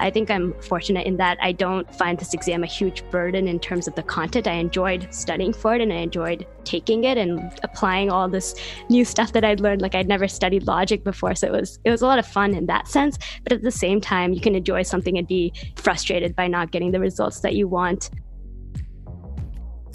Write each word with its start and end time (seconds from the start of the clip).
I 0.00 0.10
think 0.10 0.30
I'm 0.30 0.54
fortunate 0.60 1.06
in 1.06 1.16
that 1.16 1.38
I 1.42 1.52
don't 1.52 1.92
find 1.94 2.18
this 2.18 2.32
exam 2.32 2.62
a 2.62 2.66
huge 2.66 3.02
burden 3.10 3.48
in 3.48 3.58
terms 3.58 3.88
of 3.88 3.94
the 3.96 4.02
content. 4.02 4.46
I 4.46 4.52
enjoyed 4.52 5.12
studying 5.12 5.52
for 5.52 5.74
it 5.74 5.80
and 5.80 5.92
I 5.92 5.96
enjoyed 5.96 6.46
taking 6.64 7.04
it 7.04 7.18
and 7.18 7.52
applying 7.64 8.10
all 8.10 8.28
this 8.28 8.54
new 8.88 9.04
stuff 9.04 9.32
that 9.32 9.44
I'd 9.44 9.60
learned. 9.60 9.82
Like 9.82 9.96
I'd 9.96 10.06
never 10.06 10.28
studied 10.28 10.66
logic 10.66 11.02
before, 11.02 11.34
so 11.34 11.48
it 11.48 11.52
was 11.52 11.80
it 11.84 11.90
was 11.90 12.02
a 12.02 12.06
lot 12.06 12.18
of 12.18 12.26
fun 12.26 12.54
in 12.54 12.66
that 12.66 12.86
sense. 12.86 13.18
But 13.42 13.52
at 13.52 13.62
the 13.62 13.72
same 13.72 14.00
time, 14.00 14.32
you 14.32 14.40
can 14.40 14.54
enjoy 14.54 14.82
something 14.82 15.18
and 15.18 15.26
be 15.26 15.52
frustrated 15.76 16.36
by 16.36 16.46
not 16.46 16.70
getting 16.70 16.92
the 16.92 17.00
results 17.00 17.40
that 17.40 17.54
you 17.54 17.66
want. 17.66 18.10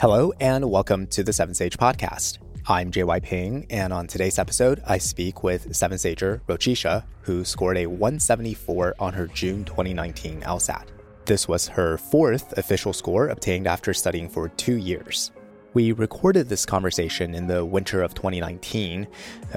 Hello 0.02 0.34
and 0.42 0.70
welcome 0.70 1.08
to 1.08 1.24
the 1.24 1.32
Seven 1.32 1.54
Sage 1.54 1.78
podcast. 1.78 2.43
I'm 2.66 2.92
JY 2.92 3.22
Ping, 3.24 3.66
and 3.70 3.92
on 3.92 4.08
today's 4.08 4.40
episode, 4.40 4.82
I 4.88 4.98
speak 4.98 5.44
with 5.44 5.76
Seven 5.76 5.98
Sager 5.98 6.42
Rochisha, 6.48 7.04
who 7.24 7.44
scored 7.44 7.76
a 7.76 7.88
174 7.88 8.96
on 9.00 9.12
her 9.12 9.28
June 9.28 9.66
2019 9.66 10.40
LSAT. 10.44 10.86
This 11.26 11.46
was 11.46 11.68
her 11.68 11.98
fourth 11.98 12.58
official 12.58 12.94
score 12.94 13.28
obtained 13.28 13.68
after 13.68 13.94
studying 13.94 14.30
for 14.30 14.48
two 14.48 14.78
years. 14.78 15.34
We 15.74 15.92
recorded 15.92 16.48
this 16.48 16.66
conversation 16.66 17.36
in 17.36 17.48
the 17.48 17.66
winter 17.66 18.02
of 18.02 18.14
2019. 18.14 19.08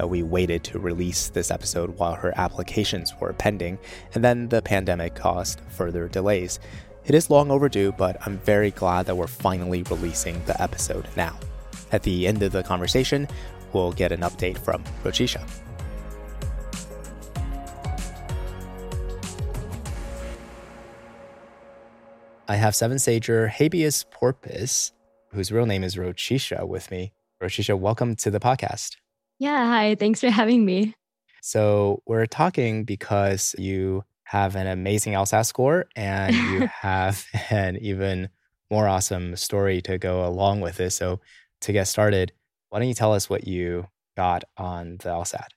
Uh, 0.03 0.09
we 0.09 0.25
waited 0.25 0.65
to 0.65 0.81
release 0.81 1.29
this 1.29 1.53
episode 1.53 1.97
while 1.99 2.15
her 2.17 2.33
applications 2.37 3.15
were 3.21 3.35
pending, 3.35 3.79
and 4.15 4.25
then 4.25 4.49
the 4.49 4.63
pandemic 4.63 5.15
caused 5.15 5.61
further 5.69 6.09
delays. 6.09 6.59
It 7.05 7.15
is 7.15 7.31
long 7.31 7.53
overdue, 7.53 7.93
but 7.93 8.17
I'm 8.27 8.39
very 8.39 8.73
glad 8.73 9.07
that 9.07 9.17
we're 9.17 9.29
finally 9.29 9.85
releasing 9.85 10.45
the 10.47 10.61
episode 10.61 11.07
now. 11.17 11.39
At 11.93 12.03
the 12.03 12.27
end 12.27 12.43
of 12.43 12.53
the 12.53 12.63
conversation, 12.63 13.29
we'll 13.73 13.93
get 13.93 14.13
an 14.13 14.21
update 14.21 14.59
from 14.59 14.83
Rochisha. 15.05 15.43
I 22.49 22.55
have 22.55 22.77
Seven 22.77 22.99
Sager 22.99 23.49
Habeas 23.49 24.05
Porpoise, 24.11 24.93
whose 25.33 25.51
real 25.51 25.67
name 25.67 25.83
is 25.83 25.97
Rochisha, 25.97 26.67
with 26.67 26.91
me. 26.93 27.13
Rochisha, 27.43 27.79
welcome 27.79 28.15
to 28.17 28.31
the 28.31 28.39
podcast. 28.39 28.97
Yeah, 29.39 29.67
hi. 29.67 29.97
Thanks 29.97 30.21
for 30.21 30.31
having 30.31 30.65
me. 30.65 30.95
So, 31.43 32.03
we're 32.07 32.27
talking 32.27 32.85
because 32.85 33.55
you 33.59 34.05
have 34.25 34.57
an 34.57 34.67
amazing 34.67 35.13
LSAT 35.13 35.47
score 35.47 35.87
and 35.95 36.35
you 36.35 36.67
have 36.81 37.25
an 37.51 37.77
even 37.79 38.29
more 38.71 38.89
awesome 38.89 39.37
story 39.37 39.81
to 39.83 39.99
go 39.99 40.25
along 40.25 40.61
with 40.61 40.81
it. 40.81 40.91
So, 40.91 41.21
to 41.63 41.73
get 41.73 41.89
started, 41.89 42.33
why 42.69 42.79
don't 42.79 42.89
you 42.89 42.95
tell 42.95 43.13
us 43.13 43.31
what 43.31 43.47
you 43.47 43.87
got 44.17 44.45
on 44.57 44.97
the 44.99 45.11
LSAT? 45.11 45.49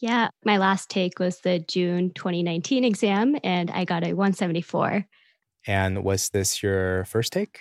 Yeah, 0.00 0.28
my 0.44 0.56
last 0.56 0.88
take 0.88 1.18
was 1.18 1.40
the 1.40 1.58
June 1.58 2.10
2019 2.14 2.84
exam, 2.84 3.36
and 3.44 3.70
I 3.70 3.84
got 3.84 4.02
a 4.02 4.14
174. 4.14 5.04
And 5.66 6.02
was 6.02 6.30
this 6.30 6.62
your 6.62 7.04
first 7.04 7.32
take? 7.32 7.60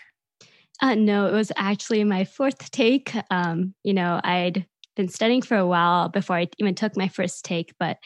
Uh, 0.81 0.95
no, 0.95 1.27
it 1.27 1.33
was 1.33 1.52
actually 1.58 2.03
my 2.05 2.23
fourth 2.23 2.71
take. 2.71 3.13
Um, 3.30 3.73
you 3.83 3.93
know, 3.93 4.21
I'd 4.23 4.66
been 4.95 5.09
studying 5.09 5.41
for 5.41 5.58
a 5.58 5.67
while 5.67 6.08
before 6.08 6.38
I 6.38 6.47
even 6.58 6.75
took 6.75 6.95
my 6.95 7.09
first 7.09 7.43
take, 7.43 7.73
but 7.77 7.97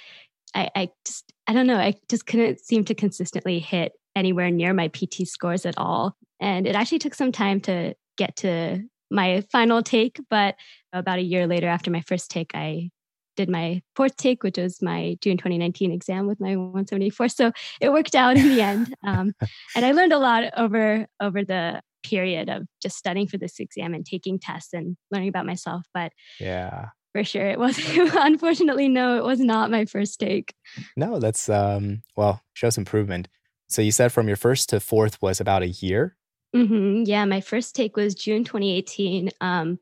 I, 0.55 0.69
I 0.75 0.89
just, 1.05 1.31
I 1.47 1.53
don't 1.53 1.67
know, 1.67 1.77
I 1.77 1.95
just 2.09 2.25
couldn't 2.25 2.59
seem 2.59 2.83
to 2.85 2.95
consistently 2.95 3.59
hit 3.59 3.93
anywhere 4.15 4.49
near 4.49 4.73
my 4.73 4.87
PT 4.87 5.27
scores 5.27 5.65
at 5.65 5.77
all. 5.77 6.15
And 6.39 6.67
it 6.67 6.75
actually 6.75 6.99
took 6.99 7.13
some 7.13 7.31
time 7.31 7.61
to 7.61 7.95
get 8.17 8.35
to 8.37 8.83
my 9.13 9.41
final 9.51 9.81
take. 9.81 10.19
But 10.29 10.55
about 10.91 11.19
a 11.19 11.23
year 11.23 11.47
later, 11.47 11.67
after 11.67 11.91
my 11.91 12.01
first 12.01 12.29
take, 12.29 12.51
I 12.53 12.89
did 13.35 13.49
my 13.49 13.81
fourth 13.95 14.15
take, 14.17 14.43
which 14.43 14.57
was 14.57 14.81
my 14.81 15.17
June 15.21 15.37
2019 15.37 15.91
exam 15.91 16.27
with 16.27 16.39
my 16.39 16.55
174. 16.55 17.29
So 17.29 17.51
it 17.81 17.91
worked 17.91 18.15
out 18.15 18.37
in 18.37 18.49
the 18.49 18.61
end, 18.61 18.93
um, 19.03 19.33
and 19.75 19.85
I 19.85 19.91
learned 19.91 20.13
a 20.13 20.19
lot 20.19 20.43
over 20.57 21.07
over 21.21 21.43
the 21.43 21.81
period 22.03 22.49
of 22.49 22.63
just 22.81 22.97
studying 22.97 23.27
for 23.27 23.37
this 23.37 23.59
exam 23.59 23.93
and 23.93 24.05
taking 24.05 24.37
tests 24.37 24.73
and 24.73 24.97
learning 25.09 25.29
about 25.29 25.45
myself. 25.45 25.85
But 25.93 26.11
yeah, 26.39 26.89
for 27.13 27.23
sure, 27.23 27.47
it 27.47 27.59
was 27.59 27.79
unfortunately 27.97 28.89
no, 28.89 29.17
it 29.17 29.23
was 29.23 29.39
not 29.39 29.71
my 29.71 29.85
first 29.85 30.19
take. 30.19 30.53
No, 30.95 31.19
that's 31.19 31.49
um, 31.49 32.03
well 32.15 32.41
shows 32.53 32.77
improvement. 32.77 33.27
So 33.69 33.81
you 33.81 33.91
said 33.91 34.11
from 34.11 34.27
your 34.27 34.37
first 34.37 34.69
to 34.69 34.79
fourth 34.79 35.21
was 35.21 35.39
about 35.39 35.63
a 35.63 35.67
year. 35.67 36.15
Mm-hmm. 36.55 37.03
Yeah, 37.05 37.25
my 37.25 37.41
first 37.41 37.75
take 37.75 37.95
was 37.95 38.13
June 38.13 38.43
2018. 38.43 39.31
Um, 39.41 39.79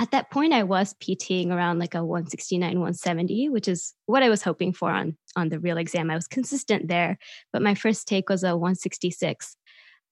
at 0.00 0.12
that 0.12 0.30
point, 0.30 0.52
I 0.52 0.62
was 0.62 0.94
PTing 0.94 1.50
around 1.50 1.80
like 1.80 1.94
a 1.94 2.04
169, 2.04 2.62
170, 2.62 3.48
which 3.48 3.66
is 3.66 3.94
what 4.06 4.22
I 4.22 4.28
was 4.28 4.42
hoping 4.42 4.72
for 4.72 4.90
on 4.90 5.16
on 5.36 5.48
the 5.48 5.58
real 5.58 5.76
exam. 5.76 6.10
I 6.10 6.14
was 6.14 6.28
consistent 6.28 6.88
there, 6.88 7.18
but 7.52 7.62
my 7.62 7.74
first 7.74 8.06
take 8.06 8.28
was 8.28 8.44
a 8.44 8.56
166. 8.56 9.56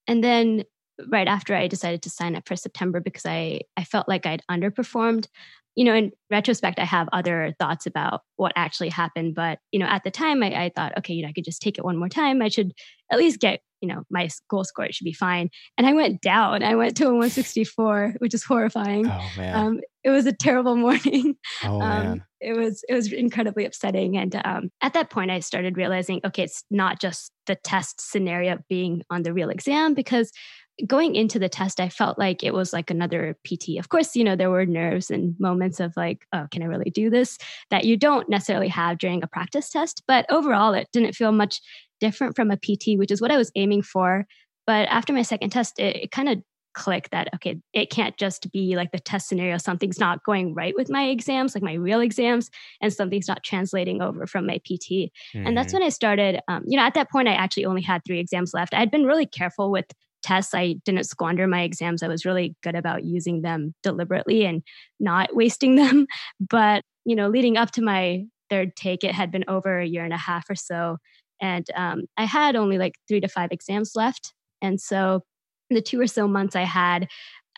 And 0.08 0.22
then 0.22 0.64
right 1.08 1.28
after 1.28 1.54
I 1.54 1.68
decided 1.68 2.02
to 2.02 2.10
sign 2.10 2.36
up 2.36 2.48
for 2.48 2.56
September 2.56 3.00
because 3.00 3.24
I 3.24 3.60
I 3.76 3.84
felt 3.84 4.08
like 4.08 4.26
I'd 4.26 4.42
underperformed 4.50 5.28
you 5.76 5.84
know, 5.84 5.94
in 5.94 6.10
retrospect, 6.30 6.78
I 6.78 6.84
have 6.84 7.08
other 7.12 7.54
thoughts 7.58 7.86
about 7.86 8.22
what 8.36 8.52
actually 8.56 8.88
happened. 8.88 9.34
But, 9.34 9.58
you 9.70 9.78
know, 9.78 9.86
at 9.86 10.04
the 10.04 10.10
time, 10.10 10.42
I, 10.42 10.64
I, 10.64 10.72
thought, 10.74 10.96
okay, 10.98 11.12
you 11.12 11.22
know, 11.22 11.28
I 11.28 11.32
could 11.32 11.44
just 11.44 11.60
take 11.60 11.76
it 11.76 11.84
one 11.84 11.98
more 11.98 12.08
time. 12.08 12.40
I 12.40 12.48
should 12.48 12.72
at 13.12 13.18
least 13.18 13.40
get, 13.40 13.60
you 13.82 13.88
know, 13.88 14.02
my 14.10 14.30
goal 14.48 14.64
score. 14.64 14.86
It 14.86 14.94
should 14.94 15.04
be 15.04 15.12
fine. 15.12 15.50
And 15.76 15.86
I 15.86 15.92
went 15.92 16.22
down. 16.22 16.62
I 16.62 16.74
went 16.76 16.96
to 16.96 17.04
a 17.04 17.08
164, 17.08 18.14
which 18.18 18.32
is 18.32 18.42
horrifying. 18.42 19.06
Oh, 19.06 19.30
man. 19.36 19.54
Um, 19.54 19.80
it 20.02 20.08
was 20.08 20.24
a 20.24 20.32
terrible 20.32 20.76
morning. 20.76 21.36
Oh, 21.62 21.80
um, 21.80 22.04
man. 22.04 22.24
It 22.40 22.56
was 22.56 22.82
it 22.88 22.94
was 22.94 23.12
incredibly 23.12 23.66
upsetting. 23.66 24.16
And 24.16 24.40
um, 24.44 24.70
at 24.82 24.94
that 24.94 25.10
point, 25.10 25.30
I 25.30 25.40
started 25.40 25.76
realizing, 25.76 26.20
okay, 26.24 26.44
it's 26.44 26.64
not 26.70 27.00
just 27.00 27.32
the 27.46 27.54
test 27.54 28.00
scenario 28.00 28.58
being 28.68 29.02
on 29.10 29.24
the 29.24 29.32
real 29.32 29.50
exam 29.50 29.94
because 29.94 30.32
going 30.86 31.14
into 31.14 31.38
the 31.38 31.48
test, 31.48 31.80
I 31.80 31.88
felt 31.88 32.18
like 32.18 32.42
it 32.42 32.52
was 32.52 32.72
like 32.72 32.90
another 32.90 33.36
PT. 33.44 33.78
Of 33.78 33.88
course, 33.88 34.14
you 34.14 34.24
know, 34.24 34.36
there 34.36 34.50
were 34.50 34.66
nerves 34.66 35.10
and 35.10 35.34
moments 35.38 35.80
of 35.80 35.96
like, 35.96 36.26
oh, 36.32 36.46
can 36.50 36.62
I 36.62 36.66
really 36.66 36.90
do 36.90 37.08
this 37.08 37.38
that 37.70 37.84
you 37.84 37.96
don't 37.96 38.28
necessarily 38.28 38.68
have 38.68 38.98
during 38.98 39.22
a 39.22 39.26
practice 39.26 39.70
test. 39.70 40.02
But 40.06 40.26
overall, 40.30 40.74
it 40.74 40.88
didn't 40.92 41.14
feel 41.14 41.32
much 41.32 41.60
different 42.00 42.36
from 42.36 42.50
a 42.50 42.56
PT, 42.56 42.98
which 42.98 43.10
is 43.10 43.20
what 43.20 43.30
I 43.30 43.38
was 43.38 43.50
aiming 43.56 43.82
for. 43.82 44.26
But 44.66 44.88
after 44.88 45.12
my 45.12 45.22
second 45.22 45.50
test, 45.50 45.78
it, 45.78 45.96
it 45.96 46.10
kind 46.10 46.28
of 46.28 46.42
clicked 46.74 47.10
that, 47.10 47.28
okay, 47.34 47.58
it 47.72 47.88
can't 47.90 48.16
just 48.18 48.52
be 48.52 48.76
like 48.76 48.92
the 48.92 48.98
test 48.98 49.28
scenario. 49.28 49.56
Something's 49.56 49.98
not 49.98 50.22
going 50.24 50.54
right 50.54 50.74
with 50.76 50.90
my 50.90 51.04
exams, 51.04 51.54
like 51.54 51.64
my 51.64 51.72
real 51.72 52.00
exams, 52.00 52.50
and 52.82 52.92
something's 52.92 53.28
not 53.28 53.42
translating 53.42 54.02
over 54.02 54.26
from 54.26 54.46
my 54.46 54.58
PT. 54.58 54.90
Mm-hmm. 54.90 55.46
And 55.46 55.56
that's 55.56 55.68
mm-hmm. 55.68 55.78
when 55.78 55.86
I 55.86 55.88
started, 55.88 56.40
um, 56.48 56.64
you 56.66 56.76
know, 56.76 56.84
at 56.84 56.94
that 56.94 57.10
point, 57.10 57.28
I 57.28 57.32
actually 57.32 57.64
only 57.64 57.80
had 57.80 58.02
three 58.04 58.20
exams 58.20 58.52
left. 58.52 58.74
I'd 58.74 58.90
been 58.90 59.06
really 59.06 59.26
careful 59.26 59.70
with 59.70 59.86
tests. 60.26 60.54
I 60.54 60.74
didn't 60.84 61.04
squander 61.04 61.46
my 61.46 61.62
exams. 61.62 62.02
I 62.02 62.08
was 62.08 62.24
really 62.24 62.56
good 62.62 62.74
about 62.74 63.04
using 63.04 63.42
them 63.42 63.74
deliberately 63.82 64.44
and 64.44 64.62
not 64.98 65.34
wasting 65.34 65.76
them. 65.76 66.06
But, 66.40 66.82
you 67.04 67.14
know, 67.14 67.28
leading 67.28 67.56
up 67.56 67.70
to 67.72 67.82
my 67.82 68.24
third 68.50 68.74
take, 68.76 69.04
it 69.04 69.14
had 69.14 69.30
been 69.30 69.44
over 69.48 69.78
a 69.78 69.86
year 69.86 70.04
and 70.04 70.12
a 70.12 70.18
half 70.18 70.50
or 70.50 70.54
so. 70.54 70.98
And 71.40 71.66
um, 71.74 72.02
I 72.16 72.24
had 72.24 72.56
only 72.56 72.78
like 72.78 72.94
three 73.08 73.20
to 73.20 73.28
five 73.28 73.52
exams 73.52 73.92
left. 73.94 74.32
And 74.62 74.80
so 74.80 75.22
the 75.70 75.82
two 75.82 76.00
or 76.00 76.06
so 76.06 76.26
months 76.26 76.56
I 76.56 76.62
had, 76.62 77.08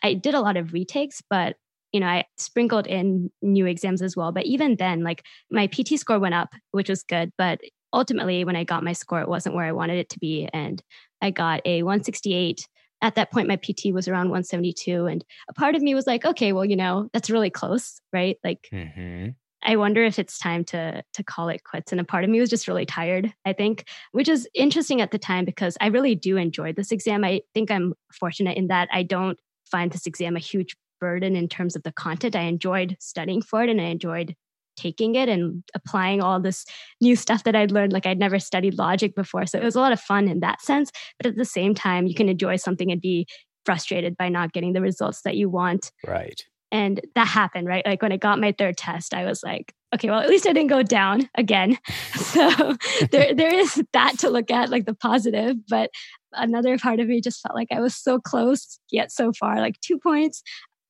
I 0.03 0.13
did 0.13 0.33
a 0.33 0.41
lot 0.41 0.57
of 0.57 0.73
retakes, 0.73 1.21
but 1.29 1.55
you 1.91 1.99
know, 1.99 2.07
I 2.07 2.25
sprinkled 2.37 2.85
in 2.85 3.31
new 3.41 3.65
exams 3.65 4.03
as 4.03 4.15
well. 4.15 4.31
But 4.31 4.45
even 4.45 4.75
then, 4.75 5.03
like 5.03 5.23
my 5.49 5.65
PT 5.65 5.97
score 5.97 6.19
went 6.19 6.35
up, 6.35 6.49
which 6.71 6.89
was 6.89 7.01
good. 7.01 7.31
But 7.35 7.61
ultimately, 7.93 8.43
when 8.45 8.55
I 8.55 8.63
got 8.63 8.83
my 8.83 8.93
score, 8.93 9.21
it 9.21 9.27
wasn't 9.29 9.55
where 9.55 9.65
I 9.65 9.71
wanted 9.71 9.97
it 9.97 10.09
to 10.09 10.19
be. 10.19 10.47
And 10.53 10.83
I 11.21 11.31
got 11.31 11.61
a 11.65 11.83
168. 11.83 12.67
At 13.01 13.15
that 13.15 13.31
point, 13.31 13.47
my 13.47 13.55
PT 13.55 13.93
was 13.93 14.07
around 14.07 14.29
172. 14.29 15.05
And 15.05 15.23
a 15.47 15.53
part 15.53 15.75
of 15.75 15.81
me 15.81 15.95
was 15.95 16.07
like, 16.07 16.25
okay, 16.25 16.51
well, 16.51 16.65
you 16.65 16.75
know, 16.75 17.09
that's 17.13 17.29
really 17.29 17.49
close, 17.49 18.01
right? 18.11 18.37
Like, 18.43 18.67
mm-hmm. 18.73 19.29
I 19.63 19.75
wonder 19.75 20.03
if 20.03 20.19
it's 20.19 20.39
time 20.39 20.63
to 20.65 21.03
to 21.13 21.23
call 21.23 21.49
it 21.49 21.63
quits. 21.63 21.91
And 21.91 21.99
a 21.99 22.05
part 22.05 22.23
of 22.23 22.29
me 22.29 22.39
was 22.39 22.49
just 22.49 22.67
really 22.67 22.85
tired, 22.85 23.33
I 23.45 23.53
think, 23.53 23.85
which 24.11 24.29
is 24.29 24.47
interesting 24.53 25.01
at 25.01 25.11
the 25.11 25.19
time 25.19 25.45
because 25.45 25.77
I 25.81 25.87
really 25.87 26.15
do 26.15 26.37
enjoy 26.37 26.73
this 26.73 26.91
exam. 26.91 27.23
I 27.23 27.41
think 27.53 27.69
I'm 27.69 27.93
fortunate 28.11 28.57
in 28.57 28.67
that 28.67 28.89
I 28.91 29.03
don't 29.03 29.37
find 29.69 29.91
this 29.91 30.05
exam 30.05 30.35
a 30.35 30.39
huge 30.39 30.75
burden 30.99 31.35
in 31.35 31.47
terms 31.47 31.75
of 31.75 31.83
the 31.83 31.91
content. 31.91 32.35
I 32.35 32.43
enjoyed 32.43 32.97
studying 32.99 33.41
for 33.41 33.63
it 33.63 33.69
and 33.69 33.81
I 33.81 33.85
enjoyed 33.85 34.35
taking 34.79 35.15
it 35.15 35.29
and 35.29 35.63
applying 35.75 36.21
all 36.21 36.39
this 36.39 36.65
new 37.01 37.15
stuff 37.15 37.43
that 37.43 37.55
I'd 37.55 37.71
learned. 37.71 37.93
Like 37.93 38.05
I'd 38.05 38.19
never 38.19 38.39
studied 38.39 38.77
logic 38.77 39.15
before. 39.15 39.45
So 39.45 39.57
it 39.57 39.63
was 39.63 39.75
a 39.75 39.79
lot 39.79 39.91
of 39.91 39.99
fun 39.99 40.27
in 40.27 40.39
that 40.39 40.61
sense. 40.61 40.91
But 41.17 41.27
at 41.27 41.35
the 41.35 41.45
same 41.45 41.75
time, 41.75 42.07
you 42.07 42.15
can 42.15 42.29
enjoy 42.29 42.55
something 42.55 42.91
and 42.91 43.01
be 43.01 43.27
frustrated 43.65 44.17
by 44.17 44.29
not 44.29 44.53
getting 44.53 44.73
the 44.73 44.81
results 44.81 45.21
that 45.23 45.35
you 45.35 45.49
want. 45.49 45.91
Right. 46.07 46.43
And 46.71 47.01
that 47.15 47.27
happened, 47.27 47.67
right? 47.67 47.85
Like 47.85 48.01
when 48.01 48.11
I 48.11 48.17
got 48.17 48.39
my 48.39 48.53
third 48.57 48.77
test, 48.77 49.13
I 49.13 49.25
was 49.25 49.41
like, 49.43 49.73
okay, 49.93 50.09
well, 50.09 50.19
at 50.19 50.29
least 50.29 50.47
I 50.47 50.53
didn't 50.53 50.69
go 50.69 50.83
down 50.83 51.27
again. 51.35 51.77
so 52.15 52.75
there, 53.11 53.33
there 53.33 53.53
is 53.53 53.83
that 53.93 54.19
to 54.19 54.29
look 54.29 54.51
at, 54.51 54.69
like 54.69 54.85
the 54.85 54.93
positive. 54.93 55.55
But 55.67 55.89
another 56.33 56.77
part 56.77 56.99
of 56.99 57.07
me 57.07 57.21
just 57.21 57.41
felt 57.41 57.55
like 57.55 57.69
I 57.71 57.79
was 57.79 57.95
so 57.95 58.19
close 58.19 58.79
yet 58.91 59.11
so 59.11 59.33
far, 59.33 59.59
like 59.59 59.79
two 59.81 59.97
points 59.97 60.43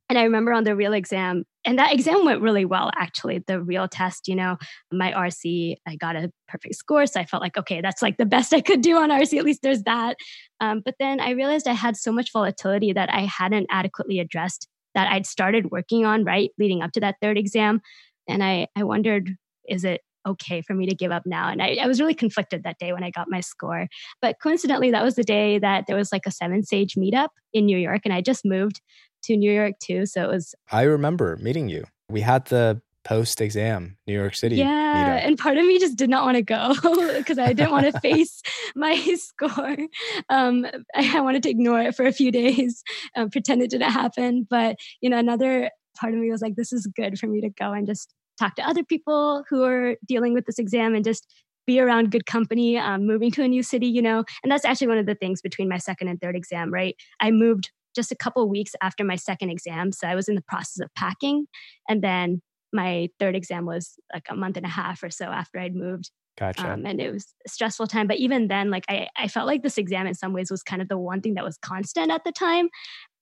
And 0.10 0.18
I 0.18 0.24
remember 0.24 0.52
on 0.54 0.64
the 0.64 0.76
real 0.76 0.94
exam, 0.94 1.46
and 1.66 1.78
that 1.78 1.94
exam 1.94 2.26
went 2.26 2.42
really 2.42 2.66
well, 2.66 2.90
actually. 2.96 3.44
The 3.46 3.62
real 3.62 3.88
test, 3.88 4.28
you 4.28 4.36
know, 4.36 4.58
my 4.92 5.12
RC, 5.12 5.76
I 5.88 5.96
got 5.96 6.16
a 6.16 6.32
perfect 6.48 6.76
score. 6.76 7.06
So 7.06 7.20
I 7.20 7.26
felt 7.26 7.44
like, 7.44 7.58
okay, 7.58 7.82
that's 7.82 8.02
like 8.02 8.18
the 8.18 8.26
best 8.26 8.54
I 8.54 8.62
could 8.62 8.82
do 8.82 8.98
on 8.98 9.10
RC. 9.10 9.38
At 9.38 9.46
least 9.46 9.62
there's 9.62 9.84
that. 9.84 10.16
Um, 10.62 10.82
but 10.84 10.96
then 11.00 11.20
I 11.20 11.32
realized 11.32 11.68
I 11.68 11.74
had 11.74 11.98
so 11.98 12.12
much 12.12 12.32
volatility 12.32 12.94
that 12.94 13.14
I 13.14 13.22
hadn't 13.22 13.68
adequately 13.70 14.20
addressed 14.20 14.68
that 14.96 15.12
I'd 15.12 15.26
started 15.26 15.72
working 15.72 16.06
on, 16.06 16.24
right, 16.24 16.50
leading 16.58 16.82
up 16.82 16.92
to 16.94 17.00
that 17.02 17.16
third 17.22 17.38
exam. 17.38 17.82
And 18.28 18.44
I, 18.44 18.68
I 18.76 18.84
wondered, 18.84 19.36
is 19.68 19.84
it 19.84 20.02
okay 20.28 20.62
for 20.62 20.74
me 20.74 20.86
to 20.86 20.96
give 20.96 21.12
up 21.12 21.24
now. 21.26 21.50
And 21.50 21.62
I, 21.62 21.78
I, 21.82 21.88
was 21.88 22.00
really 22.00 22.14
conflicted 22.14 22.64
that 22.64 22.78
day 22.78 22.92
when 22.92 23.04
I 23.04 23.10
got 23.10 23.30
my 23.30 23.40
score. 23.40 23.88
But 24.22 24.36
coincidentally, 24.42 24.92
that 24.92 25.04
was 25.04 25.16
the 25.16 25.24
day 25.24 25.60
that 25.60 25.86
there 25.88 25.96
was 25.96 26.12
like 26.12 26.26
a 26.26 26.32
Seven 26.32 26.64
Sage 26.64 26.96
meetup 26.96 27.30
in 27.54 27.66
New 27.66 27.78
York. 27.78 28.02
And 28.04 28.14
I 28.14 28.22
just 28.22 28.46
moved 28.46 28.82
to 29.24 29.38
New 29.38 29.52
York 29.52 29.74
too. 29.80 30.06
So 30.06 30.24
it 30.24 30.30
was. 30.30 30.56
I 30.72 30.84
remember 30.84 31.38
meeting 31.38 31.70
you. 31.70 31.86
We 32.10 32.22
had 32.22 32.46
the 32.46 32.82
post 33.04 33.42
exam 33.42 33.98
New 34.08 34.14
York 34.14 34.36
City. 34.36 34.58
Yeah. 34.58 34.66
Meetup. 34.66 35.28
And 35.28 35.38
part 35.38 35.58
of 35.58 35.66
me 35.66 35.80
just 35.80 35.98
did 35.98 36.10
not 36.10 36.26
want 36.26 36.36
to 36.36 36.44
go 36.44 36.74
because 37.18 37.40
I 37.40 37.54
didn't 37.54 37.72
want 37.72 37.92
to 37.92 38.00
face 38.02 38.42
my 38.76 38.96
score. 39.16 39.78
Um, 40.30 40.66
I 40.96 41.22
wanted 41.22 41.44
to 41.44 41.50
ignore 41.50 41.82
it 41.82 41.96
for 41.96 42.06
a 42.06 42.12
few 42.12 42.32
days, 42.32 42.84
um, 43.16 43.30
pretend 43.30 43.62
it 43.62 43.72
didn't 43.72 43.92
happen. 43.92 44.46
But, 44.50 44.78
you 45.02 45.10
know, 45.10 45.18
another 45.18 45.72
part 46.00 46.14
of 46.14 46.20
me 46.20 46.32
was 46.32 46.42
like, 46.42 46.56
this 46.56 46.72
is 46.74 46.88
good 46.96 47.20
for 47.20 47.28
me 47.28 47.42
to 47.42 47.50
go 47.50 47.74
and 47.74 47.88
just 47.88 48.14
talk 48.40 48.56
to 48.56 48.68
other 48.68 48.84
people 48.84 49.44
who 49.50 49.64
are 49.64 49.96
dealing 50.08 50.34
with 50.34 50.46
this 50.46 50.60
exam 50.60 50.96
and 50.96 51.04
just 51.04 51.28
be 51.66 51.80
around 51.80 52.12
good 52.12 52.26
company, 52.26 52.78
um, 52.78 53.06
moving 53.06 53.30
to 53.30 53.44
a 53.44 53.48
new 53.48 53.62
city, 53.62 53.86
you 53.86 54.02
know. 54.02 54.24
And 54.44 54.52
that's 54.52 54.66
actually 54.66 54.88
one 54.88 54.98
of 54.98 55.06
the 55.06 55.16
things 55.16 55.42
between 55.42 55.70
my 55.70 55.78
second 55.78 56.08
and 56.08 56.20
third 56.20 56.36
exam, 56.36 56.74
right? 56.74 56.96
I 57.20 57.32
moved 57.32 57.72
just 58.00 58.12
a 58.14 58.16
couple 58.16 58.48
weeks 58.48 58.72
after 58.82 59.04
my 59.04 59.18
second 59.18 59.50
exam. 59.50 59.92
So 59.92 60.08
I 60.08 60.16
was 60.16 60.30
in 60.30 60.36
the 60.36 60.42
process 60.48 60.80
of 60.82 60.90
packing. 60.96 61.48
And 61.90 62.02
then 62.02 62.42
my 62.72 63.10
third 63.20 63.36
exam 63.36 63.66
was 63.66 63.96
like 64.14 64.28
a 64.30 64.36
month 64.36 64.56
and 64.56 64.66
a 64.66 64.70
half 64.70 65.04
or 65.04 65.10
so 65.10 65.26
after 65.26 65.60
I'd 65.60 65.76
moved. 65.76 66.12
Gotcha. 66.38 66.72
Um, 66.72 66.86
and 66.86 67.02
it 67.02 67.12
was 67.12 67.34
a 67.46 67.50
stressful 67.50 67.88
time. 67.88 68.08
But 68.08 68.18
even 68.18 68.48
then, 68.48 68.72
like 68.72 68.86
I, 68.88 69.10
I 69.18 69.28
felt 69.28 69.48
like 69.48 69.64
this 69.64 69.78
exam 69.78 70.08
in 70.08 70.14
some 70.14 70.32
ways 70.32 70.50
was 70.50 70.64
kind 70.64 70.82
of 70.82 70.88
the 70.88 70.98
one 70.98 71.20
thing 71.20 71.34
that 71.34 71.44
was 71.44 71.58
constant 71.58 72.10
at 72.10 72.24
the 72.24 72.32
time. 72.32 72.70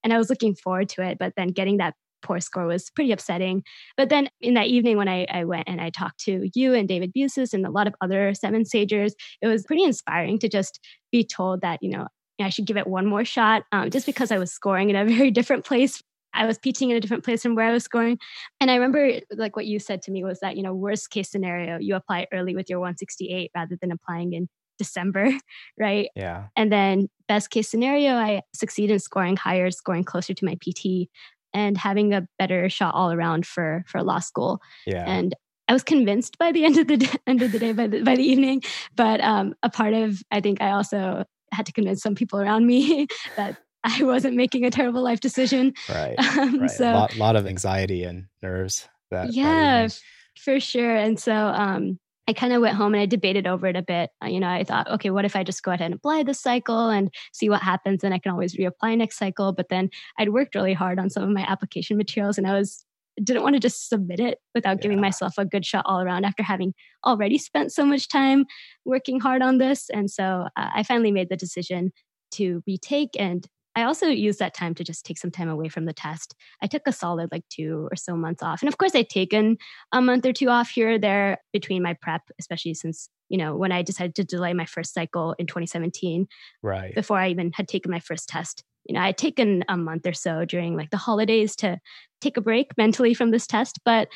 And 0.03 0.13
I 0.13 0.19
was 0.19 0.29
looking 0.29 0.53
forward 0.53 0.89
to 0.89 1.01
it. 1.01 1.17
But 1.19 1.33
then 1.35 1.47
getting 1.47 1.77
that 1.77 1.95
poor 2.21 2.39
score 2.39 2.67
was 2.67 2.89
pretty 2.91 3.11
upsetting. 3.11 3.63
But 3.95 4.09
then 4.09 4.29
in 4.41 4.53
that 4.53 4.67
evening, 4.67 4.97
when 4.97 5.07
I, 5.07 5.25
I 5.31 5.45
went 5.45 5.67
and 5.67 5.81
I 5.81 5.89
talked 5.89 6.19
to 6.25 6.49
you 6.53 6.73
and 6.73 6.87
David 6.87 7.13
Busis 7.15 7.53
and 7.53 7.65
a 7.65 7.71
lot 7.71 7.87
of 7.87 7.95
other 8.01 8.33
Seven 8.33 8.63
Sagers, 8.63 9.13
it 9.41 9.47
was 9.47 9.63
pretty 9.63 9.83
inspiring 9.83 10.37
to 10.39 10.49
just 10.49 10.79
be 11.11 11.23
told 11.23 11.61
that, 11.61 11.79
you 11.81 11.89
know, 11.89 12.07
I 12.45 12.49
should 12.49 12.65
give 12.65 12.77
it 12.77 12.87
one 12.87 13.05
more 13.05 13.25
shot 13.25 13.63
um, 13.71 13.89
just 13.89 14.05
because 14.05 14.31
I 14.31 14.37
was 14.37 14.51
scoring 14.51 14.89
in 14.89 14.95
a 14.95 15.05
very 15.15 15.31
different 15.31 15.65
place. 15.65 16.01
I 16.33 16.45
was 16.45 16.59
PTing 16.59 16.91
in 16.91 16.97
a 16.97 16.99
different 16.99 17.23
place 17.23 17.41
from 17.41 17.55
where 17.55 17.67
I 17.67 17.71
was 17.71 17.83
scoring. 17.83 18.19
And 18.59 18.69
I 18.69 18.75
remember 18.75 19.19
like 19.31 19.55
what 19.55 19.65
you 19.65 19.79
said 19.79 20.01
to 20.03 20.11
me 20.11 20.23
was 20.23 20.39
that, 20.41 20.55
you 20.55 20.63
know, 20.63 20.73
worst 20.73 21.09
case 21.09 21.29
scenario, 21.29 21.79
you 21.79 21.95
apply 21.95 22.27
early 22.31 22.55
with 22.55 22.69
your 22.69 22.79
168 22.79 23.51
rather 23.55 23.77
than 23.81 23.91
applying 23.91 24.33
in 24.33 24.47
December, 24.77 25.31
right? 25.79 26.09
Yeah. 26.15 26.47
And 26.55 26.71
then 26.71 27.09
best 27.27 27.49
case 27.49 27.69
scenario, 27.69 28.13
I 28.13 28.41
succeed 28.53 28.91
in 28.91 28.99
scoring 28.99 29.37
higher, 29.37 29.71
scoring 29.71 30.03
closer 30.03 30.33
to 30.33 30.45
my 30.45 30.55
PT 30.55 31.09
and 31.53 31.77
having 31.77 32.13
a 32.13 32.27
better 32.37 32.69
shot 32.69 32.93
all 32.93 33.11
around 33.11 33.45
for 33.45 33.83
for 33.87 34.03
law 34.03 34.19
school. 34.19 34.61
Yeah. 34.85 35.05
And 35.07 35.35
I 35.67 35.73
was 35.73 35.83
convinced 35.83 36.37
by 36.37 36.51
the 36.51 36.63
end 36.63 36.77
of 36.77 36.87
the 36.87 36.97
day, 36.97 37.09
end 37.27 37.41
of 37.41 37.51
the 37.51 37.59
day 37.59 37.73
by 37.73 37.87
the 37.87 38.03
by 38.03 38.15
the 38.15 38.23
evening, 38.23 38.63
but 38.95 39.21
um, 39.21 39.55
a 39.63 39.69
part 39.69 39.93
of 39.93 40.21
I 40.31 40.39
think 40.39 40.61
I 40.61 40.71
also 40.71 41.25
had 41.51 41.65
to 41.65 41.71
convince 41.71 42.01
some 42.01 42.15
people 42.15 42.39
around 42.39 42.65
me 42.65 43.07
that 43.35 43.57
I 43.83 44.03
wasn't 44.03 44.35
making 44.35 44.65
a 44.65 44.71
terrible 44.71 45.03
life 45.03 45.19
decision. 45.19 45.73
Right. 45.89 46.15
Um, 46.37 46.59
right. 46.59 46.69
So 46.69 46.91
a 46.91 46.93
lot, 46.93 47.15
lot, 47.17 47.35
of 47.35 47.47
anxiety 47.47 48.03
and 48.03 48.25
nerves. 48.43 48.87
That 49.09 49.33
yeah, 49.33 49.87
that 49.87 49.99
for 50.37 50.59
sure. 50.59 50.95
And 50.95 51.19
so 51.19 51.33
um, 51.33 51.99
I 52.27 52.33
kind 52.33 52.53
of 52.53 52.61
went 52.61 52.75
home 52.75 52.93
and 52.93 53.01
I 53.01 53.05
debated 53.05 53.47
over 53.47 53.67
it 53.67 53.75
a 53.75 53.81
bit. 53.81 54.09
Uh, 54.21 54.27
you 54.27 54.39
know, 54.39 54.49
I 54.49 54.63
thought, 54.63 54.89
okay, 54.91 55.09
what 55.09 55.25
if 55.25 55.35
I 55.35 55.43
just 55.43 55.63
go 55.63 55.71
ahead 55.71 55.81
and 55.81 55.93
apply 55.93 56.23
this 56.23 56.41
cycle 56.41 56.89
and 56.89 57.09
see 57.31 57.49
what 57.49 57.61
happens? 57.61 58.03
And 58.03 58.13
I 58.13 58.19
can 58.19 58.33
always 58.33 58.55
reapply 58.55 58.97
next 58.97 59.17
cycle. 59.17 59.53
But 59.53 59.69
then 59.69 59.89
I'd 60.19 60.29
worked 60.29 60.53
really 60.53 60.73
hard 60.73 60.99
on 60.99 61.09
some 61.09 61.23
of 61.23 61.29
my 61.29 61.45
application 61.47 61.97
materials 61.97 62.37
and 62.37 62.45
I 62.45 62.53
was 62.53 62.85
didn't 63.23 63.43
want 63.43 63.55
to 63.55 63.59
just 63.59 63.89
submit 63.89 64.19
it 64.19 64.39
without 64.53 64.77
yeah. 64.77 64.81
giving 64.81 65.01
myself 65.01 65.33
a 65.37 65.45
good 65.45 65.65
shot 65.65 65.85
all 65.85 66.01
around 66.01 66.25
after 66.25 66.43
having 66.43 66.73
already 67.05 67.37
spent 67.37 67.71
so 67.71 67.85
much 67.85 68.07
time 68.07 68.45
working 68.85 69.19
hard 69.19 69.41
on 69.41 69.57
this. 69.57 69.89
And 69.89 70.09
so 70.09 70.47
uh, 70.55 70.69
I 70.75 70.83
finally 70.83 71.11
made 71.11 71.29
the 71.29 71.37
decision 71.37 71.91
to 72.31 72.61
retake 72.67 73.11
and 73.17 73.47
I 73.77 73.83
also 73.83 74.07
used 74.07 74.39
that 74.39 74.55
time 74.55 74.73
to 74.73 74.83
just 74.83 75.05
take 75.05 75.19
some 75.19 75.29
time 75.29 75.49
away 75.49 75.69
from 75.69 75.85
the 75.85 75.93
test. 75.93 76.33
I 76.63 76.67
took 76.67 76.81
a 76.87 76.91
solid 76.91 77.29
like 77.31 77.43
two 77.51 77.87
or 77.91 77.95
so 77.95 78.15
months 78.15 78.41
off. 78.41 78.63
And 78.63 78.69
of 78.69 78.79
course, 78.79 78.95
I'd 78.95 79.07
taken 79.07 79.57
a 79.91 80.01
month 80.01 80.25
or 80.25 80.33
two 80.33 80.49
off 80.49 80.69
here 80.69 80.93
or 80.93 80.97
there 80.97 81.37
between 81.53 81.83
my 81.83 81.93
prep, 82.01 82.23
especially 82.39 82.73
since, 82.73 83.07
you 83.29 83.37
know, 83.37 83.55
when 83.55 83.71
I 83.71 83.83
decided 83.83 84.15
to 84.15 84.23
delay 84.23 84.53
my 84.53 84.65
first 84.65 84.95
cycle 84.95 85.35
in 85.37 85.45
2017, 85.45 86.25
right 86.63 86.95
before 86.95 87.19
I 87.19 87.29
even 87.29 87.51
had 87.53 87.67
taken 87.67 87.91
my 87.91 87.99
first 87.99 88.27
test. 88.27 88.63
You 88.87 88.93
know, 88.93 89.01
I 89.01 89.07
had 89.07 89.17
taken 89.17 89.63
a 89.67 89.77
month 89.77 90.05
or 90.05 90.13
so 90.13 90.45
during 90.45 90.75
like 90.75 90.89
the 90.89 90.97
holidays 90.97 91.55
to 91.57 91.79
take 92.21 92.37
a 92.37 92.41
break 92.41 92.77
mentally 92.77 93.13
from 93.13 93.31
this 93.31 93.47
test. 93.47 93.79
But 93.85 94.07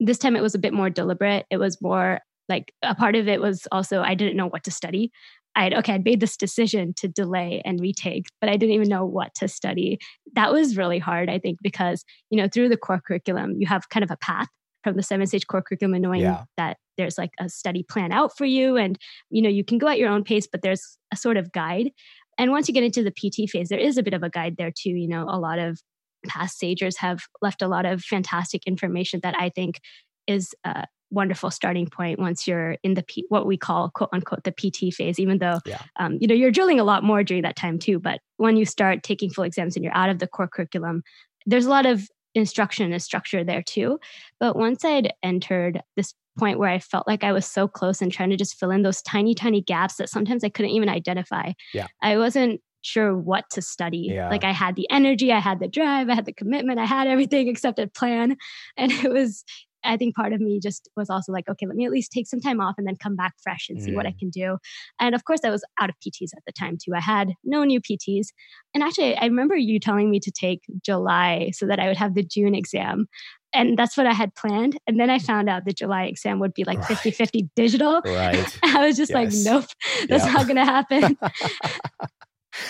this 0.00 0.18
time 0.18 0.36
it 0.36 0.42
was 0.42 0.54
a 0.54 0.60
bit 0.60 0.72
more 0.72 0.90
deliberate. 0.90 1.46
It 1.50 1.58
was 1.58 1.80
more 1.82 2.20
like 2.48 2.72
a 2.82 2.94
part 2.94 3.16
of 3.16 3.28
it 3.28 3.40
was 3.40 3.66
also 3.72 4.00
I 4.00 4.14
didn't 4.14 4.36
know 4.36 4.48
what 4.48 4.64
to 4.64 4.70
study. 4.70 5.10
I 5.54 5.64
had, 5.64 5.74
okay, 5.74 5.94
I'd 5.94 6.04
made 6.04 6.20
this 6.20 6.36
decision 6.36 6.94
to 6.94 7.08
delay 7.08 7.60
and 7.64 7.80
retake, 7.80 8.26
but 8.40 8.48
I 8.48 8.56
didn't 8.56 8.74
even 8.74 8.88
know 8.88 9.04
what 9.04 9.34
to 9.36 9.48
study. 9.48 9.98
That 10.34 10.52
was 10.52 10.76
really 10.76 10.98
hard, 10.98 11.28
I 11.28 11.38
think, 11.38 11.58
because, 11.62 12.04
you 12.30 12.40
know, 12.40 12.48
through 12.48 12.70
the 12.70 12.76
core 12.76 13.02
curriculum, 13.06 13.56
you 13.58 13.66
have 13.66 13.88
kind 13.90 14.02
of 14.02 14.10
a 14.10 14.16
path 14.16 14.48
from 14.82 14.96
the 14.96 15.02
Seven 15.02 15.26
Sage 15.26 15.46
core 15.46 15.62
curriculum 15.62 16.00
knowing 16.00 16.22
yeah. 16.22 16.44
that 16.56 16.78
there's 16.96 17.18
like 17.18 17.32
a 17.38 17.48
study 17.48 17.82
plan 17.82 18.12
out 18.12 18.36
for 18.36 18.44
you 18.44 18.76
and, 18.76 18.98
you 19.30 19.42
know, 19.42 19.48
you 19.48 19.64
can 19.64 19.78
go 19.78 19.88
at 19.88 19.98
your 19.98 20.08
own 20.08 20.24
pace, 20.24 20.48
but 20.50 20.62
there's 20.62 20.96
a 21.12 21.16
sort 21.16 21.36
of 21.36 21.52
guide. 21.52 21.90
And 22.38 22.50
once 22.50 22.68
you 22.68 22.74
get 22.74 22.84
into 22.84 23.02
the 23.02 23.10
PT 23.10 23.50
phase, 23.50 23.68
there 23.68 23.78
is 23.78 23.98
a 23.98 24.02
bit 24.02 24.14
of 24.14 24.22
a 24.22 24.30
guide 24.30 24.56
there 24.56 24.70
too. 24.70 24.90
You 24.90 25.08
know, 25.08 25.26
a 25.28 25.38
lot 25.38 25.58
of 25.58 25.80
past 26.26 26.60
sagers 26.60 26.96
have 26.98 27.20
left 27.40 27.62
a 27.62 27.68
lot 27.68 27.84
of 27.84 28.02
fantastic 28.02 28.62
information 28.66 29.20
that 29.22 29.34
I 29.38 29.50
think 29.50 29.80
is 30.26 30.54
a 30.64 30.86
wonderful 31.10 31.50
starting 31.50 31.86
point 31.86 32.18
once 32.18 32.46
you're 32.46 32.76
in 32.82 32.94
the 32.94 33.02
P, 33.02 33.26
what 33.28 33.46
we 33.46 33.56
call 33.56 33.90
quote 33.90 34.08
unquote 34.12 34.44
the 34.44 34.52
PT 34.52 34.94
phase. 34.94 35.18
Even 35.18 35.38
though 35.38 35.58
yeah. 35.66 35.82
um, 35.96 36.18
you 36.20 36.26
know 36.26 36.34
you're 36.34 36.50
drilling 36.50 36.80
a 36.80 36.84
lot 36.84 37.04
more 37.04 37.22
during 37.22 37.42
that 37.42 37.56
time 37.56 37.78
too, 37.78 37.98
but 37.98 38.20
when 38.38 38.56
you 38.56 38.64
start 38.64 39.02
taking 39.02 39.30
full 39.30 39.44
exams 39.44 39.76
and 39.76 39.84
you're 39.84 39.96
out 39.96 40.10
of 40.10 40.18
the 40.18 40.26
core 40.26 40.48
curriculum, 40.48 41.02
there's 41.46 41.66
a 41.66 41.70
lot 41.70 41.86
of 41.86 42.08
instruction 42.34 42.90
and 42.92 43.02
structure 43.02 43.44
there 43.44 43.62
too. 43.62 43.98
But 44.40 44.56
once 44.56 44.84
I'd 44.84 45.12
entered 45.22 45.82
this 45.96 46.14
point 46.38 46.58
where 46.58 46.70
I 46.70 46.78
felt 46.78 47.06
like 47.06 47.24
I 47.24 47.32
was 47.32 47.46
so 47.46 47.68
close 47.68 48.00
and 48.00 48.12
trying 48.12 48.30
to 48.30 48.36
just 48.36 48.58
fill 48.58 48.70
in 48.70 48.82
those 48.82 49.02
tiny, 49.02 49.34
tiny 49.34 49.60
gaps 49.60 49.96
that 49.96 50.08
sometimes 50.08 50.44
I 50.44 50.48
couldn't 50.48 50.72
even 50.72 50.88
identify. 50.88 51.52
Yeah. 51.74 51.86
I 52.02 52.16
wasn't 52.16 52.60
sure 52.82 53.16
what 53.16 53.44
to 53.50 53.62
study. 53.62 54.08
Yeah. 54.10 54.28
Like 54.28 54.44
I 54.44 54.52
had 54.52 54.76
the 54.76 54.88
energy, 54.90 55.32
I 55.32 55.38
had 55.38 55.60
the 55.60 55.68
drive, 55.68 56.08
I 56.08 56.14
had 56.14 56.26
the 56.26 56.32
commitment, 56.32 56.78
I 56.78 56.84
had 56.84 57.06
everything 57.06 57.48
except 57.48 57.78
a 57.78 57.86
plan. 57.86 58.36
And 58.76 58.90
it 58.90 59.12
was 59.12 59.44
I 59.84 59.96
think 59.96 60.14
part 60.14 60.32
of 60.32 60.40
me 60.40 60.60
just 60.60 60.88
was 60.96 61.10
also 61.10 61.32
like, 61.32 61.48
okay, 61.48 61.66
let 61.66 61.76
me 61.76 61.84
at 61.84 61.90
least 61.90 62.12
take 62.12 62.26
some 62.26 62.40
time 62.40 62.60
off 62.60 62.76
and 62.78 62.86
then 62.86 62.96
come 62.96 63.16
back 63.16 63.34
fresh 63.42 63.66
and 63.68 63.82
see 63.82 63.90
mm. 63.90 63.96
what 63.96 64.06
I 64.06 64.12
mm. 64.12 64.18
can 64.18 64.30
do. 64.30 64.58
And 65.00 65.14
of 65.14 65.24
course, 65.24 65.40
I 65.44 65.50
was 65.50 65.64
out 65.80 65.90
of 65.90 65.96
PTs 65.96 66.30
at 66.36 66.44
the 66.46 66.52
time 66.52 66.78
too. 66.82 66.92
I 66.94 67.00
had 67.00 67.32
no 67.44 67.64
new 67.64 67.80
PTs. 67.80 68.28
And 68.74 68.82
actually, 68.82 69.16
I 69.16 69.24
remember 69.24 69.56
you 69.56 69.80
telling 69.80 70.10
me 70.10 70.20
to 70.20 70.30
take 70.30 70.62
July 70.84 71.50
so 71.52 71.66
that 71.66 71.80
I 71.80 71.88
would 71.88 71.96
have 71.96 72.14
the 72.14 72.22
June 72.22 72.54
exam. 72.54 73.06
And 73.54 73.76
that's 73.78 73.96
what 73.96 74.06
I 74.06 74.12
had 74.12 74.34
planned. 74.34 74.78
And 74.86 74.98
then 74.98 75.10
I 75.10 75.18
found 75.18 75.48
out 75.48 75.64
the 75.64 75.72
July 75.72 76.04
exam 76.04 76.38
would 76.40 76.54
be 76.54 76.64
like 76.64 76.82
50 76.84 77.10
right. 77.10 77.16
50 77.16 77.50
digital. 77.56 78.02
Right. 78.12 78.58
I 78.62 78.86
was 78.86 78.96
just 78.96 79.10
yes. 79.10 79.14
like, 79.14 79.30
nope, 79.44 79.64
that's 80.08 80.24
yep. 80.24 80.34
not 80.34 80.46
going 80.46 80.56
to 80.56 80.64
happen. 80.64 81.18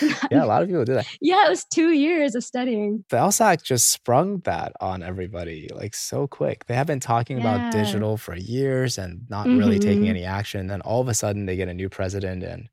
yeah, 0.31 0.43
a 0.43 0.45
lot 0.45 0.61
of 0.61 0.69
people 0.69 0.85
do 0.85 0.93
that. 0.93 1.07
Yeah, 1.21 1.45
it 1.45 1.49
was 1.49 1.65
two 1.65 1.91
years 1.91 2.33
of 2.35 2.43
studying. 2.43 3.03
The 3.09 3.17
LSAC 3.17 3.63
just 3.63 3.91
sprung 3.91 4.39
that 4.39 4.73
on 4.79 5.03
everybody 5.03 5.69
like 5.73 5.95
so 5.95 6.27
quick. 6.27 6.65
They 6.65 6.75
have 6.75 6.87
been 6.87 6.99
talking 6.99 7.39
yeah. 7.39 7.55
about 7.55 7.71
digital 7.71 8.17
for 8.17 8.35
years 8.35 8.97
and 8.97 9.25
not 9.29 9.47
mm-hmm. 9.47 9.59
really 9.59 9.79
taking 9.79 10.03
mm-hmm. 10.03 10.11
any 10.11 10.23
action. 10.23 10.67
Then 10.67 10.81
all 10.81 11.01
of 11.01 11.07
a 11.07 11.13
sudden 11.13 11.45
they 11.45 11.55
get 11.55 11.67
a 11.67 11.73
new 11.73 11.89
president 11.89 12.43
and 12.43 12.69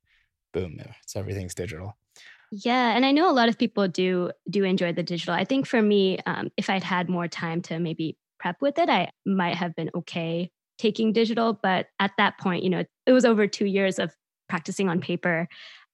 boom, 0.53 0.81
it's 1.03 1.17
everything's 1.17 1.55
digital. 1.55 1.97
Yeah, 2.51 2.97
and 2.97 3.07
I 3.07 3.13
know 3.13 3.31
a 3.31 3.33
lot 3.33 3.49
of 3.49 3.59
people 3.59 3.87
do 3.87 4.33
do 4.49 4.65
enjoy 4.65 4.93
the 4.93 5.03
digital. 5.03 5.35
I 5.35 5.45
think 5.45 5.67
for 5.67 5.81
me, 5.81 6.19
um, 6.27 6.51
if 6.57 6.69
I'd 6.69 6.83
had 6.83 7.09
more 7.09 7.29
time 7.29 7.63
to 7.63 7.79
maybe 7.79 8.17
prep 8.41 8.57
with 8.61 8.79
it, 8.79 8.89
I 8.89 9.11
might 9.25 9.55
have 9.57 9.75
been 9.77 9.91
okay 9.95 10.51
taking 10.79 11.13
digital. 11.13 11.59
But 11.63 11.87
at 12.01 12.13
that 12.19 12.39
point, 12.39 12.65
you 12.65 12.71
know, 12.71 12.85
it 13.07 13.13
was 13.13 13.25
over 13.25 13.47
two 13.47 13.67
years 13.67 13.99
of 13.99 14.13
practicing 14.49 14.89
on 14.89 15.01
paper 15.01 15.47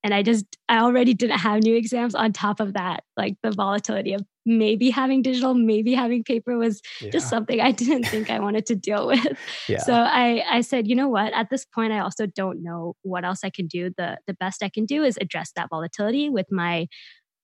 and 0.02 0.14
i 0.14 0.22
just 0.22 0.46
i 0.68 0.78
already 0.78 1.12
didn't 1.12 1.38
have 1.38 1.62
new 1.62 1.76
exams 1.76 2.14
on 2.14 2.32
top 2.32 2.58
of 2.58 2.72
that 2.72 3.04
like 3.18 3.34
the 3.42 3.50
volatility 3.50 4.14
of 4.14 4.22
maybe 4.46 4.90
having 4.90 5.22
digital 5.22 5.54
maybe 5.54 5.92
having 5.92 6.22
paper 6.22 6.56
was 6.56 6.80
yeah. 7.00 7.10
just 7.10 7.28
something 7.28 7.60
i 7.60 7.70
didn't 7.72 8.04
think 8.04 8.30
i 8.30 8.38
wanted 8.38 8.64
to 8.64 8.74
deal 8.74 9.06
with 9.12 9.26
yeah. 9.68 9.78
so 9.78 9.92
i 9.92 10.42
i 10.48 10.60
said 10.60 10.86
you 10.86 10.94
know 10.94 11.08
what 11.08 11.32
at 11.32 11.50
this 11.50 11.64
point 11.64 11.92
i 11.92 11.98
also 11.98 12.26
don't 12.26 12.62
know 12.62 12.94
what 13.02 13.24
else 13.24 13.40
i 13.42 13.50
can 13.50 13.66
do 13.66 13.90
the 13.98 14.16
the 14.26 14.34
best 14.34 14.62
i 14.62 14.68
can 14.68 14.84
do 14.84 15.02
is 15.02 15.18
address 15.20 15.52
that 15.56 15.68
volatility 15.68 16.28
with 16.30 16.46
my 16.50 16.86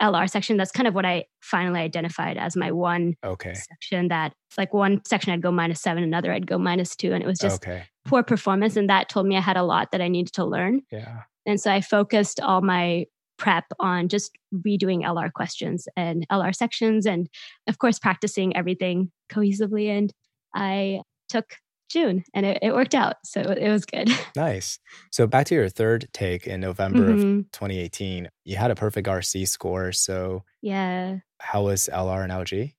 LR 0.03 0.29
section. 0.29 0.57
That's 0.57 0.73
kind 0.73 0.89
of 0.89 0.95
what 0.95 1.07
I 1.07 1.27
finally 1.41 1.81
identified 1.81 2.37
as 2.37 2.57
my 2.57 2.73
one 2.73 3.15
okay. 3.25 3.55
section 3.55 4.09
that 4.09 4.33
like 4.59 4.75
one 4.75 5.01
section 5.07 5.33
I'd 5.33 5.43
go 5.43 5.53
minus 5.53 5.81
seven, 5.81 6.03
another 6.03 6.33
I'd 6.33 6.47
go 6.47 6.59
minus 6.59 6.97
two. 6.97 7.13
And 7.13 7.23
it 7.23 7.27
was 7.27 7.39
just 7.39 7.63
okay. 7.63 7.85
poor 8.05 8.25
performance. 8.25 8.77
And 8.77 8.91
that 8.91 9.09
told 9.09 9.27
me 9.27 9.37
I 9.37 9.41
had 9.41 9.57
a 9.57 9.63
lot 9.63 9.93
that 9.93 10.01
I 10.01 10.09
needed 10.09 10.35
to 10.35 10.45
learn. 10.45 10.83
Yeah. 10.91 11.23
And 11.47 11.61
so 11.61 11.73
I 11.73 11.81
focused 11.81 12.41
all 12.41 12.63
my 12.63 13.07
prep 13.43 13.65
on 13.81 14.09
just 14.09 14.31
redoing 14.67 15.01
LR 15.05 15.33
questions 15.33 15.89
and 15.97 16.25
LR 16.31 16.55
sections 16.55 17.07
and 17.07 17.29
of 17.69 17.79
course 17.79 17.99
practicing 17.99 18.57
everything 18.57 19.11
cohesively. 19.33 19.89
And 19.89 20.13
I 20.55 21.01
took 21.29 21.57
June 21.91 22.23
and 22.35 22.47
it, 22.47 22.59
it 22.63 22.73
worked 22.73 22.95
out. 22.95 23.17
So 23.25 23.41
it 23.41 23.69
was 23.69 23.85
good. 23.85 24.09
Nice. 24.37 24.79
So 25.11 25.27
back 25.27 25.47
to 25.47 25.55
your 25.55 25.69
third 25.69 26.09
take 26.13 26.47
in 26.47 26.61
November 26.61 27.15
Mhm. 27.15 27.41
of 27.41 27.51
2018, 27.53 28.29
you 28.45 28.57
had 28.57 28.71
a 28.71 28.75
perfect 28.75 29.07
RC 29.09 29.47
score. 29.47 29.93
So 29.93 30.45
Yeah. 30.63 31.19
how 31.41 31.65
was 31.65 31.89
LR 31.93 32.23
and 32.23 32.33
LG? 32.33 32.73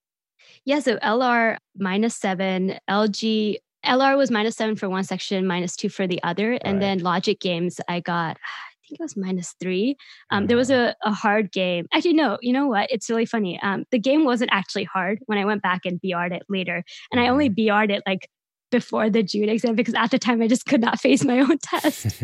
Yeah. 0.66 0.80
So 0.80 0.98
LR 0.98 1.58
minus 1.78 2.16
seven, 2.16 2.78
LG, 2.90 3.58
LR 3.86 4.18
was 4.18 4.32
minus 4.32 4.56
seven 4.56 4.76
for 4.78 4.90
one 4.90 5.04
section, 5.04 5.46
minus 5.46 5.76
two 5.76 5.90
for 5.90 6.08
the 6.08 6.22
other. 6.24 6.54
And 6.54 6.76
Right. 6.76 6.80
then 6.80 7.00
logic 7.00 7.40
games, 7.42 7.80
I 7.90 8.00
got, 8.00 8.38
think 8.88 9.00
it 9.00 9.04
was 9.04 9.16
minus 9.18 9.56
three. 9.62 9.96
Um, 10.32 10.48
There 10.48 10.58
was 10.58 10.70
a, 10.70 10.96
a 11.04 11.12
hard 11.12 11.52
game. 11.52 11.88
Actually, 11.94 12.14
no, 12.14 12.38
you 12.42 12.54
know 12.54 12.68
what? 12.68 12.92
It's 12.92 13.10
really 13.10 13.26
funny. 13.26 13.60
Um, 13.62 13.86
the 13.92 14.00
game 14.00 14.26
wasn't 14.26 14.52
actually 14.54 14.84
hard 14.86 15.20
when 15.26 15.38
I 15.38 15.46
went 15.46 15.62
back 15.62 15.82
and 15.86 16.00
BR'd 16.02 16.32
it 16.34 16.44
later. 16.50 16.84
And 17.12 17.20
I 17.22 17.28
only 17.30 17.50
BR'd 17.50 17.92
it 17.92 18.04
like 18.06 18.28
before 18.72 19.08
the 19.08 19.22
June 19.22 19.50
exam 19.50 19.76
because 19.76 19.94
at 19.94 20.10
the 20.10 20.18
time 20.18 20.42
I 20.42 20.48
just 20.48 20.66
could 20.66 20.82
not 20.82 21.00
face 21.00 21.24
my 21.24 21.40
own 21.40 21.58
test. 21.64 22.24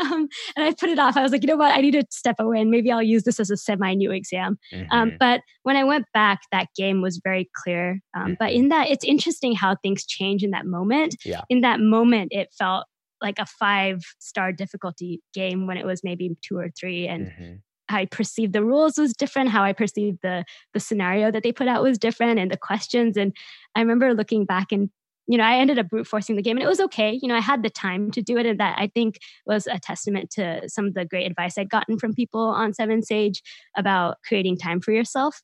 um, 0.00 0.26
and 0.56 0.64
I 0.64 0.72
put 0.72 0.88
it 0.88 0.98
off. 0.98 1.18
I 1.18 1.22
was 1.22 1.32
like, 1.32 1.42
you 1.42 1.46
know 1.48 1.56
what? 1.56 1.76
I 1.76 1.82
need 1.82 1.90
to 1.92 2.04
step 2.10 2.36
away 2.38 2.60
and 2.62 2.70
maybe 2.70 2.90
I'll 2.90 3.02
use 3.02 3.24
this 3.24 3.38
as 3.38 3.50
a 3.50 3.58
semi 3.58 3.92
new 3.94 4.10
exam. 4.10 4.58
Um, 4.90 5.10
Mhm. 5.10 5.16
but 5.20 5.40
when 5.64 5.76
I 5.76 5.84
went 5.84 6.06
back, 6.14 6.40
that 6.50 6.68
game 6.76 7.02
was 7.02 7.20
very 7.22 7.50
clear. 7.54 8.00
Um, 8.16 8.36
But 8.38 8.52
Mhm. 8.52 8.54
in 8.54 8.68
that, 8.70 8.88
it's 8.88 9.04
interesting 9.04 9.54
how 9.54 9.76
things 9.76 10.06
change 10.06 10.42
in 10.42 10.50
that 10.52 10.64
moment. 10.66 11.16
Yeah. 11.26 11.42
In 11.50 11.60
that 11.60 11.78
moment, 11.78 12.28
it 12.32 12.48
felt 12.58 12.86
like 13.22 13.38
a 13.38 13.46
five 13.46 14.02
star 14.18 14.52
difficulty 14.52 15.20
game 15.32 15.66
when 15.66 15.76
it 15.78 15.86
was 15.86 16.02
maybe 16.04 16.36
two 16.42 16.58
or 16.58 16.68
three. 16.78 17.06
And 17.08 17.28
Mhm. 17.28 17.60
how 17.88 17.98
I 17.98 18.06
perceived 18.06 18.52
the 18.52 18.64
rules 18.64 18.98
was 18.98 19.12
different. 19.14 19.50
How 19.50 19.62
I 19.64 19.72
perceived 19.72 20.18
the 20.22 20.44
the 20.74 20.80
scenario 20.80 21.30
that 21.30 21.42
they 21.42 21.52
put 21.52 21.68
out 21.68 21.82
was 21.82 21.98
different, 21.98 22.38
and 22.38 22.50
the 22.50 22.56
questions. 22.56 23.16
And 23.16 23.34
I 23.74 23.80
remember 23.80 24.14
looking 24.14 24.44
back 24.44 24.72
and 24.72 24.90
you 25.28 25.38
know 25.38 25.44
I 25.44 25.58
ended 25.58 25.78
up 25.78 25.88
brute 25.88 26.06
forcing 26.06 26.36
the 26.36 26.42
game, 26.42 26.56
and 26.56 26.64
it 26.64 26.68
was 26.68 26.80
okay. 26.80 27.18
You 27.22 27.28
know 27.28 27.36
I 27.36 27.40
had 27.40 27.62
the 27.62 27.70
time 27.70 28.10
to 28.12 28.22
do 28.22 28.38
it, 28.38 28.46
and 28.46 28.58
that 28.60 28.78
I 28.78 28.88
think 28.88 29.18
was 29.46 29.66
a 29.66 29.78
testament 29.78 30.30
to 30.32 30.68
some 30.68 30.86
of 30.86 30.94
the 30.94 31.04
great 31.04 31.26
advice 31.30 31.56
I'd 31.58 31.70
gotten 31.70 31.98
from 31.98 32.12
people 32.14 32.40
on 32.40 32.74
Seven 32.74 33.02
Sage 33.02 33.42
about 33.76 34.18
creating 34.26 34.56
time 34.58 34.80
for 34.80 34.92
yourself. 34.92 35.40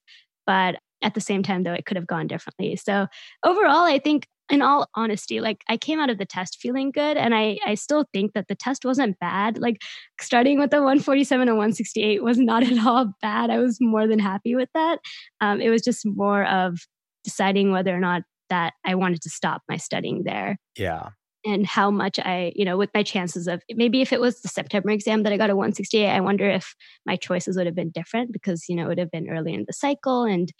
But 0.46 0.76
at 1.02 1.14
the 1.14 1.20
same 1.20 1.42
time, 1.44 1.62
though, 1.62 1.74
it 1.74 1.86
could 1.86 1.96
have 1.96 2.06
gone 2.08 2.26
differently. 2.26 2.74
So 2.76 3.06
overall, 3.44 3.84
I 3.84 3.98
think. 4.00 4.26
In 4.50 4.62
all 4.62 4.88
honesty, 4.94 5.40
like 5.40 5.62
I 5.68 5.76
came 5.76 6.00
out 6.00 6.08
of 6.10 6.16
the 6.18 6.24
test 6.24 6.58
feeling 6.60 6.90
good, 6.90 7.16
and 7.16 7.34
I 7.34 7.58
I 7.66 7.74
still 7.74 8.04
think 8.12 8.32
that 8.32 8.48
the 8.48 8.54
test 8.54 8.84
wasn't 8.84 9.18
bad. 9.18 9.58
Like 9.58 9.76
starting 10.20 10.58
with 10.58 10.72
a 10.72 10.78
147 10.78 11.48
and 11.48 11.56
168 11.58 12.22
was 12.22 12.38
not 12.38 12.62
at 12.70 12.84
all 12.86 13.12
bad. 13.20 13.50
I 13.50 13.58
was 13.58 13.78
more 13.80 14.06
than 14.06 14.18
happy 14.18 14.54
with 14.54 14.70
that. 14.74 14.98
Um, 15.40 15.60
it 15.60 15.68
was 15.68 15.82
just 15.82 16.06
more 16.06 16.44
of 16.46 16.78
deciding 17.24 17.72
whether 17.72 17.94
or 17.94 18.00
not 18.00 18.22
that 18.48 18.72
I 18.86 18.94
wanted 18.94 19.20
to 19.22 19.28
stop 19.30 19.60
my 19.68 19.76
studying 19.76 20.22
there 20.24 20.56
Yeah. 20.78 21.10
and 21.44 21.66
how 21.66 21.90
much 21.90 22.18
I, 22.18 22.52
you 22.56 22.64
know, 22.64 22.78
with 22.78 22.88
my 22.94 23.02
chances 23.02 23.46
of 23.46 23.60
maybe 23.74 24.00
if 24.00 24.10
it 24.14 24.20
was 24.22 24.40
the 24.40 24.48
September 24.48 24.88
exam 24.90 25.24
that 25.24 25.32
I 25.34 25.36
got 25.36 25.50
a 25.50 25.56
168, 25.56 26.08
I 26.08 26.20
wonder 26.20 26.48
if 26.48 26.74
my 27.04 27.16
choices 27.16 27.58
would 27.58 27.66
have 27.66 27.74
been 27.74 27.90
different 27.90 28.32
because, 28.32 28.64
you 28.66 28.74
know, 28.76 28.84
it 28.84 28.88
would 28.88 28.98
have 28.98 29.10
been 29.10 29.28
early 29.28 29.52
in 29.52 29.64
the 29.66 29.74
cycle 29.74 30.24
and 30.24 30.50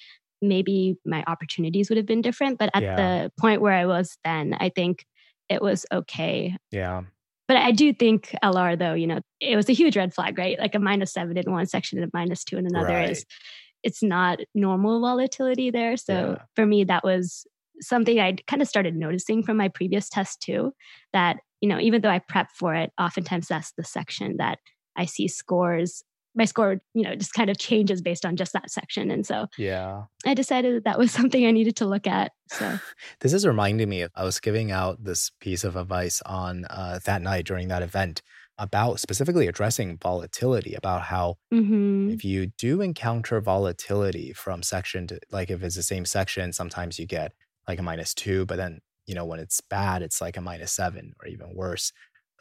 maybe 0.41 0.97
my 1.05 1.25
opportunities 1.27 1.89
would 1.89 1.97
have 1.97 2.07
been 2.07 2.23
different. 2.23 2.59
But 2.59 2.71
at 2.75 2.83
Yeah. 2.83 2.97
the 2.97 3.33
point 3.39 3.61
where 3.61 3.73
I 3.73 3.87
was 3.87 4.17
then, 4.25 4.55
I 4.59 4.69
think 4.71 5.05
it 5.49 5.63
was 5.63 5.87
okay 5.93 6.57
Yeah. 6.71 7.03
but 7.47 7.57
I 7.57 7.71
do 7.71 7.93
think 7.95 8.35
LR 8.45 8.77
though, 8.77 8.93
you 8.93 9.07
know, 9.07 9.21
it 9.41 9.57
was 9.57 9.69
a 9.71 9.73
huge 9.73 9.97
red 9.97 10.13
flag, 10.13 10.37
right? 10.37 10.59
Like 10.59 10.75
a 10.75 10.79
minus 10.79 11.13
seven 11.15 11.37
in 11.39 11.51
one 11.51 11.65
section 11.67 11.99
and 11.99 12.07
a 12.07 12.11
minus 12.13 12.45
two 12.45 12.59
in 12.59 12.67
another 12.67 12.93
Right. 12.95 13.11
is 13.13 13.25
it's 13.83 14.03
not 14.03 14.41
normal 14.55 15.01
volatility 15.01 15.71
there. 15.71 15.97
So 15.97 16.13
Yeah. 16.13 16.45
for 16.55 16.67
me, 16.67 16.85
that 16.85 17.05
was 17.05 17.47
something 17.81 18.19
I 18.21 18.37
kind 18.47 18.61
of 18.61 18.69
started 18.69 18.97
noticing 18.97 19.43
from 19.43 19.57
my 19.57 19.69
previous 19.69 20.09
test 20.09 20.43
too. 20.43 20.73
That, 21.13 21.39
you 21.61 21.69
know, 21.69 21.79
even 21.81 22.03
though 22.03 22.11
I 22.11 22.19
prep 22.19 22.49
for 22.59 22.75
it, 22.75 22.91
oftentimes 23.01 23.49
that's 23.49 23.73
the 23.79 23.85
section 23.85 24.37
that 24.39 24.59
I 24.97 25.07
see 25.07 25.29
scores. 25.29 26.03
My 26.35 26.45
score, 26.45 26.81
you 26.95 27.03
know, 27.03 27.15
just 27.15 27.33
kind 27.33 27.51
of 27.51 27.59
changes 27.59 28.01
based 28.03 28.25
on 28.25 28.37
just 28.37 28.53
that 28.53 28.71
section. 28.71 29.11
And 29.11 29.27
so 29.27 29.47
Yeah. 29.57 30.05
I 30.27 30.35
decided 30.35 30.77
that 30.77 30.85
that 30.85 30.99
was 30.99 31.11
something 31.19 31.47
I 31.47 31.51
needed 31.51 31.77
to 31.77 31.87
look 31.87 32.07
at. 32.07 32.33
So 32.49 32.79
This 33.21 33.33
is 33.33 33.47
reminding 33.47 33.89
me 33.89 34.03
of 34.03 34.11
I 34.15 34.25
was 34.25 34.41
giving 34.41 34.71
out 34.71 35.05
this 35.05 35.31
piece 35.41 35.65
of 35.65 35.77
advice 35.77 36.23
on 36.23 36.65
uh, 36.71 37.01
that 37.05 37.23
night 37.23 37.47
during 37.47 37.69
that 37.69 37.83
event 37.83 38.23
about 38.59 38.99
specifically 38.99 39.47
addressing 39.47 39.97
volatility, 39.99 40.75
about 40.75 41.03
how 41.03 41.37
mhm. 41.53 42.13
if 42.13 42.25
you 42.25 42.49
do 42.59 42.81
encounter 42.81 43.41
volatility 43.41 44.33
from 44.33 44.63
section 44.63 45.07
to 45.07 45.21
like 45.31 45.51
if 45.51 45.63
it's 45.63 45.77
the 45.77 45.83
same 45.83 46.05
section, 46.05 46.53
sometimes 46.53 46.99
you 46.99 47.07
get 47.07 47.33
like 47.69 47.79
a 47.79 47.83
minus 47.83 48.15
two, 48.15 48.45
but 48.47 48.57
then 48.57 48.81
you 49.07 49.15
know 49.15 49.25
when 49.25 49.39
it's 49.39 49.61
bad, 49.61 50.03
it's 50.03 50.21
like 50.21 50.37
a 50.37 50.41
minus 50.41 50.73
seven 50.73 51.15
or 51.23 51.29
even 51.29 51.55
worse. 51.55 51.93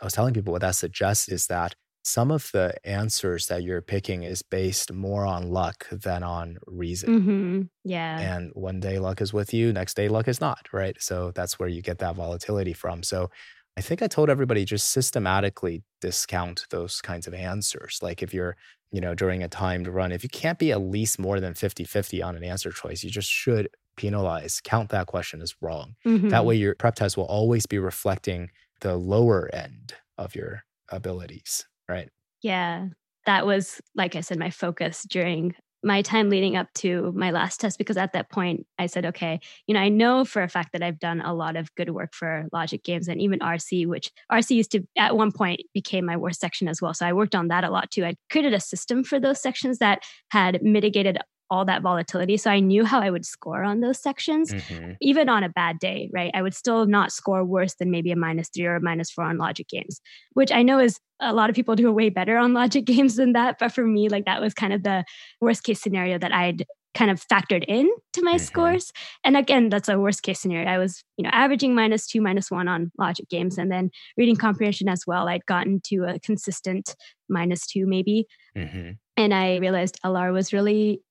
I 0.01 0.05
was 0.05 0.13
telling 0.13 0.33
people 0.33 0.51
what 0.51 0.61
that 0.61 0.75
suggests 0.75 1.27
is 1.29 1.47
that 1.47 1.75
some 2.07 2.31
of 2.31 2.49
the 2.53 2.73
answers 2.87 3.47
that 3.47 3.63
you're 3.63 3.81
picking 3.81 4.23
is 4.23 4.41
based 4.41 4.91
more 4.93 5.25
on 5.25 5.49
luck 5.49 5.87
than 5.91 6.23
on 6.23 6.57
reason. 6.67 7.09
Mhm. 7.09 7.69
yeah. 7.83 8.19
And 8.19 8.51
one 8.53 8.79
day 8.79 8.99
luck 8.99 9.21
is 9.21 9.33
with 9.33 9.53
you, 9.53 9.73
next 9.73 9.95
day 9.95 10.07
luck 10.09 10.27
is 10.27 10.41
not, 10.41 10.67
right? 10.73 10.95
So 11.01 11.31
that's 11.31 11.59
where 11.59 11.69
you 11.69 11.81
get 11.81 11.99
that 11.99 12.15
volatility 12.15 12.73
from. 12.73 13.03
So 13.03 13.29
I 13.77 13.81
think 13.81 14.01
I 14.01 14.07
told 14.07 14.29
everybody 14.29 14.65
just 14.65 14.87
systematically 14.91 15.83
discount 16.01 16.65
those 16.71 17.01
kinds 17.01 17.27
of 17.27 17.33
answers. 17.33 17.99
Like 18.01 18.23
if 18.23 18.33
you're, 18.33 18.55
you 18.91 19.01
know, 19.01 19.13
during 19.13 19.43
a 19.43 19.47
timed 19.49 19.87
run, 19.87 20.11
if 20.11 20.23
you 20.23 20.29
can't 20.29 20.57
be 20.59 20.71
at 20.71 20.81
least 20.81 21.19
more 21.19 21.39
than 21.39 21.53
50 21.53 21.83
50 21.83 22.21
on 22.21 22.35
an 22.35 22.43
answer 22.43 22.71
choice, 22.71 23.03
you 23.03 23.09
just 23.11 23.29
should 23.29 23.69
penalize, 23.97 24.61
count 24.63 24.89
that 24.89 25.07
question 25.07 25.41
as 25.41 25.55
wrong. 25.61 25.95
Mhm. 26.05 26.29
That 26.29 26.45
way 26.45 26.55
your 26.55 26.75
prep 26.75 26.95
test 26.95 27.17
will 27.17 27.25
always 27.25 27.65
be 27.65 27.79
reflecting 27.79 28.49
the 28.81 28.95
lower 28.95 29.49
end 29.53 29.93
of 30.17 30.35
your 30.35 30.63
abilities, 30.89 31.65
right? 31.87 32.09
Yeah, 32.41 32.87
that 33.25 33.45
was, 33.45 33.81
like 33.95 34.15
I 34.15 34.21
said, 34.21 34.39
my 34.39 34.49
focus 34.49 35.03
during 35.03 35.55
my 35.83 36.01
time 36.01 36.29
leading 36.29 36.55
up 36.55 36.67
to 36.73 37.13
my 37.15 37.31
last 37.31 37.61
test 37.61 37.77
because 37.77 37.97
at 37.97 38.13
that 38.13 38.29
point 38.31 38.65
I 38.79 38.87
said, 38.87 39.05
okay, 39.05 39.39
you 39.67 39.73
know, 39.73 39.79
I 39.79 39.89
know 39.89 40.25
for 40.25 40.41
a 40.41 40.49
fact 40.49 40.73
that 40.73 40.81
I've 40.81 40.99
done 40.99 41.21
a 41.21 41.33
lot 41.33 41.55
of 41.55 41.73
good 41.75 41.91
work 41.91 42.13
for 42.13 42.45
logic 42.51 42.83
games 42.83 43.07
and 43.07 43.21
even 43.21 43.39
RC, 43.39 43.85
which 43.85 44.11
RC 44.31 44.51
used 44.51 44.71
to 44.71 44.81
at 44.97 45.15
one 45.15 45.31
point 45.31 45.61
became 45.73 46.05
my 46.05 46.17
worst 46.17 46.39
section 46.39 46.67
as 46.67 46.81
well. 46.81 46.93
So 46.93 47.05
I 47.05 47.13
worked 47.13 47.35
on 47.35 47.49
that 47.49 47.63
a 47.63 47.69
lot 47.69 47.91
too. 47.91 48.05
I 48.05 48.15
created 48.31 48.53
a 48.53 48.59
system 48.59 49.03
for 49.03 49.19
those 49.19 49.41
sections 49.41 49.77
that 49.77 49.99
had 50.29 50.63
mitigated 50.63 51.19
all 51.49 51.65
that 51.65 51.81
volatility. 51.81 52.37
So 52.37 52.51
I 52.51 52.59
knew 52.59 52.83
how 52.85 52.99
I 52.99 53.09
would 53.09 53.25
score 53.25 53.63
on 53.63 53.79
those 53.81 53.99
sections 54.01 54.53
Mhm. 54.53 54.97
even 55.01 55.29
on 55.29 55.43
a 55.43 55.49
bad 55.49 55.79
day, 55.79 56.09
right? 56.13 56.31
I 56.33 56.41
would 56.41 56.53
still 56.53 56.85
not 56.85 57.11
score 57.11 57.43
worse 57.45 57.75
than 57.75 57.89
maybe 57.91 58.11
a 58.11 58.15
minus 58.15 58.49
three 58.49 58.65
or 58.65 58.75
a 58.75 58.81
minus 58.81 59.09
four 59.11 59.23
on 59.25 59.37
logic 59.37 59.67
games, 59.69 60.01
which 60.33 60.51
I 60.51 60.61
know 60.63 60.79
is 60.79 60.99
a 61.19 61.33
lot 61.33 61.49
of 61.49 61.55
people 61.55 61.75
do 61.75 61.91
way 61.91 62.09
better 62.09 62.37
on 62.37 62.53
logic 62.53 62.85
games 62.93 63.15
than 63.15 63.33
that. 63.33 63.57
But 63.59 63.71
for 63.71 63.85
me, 63.85 64.09
like 64.09 64.25
that 64.25 64.41
was 64.41 64.53
kind 64.53 64.73
of 64.73 64.83
the 64.83 65.03
worst 65.41 65.63
case 65.63 65.81
scenario 65.81 66.17
that 66.19 66.33
I'd 66.33 66.65
kind 66.93 67.11
of 67.11 67.23
factored 67.23 67.63
in 67.67 67.87
to 68.13 68.23
my 68.23 68.35
Mhm. 68.35 68.39
scores. 68.39 68.91
And 69.23 69.37
again, 69.37 69.69
that's 69.69 69.87
a 69.87 69.99
worst 69.99 70.23
case 70.23 70.39
scenario. 70.39 70.67
I 70.67 70.79
was, 70.79 71.03
you 71.15 71.23
know, 71.23 71.29
averaging 71.31 71.75
minus 71.75 72.07
two, 72.07 72.21
minus 72.21 72.49
one 72.49 72.67
on 72.67 72.91
logic 72.97 73.29
games. 73.29 73.57
And 73.59 73.71
then 73.71 73.91
reading 74.17 74.35
comprehension 74.35 74.89
as 74.89 75.03
well. 75.05 75.27
I'd 75.27 75.45
gotten 75.45 75.79
to 75.85 76.05
a 76.05 76.19
consistent 76.19 76.95
minus 77.29 77.67
two, 77.67 77.85
maybe. 77.85 78.25
Mhm. 78.57 78.97
And 79.15 79.33
I 79.33 79.57
realized 79.57 79.99
LR 80.03 80.31
was 80.31 80.53
really 80.53 81.01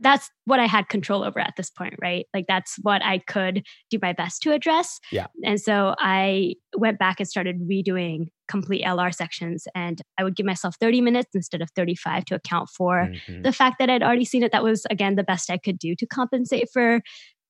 that's 0.00 0.30
what 0.46 0.58
I 0.60 0.66
had 0.66 0.88
control 0.88 1.22
over 1.22 1.38
at 1.38 1.54
this 1.56 1.70
point, 1.70 1.94
right? 2.00 2.26
Like 2.34 2.46
that's 2.48 2.76
what 2.82 3.04
I 3.04 3.18
could 3.18 3.64
do 3.90 3.98
my 4.00 4.12
best 4.12 4.42
to 4.42 4.52
address. 4.52 4.98
Yeah. 5.12 5.26
And 5.44 5.60
so 5.60 5.94
I 5.98 6.54
went 6.76 6.98
back 6.98 7.20
and 7.20 7.28
started 7.28 7.60
redoing 7.68 8.28
complete 8.48 8.84
LR 8.84 9.14
sections 9.14 9.66
and 9.74 10.00
I 10.18 10.24
would 10.24 10.34
give 10.34 10.46
myself 10.46 10.74
30 10.80 11.00
minutes 11.02 11.30
instead 11.34 11.62
of 11.62 11.70
35 11.76 12.24
to 12.26 12.34
account 12.34 12.68
for 12.70 13.10
Mhm. 13.28 13.44
the 13.44 13.52
fact 13.52 13.76
that 13.78 13.88
I'd 13.90 14.02
already 14.02 14.24
seen 14.24 14.42
it. 14.42 14.52
That 14.52 14.64
was 14.64 14.86
again 14.90 15.14
the 15.16 15.22
best 15.22 15.50
I 15.50 15.58
could 15.58 15.78
do 15.78 15.94
to 15.96 16.06
compensate 16.06 16.68
for 16.72 17.00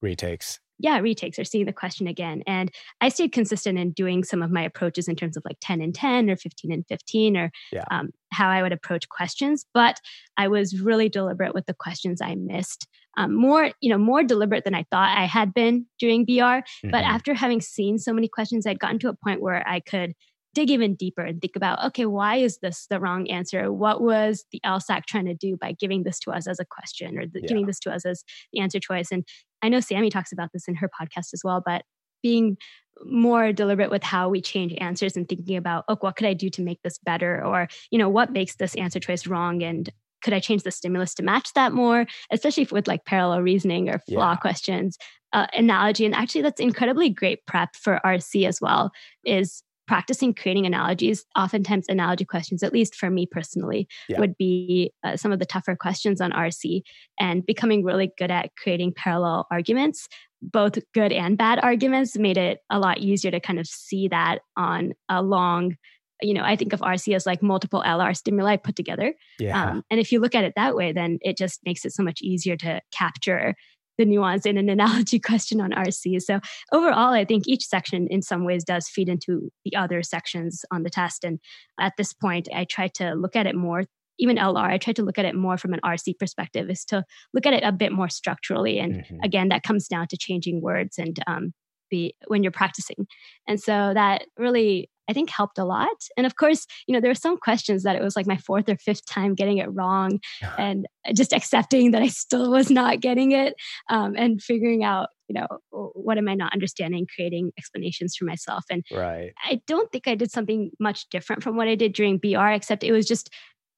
Retakes. 0.02 0.58
Yeah, 0.80 0.98
retakes 0.98 1.38
or 1.38 1.44
seeing 1.44 1.66
the 1.66 1.72
question 1.72 2.06
again. 2.06 2.42
And 2.46 2.70
I 3.00 3.08
stayed 3.08 3.32
consistent 3.32 3.78
in 3.78 3.92
doing 3.92 4.24
some 4.24 4.42
of 4.42 4.50
my 4.50 4.62
approaches 4.62 5.08
in 5.08 5.16
terms 5.16 5.36
of 5.36 5.42
like 5.44 5.58
10 5.60 5.80
and 5.80 5.94
10 5.94 6.30
or 6.30 6.36
15 6.36 6.72
and 6.72 6.84
15 6.88 7.36
or 7.36 7.50
Yeah. 7.72 7.84
um, 7.90 8.10
how 8.32 8.48
I 8.48 8.62
would 8.62 8.72
approach 8.72 9.08
questions. 9.08 9.66
But 9.74 10.00
I 10.36 10.48
was 10.48 10.80
really 10.80 11.08
deliberate 11.08 11.54
with 11.54 11.66
the 11.66 11.74
questions 11.74 12.20
I 12.20 12.34
missed. 12.36 12.86
Um, 13.16 13.34
more, 13.34 13.70
you 13.80 13.90
know, 13.90 13.98
more 13.98 14.22
deliberate 14.22 14.64
than 14.64 14.74
I 14.74 14.84
thought 14.90 15.16
I 15.18 15.24
had 15.26 15.52
been 15.52 15.86
doing 15.98 16.24
BR. 16.24 16.60
But 16.84 17.02
Mhm. 17.04 17.08
after 17.08 17.34
having 17.34 17.60
seen 17.60 17.98
so 17.98 18.12
many 18.12 18.28
questions, 18.28 18.66
I'd 18.66 18.78
gotten 18.78 18.98
to 19.00 19.08
a 19.08 19.14
point 19.14 19.42
where 19.42 19.66
I 19.68 19.80
could 19.80 20.14
dig 20.52 20.68
even 20.70 20.96
deeper 20.96 21.22
and 21.22 21.40
think 21.40 21.54
about 21.54 21.78
okay 21.84 22.06
why 22.06 22.34
is 22.34 22.58
this 22.58 22.86
the 22.90 22.98
wrong 22.98 23.30
answer 23.30 23.72
what 23.72 24.02
was 24.02 24.44
the 24.50 24.60
lsac 24.66 25.06
trying 25.06 25.24
to 25.24 25.32
do 25.32 25.56
by 25.56 25.70
giving 25.70 26.02
this 26.02 26.18
to 26.18 26.32
us 26.32 26.48
as 26.48 26.58
a 26.58 26.64
question 26.64 27.16
or 27.16 27.24
the, 27.24 27.38
yeah. 27.40 27.46
giving 27.46 27.66
this 27.66 27.78
to 27.78 27.88
us 27.88 28.04
as 28.04 28.24
the 28.52 28.58
answer 28.58 28.80
choice 28.80 29.12
and 29.12 29.24
i 29.62 29.68
know 29.68 29.80
sammy 29.80 30.10
talks 30.10 30.32
about 30.32 30.50
this 30.52 30.68
in 30.68 30.74
her 30.74 30.88
podcast 30.88 31.32
as 31.32 31.42
well 31.44 31.62
but 31.64 31.82
being 32.22 32.56
more 33.04 33.52
deliberate 33.52 33.90
with 33.90 34.02
how 34.02 34.28
we 34.28 34.40
change 34.42 34.74
answers 34.78 35.16
and 35.16 35.28
thinking 35.28 35.56
about 35.56 35.84
oh 35.88 35.96
what 36.00 36.16
could 36.16 36.26
i 36.26 36.34
do 36.34 36.50
to 36.50 36.62
make 36.62 36.82
this 36.82 36.98
better 36.98 37.44
or 37.44 37.68
you 37.90 37.98
know 37.98 38.08
what 38.08 38.32
makes 38.32 38.56
this 38.56 38.74
answer 38.76 39.00
choice 39.00 39.26
wrong 39.26 39.62
and 39.62 39.90
could 40.22 40.34
I 40.34 40.40
change 40.40 40.62
the 40.62 40.70
stimulus 40.70 41.14
to 41.14 41.22
match 41.22 41.52
that 41.54 41.72
more, 41.72 42.06
especially 42.30 42.68
with 42.70 42.86
like 42.86 43.04
parallel 43.04 43.40
reasoning 43.42 43.88
or 43.88 43.98
flaw 44.00 44.32
yeah. 44.32 44.36
questions, 44.36 44.98
uh, 45.32 45.46
analogy. 45.54 46.04
And 46.04 46.14
actually, 46.14 46.42
that's 46.42 46.60
incredibly 46.60 47.08
great 47.08 47.46
prep 47.46 47.74
for 47.74 48.00
RC 48.04 48.46
as 48.46 48.60
well, 48.60 48.90
is 49.24 49.62
practicing 49.90 50.32
creating 50.32 50.66
analogies. 50.66 51.24
Oftentimes, 51.36 51.86
analogy 51.88 52.24
questions, 52.24 52.62
at 52.62 52.72
least 52.72 52.94
for 52.94 53.10
me 53.10 53.26
personally, 53.26 53.88
yeah. 54.08 54.20
would 54.20 54.36
be 54.36 54.92
uh, 55.02 55.16
some 55.16 55.32
of 55.32 55.40
the 55.40 55.44
tougher 55.44 55.74
questions 55.74 56.20
on 56.20 56.30
RC 56.30 56.82
and 57.18 57.44
becoming 57.44 57.82
really 57.84 58.12
good 58.16 58.30
at 58.30 58.54
creating 58.54 58.92
parallel 58.94 59.48
arguments. 59.50 60.06
Both 60.40 60.78
good 60.94 61.10
and 61.10 61.36
bad 61.36 61.58
arguments 61.58 62.16
made 62.16 62.38
it 62.38 62.60
a 62.70 62.78
lot 62.78 62.98
easier 62.98 63.32
to 63.32 63.40
kind 63.40 63.58
of 63.58 63.66
see 63.66 64.06
that 64.06 64.42
on 64.56 64.92
a 65.08 65.24
long 65.24 65.76
you 66.22 66.34
know, 66.34 66.44
I 66.44 66.54
think 66.54 66.74
of 66.74 66.80
RC 66.80 67.16
as 67.16 67.24
like 67.24 67.42
multiple 67.42 67.82
LR 67.84 68.14
stimuli 68.14 68.56
put 68.56 68.76
together. 68.76 69.14
Yeah. 69.38 69.70
Um, 69.70 69.82
and 69.90 69.98
if 69.98 70.12
you 70.12 70.20
look 70.20 70.34
at 70.34 70.44
it 70.44 70.52
that 70.54 70.76
way, 70.76 70.92
then 70.92 71.18
it 71.22 71.38
just 71.38 71.60
makes 71.64 71.86
it 71.86 71.94
so 71.94 72.02
much 72.02 72.20
easier 72.20 72.58
to 72.58 72.82
capture 72.92 73.54
the 74.00 74.06
nuance 74.06 74.46
in 74.46 74.56
an 74.56 74.68
analogy 74.68 75.18
question 75.30 75.60
on 75.60 75.70
RC. 75.70 76.20
So 76.22 76.40
overall, 76.72 77.12
I 77.12 77.24
think 77.24 77.46
each 77.46 77.66
section 77.66 78.08
in 78.08 78.22
some 78.22 78.44
ways 78.44 78.64
does 78.64 78.88
feed 78.88 79.08
into 79.08 79.52
the 79.64 79.76
other 79.76 80.02
sections 80.02 80.64
on 80.72 80.82
the 80.82 80.90
test. 80.90 81.22
And 81.22 81.38
at 81.78 81.92
this 81.98 82.12
point, 82.12 82.48
I 82.54 82.64
try 82.64 82.88
to 82.94 83.12
look 83.14 83.36
at 83.36 83.46
it 83.46 83.54
more. 83.54 83.84
Even 84.18 84.36
LR, 84.36 84.64
I 84.64 84.78
try 84.78 84.92
to 84.94 85.02
look 85.02 85.18
at 85.18 85.24
it 85.24 85.34
more 85.34 85.56
from 85.58 85.74
an 85.74 85.80
RC 85.84 86.18
perspective, 86.18 86.68
is 86.70 86.84
to 86.86 87.04
look 87.34 87.46
at 87.46 87.54
it 87.54 87.62
a 87.62 87.72
bit 87.72 87.92
more 87.92 88.08
structurally. 88.08 88.78
And 88.78 88.96
mm-hmm. 88.96 89.16
again, 89.22 89.50
that 89.50 89.62
comes 89.62 89.86
down 89.86 90.08
to 90.08 90.16
changing 90.16 90.60
words 90.60 90.98
and 90.98 91.18
um, 91.26 91.52
be 91.90 92.14
when 92.26 92.42
you're 92.42 92.52
practicing. 92.52 93.06
And 93.46 93.60
so 93.60 93.92
that 93.94 94.26
really 94.38 94.88
I 95.10 95.12
think 95.12 95.28
helped 95.28 95.58
a 95.58 95.64
lot. 95.64 95.88
And 96.16 96.24
of 96.24 96.36
course, 96.36 96.68
you 96.86 96.94
know, 96.94 97.00
there 97.00 97.10
were 97.10 97.16
some 97.16 97.36
questions 97.36 97.82
that 97.82 97.96
it 97.96 98.02
was 98.02 98.14
like 98.14 98.28
my 98.28 98.36
fourth 98.36 98.68
or 98.68 98.76
fifth 98.76 99.04
time 99.06 99.34
getting 99.34 99.58
it 99.58 99.66
wrong 99.72 100.20
and 100.56 100.86
just 101.16 101.32
accepting 101.32 101.90
that 101.90 102.02
I 102.02 102.06
still 102.06 102.52
was 102.52 102.70
not 102.70 103.00
getting 103.00 103.32
it 103.32 103.54
um, 103.88 104.14
and 104.16 104.40
figuring 104.40 104.84
out, 104.84 105.08
you 105.26 105.34
know, 105.34 105.48
what 105.72 106.16
am 106.16 106.28
I 106.28 106.34
not 106.34 106.52
understanding, 106.52 107.08
creating 107.12 107.50
explanations 107.58 108.14
for 108.16 108.24
myself. 108.24 108.64
And 108.70 108.84
right. 108.92 109.32
I 109.44 109.60
don't 109.66 109.90
think 109.90 110.06
I 110.06 110.14
did 110.14 110.30
something 110.30 110.70
much 110.78 111.08
different 111.10 111.42
from 111.42 111.56
what 111.56 111.66
I 111.66 111.74
did 111.74 111.92
during 111.92 112.18
BR, 112.18 112.50
except 112.50 112.84
it 112.84 112.92
was 112.92 113.06
just 113.06 113.30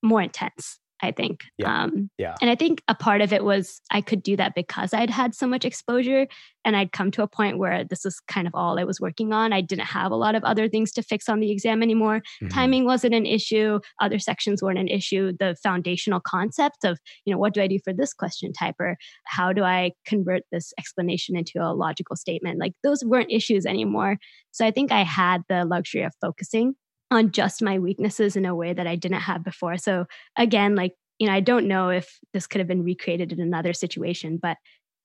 more 0.02 0.21
intense. 0.21 0.78
I 1.02 1.11
think. 1.11 1.40
Yeah. 1.59 1.82
Um, 1.82 2.11
yeah. 2.16 2.37
And 2.40 2.49
I 2.49 2.54
think 2.54 2.80
a 2.87 2.94
part 2.94 3.21
of 3.21 3.32
it 3.32 3.44
was 3.44 3.80
I 3.90 4.00
could 4.00 4.23
do 4.23 4.37
that 4.37 4.54
because 4.54 4.94
I'd 4.94 5.11
had 5.11 5.35
so 5.35 5.49
much 5.49 5.64
exposure 5.64 6.28
and 6.64 6.76
I'd 6.76 6.92
come 6.92 7.11
to 7.12 7.23
a 7.23 7.28
point 7.28 7.59
where 7.59 7.85
this 7.85 8.04
was 8.04 8.21
kind 8.28 8.47
of 8.47 8.54
all 8.54 8.78
I 8.78 8.85
was 8.85 9.00
working 9.00 9.32
on. 9.32 9.52
I 9.52 9.62
didn't 9.62 9.87
have 9.87 10.12
a 10.12 10.16
lot 10.16 10.37
of 10.37 10.44
other 10.44 10.68
things 10.68 10.92
to 10.92 11.02
fix 11.02 11.28
on 11.28 11.40
the 11.40 11.50
exam 11.50 11.82
anymore. 11.82 12.18
Mm-hmm. 12.18 12.49
Timing 12.49 12.85
wasn't 12.85 13.14
an 13.14 13.26
issue. 13.26 13.80
Other 14.00 14.21
sections 14.21 14.62
weren't 14.62 14.78
an 14.78 14.87
issue. 14.87 15.32
The 15.38 15.56
foundational 15.61 16.21
concept 16.21 16.85
of, 16.85 17.00
you 17.25 17.32
know, 17.32 17.38
what 17.38 17.52
do 17.52 17.61
I 17.61 17.66
do 17.66 17.78
for 17.82 17.92
this 17.92 18.14
question 18.14 18.52
type 18.52 18.76
or 18.78 18.97
how 19.25 19.52
do 19.52 19.64
I 19.64 19.92
convert 20.06 20.42
this 20.52 20.73
explanation 20.78 21.37
into 21.37 21.59
a 21.61 21.75
logical 21.75 22.14
statement? 22.14 22.61
Like 22.61 22.75
those 22.85 23.04
weren't 23.04 23.32
issues 23.32 23.66
anymore. 23.66 24.18
So 24.52 24.64
I 24.64 24.71
think 24.71 24.92
I 24.92 25.02
had 25.02 25.42
the 25.49 25.64
luxury 25.64 26.02
of 26.04 26.12
focusing 26.21 26.75
on 27.12 27.31
just 27.31 27.62
my 27.62 27.78
weaknesses 27.78 28.37
in 28.37 28.47
a 28.47 28.54
way 28.54 28.73
that 28.73 28.87
I 28.87 28.97
didn't 28.97 29.21
have 29.21 29.45
before. 29.45 29.76
So 29.76 30.07
again, 30.37 30.75
like, 30.75 30.95
you 31.19 31.26
know, 31.26 31.35
I 31.35 31.40
don't 31.40 31.69
know 31.69 31.90
if 31.90 32.19
this 32.33 32.47
could 32.47 32.59
have 32.61 32.69
been 32.69 32.83
recreated 32.83 33.33
in 33.33 33.40
another 33.40 33.73
situation, 33.73 34.38
but 34.40 34.57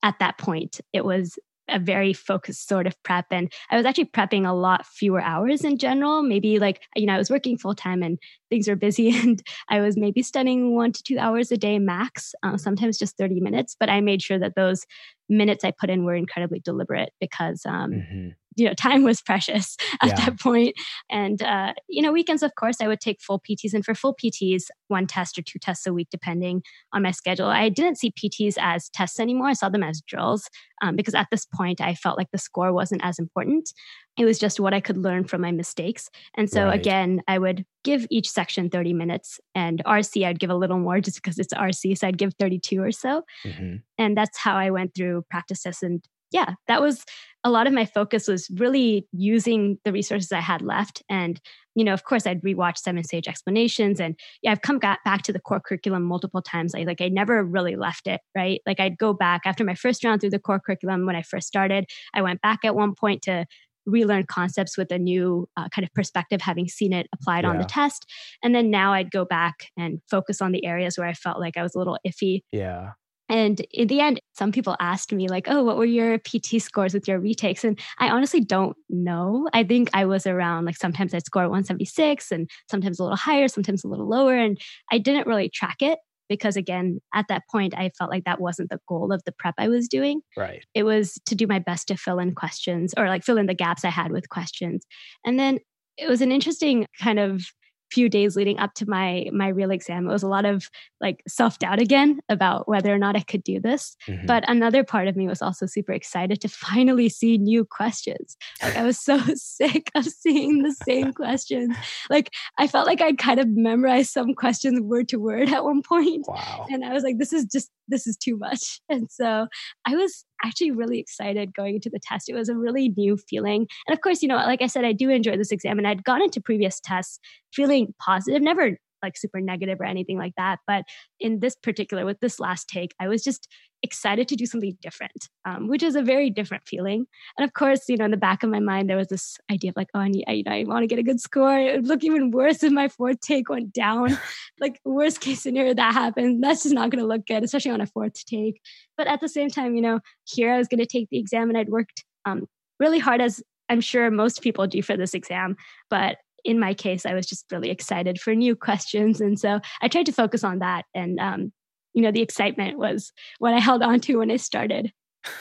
at 0.04 0.20
that 0.20 0.38
point, 0.38 0.80
it 0.94 1.04
was 1.04 1.38
a 1.70 1.80
very 1.80 2.14
focused 2.14 2.68
sort 2.68 2.88
of 2.88 2.96
prep. 3.04 3.26
And 3.30 3.52
I 3.70 3.76
was 3.76 3.86
actually 3.86 4.06
prepping 4.06 4.48
a 4.48 4.54
lot 4.54 4.86
fewer 4.86 5.22
hours 5.22 5.66
in 5.66 5.78
general. 5.78 6.24
Maybe 6.24 6.60
like, 6.60 6.82
you 6.96 7.06
know, 7.06 7.14
I 7.14 7.18
was 7.18 7.30
working 7.30 7.58
full 7.58 7.76
time 7.76 8.02
and 8.04 8.18
things 8.50 8.70
were 8.70 8.78
busy 8.78 9.10
and 9.18 9.42
I 9.70 9.82
was 9.82 9.98
maybe 9.98 10.24
studying 10.24 10.76
one 10.76 10.94
to 10.94 11.04
two 11.04 11.20
hours 11.20 11.52
a 11.52 11.58
day 11.58 11.78
max, 11.78 12.34
uh, 12.44 12.56
sometimes 12.58 12.98
just 12.98 13.18
30 13.18 13.42
minutes. 13.42 13.76
But 13.78 13.90
I 13.90 14.02
made 14.02 14.22
sure 14.22 14.40
that 14.40 14.56
those 14.56 14.86
minutes 15.30 15.64
I 15.64 15.72
put 15.72 15.90
in 15.90 16.04
were 16.04 16.16
incredibly 16.16 16.60
deliberate 16.60 17.12
because 17.20 17.64
um, 17.66 17.92
mm-hmm. 17.92 18.30
you 18.56 18.66
know 18.66 18.74
time 18.78 19.04
was 19.04 19.22
precious 19.22 19.78
at 20.02 20.10
yeah. 20.10 20.16
that 20.26 20.40
point. 20.40 20.76
And 21.10 21.42
uh, 21.42 21.74
you 21.88 22.02
know 22.02 22.12
weekends 22.12 22.44
of 22.44 22.56
course 22.56 22.78
i 22.82 22.88
would 22.88 23.02
take 23.02 23.22
full 23.22 23.40
pts 23.40 23.74
and 23.74 23.86
for 23.86 23.94
full 23.94 24.16
pts 24.16 24.66
one 24.88 25.08
test 25.08 25.38
or 25.38 25.42
two 25.42 25.60
tests 25.60 25.86
a 25.86 25.94
week 25.94 26.08
depending 26.12 26.62
on 26.94 27.02
my 27.02 27.12
schedule. 27.12 27.48
I 27.48 27.70
didn't 27.70 27.98
see 27.98 28.12
pts 28.12 28.56
as 28.60 28.90
tests 28.90 29.20
anymore. 29.20 29.48
I 29.48 29.54
saw 29.54 29.70
them 29.70 29.84
as 29.84 30.02
drills 30.02 30.50
um, 30.82 30.96
because 30.96 31.14
at 31.14 31.28
this 31.32 31.46
point 31.46 31.82
i 31.82 31.94
felt 31.94 32.18
like 32.18 32.32
the 32.32 32.38
score 32.38 32.74
wasn't 32.74 33.04
as 33.04 33.20
important 33.20 33.72
it 34.18 34.26
was 34.26 34.40
just 34.40 34.60
what 34.60 34.74
i 34.74 34.80
could 34.80 34.98
learn 34.98 35.24
from 35.24 35.42
my 35.42 35.52
mistakes 35.52 36.10
and 36.36 36.50
so 36.50 36.66
right. 36.66 36.80
again 36.80 37.22
i 37.28 37.38
would 37.38 37.66
give 37.84 38.06
each 38.10 38.30
section 38.30 38.70
30 38.70 38.94
minutes 38.94 39.40
and 39.56 39.82
rc 39.86 40.26
i'd 40.26 40.40
give 40.40 40.50
a 40.50 40.56
little 40.56 40.80
more 40.80 41.00
just 41.02 41.22
because 41.22 41.40
it's 41.40 41.54
rc 41.54 41.98
so 41.98 42.08
i'd 42.08 42.18
give 42.18 42.34
32 42.40 42.82
or 42.82 42.92
so 42.92 43.24
mm-hmm. 43.46 43.76
and 43.98 44.18
that's 44.18 44.38
how 44.38 44.56
i 44.56 44.70
went 44.70 44.94
through 44.96 45.24
practices. 45.30 45.82
and 45.82 46.04
yeah, 46.32 46.54
that 46.68 46.82
was 46.82 47.06
a 47.44 47.52
lot 47.52 47.68
of 47.68 47.74
my 47.74 47.86
focus 47.86 48.28
was 48.28 48.50
really 48.56 49.08
using 49.14 49.78
the 49.86 49.94
resources 49.94 50.32
I 50.32 50.42
had 50.42 50.62
left. 50.62 51.02
And, 51.08 51.40
you 51.76 51.86
know, 51.86 51.94
of 51.94 52.04
course, 52.04 52.28
I'd 52.28 52.42
rewatch 52.42 52.78
Seven 52.80 53.04
Sage 53.04 53.28
explanations. 53.28 54.02
And 54.02 54.20
yeah, 54.42 54.52
I've 54.52 54.62
come 54.62 54.80
back 54.80 55.22
to 55.24 55.32
the 55.32 55.40
core 55.40 55.62
curriculum 55.62 56.04
multiple 56.04 56.42
times. 56.42 56.76
I, 56.76 56.84
like, 56.84 57.00
I 57.00 57.08
never 57.08 57.44
really 57.44 57.78
left 57.78 58.08
it, 58.08 58.20
right? 58.36 58.60
Like, 58.66 58.80
I'd 58.80 58.98
go 58.98 59.14
back 59.14 59.42
after 59.46 59.64
my 59.64 59.76
first 59.76 60.04
round 60.04 60.20
through 60.20 60.32
the 60.32 60.40
core 60.40 60.60
curriculum 60.60 61.06
when 61.06 61.16
I 61.16 61.22
first 61.22 61.48
started. 61.48 61.86
I 62.14 62.22
went 62.22 62.42
back 62.42 62.66
at 62.66 62.76
one 62.76 62.96
point 62.96 63.22
to 63.24 63.46
relearn 63.88 64.26
concepts 64.26 64.78
with 64.78 64.92
a 64.92 65.00
new 65.00 65.50
uh, 65.58 65.70
kind 65.70 65.84
of 65.84 65.94
perspective, 65.94 66.42
having 66.42 66.68
seen 66.68 66.94
it 66.94 67.08
applied 67.14 67.44
yeah. 67.44 67.50
on 67.50 67.58
the 67.58 67.66
test. 67.66 68.06
And 68.44 68.54
then 68.54 68.70
now 68.70 68.94
I'd 68.94 69.12
go 69.12 69.26
back 69.26 69.68
and 69.78 70.00
focus 70.10 70.42
on 70.42 70.52
the 70.52 70.66
areas 70.66 70.98
where 70.98 71.08
I 71.08 71.14
felt 71.14 71.40
like 71.40 71.58
I 71.58 71.64
was 71.64 71.74
a 71.74 71.80
little 71.80 71.98
iffy. 72.06 72.42
Yeah. 72.52 72.92
And 73.30 73.60
in 73.72 73.88
the 73.88 74.00
end, 74.00 74.22
some 74.34 74.52
people 74.54 74.78
asked 74.80 75.12
me, 75.12 75.28
like, 75.28 75.48
oh, 75.50 75.64
what 75.64 75.78
were 75.78 75.86
your 75.86 76.18
PT 76.20 76.62
scores 76.62 76.94
with 76.94 77.08
your 77.08 77.20
retakes? 77.20 77.64
And 77.66 77.78
I 78.00 78.10
honestly 78.10 78.40
don't 78.40 78.78
know. 78.90 79.50
I 79.52 79.64
think 79.64 79.90
I 79.94 80.06
was 80.06 80.26
around, 80.26 80.66
like, 80.66 80.78
sometimes 80.78 81.14
I'd 81.14 81.26
score 81.26 81.44
176 81.44 82.32
and 82.32 82.50
sometimes 82.70 83.00
a 83.00 83.04
little 83.04 83.18
higher, 83.18 83.50
sometimes 83.50 83.84
a 83.84 83.90
little 83.90 84.08
lower. 84.08 84.36
And 84.36 84.58
I 84.92 84.98
didn't 84.98 85.28
really 85.28 85.50
track 85.50 85.82
it 85.82 86.00
because, 86.30 86.56
again, 86.56 87.00
at 87.14 87.26
that 87.30 87.44
point, 87.52 87.74
I 87.78 87.92
felt 87.98 88.12
like 88.12 88.26
that 88.26 88.42
wasn't 88.42 88.70
the 88.70 88.80
goal 88.88 89.12
of 89.12 89.24
the 89.26 89.32
prep 89.32 89.56
I 89.58 89.68
was 89.68 89.88
doing. 89.88 90.22
Right. 90.36 90.64
It 90.74 90.84
was 90.84 91.20
to 91.26 91.36
do 91.36 91.48
my 91.48 91.60
best 91.60 91.88
to 91.88 91.96
fill 91.96 92.20
in 92.20 92.36
questions 92.36 92.94
or 92.98 93.08
like 93.08 93.24
fill 93.24 93.38
in 93.38 93.46
the 93.46 93.54
gaps 93.54 93.86
I 93.86 93.90
had 93.90 94.12
with 94.12 94.30
questions. 94.30 94.86
And 95.26 95.40
then 95.40 95.60
it 95.98 96.10
was 96.10 96.22
an 96.22 96.32
interesting 96.32 96.86
kind 97.02 97.20
of 97.20 97.44
few 97.92 98.10
days 98.10 98.36
leading 98.36 98.60
up 98.60 98.74
to 98.74 98.88
my 98.90 99.28
my 99.32 99.48
real 99.48 99.72
exam 99.72 100.08
it 100.08 100.12
was 100.12 100.24
a 100.24 100.28
lot 100.28 100.46
of 100.46 100.70
like 101.00 101.24
self-doubt 101.28 101.82
again 101.82 102.20
about 102.30 102.68
whether 102.68 102.94
or 102.94 102.98
not 102.98 103.16
i 103.16 103.22
could 103.22 103.44
do 103.44 103.60
this 103.60 103.96
mm-hmm. 104.08 104.26
but 104.26 104.44
another 104.50 104.84
part 104.84 105.08
of 105.08 105.16
me 105.16 105.28
was 105.28 105.42
also 105.42 105.66
super 105.66 105.92
excited 105.92 106.42
to 106.42 106.48
finally 106.68 107.10
see 107.10 107.38
new 107.38 107.64
questions 107.64 108.36
like 108.62 108.76
i 108.76 108.84
was 108.84 109.00
so 109.00 109.18
sick 109.36 109.90
of 109.96 110.06
seeing 110.06 110.64
the 110.64 110.76
same 110.86 111.14
questions 111.22 111.76
like 112.10 112.32
i 112.58 112.68
felt 112.68 112.88
like 112.88 113.02
i'd 113.02 113.18
kind 113.18 113.40
of 113.40 113.48
memorized 113.50 114.12
some 114.12 114.34
questions 114.34 114.80
word 114.82 115.08
to 115.08 115.18
word 115.18 115.50
at 115.50 115.64
one 115.64 115.82
point 115.82 116.26
wow. 116.28 116.66
and 116.70 116.84
i 116.84 116.94
was 116.94 117.04
like 117.04 117.18
this 117.18 117.34
is 117.34 117.46
just 117.46 117.70
this 117.88 118.06
is 118.06 118.18
too 118.18 118.38
much 118.38 118.82
and 118.90 119.10
so 119.10 119.48
i 119.86 119.96
was 119.96 120.26
actually 120.44 120.72
really 120.72 121.00
excited 121.00 121.54
going 121.54 121.76
into 121.76 121.90
the 121.90 122.00
test. 122.02 122.30
It 122.30 122.36
was 122.36 122.50
a 122.50 122.56
really 122.56 122.90
new 122.96 123.18
feeling. 123.18 123.68
And 123.88 123.94
of 123.94 124.02
course, 124.02 124.22
you 124.22 124.28
know, 124.28 124.36
like 124.36 124.62
I 124.62 124.68
said, 124.68 124.86
I 124.86 124.94
do 124.94 125.10
enjoy 125.10 125.38
this 125.38 125.52
exam 125.52 125.78
and 125.78 125.88
I'd 125.88 126.04
gone 126.04 126.22
into 126.22 126.42
previous 126.42 126.80
tests 126.80 127.20
feeling 127.54 127.94
positive, 128.00 128.42
never 128.42 128.78
like 129.02 129.18
super 129.18 129.42
negative 129.42 129.80
or 129.80 129.86
anything 129.86 130.18
like 130.18 130.34
that. 130.38 130.60
But 130.68 130.84
in 131.20 131.40
this 131.40 131.56
particular, 131.56 132.06
with 132.06 132.20
this 132.20 132.40
last 132.40 132.68
take, 132.68 132.94
I 133.00 133.08
was 133.08 133.24
just 133.24 133.48
excited 133.84 134.28
to 134.28 134.36
do 134.36 134.46
something 134.46 134.76
different, 134.82 135.30
um, 135.46 135.68
which 135.68 135.84
is 135.84 135.96
a 135.96 136.02
very 136.02 136.30
different 136.30 136.68
feeling. 136.68 137.06
And 137.38 137.46
of 137.46 137.54
course, 137.54 137.88
you 137.88 137.98
know, 137.98 138.06
in 138.06 138.12
the 138.12 138.18
back 138.18 138.44
of 138.44 138.50
my 138.50 138.60
mind, 138.60 138.90
there 138.90 138.98
was 138.98 139.08
this 139.08 139.38
idea 139.52 139.70
of 139.70 139.78
like, 139.78 139.90
oh, 139.94 140.00
I, 140.00 140.08
need, 140.08 140.26
I, 140.28 140.32
you 140.34 140.44
know, 140.44 140.52
I 140.52 140.64
want 140.66 140.84
to 140.84 140.88
get 140.88 141.00
a 141.00 141.04
good 141.04 141.20
score. 141.20 141.58
It 141.58 141.76
would 141.76 141.88
look 141.88 142.04
even 142.04 142.32
worse 142.32 142.64
if 142.64 142.72
my 142.72 142.88
fourth 142.88 143.20
take 143.20 143.50
went 143.50 143.74
down. 143.74 144.18
like 144.60 144.80
worst 144.84 145.22
case 145.22 145.42
scenario 145.42 145.74
that 145.74 145.94
happened, 145.94 146.44
that's 146.44 146.64
just 146.64 146.76
not 146.76 146.90
going 146.90 147.02
to 147.02 147.08
look 147.08 147.26
good, 147.28 147.44
especially 147.44 147.72
on 147.72 147.82
a 147.82 147.88
fourth 147.88 148.26
take. 148.26 148.62
But 148.98 149.08
at 149.08 149.22
the 149.22 149.30
same 149.30 149.50
time, 149.50 149.76
you 149.76 149.82
know, 149.82 150.00
here 150.26 150.52
I 150.52 150.58
was 150.58 150.68
going 150.68 150.80
to 150.80 150.86
take 150.86 151.10
the 151.10 151.20
exam 151.20 151.50
and 151.50 151.58
I'd 151.58 151.70
worked 151.70 152.04
um, 152.26 152.48
really 152.80 153.00
hard 153.00 153.22
as 153.22 153.44
I'm 153.70 153.82
sure 153.82 154.10
most 154.10 154.42
people 154.42 154.66
do 154.68 154.82
for 154.82 154.98
this 154.98 155.14
exam, 155.14 155.58
but 155.90 156.18
in 156.44 156.60
my 156.60 156.74
case, 156.74 157.06
I 157.06 157.14
was 157.14 157.26
just 157.26 157.46
really 157.52 157.70
excited 157.70 158.20
for 158.20 158.34
new 158.34 158.56
questions. 158.56 159.22
And 159.22 159.40
so 159.40 159.60
I 159.82 159.88
tried 159.88 160.06
to 160.08 160.12
focus 160.12 160.44
on 160.44 160.60
that. 160.60 160.86
And, 160.94 161.20
um, 161.20 161.52
you 161.94 162.02
know, 162.02 162.12
the 162.12 162.22
excitement 162.22 162.78
was 162.78 163.12
what 163.40 163.54
I 163.54 163.60
held 163.60 163.82
on 163.82 164.00
to 164.02 164.18
when 164.18 164.32
I 164.32 164.38
started. 164.38 164.92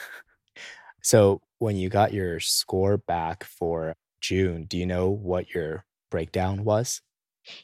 so 1.03 1.41
when 1.59 1.75
you 1.75 1.89
got 1.89 2.13
your 2.13 2.39
score 2.39 2.97
back 2.97 3.43
for 3.43 3.95
June, 4.21 4.65
do 4.65 4.77
you 4.77 4.85
know 4.85 5.09
what 5.09 5.53
your 5.53 5.85
breakdown 6.09 6.63
was? 6.63 7.01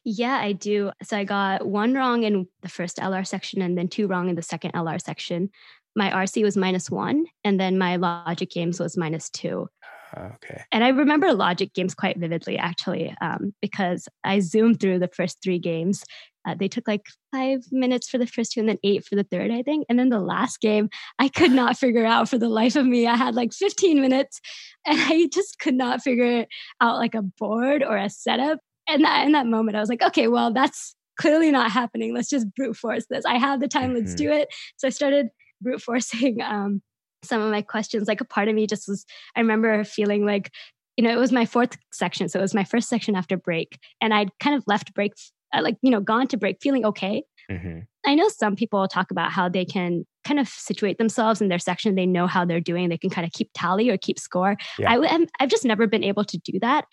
Yeah, 0.04 0.38
I 0.39 0.54
do. 0.54 0.91
So 1.04 1.17
I 1.17 1.24
got 1.24 1.65
one 1.65 1.93
wrong 1.93 2.24
in 2.24 2.48
the 2.62 2.69
first 2.69 2.98
LR 2.98 3.28
section 3.28 3.62
and 3.62 3.78
then 3.78 3.88
two 3.88 4.08
wrong 4.08 4.30
in 4.30 4.36
the 4.36 4.41
second 4.41 4.72
LR 4.74 5.02
section. 5.02 5.50
My 5.96 6.10
RC 6.10 6.43
was 6.43 6.58
minus 6.58 6.89
one, 6.89 7.26
and 7.43 7.60
then 7.60 7.78
my 7.78 7.98
logic 7.98 8.50
games 8.50 8.80
was 8.80 8.98
minus 8.98 9.30
two. 9.30 9.69
Okay. 10.17 10.62
And 10.71 10.84
I 10.84 10.89
remember 10.89 11.34
logic 11.34 11.73
games 11.73 11.93
quite 11.93 12.17
vividly, 12.17 12.58
actually, 12.58 13.15
um, 13.21 13.54
because 13.62 14.08
I 14.23 14.39
zoomed 14.39 14.80
through 14.80 14.99
the 14.99 15.08
first 15.08 15.38
three 15.43 15.60
games. 15.60 16.04
Uh, 16.45 16.56
they 16.56 16.67
took 16.67 16.88
like 16.88 17.06
five 17.32 17.60
minutes 17.71 18.10
for 18.10 18.17
the 18.17 18.28
first 18.28 18.52
two 18.52 18.60
and 18.60 18.67
then 18.67 18.78
eight 18.84 19.06
for 19.06 19.15
the 19.15 19.23
third, 19.23 19.49
I 19.49 19.62
think. 19.62 19.86
And 19.89 19.97
then 19.97 20.10
the 20.10 20.19
last 20.19 20.60
game, 20.60 20.89
I 21.17 21.30
could 21.30 21.52
not 21.52 21.78
figure 21.78 22.06
out 22.06 22.30
for 22.30 22.38
the 22.38 22.49
life 22.49 22.76
of 22.76 22.86
me. 22.86 23.08
I 23.08 23.15
had 23.15 23.36
like 23.36 23.54
15 23.54 24.02
minutes 24.02 24.41
and 24.86 24.99
I 24.99 25.30
just 25.34 25.60
could 25.60 25.76
not 25.76 26.02
figure 26.02 26.45
out 26.82 26.97
like 26.97 27.15
a 27.15 27.21
board 27.21 27.84
or 27.84 27.95
a 27.95 28.10
setup. 28.10 28.60
And 28.89 29.06
that, 29.06 29.26
in 29.26 29.32
that 29.32 29.47
moment, 29.47 29.78
I 29.78 29.80
was 29.80 29.89
like, 29.89 30.04
okay, 30.04 30.28
well, 30.28 30.52
that's 30.52 30.95
clearly 31.17 31.52
not 31.52 31.71
happening. 31.71 32.13
Let's 32.13 32.30
just 32.30 32.54
brute 32.56 32.76
force 32.76 33.06
this. 33.10 33.26
I 33.26 33.38
have 33.38 33.62
the 33.62 33.67
time, 33.69 33.91
mm-hmm. 33.93 33.99
let's 33.99 34.15
do 34.15 34.32
it. 34.32 34.49
So 34.78 34.88
I 34.88 34.91
started 34.91 35.28
brute 35.62 35.82
forcing 35.82 36.41
um, 36.45 36.82
some 37.24 37.42
of 37.42 37.52
my 37.52 37.62
questions. 37.62 38.08
Like 38.08 38.22
a 38.22 38.26
part 38.26 38.48
of 38.48 38.56
me 38.56 38.68
just 38.68 38.88
was, 38.88 39.06
I 39.36 39.40
remember 39.40 39.84
feeling 39.84 40.26
like, 40.26 40.52
you 40.98 41.04
know, 41.04 41.12
it 41.12 41.18
was 41.18 41.32
my 41.32 41.46
fourth 41.46 41.78
section. 41.92 42.30
So 42.30 42.40
it 42.40 42.42
was 42.44 42.54
my 42.54 42.64
first 42.64 42.90
section 42.90 43.16
after 43.16 43.38
break. 43.38 43.80
And 44.02 44.14
I'd 44.14 44.30
kind 44.40 44.56
of 44.56 44.64
left 44.68 44.94
break, 44.94 45.14
uh, 45.54 45.62
like, 45.62 45.78
you 45.82 45.90
know, 45.90 46.00
gone 46.00 46.28
to 46.28 46.38
break 46.38 46.58
feeling 46.62 46.86
okay. 46.86 47.24
Mm-hmm. 47.50 47.80
I 48.06 48.16
know 48.16 48.30
some 48.30 48.56
people 48.56 48.88
talk 48.88 49.12
about 49.12 49.32
how 49.32 49.50
they 49.50 49.66
can 49.66 50.06
kind 50.24 50.40
of 50.40 50.48
situate 50.48 50.98
themselves 50.98 51.42
in 51.42 51.50
their 51.50 51.60
section. 51.60 51.96
They 51.96 52.06
know 52.06 52.28
how 52.28 52.46
they're 52.46 52.60
doing. 52.60 52.90
They 52.90 52.98
can 52.98 53.10
kind 53.10 53.26
of 53.26 53.34
keep 53.34 53.50
tally 53.54 53.90
or 53.90 53.98
keep 53.98 54.20
score. 54.20 54.56
Yeah. 54.78 54.94
I, 54.94 55.26
I've 55.40 55.50
just 55.50 55.66
never 55.66 55.88
been 55.88 56.04
able 56.04 56.24
to 56.26 56.38
do 56.38 56.60
that. 56.62 56.86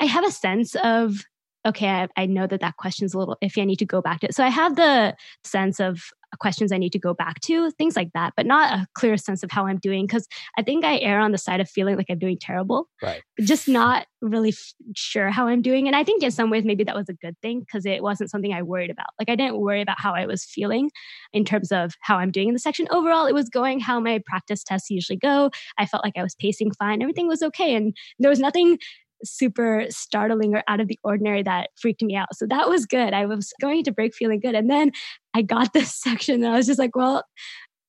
I 0.00 0.06
have 0.06 0.24
a 0.24 0.30
sense 0.30 0.74
of 0.76 1.24
okay, 1.66 1.88
I, 1.88 2.08
I, 2.16 2.26
know 2.26 2.46
that 2.46 2.60
that 2.60 2.76
question's 2.76 3.14
a 3.14 3.18
little 3.18 3.36
iffy. 3.44 3.60
I 3.60 3.66
need 3.66 3.78
to 3.80 3.86
go 3.86 4.00
back 4.00 4.20
to 4.20 4.28
it. 4.28 4.34
So 4.34 4.42
I 4.44 4.48
have 4.48 4.76
the 4.76 5.14
sense 5.44 5.78
of 5.78 6.10
questions 6.38 6.72
I 6.72 6.78
need 6.78 6.92
to 6.92 6.98
go 6.98 7.12
back 7.12 7.40
to, 7.40 7.70
things 7.72 7.96
like 7.96 8.12
that, 8.14 8.34
but 8.36 8.46
not 8.46 8.72
a 8.72 8.86
clear 8.94 9.16
sense 9.16 9.42
of 9.42 9.50
how 9.50 9.66
I'm 9.66 9.78
doing. 9.78 10.06
Cause 10.06 10.26
I 10.56 10.62
think 10.62 10.84
I 10.84 10.98
err 10.98 11.18
on 11.18 11.32
the 11.32 11.38
side 11.38 11.60
of 11.60 11.68
feeling 11.68 11.96
like 11.96 12.06
I'm 12.08 12.18
doing 12.18 12.38
terrible, 12.40 12.88
right? 13.02 13.22
Just 13.40 13.68
not 13.68 14.06
really 14.20 14.50
f- 14.50 14.74
sure 14.94 15.30
how 15.30 15.48
I'm 15.48 15.60
doing. 15.60 15.86
And 15.86 15.96
I 15.96 16.04
think 16.04 16.22
in 16.22 16.30
some 16.30 16.50
ways, 16.50 16.64
maybe 16.64 16.84
that 16.84 16.94
was 16.94 17.08
a 17.08 17.14
good 17.14 17.36
thing 17.42 17.60
because 17.60 17.84
it 17.84 18.02
wasn't 18.02 18.30
something 18.30 18.52
I 18.52 18.62
worried 18.62 18.90
about. 18.90 19.08
Like 19.18 19.28
I 19.28 19.34
didn't 19.34 19.60
worry 19.60 19.80
about 19.80 20.00
how 20.00 20.14
I 20.14 20.26
was 20.26 20.44
feeling 20.44 20.90
in 21.32 21.44
terms 21.44 21.72
of 21.72 21.94
how 22.00 22.16
I'm 22.16 22.30
doing 22.30 22.48
in 22.48 22.54
the 22.54 22.60
section. 22.60 22.86
Overall, 22.90 23.26
it 23.26 23.34
was 23.34 23.48
going 23.48 23.80
how 23.80 23.98
my 24.00 24.20
practice 24.26 24.62
tests 24.62 24.90
usually 24.90 25.18
go. 25.18 25.50
I 25.78 25.86
felt 25.86 26.04
like 26.04 26.16
I 26.16 26.22
was 26.22 26.36
pacing 26.36 26.72
fine. 26.72 27.02
Everything 27.02 27.28
was 27.28 27.42
okay. 27.42 27.74
And 27.74 27.96
there 28.18 28.30
was 28.30 28.40
nothing 28.40 28.78
super 29.24 29.86
startling 29.88 30.54
or 30.54 30.62
out 30.68 30.80
of 30.80 30.88
the 30.88 30.98
ordinary 31.02 31.42
that 31.42 31.70
freaked 31.80 32.02
me 32.02 32.16
out. 32.16 32.34
So 32.34 32.46
that 32.46 32.68
was 32.68 32.86
good. 32.86 33.12
I 33.12 33.26
was 33.26 33.52
going 33.60 33.84
to 33.84 33.92
break 33.92 34.14
feeling 34.14 34.40
good. 34.40 34.54
And 34.54 34.70
then 34.70 34.92
I 35.34 35.42
got 35.42 35.72
this 35.74 35.94
section 35.94 36.36
and 36.36 36.52
I 36.52 36.56
was 36.56 36.66
just 36.66 36.78
like, 36.78 36.96
well, 36.96 37.24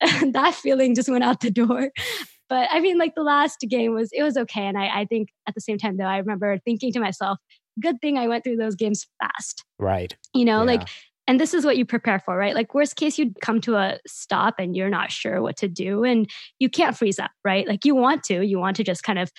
that 0.00 0.54
feeling 0.54 0.94
just 0.94 1.08
went 1.08 1.24
out 1.24 1.40
the 1.40 1.50
door. 1.50 1.90
But 2.48 2.68
I 2.70 2.80
mean, 2.80 2.98
like 2.98 3.14
the 3.14 3.22
last 3.22 3.64
game 3.66 3.94
was, 3.94 4.10
it 4.12 4.22
was 4.22 4.36
okay. 4.36 4.66
And 4.66 4.76
I, 4.76 5.00
I 5.00 5.04
think 5.06 5.30
at 5.48 5.54
the 5.54 5.60
same 5.62 5.78
time, 5.78 5.96
though, 5.96 6.04
I 6.04 6.18
remember 6.18 6.58
thinking 6.66 6.92
to 6.92 7.00
myself, 7.00 7.38
good 7.80 7.98
thing 8.02 8.18
I 8.18 8.28
went 8.28 8.44
through 8.44 8.56
those 8.56 8.74
games 8.74 9.06
fast. 9.22 9.64
Right. 9.78 10.14
You 10.34 10.44
know, 10.44 10.58
yeah. 10.58 10.64
like, 10.64 10.88
and 11.26 11.40
this 11.40 11.54
is 11.54 11.64
what 11.64 11.78
you 11.78 11.86
prepare 11.86 12.18
for, 12.18 12.36
right? 12.36 12.54
Like, 12.54 12.74
worst 12.74 12.96
case, 12.96 13.18
you'd 13.18 13.40
come 13.40 13.62
to 13.62 13.76
a 13.76 13.98
stop 14.06 14.56
and 14.58 14.76
you're 14.76 14.90
not 14.90 15.10
sure 15.10 15.40
what 15.40 15.56
to 15.58 15.68
do 15.68 16.04
and 16.04 16.28
you 16.58 16.68
can't 16.68 16.94
freeze 16.94 17.18
up, 17.18 17.30
right? 17.42 17.66
Like, 17.66 17.86
you 17.86 17.94
want 17.94 18.22
to, 18.24 18.44
you 18.44 18.58
want 18.58 18.76
to 18.76 18.84
just 18.84 19.02
kind 19.02 19.18
of 19.18 19.32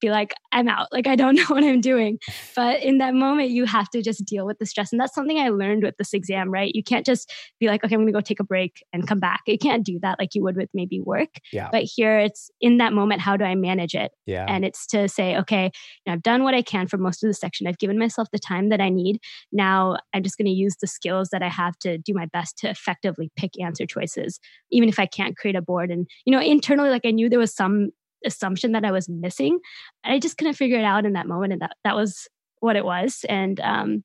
be 0.00 0.10
like, 0.10 0.34
I'm 0.52 0.68
out. 0.68 0.88
Like, 0.92 1.06
I 1.06 1.16
don't 1.16 1.34
know 1.36 1.44
what 1.48 1.64
I'm 1.64 1.80
doing. 1.80 2.18
But 2.54 2.82
in 2.82 2.98
that 2.98 3.14
moment, 3.14 3.50
you 3.50 3.64
have 3.64 3.88
to 3.90 4.02
just 4.02 4.24
deal 4.24 4.46
with 4.46 4.58
the 4.58 4.66
stress. 4.66 4.92
And 4.92 5.00
that's 5.00 5.14
something 5.14 5.38
I 5.38 5.48
learned 5.48 5.82
with 5.82 5.96
this 5.96 6.14
exam, 6.14 6.50
right? 6.50 6.70
You 6.74 6.82
can't 6.82 7.06
just 7.06 7.32
be 7.60 7.68
like, 7.68 7.84
okay, 7.84 7.94
I'm 7.94 8.00
going 8.00 8.06
to 8.08 8.12
go 8.12 8.20
take 8.20 8.40
a 8.40 8.44
break 8.44 8.84
and 8.92 9.06
come 9.06 9.20
back. 9.20 9.42
You 9.46 9.58
can't 9.58 9.84
do 9.84 9.98
that 10.02 10.18
like 10.18 10.34
you 10.34 10.42
would 10.42 10.56
with 10.56 10.70
maybe 10.74 11.00
work. 11.00 11.28
Yeah. 11.52 11.68
But 11.70 11.84
here 11.84 12.18
it's 12.18 12.50
in 12.60 12.78
that 12.78 12.92
moment, 12.92 13.20
how 13.20 13.36
do 13.36 13.44
I 13.44 13.54
manage 13.54 13.94
it? 13.94 14.12
Yeah. 14.26 14.46
And 14.48 14.64
it's 14.64 14.86
to 14.88 15.08
say, 15.08 15.36
okay, 15.36 15.64
you 15.64 15.70
know, 16.06 16.12
I've 16.14 16.22
done 16.22 16.42
what 16.42 16.54
I 16.54 16.62
can 16.62 16.86
for 16.86 16.98
most 16.98 17.22
of 17.22 17.28
the 17.28 17.34
section. 17.34 17.66
I've 17.66 17.78
given 17.78 17.98
myself 17.98 18.28
the 18.32 18.38
time 18.38 18.68
that 18.70 18.80
I 18.80 18.88
need. 18.88 19.20
Now 19.52 19.96
I'm 20.14 20.22
just 20.22 20.36
going 20.36 20.46
to 20.46 20.52
use 20.52 20.76
the 20.80 20.86
skills 20.86 21.28
that 21.30 21.42
I 21.42 21.48
have 21.48 21.78
to 21.80 21.98
do 21.98 22.14
my 22.14 22.26
best 22.26 22.58
to 22.58 22.70
effectively 22.70 23.30
pick 23.36 23.52
answer 23.60 23.86
choices, 23.86 24.40
even 24.70 24.88
if 24.88 24.98
I 24.98 25.06
can't 25.06 25.36
create 25.36 25.56
a 25.56 25.62
board. 25.62 25.90
And, 25.90 26.06
you 26.24 26.32
know, 26.32 26.40
internally, 26.40 26.90
like 26.90 27.04
I 27.04 27.10
knew 27.10 27.28
there 27.28 27.38
was 27.38 27.54
some 27.54 27.90
assumption 28.24 28.72
that 28.72 28.84
I 28.84 28.90
was 28.90 29.08
missing. 29.08 29.58
And 30.04 30.14
I 30.14 30.18
just 30.18 30.36
couldn't 30.36 30.54
figure 30.54 30.78
it 30.78 30.84
out 30.84 31.06
in 31.06 31.14
that 31.14 31.26
moment. 31.26 31.52
And 31.52 31.62
that, 31.62 31.76
that 31.84 31.96
was 31.96 32.28
what 32.60 32.76
it 32.76 32.84
was. 32.84 33.24
And 33.28 33.60
um, 33.60 34.04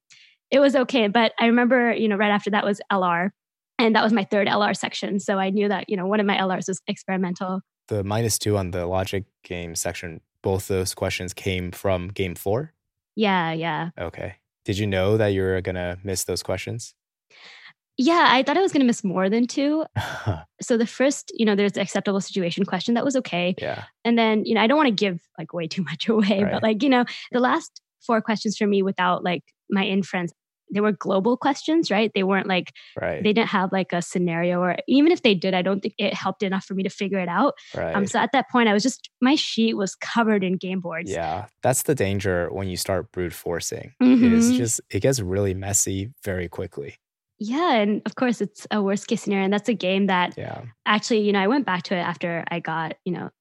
it 0.52 0.60
was 0.60 0.76
okay. 0.76 1.08
But 1.08 1.34
I 1.40 1.48
remember, 1.48 1.94
you 1.94 2.08
know, 2.08 2.16
right 2.16 2.32
after 2.32 2.52
that 2.52 2.66
was 2.66 2.82
LR. 2.92 3.30
And 3.80 3.96
that 3.96 4.04
was 4.04 4.14
my 4.14 4.24
third 4.24 4.48
LR 4.48 4.76
section. 4.78 5.20
So 5.20 5.40
I 5.40 5.50
knew 5.50 5.68
that, 5.68 5.90
you 5.90 5.98
know, 5.98 6.06
one 6.06 6.20
of 6.20 6.26
my 6.26 6.38
LRs 6.38 6.68
was 6.68 6.82
experimental. 6.88 7.62
The 7.88 8.04
minus 8.04 8.38
two 8.38 8.58
on 8.58 8.72
the 8.72 8.86
logic 8.86 9.26
game 9.44 9.76
section, 9.76 10.22
both 10.42 10.68
those 10.68 10.94
questions 10.94 11.34
came 11.34 11.72
from 11.72 12.10
game 12.10 12.36
four? 12.36 12.74
Yeah, 13.16 13.52
yeah. 13.52 13.90
Okay. 14.00 14.36
Did 14.66 14.78
you 14.78 14.88
know 14.88 15.18
that 15.18 15.28
you 15.28 15.42
were 15.42 15.60
going 15.62 15.76
to 15.76 15.98
miss 16.04 16.24
those 16.24 16.44
questions? 16.44 16.94
Yeah, 17.98 18.28
I 18.30 18.42
thought 18.42 18.58
I 18.58 18.62
was 18.62 18.72
going 18.72 18.82
to 18.82 18.88
miss 18.88 19.04
more 19.04 19.30
than 19.30 19.46
two. 19.46 19.86
so 20.62 20.78
the 20.78 20.88
first, 20.88 21.32
you 21.36 21.46
know, 21.46 21.56
there's 21.56 21.74
the 21.74 21.82
acceptable 21.82 22.22
situation 22.22 22.66
question 22.66 22.96
that 22.96 23.06
was 23.06 23.16
okay. 23.18 23.56
Yeah. 23.60 23.84
And 24.04 24.18
then, 24.18 24.46
you 24.46 24.56
know, 24.56 24.62
I 24.62 24.68
don't 24.68 24.78
want 24.78 24.88
to 24.88 25.06
give 25.06 25.22
like 25.38 25.54
way 25.54 25.68
too 25.68 25.84
much 25.84 26.08
away, 26.10 26.44
right. 26.44 26.54
but 26.54 26.64
like, 26.64 26.82
you 26.84 26.90
know, 26.90 27.06
the 27.32 27.40
last 27.40 27.82
four 28.06 28.22
questions 28.22 28.58
for 28.58 28.68
me 28.68 28.82
without 28.82 29.24
like 29.24 29.44
my 29.70 29.84
inference, 29.84 30.34
they 30.74 30.80
were 30.80 30.92
global 30.92 31.38
questions, 31.38 31.92
right? 31.92 32.12
They 32.16 32.24
weren't 32.24 32.48
like, 32.48 32.72
right. 33.00 33.22
they 33.22 33.32
didn't 33.32 33.50
have 33.50 33.72
like 33.72 33.94
a 33.94 34.02
scenario 34.02 34.60
or 34.60 34.76
even 34.88 35.12
if 35.12 35.22
they 35.22 35.36
did, 35.36 35.54
I 35.54 35.62
don't 35.62 35.82
think 35.82 35.94
it 36.00 36.16
helped 36.16 36.42
enough 36.42 36.66
for 36.66 36.74
me 36.74 36.82
to 36.82 36.90
figure 36.90 37.20
it 37.20 37.30
out. 37.30 37.54
Right. 37.76 37.96
Um, 37.96 38.08
so 38.08 38.18
at 38.18 38.32
that 38.32 38.50
point, 38.50 38.70
I 38.70 38.74
was 38.74 38.82
just, 38.82 39.10
my 39.22 39.36
sheet 39.36 39.76
was 39.76 39.94
covered 39.94 40.44
in 40.44 40.58
game 40.58 40.80
boards. 40.80 41.12
Yeah. 41.12 41.46
That's 41.62 41.84
the 41.84 41.94
danger 41.94 42.50
when 42.52 42.70
you 42.70 42.78
start 42.78 43.12
brute 43.12 43.34
forcing. 43.34 43.94
Mm-hmm. 44.02 44.36
It's 44.36 44.50
just, 44.50 44.82
it 44.90 45.02
gets 45.02 45.20
really 45.20 45.54
messy 45.54 46.10
very 46.24 46.50
quickly. 46.50 46.96
Yeah, 47.46 47.74
and 47.74 48.02
of 48.06 48.16
course 48.16 48.40
it's 48.40 48.66
a 48.72 48.82
worst 48.82 49.08
case 49.08 49.24
scenario, 49.24 49.44
and 49.44 49.54
that's 49.54 49.68
a 49.68 49.74
game 49.74 50.08
that 50.08 50.36
yeah. 50.38 50.62
actually, 50.86 51.22
you 51.22 51.34
know, 51.34 51.40
I 51.40 51.48
went 51.48 51.66
back 51.66 51.84
to 51.84 51.96
it 51.96 52.00
after 52.00 52.46
I 52.50 52.62
got, 52.62 52.96
you 53.04 53.12
know, 53.12 53.32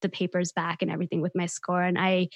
the 0.00 0.08
papers 0.08 0.50
back 0.50 0.80
and 0.80 0.90
everything 0.90 1.20
with 1.20 1.32
my 1.34 1.44
score, 1.44 1.82
and 1.82 1.98
I, 1.98 2.28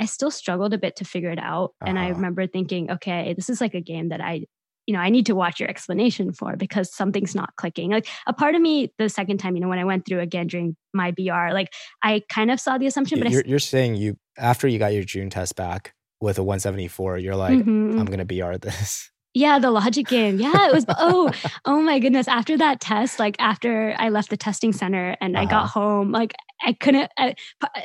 I 0.00 0.06
still 0.06 0.32
struggled 0.32 0.74
a 0.74 0.78
bit 0.78 0.96
to 0.96 1.04
figure 1.04 1.30
it 1.30 1.38
out, 1.38 1.74
uh-huh. 1.80 1.90
and 1.90 2.00
I 2.00 2.06
uh-huh. 2.06 2.14
remember 2.14 2.48
thinking, 2.48 2.90
okay, 2.90 3.32
this 3.34 3.48
is 3.48 3.60
like 3.60 3.74
a 3.74 3.80
game 3.80 4.08
that 4.08 4.20
I, 4.20 4.44
you 4.86 4.94
know, 4.94 4.98
I 4.98 5.10
need 5.10 5.26
to 5.26 5.36
watch 5.36 5.60
your 5.60 5.68
explanation 5.68 6.32
for 6.32 6.56
because 6.56 6.92
something's 6.92 7.36
not 7.36 7.54
clicking. 7.54 7.92
Like 7.92 8.08
a 8.26 8.32
part 8.32 8.56
of 8.56 8.60
me, 8.60 8.92
the 8.98 9.08
second 9.08 9.38
time, 9.38 9.54
you 9.54 9.62
know, 9.62 9.68
when 9.68 9.78
I 9.78 9.84
went 9.84 10.04
through 10.04 10.18
again 10.18 10.48
during 10.48 10.76
my 10.92 11.12
BR, 11.12 11.52
like 11.52 11.72
I 12.02 12.22
kind 12.28 12.50
of 12.50 12.58
saw 12.58 12.76
the 12.76 12.86
assumption, 12.86 13.20
but 13.20 13.30
you're, 13.30 13.44
I, 13.46 13.48
you're 13.48 13.60
saying 13.60 13.94
you 13.94 14.16
after 14.36 14.66
you 14.66 14.80
got 14.80 14.94
your 14.94 15.04
June 15.04 15.30
test 15.30 15.54
back 15.54 15.94
with 16.20 16.38
a 16.38 16.42
174, 16.42 17.18
you're 17.18 17.36
like, 17.36 17.60
mm-hmm. 17.60 18.00
I'm 18.00 18.06
gonna 18.06 18.24
BR 18.24 18.56
this. 18.56 19.11
Yeah, 19.34 19.58
the 19.58 19.70
logic 19.70 20.08
game. 20.08 20.38
Yeah, 20.38 20.68
it 20.68 20.74
was. 20.74 20.84
oh, 20.88 21.30
oh 21.64 21.80
my 21.80 21.98
goodness! 21.98 22.28
After 22.28 22.56
that 22.58 22.80
test, 22.80 23.18
like 23.18 23.36
after 23.38 23.94
I 23.98 24.10
left 24.10 24.30
the 24.30 24.36
testing 24.36 24.72
center 24.72 25.16
and 25.20 25.36
uh-huh. 25.36 25.42
I 25.42 25.50
got 25.50 25.64
uh-huh. 25.64 25.80
home, 25.80 26.12
like 26.12 26.34
I 26.64 26.74
couldn't. 26.74 27.10
I, 27.18 27.34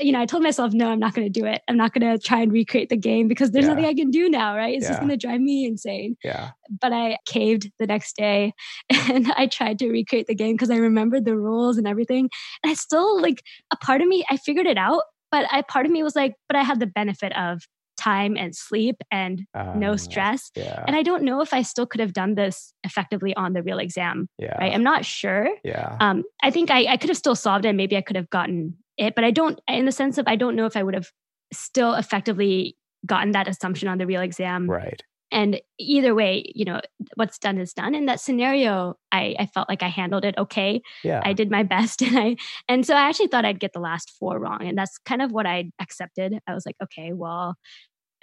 you 0.01 0.11
know, 0.11 0.19
I 0.19 0.25
told 0.25 0.43
myself, 0.43 0.73
no, 0.73 0.89
I'm 0.89 0.99
not 0.99 1.13
going 1.13 1.31
to 1.31 1.39
do 1.39 1.45
it. 1.45 1.61
I'm 1.67 1.77
not 1.77 1.93
going 1.93 2.11
to 2.11 2.21
try 2.21 2.41
and 2.41 2.51
recreate 2.51 2.89
the 2.89 2.97
game 2.97 3.27
because 3.27 3.51
there's 3.51 3.63
yeah. 3.63 3.69
nothing 3.69 3.85
I 3.85 3.93
can 3.93 4.11
do 4.11 4.29
now. 4.29 4.55
Right? 4.55 4.75
It's 4.75 4.83
yeah. 4.83 4.89
just 4.89 4.99
going 4.99 5.09
to 5.09 5.17
drive 5.17 5.39
me 5.39 5.65
insane. 5.65 6.17
Yeah. 6.23 6.51
But 6.81 6.91
I 6.91 7.17
caved 7.25 7.71
the 7.79 7.87
next 7.87 8.17
day, 8.17 8.53
and 8.89 9.31
I 9.37 9.47
tried 9.47 9.79
to 9.79 9.89
recreate 9.89 10.27
the 10.27 10.35
game 10.35 10.55
because 10.55 10.69
I 10.69 10.77
remembered 10.77 11.23
the 11.23 11.37
rules 11.37 11.77
and 11.77 11.87
everything. 11.87 12.29
And 12.63 12.71
I 12.71 12.73
still 12.73 13.21
like 13.21 13.41
a 13.71 13.77
part 13.77 14.01
of 14.01 14.07
me. 14.07 14.25
I 14.29 14.35
figured 14.35 14.67
it 14.67 14.77
out, 14.77 15.03
but 15.31 15.45
I 15.49 15.61
part 15.61 15.85
of 15.85 15.91
me 15.93 16.03
was 16.03 16.15
like, 16.15 16.35
but 16.49 16.57
I 16.57 16.63
had 16.63 16.79
the 16.81 16.87
benefit 16.87 17.35
of 17.37 17.61
time 17.97 18.37
and 18.37 18.55
sleep 18.55 18.97
and 19.11 19.45
um, 19.53 19.79
no 19.79 19.95
stress. 19.95 20.51
Yeah. 20.55 20.83
And 20.87 20.95
I 20.95 21.03
don't 21.03 21.23
know 21.23 21.41
if 21.41 21.53
I 21.53 21.61
still 21.61 21.85
could 21.85 21.99
have 21.99 22.13
done 22.13 22.35
this 22.35 22.73
effectively 22.83 23.35
on 23.35 23.53
the 23.53 23.63
real 23.63 23.79
exam. 23.79 24.29
Yeah. 24.37 24.57
Right. 24.57 24.73
I'm 24.73 24.83
not 24.83 25.05
sure. 25.05 25.49
Yeah. 25.63 25.97
Um, 25.99 26.23
I 26.43 26.51
think 26.51 26.69
I, 26.69 26.85
I 26.85 26.97
could 26.97 27.09
have 27.09 27.17
still 27.17 27.35
solved 27.35 27.65
it. 27.65 27.73
Maybe 27.73 27.97
I 27.97 28.01
could 28.01 28.15
have 28.15 28.29
gotten 28.29 28.77
it, 28.97 29.15
but 29.15 29.23
I 29.23 29.31
don't, 29.31 29.59
in 29.67 29.85
the 29.85 29.91
sense 29.91 30.17
of 30.17 30.27
I 30.27 30.35
don't 30.35 30.55
know 30.55 30.65
if 30.65 30.77
I 30.77 30.83
would 30.83 30.93
have 30.93 31.09
still 31.51 31.93
effectively 31.93 32.77
gotten 33.05 33.31
that 33.31 33.47
assumption 33.47 33.87
on 33.87 33.97
the 33.97 34.05
real 34.05 34.21
exam. 34.21 34.69
Right. 34.69 35.01
And 35.31 35.59
either 35.77 36.15
way, 36.15 36.43
you 36.55 36.63
know, 36.63 36.79
what's 37.15 37.37
done 37.37 37.57
is 37.57 37.73
done. 37.73 37.93
In 37.95 38.05
that 38.05 38.21
scenario, 38.21 38.97
I, 39.11 39.35
I 39.37 39.45
felt 39.47 39.67
like 39.67 39.83
I 39.83 39.89
handled 39.89 40.23
it 40.23 40.35
okay. 40.37 40.81
Yeah. 41.03 41.21
I 41.23 41.33
did 41.33 41.51
my 41.51 41.63
best. 41.75 42.01
And 42.01 42.17
I 42.17 42.35
and 42.69 42.85
so 42.85 42.95
I 42.95 43.09
actually 43.09 43.27
thought 43.27 43.45
I'd 43.45 43.59
get 43.59 43.73
the 43.73 43.79
last 43.79 44.11
four 44.17 44.39
wrong. 44.39 44.65
And 44.65 44.77
that's 44.77 44.97
kind 44.99 45.21
of 45.21 45.31
what 45.31 45.45
I 45.45 45.71
accepted. 45.81 46.39
I 46.47 46.53
was 46.53 46.65
like, 46.65 46.75
okay, 46.83 47.11
well, 47.13 47.55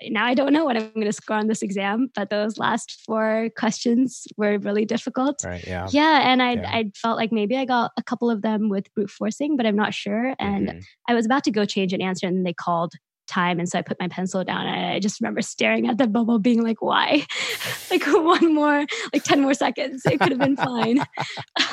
now 0.09 0.25
I 0.25 0.35
don't 0.35 0.53
know 0.53 0.65
what 0.65 0.77
I'm 0.77 0.93
going 0.95 1.07
to 1.07 1.13
score 1.13 1.37
on 1.37 1.47
this 1.47 1.63
exam, 1.63 2.11
but 2.15 2.31
those 2.31 2.59
last 2.59 3.03
four 3.07 3.51
questions 3.57 4.27
were 4.37 4.59
really 4.59 4.85
difficult. 4.85 5.43
Right. 5.45 5.65
Yeah. 5.67 5.89
Yeah. 5.91 6.31
And 6.31 6.43
I 6.43 6.53
yeah. 6.55 6.71
I 6.71 6.91
felt 6.97 7.17
like 7.17 7.33
maybe 7.33 7.57
I 7.57 7.65
got 7.65 7.93
a 7.97 8.03
couple 8.03 8.31
of 8.31 8.43
them 8.43 8.69
with 8.69 8.93
brute 8.95 9.11
forcing, 9.11 9.57
but 9.57 9.67
I'm 9.67 9.77
not 9.77 9.95
sure. 9.95 10.35
And 10.39 10.69
mm-hmm. 10.69 10.79
I 11.09 11.15
was 11.15 11.27
about 11.27 11.45
to 11.45 11.51
go 11.51 11.65
change 11.65 11.93
an 11.93 12.03
answer, 12.03 12.27
and 12.27 12.45
they 12.45 12.53
called 12.53 12.93
time. 13.27 13.59
And 13.59 13.69
so 13.69 13.79
I 13.79 13.83
put 13.83 14.01
my 14.01 14.09
pencil 14.09 14.45
down 14.45 14.67
and 14.67 14.95
I 14.95 15.01
just 15.01 15.21
remember 15.21 15.43
staring 15.43 15.89
at 15.89 15.99
the 15.99 16.07
bubble 16.07 16.39
being 16.39 16.63
like, 16.63 16.81
why? 16.81 17.27
like 17.91 18.05
one 18.07 18.55
more, 18.55 18.85
like 19.13 19.25
10 19.25 19.41
more 19.41 19.55
seconds. 19.55 20.03
It 20.07 20.21
could 20.21 20.31
have 20.31 20.41
been 20.41 20.57
fine. 20.57 21.05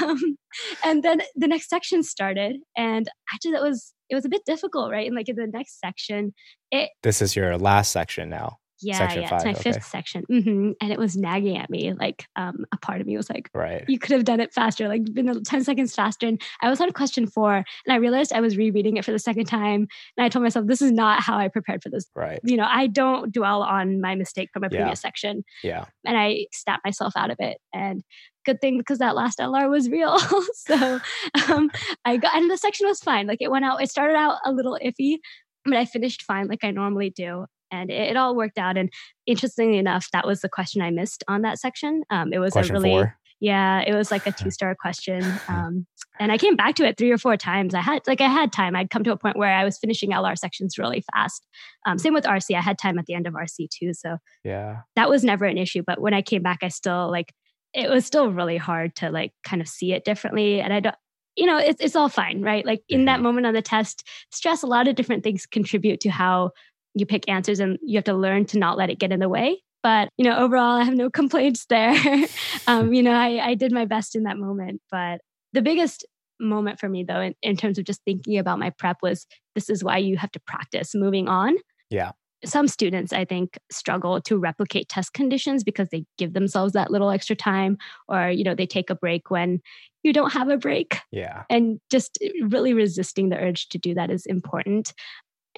Um, 0.01 0.37
and 0.83 1.03
then 1.03 1.21
the 1.35 1.47
next 1.47 1.69
section 1.69 2.03
started. 2.03 2.57
And 2.75 3.07
actually 3.33 3.51
that 3.51 3.61
was, 3.61 3.93
it 4.09 4.15
was 4.15 4.25
a 4.25 4.29
bit 4.29 4.41
difficult, 4.45 4.91
right? 4.91 5.05
And 5.05 5.15
like 5.15 5.29
in 5.29 5.35
the 5.35 5.47
next 5.47 5.79
section, 5.79 6.33
it. 6.71 6.89
This 7.03 7.21
is 7.21 7.35
your 7.35 7.57
last 7.57 7.91
section 7.91 8.29
now. 8.29 8.57
Yeah, 8.82 8.98
section 8.98 9.22
yeah, 9.24 9.30
five, 9.30 9.38
it's 9.39 9.46
my 9.46 9.52
okay. 9.52 9.72
fifth 9.74 9.86
section, 9.86 10.24
hmm 10.28 10.72
and 10.82 10.91
it 10.91 10.98
was 11.00 11.15
nagging 11.15 11.58
at 11.58 11.70
me. 11.70 11.94
Like, 11.94 12.26
um, 12.36 12.65
a 12.74 12.78
part 12.78 13.02
of 13.02 13.08
me 13.08 13.15
was 13.17 13.30
like, 13.30 13.50
Right. 13.54 13.84
"You 13.88 14.00
could 14.00 14.12
have 14.12 14.24
done 14.26 14.39
it 14.39 14.54
faster, 14.54 14.88
like 14.88 15.04
been 15.13 15.44
ten 15.44 15.63
seconds 15.63 15.94
faster." 15.96 16.28
And 16.28 16.41
I 16.62 16.70
was 16.70 16.82
on 16.82 16.91
question 16.91 17.28
four, 17.28 17.56
and 17.56 17.65
I 17.94 17.96
realized 17.98 18.34
I 18.34 18.41
was 18.41 18.58
rereading 18.58 18.98
it 18.98 19.06
for 19.06 19.12
the 19.12 19.20
second 19.20 19.46
time, 19.46 19.88
and 20.17 20.26
I 20.26 20.30
told 20.30 20.44
myself, 20.44 20.67
"This 20.67 20.82
is 20.82 20.91
not 20.91 21.22
how 21.22 21.38
I 21.38 21.48
prepared 21.48 21.84
for 21.84 21.89
this." 21.89 22.06
Right. 22.15 22.39
You 22.44 22.58
know, 22.58 22.67
I 22.70 22.88
don't 22.88 23.32
dwell 23.34 23.62
on 23.63 24.02
my 24.02 24.15
mistake 24.15 24.50
from 24.54 24.63
a 24.63 24.70
Yeah. 24.72 24.80
previous 24.80 25.02
section, 25.02 25.44
Yeah. 25.63 25.86
and 26.06 26.17
I 26.17 26.48
snapped 26.52 26.86
myself 26.86 27.13
out 27.15 27.32
of 27.32 27.38
it. 27.39 27.58
And 27.74 28.04
good 28.46 28.60
thing 28.60 28.78
because 28.80 28.98
that 28.98 29.15
last 29.15 29.39
LR 29.39 29.70
was 29.70 29.89
real. 29.89 30.17
so 30.56 31.00
um, 31.48 31.70
I 32.06 32.17
got, 32.17 32.36
and 32.36 32.50
the 32.50 32.58
section 32.58 32.88
was 32.88 33.00
fine. 33.00 33.28
Like 33.28 33.41
it 33.41 33.52
went 33.52 33.65
out. 33.65 33.82
It 33.84 33.91
started 33.91 34.15
out 34.15 34.38
a 34.46 34.52
little 34.52 34.80
iffy, 34.84 35.17
but 35.65 35.76
I 35.78 35.86
finished 35.86 36.24
fine, 36.24 36.48
like 36.48 36.63
I 36.63 36.72
normally 36.72 37.12
do. 37.12 37.46
And 37.71 37.89
it, 37.89 38.12
it 38.12 38.17
all 38.17 38.36
worked 38.36 38.57
out. 38.57 38.77
And 38.77 38.89
interestingly 39.25 39.77
enough, 39.77 40.07
that 40.13 40.27
was 40.27 40.41
the 40.41 40.49
question 40.49 40.81
I 40.81 40.91
missed 40.91 41.23
on 41.27 41.41
that 41.43 41.60
section. 41.60 42.03
Um, 42.10 42.34
it 42.34 42.39
was 42.39 42.53
Question 42.53 42.75
a 42.75 42.79
really 42.79 42.89
four. 42.91 43.17
yeah, 43.39 43.81
it 43.86 43.93
was 43.93 44.12
like 44.12 44.27
a 44.27 44.31
two 44.38 44.51
star 44.51 44.75
question. 44.79 45.39
Um, 45.47 45.86
and 46.19 46.31
I 46.31 46.38
came 46.38 46.55
back 46.55 46.75
to 46.75 46.86
it 46.86 46.97
three 46.97 47.10
or 47.10 47.17
four 47.17 47.36
times. 47.38 47.73
I 47.73 47.81
had 47.81 48.01
like 48.05 48.21
I 48.21 48.27
had 48.27 48.51
time. 48.51 48.75
I'd 48.75 48.89
come 48.91 49.03
to 49.05 49.12
a 49.13 49.17
point 49.17 49.38
where 49.38 49.51
I 49.55 49.63
was 49.63 49.79
finishing 49.79 50.12
LR 50.12 50.38
sections 50.38 50.77
really 50.77 51.03
fast. 51.13 51.47
Um, 51.88 51.97
same 51.97 52.13
with 52.13 52.25
RC. 52.25 52.55
I 52.55 52.62
had 52.62 52.77
time 52.77 52.99
at 52.99 53.05
the 53.07 53.13
end 53.15 53.25
of 53.25 53.34
RC 53.34 53.69
too, 53.69 53.93
so 53.93 54.17
Yeah. 54.43 54.81
that 54.95 55.10
was 55.10 55.23
never 55.23 55.45
an 55.45 55.57
issue. 55.57 55.81
But 55.88 55.99
when 55.99 56.13
I 56.13 56.21
came 56.21 56.43
back, 56.43 56.60
I 56.62 56.67
still 56.67 57.10
like 57.10 57.34
it 57.73 57.89
was 57.89 58.05
still 58.05 58.31
really 58.31 58.57
hard 58.57 58.93
to 58.97 59.10
like 59.10 59.31
kind 59.43 59.62
of 59.62 59.67
see 59.67 59.93
it 59.93 60.03
differently. 60.05 60.62
And 60.62 60.73
I 60.73 60.79
don't. 60.81 60.95
You 61.38 61.45
know, 61.45 61.57
it's 61.57 61.81
it's 61.81 61.95
all 61.95 62.10
fine, 62.10 62.41
right? 62.41 62.65
Like 62.65 62.84
in 62.89 63.05
that 63.05 63.19
Mhm. 63.21 63.23
moment 63.23 63.47
on 63.47 63.53
the 63.53 63.62
test, 63.62 64.05
stress, 64.31 64.63
a 64.63 64.67
lot 64.67 64.89
of 64.89 64.95
different 64.95 65.23
things 65.23 65.45
contribute 65.45 66.01
to 66.01 66.10
how 66.10 66.51
you 66.93 67.06
pick 67.06 67.27
answers, 67.30 67.60
and 67.60 67.77
you 67.82 67.97
have 67.97 68.04
to 68.06 68.13
learn 68.13 68.45
to 68.45 68.60
not 68.60 68.77
let 68.77 68.89
it 68.89 68.99
get 68.99 69.12
in 69.12 69.19
the 69.19 69.30
way. 69.30 69.62
But 69.84 70.10
you 70.17 70.25
know, 70.25 70.38
overall, 70.38 70.77
I 70.80 70.84
have 70.84 70.95
no 70.95 71.10
complaints 71.10 71.65
there. 71.67 71.95
um, 72.67 72.93
you 72.93 73.04
know, 73.04 73.13
I, 73.13 73.49
I 73.49 73.56
did 73.56 73.71
my 73.71 73.86
best 73.86 74.15
in 74.15 74.23
that 74.23 74.38
moment. 74.38 74.82
But 74.91 75.21
the 75.54 75.62
biggest 75.62 76.06
moment 76.39 76.80
for 76.80 76.89
me, 76.89 77.04
though, 77.04 77.21
in, 77.21 77.36
in 77.41 77.56
terms 77.56 77.77
of 77.77 77.86
just 77.86 78.01
thinking 78.04 78.38
about 78.38 78.60
my 78.60 78.71
prep, 78.71 78.97
was 79.01 79.25
this 79.56 79.69
is 79.69 79.84
why 79.84 79.97
you 79.97 80.17
have 80.17 80.32
to 80.32 80.39
practice 80.39 80.95
moving 80.95 81.27
on. 81.27 81.56
Yeah. 81.89 82.12
Some 82.43 82.67
students, 82.67 83.13
I 83.13 83.23
think, 83.25 83.60
struggle 83.71 84.19
to 84.21 84.36
replicate 84.36 84.89
test 84.89 85.13
conditions 85.13 85.63
because 85.63 85.89
they 85.89 86.06
give 86.17 86.34
themselves 86.34 86.73
that 86.73 86.89
little 86.89 87.12
extra 87.12 87.36
time, 87.36 87.77
or 88.08 88.32
you 88.32 88.43
know, 88.43 88.56
they 88.56 88.65
take 88.65 88.89
a 88.89 88.95
break 88.95 89.30
when 89.30 89.60
you 90.04 90.12
don't 90.13 90.34
have 90.34 90.49
a 90.49 90.58
break 90.58 90.97
Yeah. 91.12 91.43
and 91.49 91.80
just 91.91 92.17
really 92.41 92.73
resisting 92.73 93.30
the 93.30 93.38
urge 93.38 93.69
to 93.69 93.77
do 93.77 93.93
that 93.93 94.10
is 94.10 94.25
important 94.25 94.93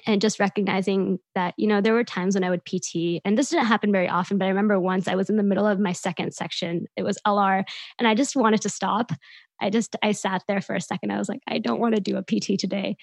and 0.06 0.20
just 0.20 0.38
recognizing 0.38 1.18
that 1.34 1.54
you 1.56 1.66
know 1.66 1.80
there 1.80 1.94
were 1.94 2.04
times 2.04 2.34
when 2.34 2.44
i 2.44 2.50
would 2.50 2.64
pt 2.64 3.20
and 3.24 3.36
this 3.38 3.50
didn't 3.50 3.66
happen 3.66 3.92
very 3.92 4.08
often 4.08 4.38
but 4.38 4.44
i 4.44 4.48
remember 4.48 4.78
once 4.78 5.08
i 5.08 5.14
was 5.14 5.30
in 5.30 5.36
the 5.36 5.42
middle 5.42 5.66
of 5.66 5.78
my 5.78 5.92
second 5.92 6.32
section 6.32 6.86
it 6.96 7.02
was 7.02 7.18
lr 7.26 7.64
and 7.98 8.08
i 8.08 8.14
just 8.14 8.36
wanted 8.36 8.60
to 8.60 8.68
stop. 8.68 9.12
I 9.60 9.70
just 9.70 9.96
i 10.02 10.12
sat 10.12 10.42
there 10.48 10.60
for 10.60 10.74
a 10.74 10.80
second. 10.80 11.12
I 11.12 11.18
was 11.18 11.28
like 11.28 11.40
i 11.48 11.58
don't 11.58 11.80
want 11.80 11.94
to 11.94 12.00
do 12.00 12.16
a 12.16 12.22
pt 12.22 12.58
today. 12.58 12.96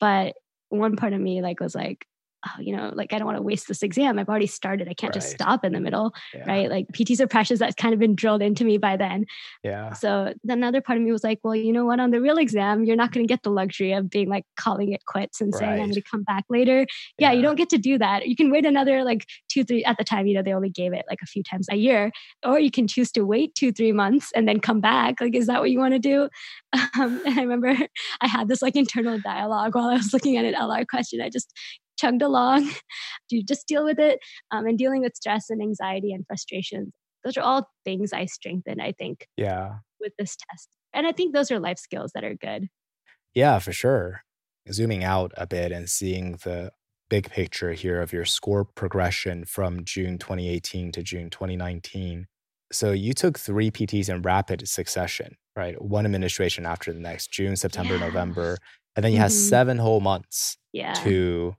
But 0.00 0.34
one 0.68 0.96
part 0.96 1.12
of 1.12 1.20
me 1.20 1.42
like 1.42 1.60
was 1.60 1.74
like 1.74 2.06
oh 2.46 2.60
you 2.60 2.74
know 2.76 2.92
like 2.94 3.12
i 3.12 3.18
don't 3.18 3.26
want 3.26 3.36
to 3.38 3.42
waste 3.42 3.68
this 3.68 3.82
exam 3.82 4.18
i've 4.18 4.28
already 4.28 4.46
started 4.46 4.88
i 4.88 4.94
can't 4.94 5.14
just 5.14 5.30
stop 5.30 5.64
in 5.64 5.72
the 5.72 5.80
middle 5.80 6.12
Yeah. 6.34 6.44
right 6.46 6.70
like 6.70 6.86
pts 6.92 7.20
are 7.20 7.26
precious 7.26 7.58
that's 7.58 7.74
kind 7.74 7.94
of 7.94 8.00
been 8.00 8.14
drilled 8.14 8.42
into 8.42 8.64
me 8.64 8.78
by 8.78 8.96
then 8.96 9.24
Yeah. 9.64 9.92
so 9.92 10.34
then 10.44 10.58
another 10.58 10.80
part 10.80 10.98
of 10.98 11.04
me 11.04 11.12
was 11.12 11.24
like, 11.24 11.40
well, 11.42 11.54
you 11.54 11.72
know 11.72 11.84
what? 11.84 12.00
On 12.00 12.10
the 12.10 12.20
real 12.20 12.38
exam, 12.38 12.84
you're 12.84 12.96
not 12.96 13.12
going 13.12 13.26
to 13.26 13.32
get 13.32 13.42
the 13.42 13.50
luxury 13.50 13.92
of 13.92 14.08
being 14.10 14.28
like 14.28 14.44
calling 14.56 14.92
it 14.92 15.04
quits 15.06 15.40
and 15.40 15.54
saying, 15.54 15.72
I'm 15.72 15.78
going 15.78 15.92
to 15.92 16.02
come 16.02 16.22
back 16.22 16.44
later. 16.48 16.86
Yeah, 17.18 17.32
you 17.32 17.42
don't 17.42 17.56
get 17.56 17.68
to 17.70 17.78
do 17.78 17.98
that. 17.98 18.26
You 18.28 18.36
can 18.36 18.50
wait 18.50 18.64
another 18.66 19.04
like 19.04 19.26
two, 19.48 19.64
three, 19.64 19.84
at 19.84 19.96
the 19.98 20.04
time, 20.04 20.26
you 20.26 20.34
know, 20.34 20.42
they 20.42 20.52
only 20.52 20.70
gave 20.70 20.92
it 20.92 21.04
like 21.08 21.18
a 21.22 21.26
few 21.26 21.42
times 21.42 21.66
a 21.70 21.76
year, 21.76 22.10
or 22.44 22.58
you 22.58 22.70
can 22.70 22.86
choose 22.86 23.10
to 23.12 23.22
wait 23.22 23.54
two, 23.54 23.72
three 23.72 23.92
months 23.92 24.30
and 24.34 24.46
then 24.48 24.60
come 24.60 24.80
back. 24.80 25.20
Like, 25.20 25.34
is 25.34 25.46
that 25.46 25.60
what 25.60 25.70
you 25.70 25.78
want 25.78 25.94
to 25.94 25.98
do? 26.00 26.28
Um, 27.00 27.20
and 27.26 27.38
I 27.38 27.42
remember 27.42 27.68
I 28.20 28.26
had 28.26 28.48
this 28.48 28.62
like 28.62 28.76
internal 28.76 29.18
dialogue 29.18 29.74
while 29.74 29.88
I 29.88 29.94
was 29.94 30.12
looking 30.12 30.36
at 30.36 30.44
an 30.44 30.54
LR 30.54 30.86
question. 30.86 31.20
I 31.20 31.28
just 31.30 31.52
chugged 31.96 32.22
along. 32.22 32.64
Do 33.28 33.36
you 33.36 33.44
just 33.44 33.66
deal 33.66 33.84
with 33.84 33.98
it 33.98 34.18
um, 34.50 34.66
and 34.66 34.78
dealing 34.78 35.00
with 35.02 35.14
stress 35.16 35.50
and 35.50 35.60
anxiety 35.62 36.12
and 36.12 36.26
frustrations. 36.26 36.92
Those 37.24 37.36
are 37.36 37.42
all 37.42 37.68
things 37.84 38.12
I 38.12 38.26
strengthen, 38.26 38.80
I 38.80 38.92
think 38.92 39.26
Yeah. 39.36 39.78
with 40.00 40.12
this 40.18 40.36
test. 40.36 40.68
And 40.94 41.06
I 41.06 41.12
think 41.12 41.34
those 41.34 41.50
are 41.50 41.58
life 41.58 41.78
skills 41.78 42.12
that 42.14 42.24
are 42.24 42.34
good. 42.34 42.68
Yeah, 43.34 43.58
for 43.58 43.72
sure. 43.72 44.22
Zooming 44.72 45.04
out 45.04 45.32
a 45.36 45.46
bit 45.46 45.72
and 45.72 45.88
seeing 45.90 46.32
the 46.44 46.70
big 47.08 47.30
picture 47.30 47.72
here 47.72 48.00
of 48.00 48.12
your 48.12 48.24
score 48.24 48.64
progression 48.64 49.44
from 49.44 49.84
June 49.84 50.18
2018 50.18 50.92
to 50.92 51.02
June 51.02 51.30
2019. 51.30 52.26
So 52.72 52.90
you 52.92 53.12
took 53.12 53.38
three 53.38 53.70
PTs 53.70 54.08
in 54.08 54.22
rapid 54.22 54.66
succession, 54.68 55.36
right? 55.54 55.80
One 55.80 56.04
administration 56.04 56.66
after 56.66 56.92
the 56.92 56.98
next, 57.00 57.30
June, 57.30 57.54
September, 57.56 57.94
Yeah. 57.94 58.00
November. 58.06 58.58
And 58.96 59.04
then 59.04 59.12
you 59.12 59.18
had 59.18 59.30
Mhm. 59.30 59.48
seven 59.48 59.78
whole 59.78 60.00
months 60.00 60.56
Yeah. 60.72 60.94
to 60.94 61.54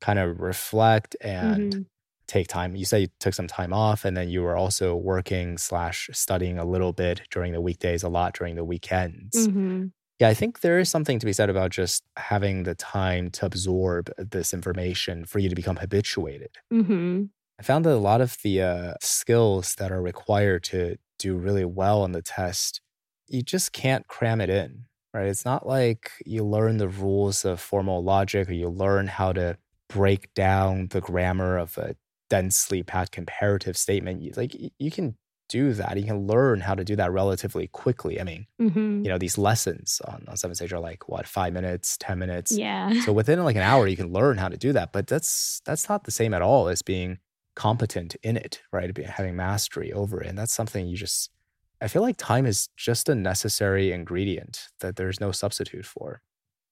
kind 0.00 0.18
of 0.18 0.40
reflect 0.40 1.16
and 1.20 1.74
Mhm. 1.74 1.86
take 2.26 2.48
time. 2.48 2.76
You 2.76 2.84
said 2.84 2.98
you 3.02 3.08
took 3.20 3.34
some 3.34 3.46
time 3.48 3.72
off 3.72 4.04
and 4.04 4.16
then 4.16 4.28
you 4.28 4.42
were 4.42 4.56
also 4.56 4.94
working 4.96 5.58
slash 5.58 6.10
studying 6.12 6.58
a 6.58 6.64
little 6.64 6.92
bit 6.92 7.22
during 7.30 7.52
the 7.52 7.60
weekdays, 7.60 8.02
a 8.02 8.08
lot 8.08 8.34
during 8.34 8.54
the 8.56 8.64
weekends. 8.64 9.48
Mhm. 9.48 9.92
Yeah, 10.20 10.28
I 10.28 10.34
think 10.34 10.60
there 10.60 10.78
is 10.80 10.90
something 10.90 11.18
to 11.20 11.26
be 11.26 11.32
said 11.32 11.50
about 11.50 11.70
just 11.72 12.04
having 12.16 12.64
the 12.64 12.74
time 12.74 13.30
to 13.32 13.46
absorb 13.46 14.10
this 14.18 14.54
information 14.54 15.24
for 15.26 15.38
you 15.40 15.48
to 15.48 15.54
become 15.56 15.76
habituated. 15.76 16.50
Mhm. 16.70 17.28
I 17.58 17.62
found 17.64 17.84
that 17.84 17.94
a 17.94 17.96
lot 17.96 18.20
of 18.20 18.36
the 18.42 18.62
uh, 18.62 18.94
skills 19.00 19.74
that 19.76 19.90
are 19.90 20.00
required 20.02 20.62
to 20.64 20.96
do 21.18 21.36
really 21.36 21.64
well 21.64 22.02
on 22.02 22.12
the 22.12 22.22
test, 22.22 22.80
you 23.26 23.42
just 23.42 23.72
can't 23.72 24.06
cram 24.06 24.40
it 24.40 24.48
in, 24.50 24.86
right? 25.12 25.26
It's 25.26 25.44
not 25.44 25.66
like 25.66 26.12
you 26.24 26.44
learn 26.44 26.76
the 26.78 26.88
rules 26.88 27.44
of 27.44 27.60
formal 27.60 28.02
logic 28.04 28.48
or 28.48 28.52
you 28.52 28.68
learn 28.68 29.08
how 29.08 29.32
to 29.32 29.58
break 29.88 30.32
down 30.34 30.88
the 30.88 31.00
grammar 31.00 31.56
of 31.58 31.78
a 31.78 31.96
densely 32.30 32.82
packed 32.82 33.12
comparative 33.12 33.76
statement. 33.76 34.36
Like 34.36 34.54
you 34.78 34.90
can 34.90 35.16
do 35.48 35.72
that. 35.72 35.96
You 35.96 36.04
can 36.04 36.26
learn 36.26 36.60
how 36.60 36.74
to 36.74 36.84
do 36.84 36.94
that 36.96 37.10
relatively 37.10 37.68
quickly. 37.68 38.20
I 38.20 38.24
mean, 38.24 38.46
Mhm. 38.60 39.02
you 39.02 39.08
know, 39.08 39.16
these 39.16 39.38
lessons 39.38 40.02
on, 40.06 40.26
on 40.28 40.36
Seven 40.36 40.54
Sage 40.54 40.74
are 40.74 40.78
like 40.78 41.08
what, 41.08 41.26
five 41.26 41.54
minutes, 41.54 41.96
10 41.98 42.18
minutes. 42.18 42.52
Yeah. 42.52 42.92
So 43.06 43.14
within 43.14 43.42
like 43.42 43.56
an 43.56 43.62
hour, 43.62 43.86
you 43.86 43.96
can 43.96 44.12
learn 44.12 44.36
how 44.36 44.48
to 44.48 44.58
do 44.58 44.74
that. 44.74 44.92
But 44.92 45.06
that's 45.06 45.62
that's 45.64 45.88
not 45.88 46.04
the 46.04 46.10
same 46.10 46.34
at 46.34 46.42
all 46.42 46.68
as 46.68 46.82
being 46.82 47.18
competent 47.56 48.14
in 48.22 48.36
it, 48.36 48.60
right? 48.72 48.94
Having 48.96 49.36
mastery 49.36 49.90
over 49.92 50.20
it. 50.22 50.28
And 50.28 50.36
that's 50.38 50.52
something 50.52 50.86
you 50.86 50.96
just 50.98 51.30
I 51.80 51.88
feel 51.88 52.02
like 52.02 52.16
time 52.18 52.44
is 52.44 52.68
just 52.76 53.08
a 53.08 53.14
necessary 53.14 53.90
ingredient 53.92 54.68
that 54.80 54.96
there's 54.96 55.18
no 55.20 55.32
substitute 55.32 55.86
for. 55.86 56.20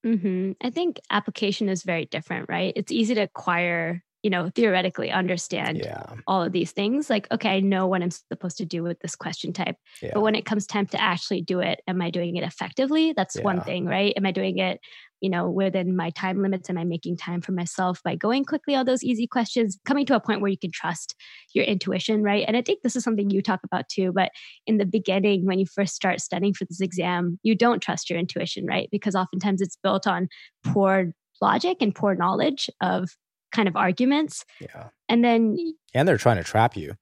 Hmm 0.07 0.53
I 0.63 0.71
think 0.71 1.01
application 1.11 1.69
is 1.69 1.83
very 1.83 2.07
different, 2.07 2.49
right? 2.49 2.73
It's 2.77 2.93
easy 2.93 3.15
to 3.17 3.23
acquire, 3.23 4.05
you 4.23 4.31
know, 4.31 4.51
theoretically 4.55 5.11
understand 5.11 5.79
Yeah. 5.79 6.15
all 6.29 6.43
of 6.45 6.53
these 6.53 6.73
things. 6.73 7.11
Like, 7.11 7.31
okay, 7.33 7.57
I 7.57 7.61
know 7.61 7.89
what 7.89 8.03
I'm 8.03 8.11
supposed 8.13 8.59
to 8.59 8.65
do 8.65 8.83
with 8.85 9.01
this 9.01 9.17
question 9.17 9.53
type. 9.53 9.77
Yeah. 10.01 10.13
But 10.15 10.21
when 10.23 10.37
it 10.37 10.45
comes 10.47 10.67
time 10.67 10.87
to 10.89 11.01
actually 11.03 11.43
do 11.43 11.61
it, 11.61 11.81
am 11.89 12.01
I 12.01 12.11
doing 12.11 12.37
it 12.37 12.45
effectively? 12.45 13.15
That's 13.15 13.41
one 13.41 13.61
thing, 13.63 13.85
right? 13.85 14.15
Am 14.17 14.27
I 14.27 14.31
doing 14.31 14.59
it, 14.59 14.81
you 15.21 15.31
know, 15.31 15.49
within 15.51 15.97
my 15.97 16.11
time 16.11 16.43
limits? 16.43 16.69
Am 16.69 16.79
I 16.79 16.85
making 16.85 17.17
time 17.17 17.41
for 17.41 17.53
myself 17.53 18.03
by 18.03 18.15
going 18.17 18.45
quickly 18.45 18.75
all 18.75 18.85
those 18.85 19.03
easy 19.03 19.27
questions, 19.27 19.79
coming 19.85 20.07
to 20.07 20.15
a 20.15 20.21
point 20.21 20.41
where 20.41 20.51
you 20.51 20.59
can 20.59 20.71
trust 20.71 21.15
your 21.55 21.65
intuition, 21.65 22.23
right? 22.23 22.45
And 22.47 22.57
I 22.57 22.63
think 22.63 22.83
this 22.83 22.97
is 22.97 23.05
something 23.05 23.31
you 23.31 23.43
talk 23.43 23.61
about 23.65 23.89
too. 23.89 24.13
But 24.13 24.31
in 24.67 24.79
the 24.79 24.87
beginning, 24.87 25.47
when 25.47 25.59
you 25.59 25.67
first 25.67 25.95
start 25.95 26.21
studying 26.21 26.55
for 26.55 26.65
this 26.65 26.81
exam, 26.81 27.39
you 27.43 27.55
don't 27.55 27.81
trust 27.81 28.11
your 28.11 28.19
intuition, 28.19 28.67
right? 28.67 28.89
Because 28.91 29.15
oftentimes 29.15 29.61
it's 29.61 29.77
built 29.83 30.07
on 30.07 30.29
poor 30.65 31.13
logic 31.41 31.79
and 31.81 31.95
poor 31.95 32.15
knowledge 32.15 32.71
of 32.81 33.11
kind 33.53 33.69
of 33.69 33.77
arguments. 33.77 34.45
yeah. 34.61 34.89
And 35.09 35.25
then, 35.25 35.57
And 35.95 36.07
they're 36.07 36.19
trying 36.19 36.37
to 36.37 36.45
trap 36.45 36.77
you. 36.77 36.95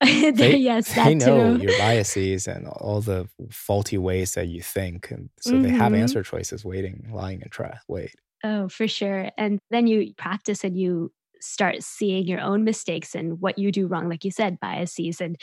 They, 0.36 0.56
yes, 0.56 0.94
they 0.94 1.14
know 1.14 1.54
too. 1.54 1.54
your 1.54 1.74
biases 1.74 2.46
and 2.48 2.66
all 2.68 3.00
the 3.00 3.28
faulty 3.50 3.98
ways 3.98 4.34
that 4.34 4.48
you 4.48 4.62
think. 4.62 5.10
And 5.10 5.30
so 5.40 5.58
they 5.58 5.70
have 5.70 5.92
Mhm. 5.92 5.94
answer 5.94 6.22
choices 6.22 6.64
waiting, 6.64 7.08
lying 7.12 7.42
and 7.42 7.50
try 7.50 7.78
wait. 7.88 8.14
Oh, 8.42 8.68
for 8.68 8.88
sure. 8.88 9.30
And 9.36 9.58
then 9.70 9.86
you 9.86 10.14
practice 10.14 10.64
and 10.64 10.78
you 10.78 11.12
start 11.40 11.82
seeing 11.82 12.26
your 12.26 12.40
own 12.40 12.64
mistakes 12.64 13.14
and 13.14 13.40
what 13.40 13.58
you 13.58 13.70
do 13.72 13.86
wrong, 13.86 14.08
like 14.08 14.24
you 14.24 14.30
said, 14.30 14.58
biases 14.60 15.20
and 15.20 15.36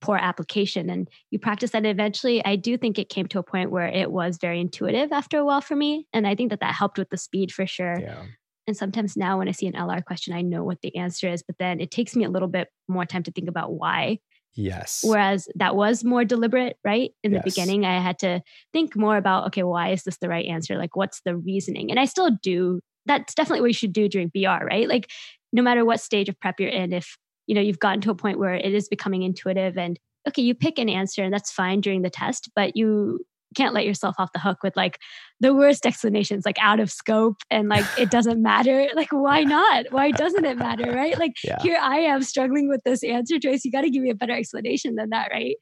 poor 0.00 0.16
application. 0.16 0.90
And 0.90 1.08
you 1.30 1.38
practice 1.38 1.70
that. 1.72 1.78
And 1.78 1.86
eventually, 1.86 2.44
I 2.44 2.56
do 2.56 2.76
think 2.76 2.98
it 2.98 3.08
came 3.08 3.26
to 3.28 3.38
a 3.38 3.42
point 3.44 3.70
where 3.70 3.86
it 3.88 4.10
was 4.10 4.38
very 4.40 4.60
intuitive 4.60 5.12
after 5.12 5.38
a 5.38 5.44
while 5.44 5.60
for 5.60 5.76
me. 5.76 6.08
And 6.12 6.26
I 6.26 6.34
think 6.34 6.50
that 6.50 6.60
that 6.60 6.74
helped 6.74 6.98
with 6.98 7.10
the 7.10 7.18
speed 7.18 7.52
for 7.52 7.66
sure. 7.66 8.02
Yeah. 8.02 8.26
And 8.66 8.76
sometimes 8.76 9.16
now 9.16 9.38
when 9.38 9.48
I 9.48 9.52
see 9.52 9.66
an 9.66 9.72
LR 9.74 10.04
question, 10.04 10.34
I 10.34 10.42
know 10.42 10.64
what 10.64 10.80
the 10.82 10.94
answer 10.96 11.28
is, 11.28 11.42
but 11.42 11.56
then 11.58 11.80
it 11.80 11.90
takes 11.90 12.14
me 12.14 12.24
a 12.24 12.30
little 12.30 12.48
bit 12.48 12.68
more 12.88 13.04
time 13.04 13.22
to 13.24 13.32
think 13.32 13.48
about 13.48 13.72
why. 13.72 14.18
Yes. 14.54 15.00
Whereas 15.04 15.48
that 15.54 15.76
was 15.76 16.04
more 16.04 16.24
deliberate, 16.24 16.76
right? 16.84 17.12
In 17.22 17.32
Yes. 17.32 17.42
the 17.42 17.50
beginning, 17.50 17.84
I 17.84 18.00
had 18.00 18.18
to 18.20 18.40
think 18.72 18.96
more 18.96 19.16
about, 19.16 19.46
okay, 19.48 19.62
why 19.62 19.90
is 19.90 20.02
this 20.02 20.18
the 20.18 20.28
right 20.28 20.46
answer? 20.46 20.76
Like, 20.76 20.96
what's 20.96 21.20
the 21.24 21.36
reasoning? 21.36 21.90
And 21.90 22.00
I 22.00 22.04
still 22.04 22.30
do. 22.42 22.80
That's 23.06 23.34
definitely 23.34 23.62
what 23.62 23.68
you 23.68 23.74
should 23.74 23.92
do 23.92 24.08
during 24.08 24.28
BR, 24.28 24.64
right? 24.64 24.88
Like, 24.88 25.10
no 25.52 25.62
matter 25.62 25.84
what 25.84 26.00
stage 26.00 26.28
of 26.28 26.38
prep 26.40 26.60
you're 26.60 26.68
in, 26.68 26.92
if 26.92 27.16
you 27.46 27.54
know 27.54 27.60
you've 27.60 27.78
gotten 27.78 28.00
to 28.02 28.10
a 28.10 28.14
point 28.14 28.38
where 28.38 28.54
it 28.54 28.72
is 28.74 28.88
becoming 28.88 29.22
intuitive 29.22 29.76
and 29.78 29.98
okay, 30.28 30.42
you 30.42 30.54
pick 30.54 30.78
an 30.78 30.88
answer 30.88 31.24
and 31.24 31.32
that's 31.32 31.50
fine 31.50 31.80
during 31.80 32.02
the 32.02 32.10
test, 32.10 32.50
but 32.54 32.76
you 32.76 33.20
can't 33.56 33.74
let 33.74 33.84
yourself 33.84 34.14
off 34.18 34.32
the 34.32 34.38
hook 34.38 34.58
with 34.62 34.76
like 34.76 34.98
the 35.40 35.54
worst 35.54 35.86
explanations, 35.86 36.44
like 36.44 36.58
out 36.60 36.80
of 36.80 36.90
scope 36.90 37.38
and 37.50 37.68
like 37.68 37.84
it 37.98 38.10
doesn't 38.10 38.40
matter. 38.42 38.88
Like, 38.94 39.12
why 39.12 39.42
not? 39.42 39.86
Why 39.90 40.10
doesn't 40.10 40.44
it 40.44 40.56
matter, 40.58 40.90
right? 40.92 41.18
Like, 41.18 41.32
Yeah. 41.42 41.56
here 41.62 41.78
I 41.80 41.98
am 42.00 42.22
struggling 42.22 42.68
with 42.68 42.82
this 42.84 43.02
answer 43.02 43.38
choice. 43.38 43.64
You 43.64 43.72
got 43.72 43.82
to 43.82 43.90
give 43.90 44.02
me 44.02 44.10
a 44.10 44.14
better 44.14 44.32
explanation 44.34 44.94
than 44.94 45.10
that, 45.10 45.28
right? 45.32 45.56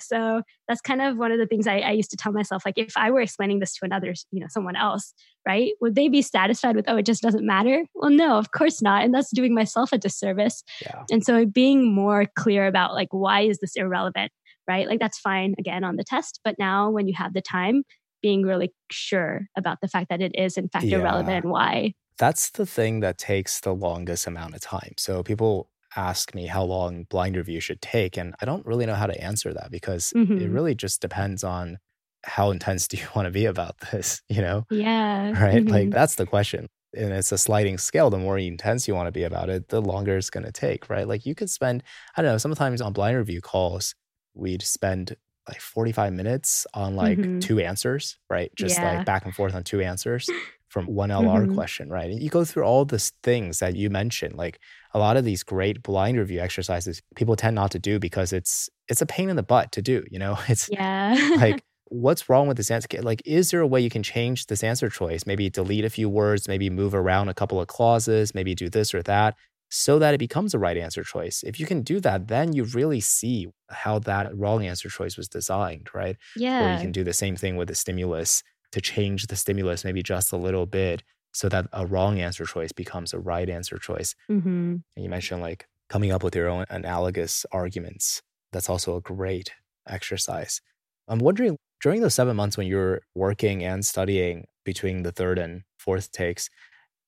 So 0.00 0.42
that's 0.66 0.80
kind 0.80 1.00
of 1.00 1.18
one 1.18 1.30
of 1.30 1.38
the 1.38 1.46
things 1.46 1.66
I, 1.68 1.78
I 1.78 1.90
used 1.92 2.10
to 2.10 2.16
tell 2.16 2.32
myself. 2.32 2.64
Like, 2.64 2.78
if 2.78 2.96
I 2.96 3.10
were 3.10 3.20
explaining 3.20 3.60
this 3.60 3.74
to 3.76 3.84
another, 3.84 4.14
you 4.32 4.40
know, 4.40 4.46
someone 4.48 4.74
else, 4.74 5.14
right? 5.46 5.72
Would 5.80 5.94
they 5.94 6.08
be 6.08 6.20
satisfied 6.22 6.74
with, 6.74 6.86
oh, 6.88 6.96
it 6.96 7.06
just 7.06 7.22
doesn't 7.22 7.46
matter? 7.46 7.84
Well, 7.94 8.10
no, 8.10 8.36
of 8.36 8.50
course 8.50 8.82
not. 8.82 9.04
And 9.04 9.14
that's 9.14 9.30
doing 9.30 9.54
myself 9.54 9.92
a 9.92 9.98
disservice. 9.98 10.64
Yeah. 10.82 11.02
And 11.10 11.24
so 11.24 11.46
being 11.46 11.94
more 11.94 12.26
clear 12.36 12.66
about 12.66 12.94
like, 12.94 13.08
why 13.12 13.42
is 13.42 13.58
this 13.58 13.76
irrelevant, 13.76 14.32
right? 14.68 14.86
Like, 14.88 15.00
that's 15.00 15.18
fine 15.18 15.54
again 15.58 15.84
on 15.84 15.96
the 15.96 16.04
test. 16.04 16.40
But 16.44 16.56
now 16.58 16.90
when 16.90 17.08
you 17.08 17.14
have 17.16 17.32
the 17.34 17.42
time, 17.42 17.82
being 18.22 18.42
really 18.42 18.72
sure 18.90 19.46
about 19.56 19.78
the 19.82 19.88
fact 19.88 20.08
that 20.08 20.22
it 20.22 20.32
is 20.34 20.56
in 20.56 20.68
fact 20.68 20.86
Yeah. 20.86 20.96
irrelevant 20.98 21.44
and 21.44 21.50
why. 21.52 21.92
That's 22.18 22.50
the 22.50 22.66
thing 22.66 23.00
that 23.00 23.18
takes 23.18 23.60
the 23.60 23.74
longest 23.74 24.26
amount 24.26 24.54
of 24.54 24.60
time. 24.60 24.92
So 24.98 25.22
people 25.22 25.70
ask 25.96 26.34
me 26.34 26.46
how 26.46 26.64
long 26.64 27.04
blind 27.04 27.36
review 27.36 27.60
should 27.60 27.82
take, 27.82 28.16
and 28.16 28.34
I 28.40 28.44
don't 28.46 28.66
really 28.66 28.86
know 28.86 28.94
how 28.94 29.06
to 29.06 29.20
answer 29.22 29.52
that 29.54 29.70
because 29.70 30.14
it 30.36 30.50
Mhm. 30.50 30.50
really 30.50 30.74
just 30.74 31.00
depends 31.00 31.44
on 31.44 31.78
how 32.24 32.50
intense 32.50 32.88
do 32.88 32.96
you 32.96 33.06
want 33.14 33.26
to 33.26 33.30
be 33.32 33.46
about 33.46 33.78
this, 33.92 34.22
you 34.28 34.40
know? 34.42 34.64
Yeah. 34.70 35.36
Right? 35.40 35.68
Like 35.70 35.90
Mhm. 35.90 35.92
that's 35.92 36.16
the 36.16 36.26
question. 36.26 36.68
And 36.96 37.12
it's 37.12 37.32
a 37.32 37.38
sliding 37.38 37.78
scale. 37.78 38.10
The 38.10 38.18
more 38.18 38.38
intense 38.38 38.86
you 38.86 38.94
want 38.94 39.08
to 39.08 39.12
be 39.12 39.24
about 39.24 39.50
it, 39.50 39.68
the 39.68 39.82
longer 39.82 40.16
it's 40.16 40.30
going 40.30 40.46
to 40.46 40.52
take, 40.52 40.88
right? 40.88 41.08
Like 41.08 41.26
you 41.26 41.34
could 41.34 41.50
spend, 41.50 41.82
I 42.16 42.22
don't 42.22 42.32
know, 42.32 42.38
sometimes 42.38 42.80
on 42.80 42.92
blind 42.92 43.16
review 43.18 43.40
calls, 43.40 43.94
we'd 44.34 44.62
spend 44.62 45.16
like 45.48 45.60
45 45.60 46.12
minutes 46.12 46.66
on 46.74 46.96
like 46.96 47.18
Mhm. 47.18 47.40
two 47.40 47.60
answers, 47.60 48.18
right? 48.30 48.50
Just 48.56 48.82
Yeah. 48.82 48.82
like 48.82 49.04
back 49.04 49.24
and 49.24 49.34
forth 49.34 49.54
on 49.54 49.62
two 49.64 49.80
answers 49.82 50.32
from 50.68 50.86
one 50.86 51.10
LR 51.10 51.46
Mhm. 51.46 51.48
question, 51.48 51.88
right? 51.90 52.10
And 52.10 52.20
you 52.22 52.30
go 52.30 52.44
through 52.44 52.64
all 52.64 52.84
the 52.84 52.98
things 53.22 53.58
that 53.60 53.76
you 53.76 53.90
mentioned, 53.90 54.36
like 54.36 54.58
a 54.94 54.98
lot 54.98 55.16
of 55.16 55.24
these 55.24 55.42
great 55.42 55.82
blind 55.82 56.18
review 56.18 56.40
exercises, 56.40 57.00
people 57.14 57.36
tend 57.36 57.54
not 57.56 57.70
to 57.72 57.78
do 57.78 57.98
because 57.98 58.32
it's 58.32 58.68
it's 58.88 59.02
a 59.02 59.06
pain 59.06 59.28
in 59.30 59.36
the 59.36 59.42
butt 59.42 59.72
to 59.72 59.82
do, 59.82 60.04
you 60.10 60.18
know? 60.18 60.36
It's 60.48 60.70
yeah. 60.70 61.14
like 61.36 61.62
what's 61.88 62.28
wrong 62.28 62.48
with 62.48 62.56
this 62.56 62.70
answer 62.70 62.88
like 63.02 63.22
is 63.26 63.50
there 63.50 63.60
a 63.60 63.66
way 63.66 63.80
you 63.80 63.90
can 63.90 64.02
change 64.02 64.46
this 64.46 64.64
answer 64.64 64.88
choice 64.88 65.26
maybe 65.26 65.48
delete 65.50 65.84
a 65.84 65.90
few 65.90 66.08
words 66.08 66.48
maybe 66.48 66.68
move 66.70 66.94
around 66.94 67.28
a 67.28 67.34
couple 67.34 67.60
of 67.60 67.68
clauses 67.68 68.34
maybe 68.34 68.54
do 68.54 68.68
this 68.70 68.94
or 68.94 69.02
that 69.02 69.36
so 69.68 69.98
that 69.98 70.14
it 70.14 70.18
becomes 70.18 70.54
a 70.54 70.58
right 70.58 70.76
answer 70.76 71.02
choice 71.02 71.42
if 71.44 71.58
you 71.58 71.66
can 71.66 71.82
do 71.82 72.00
that 72.00 72.28
then 72.28 72.52
you 72.52 72.64
really 72.64 73.00
see 73.00 73.48
how 73.70 73.98
that 73.98 74.36
wrong 74.36 74.64
answer 74.64 74.88
choice 74.88 75.16
was 75.16 75.28
designed 75.28 75.88
right 75.94 76.16
or 76.16 76.40
yeah. 76.40 76.74
you 76.74 76.80
can 76.80 76.92
do 76.92 77.04
the 77.04 77.12
same 77.12 77.36
thing 77.36 77.56
with 77.56 77.68
the 77.68 77.74
stimulus 77.74 78.42
to 78.70 78.80
change 78.80 79.26
the 79.26 79.36
stimulus 79.36 79.84
maybe 79.84 80.02
just 80.02 80.32
a 80.32 80.36
little 80.36 80.66
bit 80.66 81.02
so 81.32 81.48
that 81.48 81.66
a 81.72 81.84
wrong 81.86 82.20
answer 82.20 82.44
choice 82.44 82.72
becomes 82.72 83.12
a 83.12 83.18
right 83.18 83.48
answer 83.48 83.78
choice 83.78 84.14
hmm 84.28 84.76
and 84.96 85.04
you 85.04 85.08
mentioned 85.08 85.40
like 85.40 85.66
coming 85.88 86.10
up 86.10 86.22
with 86.22 86.34
your 86.34 86.48
own 86.48 86.64
analogous 86.70 87.46
arguments. 87.52 88.22
That's 88.52 88.68
also 88.68 88.96
a 88.96 89.00
great 89.00 89.52
exercise. 89.88 90.60
I'm 91.08 91.18
wondering 91.18 91.56
during 91.80 92.00
those 92.00 92.14
seven 92.14 92.36
months 92.36 92.56
when 92.56 92.66
you're 92.66 93.02
working 93.14 93.62
and 93.62 93.84
studying 93.84 94.46
between 94.64 95.02
the 95.02 95.12
third 95.12 95.38
and 95.38 95.62
fourth 95.78 96.10
takes, 96.12 96.48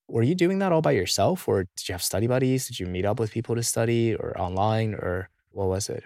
were 0.09 0.23
you 0.23 0.35
doing 0.35 0.59
that 0.61 0.73
all 0.73 0.83
by 0.83 0.92
yourself 0.92 1.49
or 1.49 1.64
did 1.77 1.88
you 1.88 1.92
have 1.92 2.03
study 2.03 2.27
buddies? 2.27 2.66
Did 2.69 2.81
you 2.81 2.87
meet 2.87 3.05
up 3.05 3.19
with 3.21 3.33
people 3.33 3.55
to 3.57 3.62
study 3.62 4.14
or 4.14 4.38
online 4.40 4.95
or 4.95 5.31
what 5.51 5.69
was 5.69 5.88
it? 5.88 6.05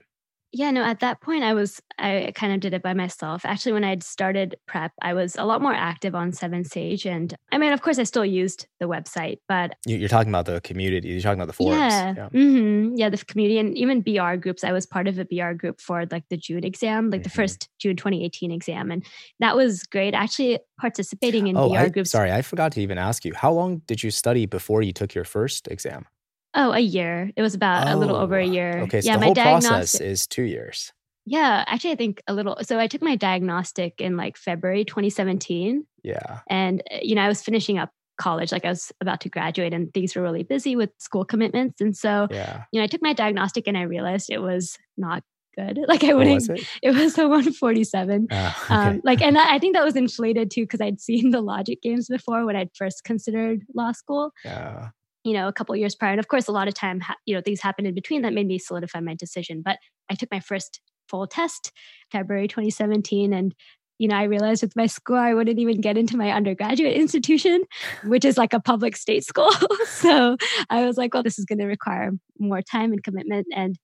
Yeah, 0.53 0.73
no, 0.73 0.83
at 0.83 0.99
that 1.01 1.21
point 1.21 1.45
I 1.45 1.55
was 1.55 1.81
I 1.99 2.33
kind 2.35 2.53
of 2.53 2.59
did 2.61 2.75
it 2.75 2.83
by 2.83 2.93
myself. 2.93 3.45
Actually, 3.45 3.73
when 3.75 3.85
I'd 3.85 4.03
started 4.03 4.57
prep, 4.67 4.91
I 5.01 5.15
was 5.15 5.37
a 5.37 5.45
lot 5.45 5.63
more 5.63 5.73
active 5.75 6.15
on 6.17 6.33
Seven 6.33 6.65
Sage. 6.65 7.07
And 7.07 7.33
I 7.53 7.59
mean, 7.59 7.73
of 7.73 7.83
course 7.83 7.99
I 8.01 8.03
still 8.05 8.25
used 8.25 8.67
the 8.81 8.87
website, 8.87 9.39
but 9.49 9.75
You- 9.87 9.99
You're 9.99 10.09
talking 10.09 10.31
about 10.31 10.47
the 10.47 10.61
community, 10.63 11.09
you're 11.09 11.21
talking 11.21 11.39
about 11.41 11.47
the 11.47 11.53
forums. 11.53 11.79
yeah. 11.79 12.29
hmm 12.31 12.95
Yeah, 12.97 13.11
the 13.11 13.19
community 13.25 13.59
and 13.59 13.77
even 13.79 14.01
BR 14.03 14.35
groups. 14.37 14.65
I 14.65 14.73
was 14.73 14.87
part 14.87 15.07
of 15.07 15.19
a 15.19 15.25
BR 15.25 15.53
group 15.53 15.81
for 15.81 16.05
like 16.11 16.25
the 16.31 16.37
June 16.37 16.65
exam, 16.65 17.11
like 17.11 17.23
the 17.23 17.29
Mhm. 17.31 17.35
first 17.35 17.69
June 17.79 17.95
2018 17.97 18.51
exam. 18.51 18.91
And 18.91 19.05
that 19.39 19.55
was 19.57 19.85
great. 19.85 20.15
Actually 20.15 20.59
participating 20.81 21.47
in 21.47 21.57
Oh, 21.57 21.69
BR 21.69 21.79
I, 21.85 21.89
groups. 21.91 22.11
sorry, 22.11 22.33
I 22.33 22.43
forgot 22.43 22.73
to 22.73 22.81
even 22.81 22.99
ask 22.99 23.25
you. 23.25 23.35
How 23.35 23.53
long 23.53 23.83
did 23.87 24.03
you 24.03 24.11
study 24.11 24.47
before 24.47 24.83
you 24.83 24.93
took 24.93 25.15
your 25.15 25.25
first 25.25 25.69
exam? 25.69 26.07
Oh, 26.55 26.73
a 26.73 26.81
year. 26.81 27.31
It 27.37 27.43
was 27.43 27.55
about 27.55 27.87
a 27.89 27.97
little 27.97 28.17
over 28.17 28.39
a 28.39 28.47
Oh, 28.47 28.51
year. 28.53 28.81
Okay, 28.83 29.01
so 29.01 29.07
yeah, 29.07 29.15
the 29.15 29.21
my 29.21 29.27
whole 29.27 29.35
process 29.35 30.01
is 30.01 30.27
two 30.27 30.43
years. 30.43 30.93
Yeah, 31.27 31.65
actually, 31.67 31.93
I 31.93 31.97
think 31.97 32.23
a 32.27 32.35
little. 32.35 32.57
So 32.63 32.79
I 32.79 32.87
took 32.89 33.03
my 33.03 33.15
diagnostic 33.15 34.01
in 34.01 34.17
like 34.17 34.37
February 34.37 34.85
2017. 34.85 35.87
Yeah. 36.03 36.41
And, 36.49 36.83
uh, 36.93 36.99
you 37.03 37.15
know, 37.15 37.23
I 37.23 37.29
was 37.29 37.43
finishing 37.43 37.79
up 37.79 37.91
college, 38.19 38.51
like 38.53 38.65
I 38.65 38.71
was 38.71 38.91
about 39.01 39.21
to 39.23 39.29
graduate, 39.29 39.73
and 39.73 39.93
things 39.95 40.17
were 40.17 40.23
really 40.23 40.43
busy 40.43 40.75
with 40.77 40.91
school 40.99 41.25
commitments. 41.25 41.81
And 41.81 41.97
so, 41.97 42.27
Yeah. 42.31 42.65
you 42.73 42.81
know, 42.81 42.85
I 42.85 42.89
took 42.89 43.03
my 43.03 43.13
diagnostic 43.13 43.67
and 43.69 43.77
I 43.79 43.83
realized 43.83 44.29
it 44.31 44.43
was 44.43 44.77
not 44.97 45.23
good. 45.57 45.79
Like 45.89 46.05
I 46.05 46.15
wouldn't, 46.15 46.35
was 46.35 46.49
it? 46.49 46.67
it 46.83 46.91
was 46.95 47.17
a 47.19 47.29
147. 47.29 48.27
Ah, 48.31 48.65
okay. 48.65 48.75
Um, 48.75 49.01
like, 49.05 49.21
and 49.23 49.37
I 49.39 49.55
I 49.57 49.59
think 49.59 49.75
that 49.77 49.85
was 49.85 49.97
inflated 49.97 50.51
too 50.51 50.63
because 50.63 50.81
I'd 50.81 51.01
seen 51.01 51.31
the 51.31 51.41
logic 51.43 51.83
games 51.83 52.09
before 52.09 52.45
when 52.47 52.57
I'd 52.57 52.71
first 52.75 53.05
considered 53.05 53.63
law 53.75 53.93
school 53.93 54.33
yeah. 54.45 54.89
You 55.31 55.37
know, 55.37 55.47
a 55.47 55.53
couple 55.53 55.77
years 55.77 55.95
prior. 55.95 56.11
And 56.11 56.19
of 56.19 56.27
course, 56.27 56.49
a 56.49 56.53
lot 56.53 56.67
of 56.67 56.75
time, 56.75 57.01
you 57.25 57.37
know, 57.37 57.41
things 57.41 57.61
happened 57.61 57.87
in 57.87 57.95
between 57.95 58.23
that 58.23 58.33
made 58.33 58.49
me 58.49 58.59
solidify 58.59 58.99
my 58.99 59.15
decision. 59.15 59.63
But 59.65 59.79
I 60.11 60.17
took 60.17 60.29
my 60.29 60.41
first 60.41 60.81
full 61.09 61.29
test 61.29 61.71
February 62.11 62.49
2017. 62.49 63.33
And, 63.33 63.55
you 63.99 64.09
know, 64.09 64.17
I 64.17 64.25
realized 64.25 64.65
with 64.65 64.75
my 64.75 64.87
score, 64.87 65.19
I 65.19 65.35
wouldn't 65.35 65.61
even 65.61 65.81
get 65.81 65.97
into 65.97 66.17
my 66.17 66.33
undergraduate 66.33 66.97
institution, 66.97 67.63
which 68.03 68.25
is 68.25 68.37
like 68.37 68.53
a 68.53 68.59
public 68.59 68.97
state 68.97 69.23
school. 69.25 69.53
so 69.87 70.37
I 70.69 70.85
was 70.85 70.97
like, 70.97 71.15
well, 71.15 71.23
this 71.23 71.39
is 71.39 71.45
going 71.45 71.61
to 71.61 71.67
require 71.67 72.11
more 72.41 72.61
time 72.61 72.91
and 72.91 73.05
commitment. 73.05 73.47
And 73.55 73.77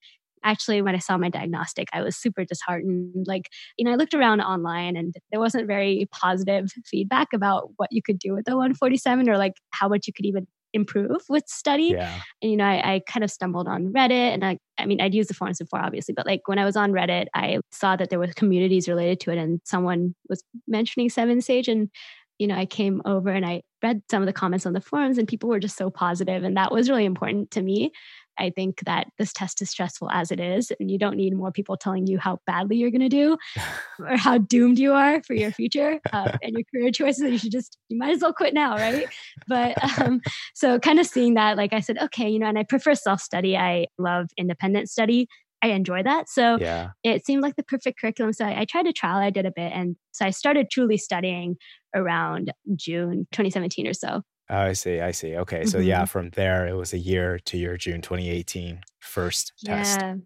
actually, 0.42 0.82
when 0.82 0.96
I 0.96 0.98
saw 0.98 1.16
my 1.16 1.28
diagnostic, 1.28 1.86
I 1.92 2.02
was 2.02 2.16
super 2.16 2.44
disheartened. 2.44 3.24
Like, 3.28 3.50
you 3.78 3.84
know, 3.84 3.92
I 3.92 3.94
looked 3.94 4.14
around 4.14 4.40
online 4.40 4.96
and 4.96 5.14
there 5.30 5.38
wasn't 5.38 5.68
very 5.68 6.08
positive 6.10 6.72
feedback 6.84 7.28
about 7.32 7.70
what 7.76 7.92
you 7.92 8.02
could 8.02 8.18
do 8.18 8.32
with 8.32 8.46
the 8.46 8.56
147 8.56 9.30
or 9.30 9.38
like 9.38 9.54
how 9.70 9.88
much 9.88 10.08
you 10.08 10.12
could 10.12 10.26
even 10.26 10.48
improve 10.76 11.22
with 11.28 11.48
study. 11.48 11.94
Yeah. 11.96 12.20
And, 12.40 12.50
you 12.50 12.56
know, 12.56 12.64
I, 12.64 12.94
I 12.94 13.00
kind 13.08 13.24
of 13.24 13.30
stumbled 13.30 13.66
on 13.66 13.92
Reddit 13.92 14.32
and 14.34 14.44
I, 14.44 14.58
I 14.78 14.86
mean, 14.86 15.00
I'd 15.00 15.14
used 15.14 15.28
the 15.30 15.34
forums 15.34 15.58
before, 15.58 15.80
obviously, 15.80 16.14
but 16.14 16.26
like 16.26 16.46
when 16.46 16.58
I 16.58 16.64
was 16.64 16.76
on 16.76 16.92
Reddit, 16.92 17.26
I 17.34 17.58
saw 17.72 17.96
that 17.96 18.10
there 18.10 18.18
was 18.18 18.32
communities 18.34 18.88
related 18.88 19.18
to 19.20 19.32
it 19.32 19.38
and 19.38 19.60
someone 19.64 20.14
was 20.28 20.44
mentioning 20.68 21.10
Seven 21.10 21.40
Sage 21.40 21.66
and, 21.66 21.90
you 22.38 22.46
know, 22.46 22.54
I 22.54 22.66
came 22.66 23.02
over 23.04 23.30
and 23.30 23.44
I 23.44 23.62
read 23.82 24.02
some 24.10 24.22
of 24.22 24.26
the 24.26 24.32
comments 24.32 24.66
on 24.66 24.74
the 24.74 24.80
forums 24.80 25.18
and 25.18 25.26
people 25.26 25.48
were 25.48 25.58
just 25.58 25.76
so 25.76 25.90
positive 25.90 26.44
and 26.44 26.56
that 26.56 26.70
was 26.70 26.88
really 26.88 27.06
important 27.06 27.50
to 27.52 27.62
me. 27.62 27.92
I 28.38 28.50
think 28.50 28.80
that 28.86 29.06
this 29.18 29.32
test 29.32 29.62
is 29.62 29.70
stressful 29.70 30.10
as 30.10 30.30
it 30.30 30.40
is, 30.40 30.72
and 30.78 30.90
you 30.90 30.98
don't 30.98 31.16
need 31.16 31.34
more 31.36 31.52
people 31.52 31.76
telling 31.76 32.06
you 32.06 32.18
how 32.18 32.40
badly 32.46 32.76
you're 32.76 32.90
going 32.90 33.00
to 33.00 33.08
do 33.08 33.36
or 33.98 34.16
how 34.16 34.38
doomed 34.38 34.78
you 34.78 34.92
are 34.92 35.22
for 35.22 35.34
your 35.34 35.52
future 35.52 36.00
uh, 36.12 36.36
and 36.42 36.52
your 36.52 36.64
career 36.74 36.90
choices. 36.90 37.22
You 37.30 37.38
should 37.38 37.52
just, 37.52 37.78
you 37.88 37.98
might 37.98 38.10
as 38.10 38.20
well 38.20 38.32
quit 38.32 38.54
now, 38.54 38.76
right? 38.76 39.08
But 39.48 39.76
um, 40.00 40.20
so, 40.54 40.78
kind 40.78 40.98
of 40.98 41.06
seeing 41.06 41.34
that, 41.34 41.56
like 41.56 41.72
I 41.72 41.80
said, 41.80 41.98
okay, 41.98 42.28
you 42.28 42.38
know, 42.38 42.46
and 42.46 42.58
I 42.58 42.62
prefer 42.64 42.94
self 42.94 43.20
study. 43.20 43.56
I 43.56 43.86
love 43.98 44.28
independent 44.36 44.88
study. 44.88 45.28
I 45.62 45.68
enjoy 45.68 46.02
that. 46.02 46.28
So, 46.28 46.58
Yeah. 46.60 46.90
it 47.02 47.24
seemed 47.24 47.42
like 47.42 47.56
the 47.56 47.62
perfect 47.62 47.98
curriculum. 48.00 48.32
So, 48.32 48.44
I, 48.44 48.60
I 48.60 48.64
tried 48.64 48.84
to 48.84 48.92
trial, 48.92 49.18
I 49.18 49.30
did 49.30 49.46
a 49.46 49.52
bit. 49.54 49.72
And 49.74 49.96
so, 50.12 50.26
I 50.26 50.30
started 50.30 50.68
truly 50.70 50.96
studying 50.98 51.56
around 51.94 52.52
June 52.74 53.26
2017 53.32 53.86
or 53.86 53.94
so. 53.94 54.22
Oh, 54.48 54.58
I 54.58 54.72
see. 54.74 55.00
I 55.00 55.10
see. 55.10 55.36
Okay. 55.36 55.64
So 55.64 55.78
yeah, 55.78 56.04
Mhm. 56.04 56.08
from 56.08 56.30
there 56.30 56.66
it 56.68 56.74
was 56.74 56.92
a 56.92 56.98
year 56.98 57.38
to 57.46 57.56
your 57.58 57.76
June 57.76 58.00
2018 58.00 58.80
first 59.00 59.52
test. 59.64 60.00
Yeah. 60.00 60.16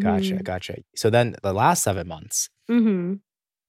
Gotcha. 0.00 0.36
Gotcha. 0.42 0.76
So 0.96 1.10
then 1.10 1.36
the 1.42 1.52
last 1.52 1.82
seven 1.82 2.08
months, 2.08 2.50
hmm 2.68 3.14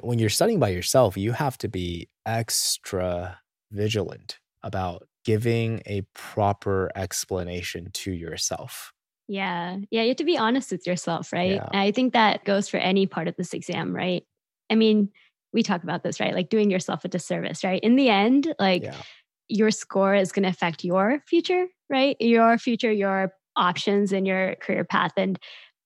when 0.01 0.18
you're 0.18 0.30
studying 0.30 0.60
by 0.60 0.70
yourself, 0.70 1.18
you 1.18 1.34
have 1.34 1.57
to 1.57 1.68
be 1.68 2.07
extra 2.26 3.39
vigilant 3.72 4.39
about 4.64 5.07
giving 5.26 5.82
a 5.86 6.01
proper 6.14 6.89
explanation 6.95 7.89
to 7.91 8.12
yourself. 8.14 8.93
Yeah. 9.28 9.78
Yeah. 9.91 10.03
You 10.03 10.07
have 10.10 10.18
to 10.18 10.24
be 10.24 10.38
honest 10.38 10.72
with 10.72 10.88
yourself, 10.88 11.34
right? 11.34 11.51
Yeah. 11.55 11.68
I 11.74 11.91
think 11.91 12.14
that 12.14 12.45
goes 12.45 12.70
for 12.70 12.78
any 12.78 13.07
part 13.07 13.28
of 13.28 13.36
this 13.36 13.53
exam, 13.53 13.93
right? 13.93 14.24
I 14.70 14.76
mean, 14.76 15.10
we 15.51 15.64
talk 15.64 15.84
about 15.84 16.01
this, 16.03 16.20
right? 16.20 16.34
Like 16.34 16.49
doing 16.49 16.72
yourself 16.72 17.03
a 17.03 17.10
disservice, 17.10 17.64
right? 17.64 17.82
In 17.84 17.95
the 17.97 18.10
end, 18.10 18.53
like 18.57 18.84
yeah. 18.84 19.01
Your 19.50 19.72
score 19.72 20.16
is 20.16 20.32
going 20.32 20.43
to 20.43 20.50
affect 20.50 20.84
your 20.84 21.22
future, 21.28 21.68
right? 21.89 22.16
Your 22.20 22.58
future, 22.58 22.91
your 22.91 23.34
options 23.56 24.14
and 24.14 24.26
your 24.26 24.56
career 24.56 24.86
path. 24.86 25.12
And 25.18 25.38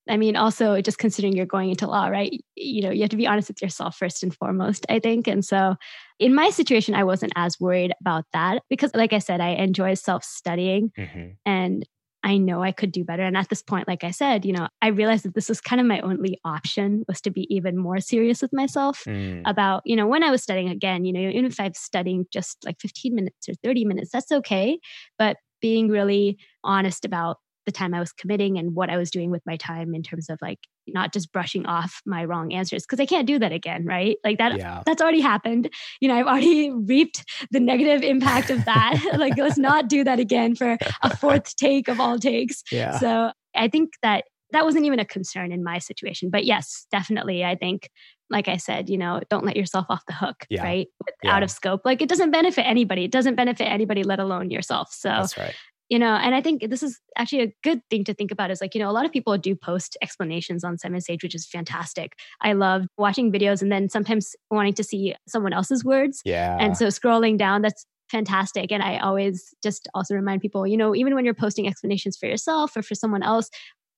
I 0.10 0.18
mean, 0.18 0.36
also 0.36 0.82
just 0.82 0.98
considering 0.98 1.34
you're 1.34 1.46
going 1.46 1.70
into 1.70 1.88
law, 1.88 2.08
right? 2.08 2.44
You 2.56 2.82
know, 2.82 2.92
you 2.92 3.02
have 3.02 3.10
to 3.12 3.18
be 3.18 3.26
honest 3.26 3.48
with 3.48 3.62
yourself 3.62 3.96
first 3.96 4.22
and 4.22 4.36
foremost, 4.36 4.86
I 4.90 5.00
think. 5.00 5.28
And 5.28 5.46
so 5.46 5.76
in 6.20 6.36
my 6.36 6.50
situation, 6.50 6.94
I 6.94 7.06
wasn't 7.06 7.32
as 7.38 7.60
worried 7.60 7.94
about 8.02 8.26
that 8.34 8.64
because, 8.70 8.92
like 8.94 9.14
I 9.14 9.20
said, 9.20 9.40
I 9.40 9.52
enjoy 9.52 9.94
self 9.94 10.26
studying 10.26 10.92
mm-hmm. 10.98 11.30
and 11.46 11.88
I 12.24 12.38
know 12.38 12.64
I 12.64 12.72
could 12.72 12.92
do 12.92 13.04
better. 13.04 13.24
And 13.24 13.36
at 13.36 13.50
this 13.50 13.62
point, 13.62 13.88
like 13.88 14.04
I 14.04 14.12
said, 14.12 14.46
you 14.46 14.54
know, 14.54 14.70
I 14.82 14.88
realized 14.88 15.26
that 15.26 15.36
this 15.36 15.50
was 15.50 15.60
kind 15.60 15.82
of 15.82 15.88
my 15.88 16.00
only 16.00 16.40
option 16.46 17.04
was 17.08 17.20
to 17.22 17.32
be 17.32 17.54
even 17.54 17.78
more 17.78 18.00
serious 18.00 18.42
with 18.42 18.54
myself 18.54 19.04
mm. 19.06 19.42
about, 19.46 19.82
you 19.86 19.96
know, 19.96 20.08
when 20.08 20.24
I 20.24 20.32
was 20.32 20.42
studying 20.42 20.70
again, 20.70 21.04
you 21.04 21.12
know, 21.12 21.20
even 21.20 21.46
if 21.46 21.60
I'm 21.60 21.74
studying 21.74 22.26
just 22.32 22.58
like 22.66 22.80
15 22.80 23.14
minutes 23.14 23.50
or 23.50 23.54
30 23.56 23.86
minutes, 23.86 24.12
that's 24.12 24.32
okay. 24.32 24.80
But 25.20 25.38
being 25.62 25.90
really 25.90 26.38
honest 26.64 27.04
about 27.04 27.38
the 27.66 27.72
time 27.72 27.94
I 27.94 28.00
was 28.00 28.12
committing 28.12 28.58
and 28.58 28.76
what 28.76 28.90
I 28.90 28.98
was 28.98 29.12
doing 29.12 29.30
with 29.30 29.42
my 29.46 29.58
time 29.58 29.94
in 29.94 30.04
terms 30.04 30.30
of 30.30 30.40
like 30.42 30.60
not 30.88 31.14
just 31.14 31.32
brushing 31.32 31.66
off 31.66 32.02
my 32.06 32.26
wrong 32.26 32.54
answers 32.54 32.84
because 32.84 33.00
I 33.00 33.06
can't 33.06 33.28
do 33.28 33.40
that 33.40 33.52
again, 33.52 33.86
right? 33.86 34.18
Like 34.24 34.38
that 34.38 34.58
yeah. 34.58 34.82
that's 34.86 35.02
already 35.02 35.22
happened. 35.22 35.70
You 36.00 36.10
know, 36.10 36.16
I've 36.16 36.28
already 36.28 36.72
reaped 36.74 37.24
the 37.52 37.60
negative 37.60 38.02
impact 38.02 38.50
of 38.50 38.66
that. 38.66 39.00
like 39.18 39.38
let's 39.38 39.58
not 39.58 39.88
do 39.88 40.04
that 40.04 40.20
again 40.20 40.56
for 40.56 40.78
a 41.02 41.18
fourth 41.18 41.56
take 41.56 41.88
of 41.88 42.00
all 42.00 42.20
takes. 42.20 42.64
Yeah. 42.72 42.98
So 43.00 43.32
I 43.56 43.68
think 43.68 43.94
that 44.02 44.26
that 44.52 44.66
wasn't 44.66 44.86
even 44.86 45.00
a 45.00 45.06
concern 45.06 45.52
in 45.52 45.64
my 45.64 45.80
situation. 45.80 46.30
But 46.30 46.46
yes, 46.46 46.86
definitely 46.92 47.44
I 47.44 47.56
think 47.56 47.90
like 48.30 48.48
I 48.48 48.58
said, 48.58 48.90
you 48.90 48.98
know, 48.98 49.22
don't 49.30 49.46
let 49.46 49.56
yourself 49.56 49.86
off 49.90 50.02
the 50.08 50.14
hook, 50.14 50.46
yeah. 50.50 50.64
right? 50.64 50.88
Yeah. 51.24 51.36
Out 51.36 51.44
of 51.44 51.52
scope. 51.52 51.82
Like 51.86 52.02
it 52.02 52.10
doesn't 52.10 52.32
benefit 52.32 52.64
anybody. 52.64 53.04
It 53.04 53.12
doesn't 53.12 53.36
benefit 53.36 53.66
anybody, 53.66 54.04
let 54.04 54.20
alone 54.20 54.50
yourself. 54.50 54.90
So 54.92 55.10
That's 55.10 55.38
right 55.38 55.56
you 55.94 56.00
know 56.00 56.16
and 56.26 56.34
i 56.34 56.42
think 56.42 56.68
this 56.72 56.82
is 56.82 57.00
actually 57.18 57.44
a 57.44 57.54
good 57.64 57.80
thing 57.92 58.04
to 58.04 58.16
think 58.16 58.32
about 58.32 58.50
is 58.50 58.62
like 58.62 58.74
you 58.74 58.82
know 58.82 58.90
a 58.90 58.96
lot 58.98 59.06
of 59.06 59.12
people 59.12 59.38
do 59.38 59.56
post 59.56 59.96
explanations 60.02 60.64
on 60.64 60.78
seven 60.78 61.00
sage 61.00 61.22
which 61.24 61.36
is 61.36 61.46
fantastic. 61.46 62.14
I 62.42 62.54
love 62.54 62.88
watching 62.98 63.32
videos 63.32 63.62
and 63.62 63.72
then 63.72 63.90
sometimes 63.90 64.36
wanting 64.50 64.74
to 64.74 64.84
see 64.84 65.16
someone 65.28 65.54
else's 65.54 65.86
words. 65.86 66.22
Yeah. 66.26 66.58
and 66.60 66.76
so 66.76 66.88
scrolling 66.88 67.38
down 67.38 67.62
that's 67.62 67.86
fantastic. 68.10 68.72
And 68.72 68.82
i 68.82 68.98
always 68.98 69.54
just 69.62 69.88
also 69.94 70.16
remind 70.16 70.42
people 70.42 70.66
you 70.66 70.78
know 70.78 70.96
even 70.96 71.14
when 71.16 71.26
you're 71.26 71.42
posting 71.46 71.68
explanations 71.68 72.18
for 72.18 72.28
yourself 72.28 72.76
or 72.76 72.82
for 72.82 72.96
someone 72.96 73.24
else 73.24 73.50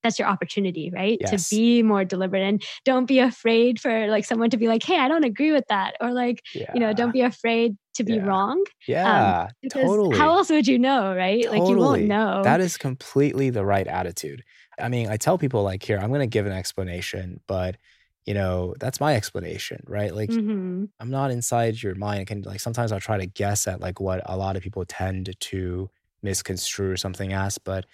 that's 0.06 0.18
your 0.18 0.28
opportunity, 0.28 0.90
right? 0.94 1.18
Yes. 1.20 1.48
To 1.48 1.54
be 1.54 1.82
more 1.82 2.04
deliberate 2.04 2.42
and 2.42 2.62
don't 2.84 3.06
be 3.06 3.18
afraid 3.18 3.80
for 3.80 4.06
like 4.08 4.24
someone 4.24 4.50
to 4.50 4.56
be 4.56 4.68
like, 4.68 4.82
hey, 4.82 4.98
I 4.98 5.08
don't 5.08 5.24
agree 5.24 5.52
with 5.52 5.64
that. 5.68 5.96
Or 6.00 6.12
like, 6.12 6.42
yeah. 6.54 6.70
you 6.72 6.80
know, 6.80 6.92
don't 6.92 7.12
be 7.12 7.22
afraid 7.22 7.76
to 7.94 8.04
be 8.04 8.14
yeah. 8.14 8.24
wrong. 8.24 8.64
Yeah. 8.86 9.48
Um, 9.62 9.68
totally. 9.70 10.16
How 10.16 10.30
else 10.30 10.50
would 10.50 10.66
you 10.66 10.78
know, 10.78 11.14
right? 11.14 11.42
Totally. 11.42 11.60
Like 11.60 11.70
you 11.70 11.76
won't 11.76 12.02
know. 12.04 12.42
That 12.42 12.60
is 12.60 12.76
completely 12.76 13.50
the 13.50 13.64
right 13.64 13.86
attitude. 13.86 14.42
I 14.78 14.88
mean, 14.88 15.08
I 15.08 15.16
tell 15.16 15.38
people 15.38 15.62
like, 15.62 15.82
here, 15.82 15.98
I'm 15.98 16.08
going 16.08 16.20
to 16.20 16.26
give 16.26 16.46
an 16.46 16.52
explanation, 16.52 17.40
but 17.46 17.76
you 18.26 18.34
know, 18.34 18.74
that's 18.80 19.00
my 19.00 19.14
explanation, 19.14 19.82
right? 19.86 20.14
Like 20.14 20.30
mm-hmm. 20.30 20.86
I'm 20.98 21.10
not 21.10 21.30
inside 21.30 21.80
your 21.80 21.94
mind. 21.94 22.20
I 22.20 22.24
can 22.24 22.42
like 22.42 22.60
sometimes 22.60 22.90
I'll 22.90 23.00
try 23.00 23.18
to 23.18 23.26
guess 23.26 23.68
at 23.68 23.80
like 23.80 24.00
what 24.00 24.20
a 24.26 24.36
lot 24.36 24.56
of 24.56 24.62
people 24.62 24.84
tend 24.84 25.34
to 25.38 25.88
misconstrue 26.22 26.96
something 26.96 27.32
as, 27.32 27.58
but 27.58 27.86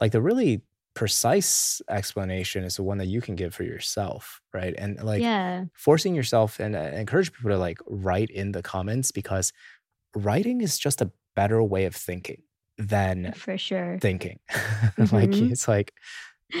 like 0.00 0.12
the 0.12 0.22
really 0.22 0.62
precise 0.94 1.80
explanation 1.88 2.64
is 2.64 2.76
the 2.76 2.82
one 2.82 2.98
that 2.98 3.06
you 3.06 3.20
can 3.20 3.36
give 3.36 3.54
for 3.54 3.62
yourself 3.62 4.40
right? 4.52 4.74
And 4.76 5.02
like 5.02 5.22
yeah. 5.22 5.64
forcing 5.74 6.14
yourself 6.14 6.60
and 6.60 6.74
uh, 6.74 6.78
encourage 6.78 7.32
people 7.32 7.50
to 7.50 7.58
like 7.58 7.78
write 7.86 8.30
in 8.30 8.52
the 8.52 8.62
comments 8.62 9.12
because 9.12 9.52
writing 10.14 10.60
is 10.60 10.78
just 10.78 11.00
a 11.00 11.10
better 11.36 11.62
way 11.62 11.84
of 11.84 11.94
thinking 11.94 12.42
than 12.78 13.32
for 13.32 13.58
sure. 13.58 13.98
thinking. 14.00 14.38
Mm-hmm. 14.98 15.14
like 15.14 15.32
it's 15.32 15.68
like 15.68 15.94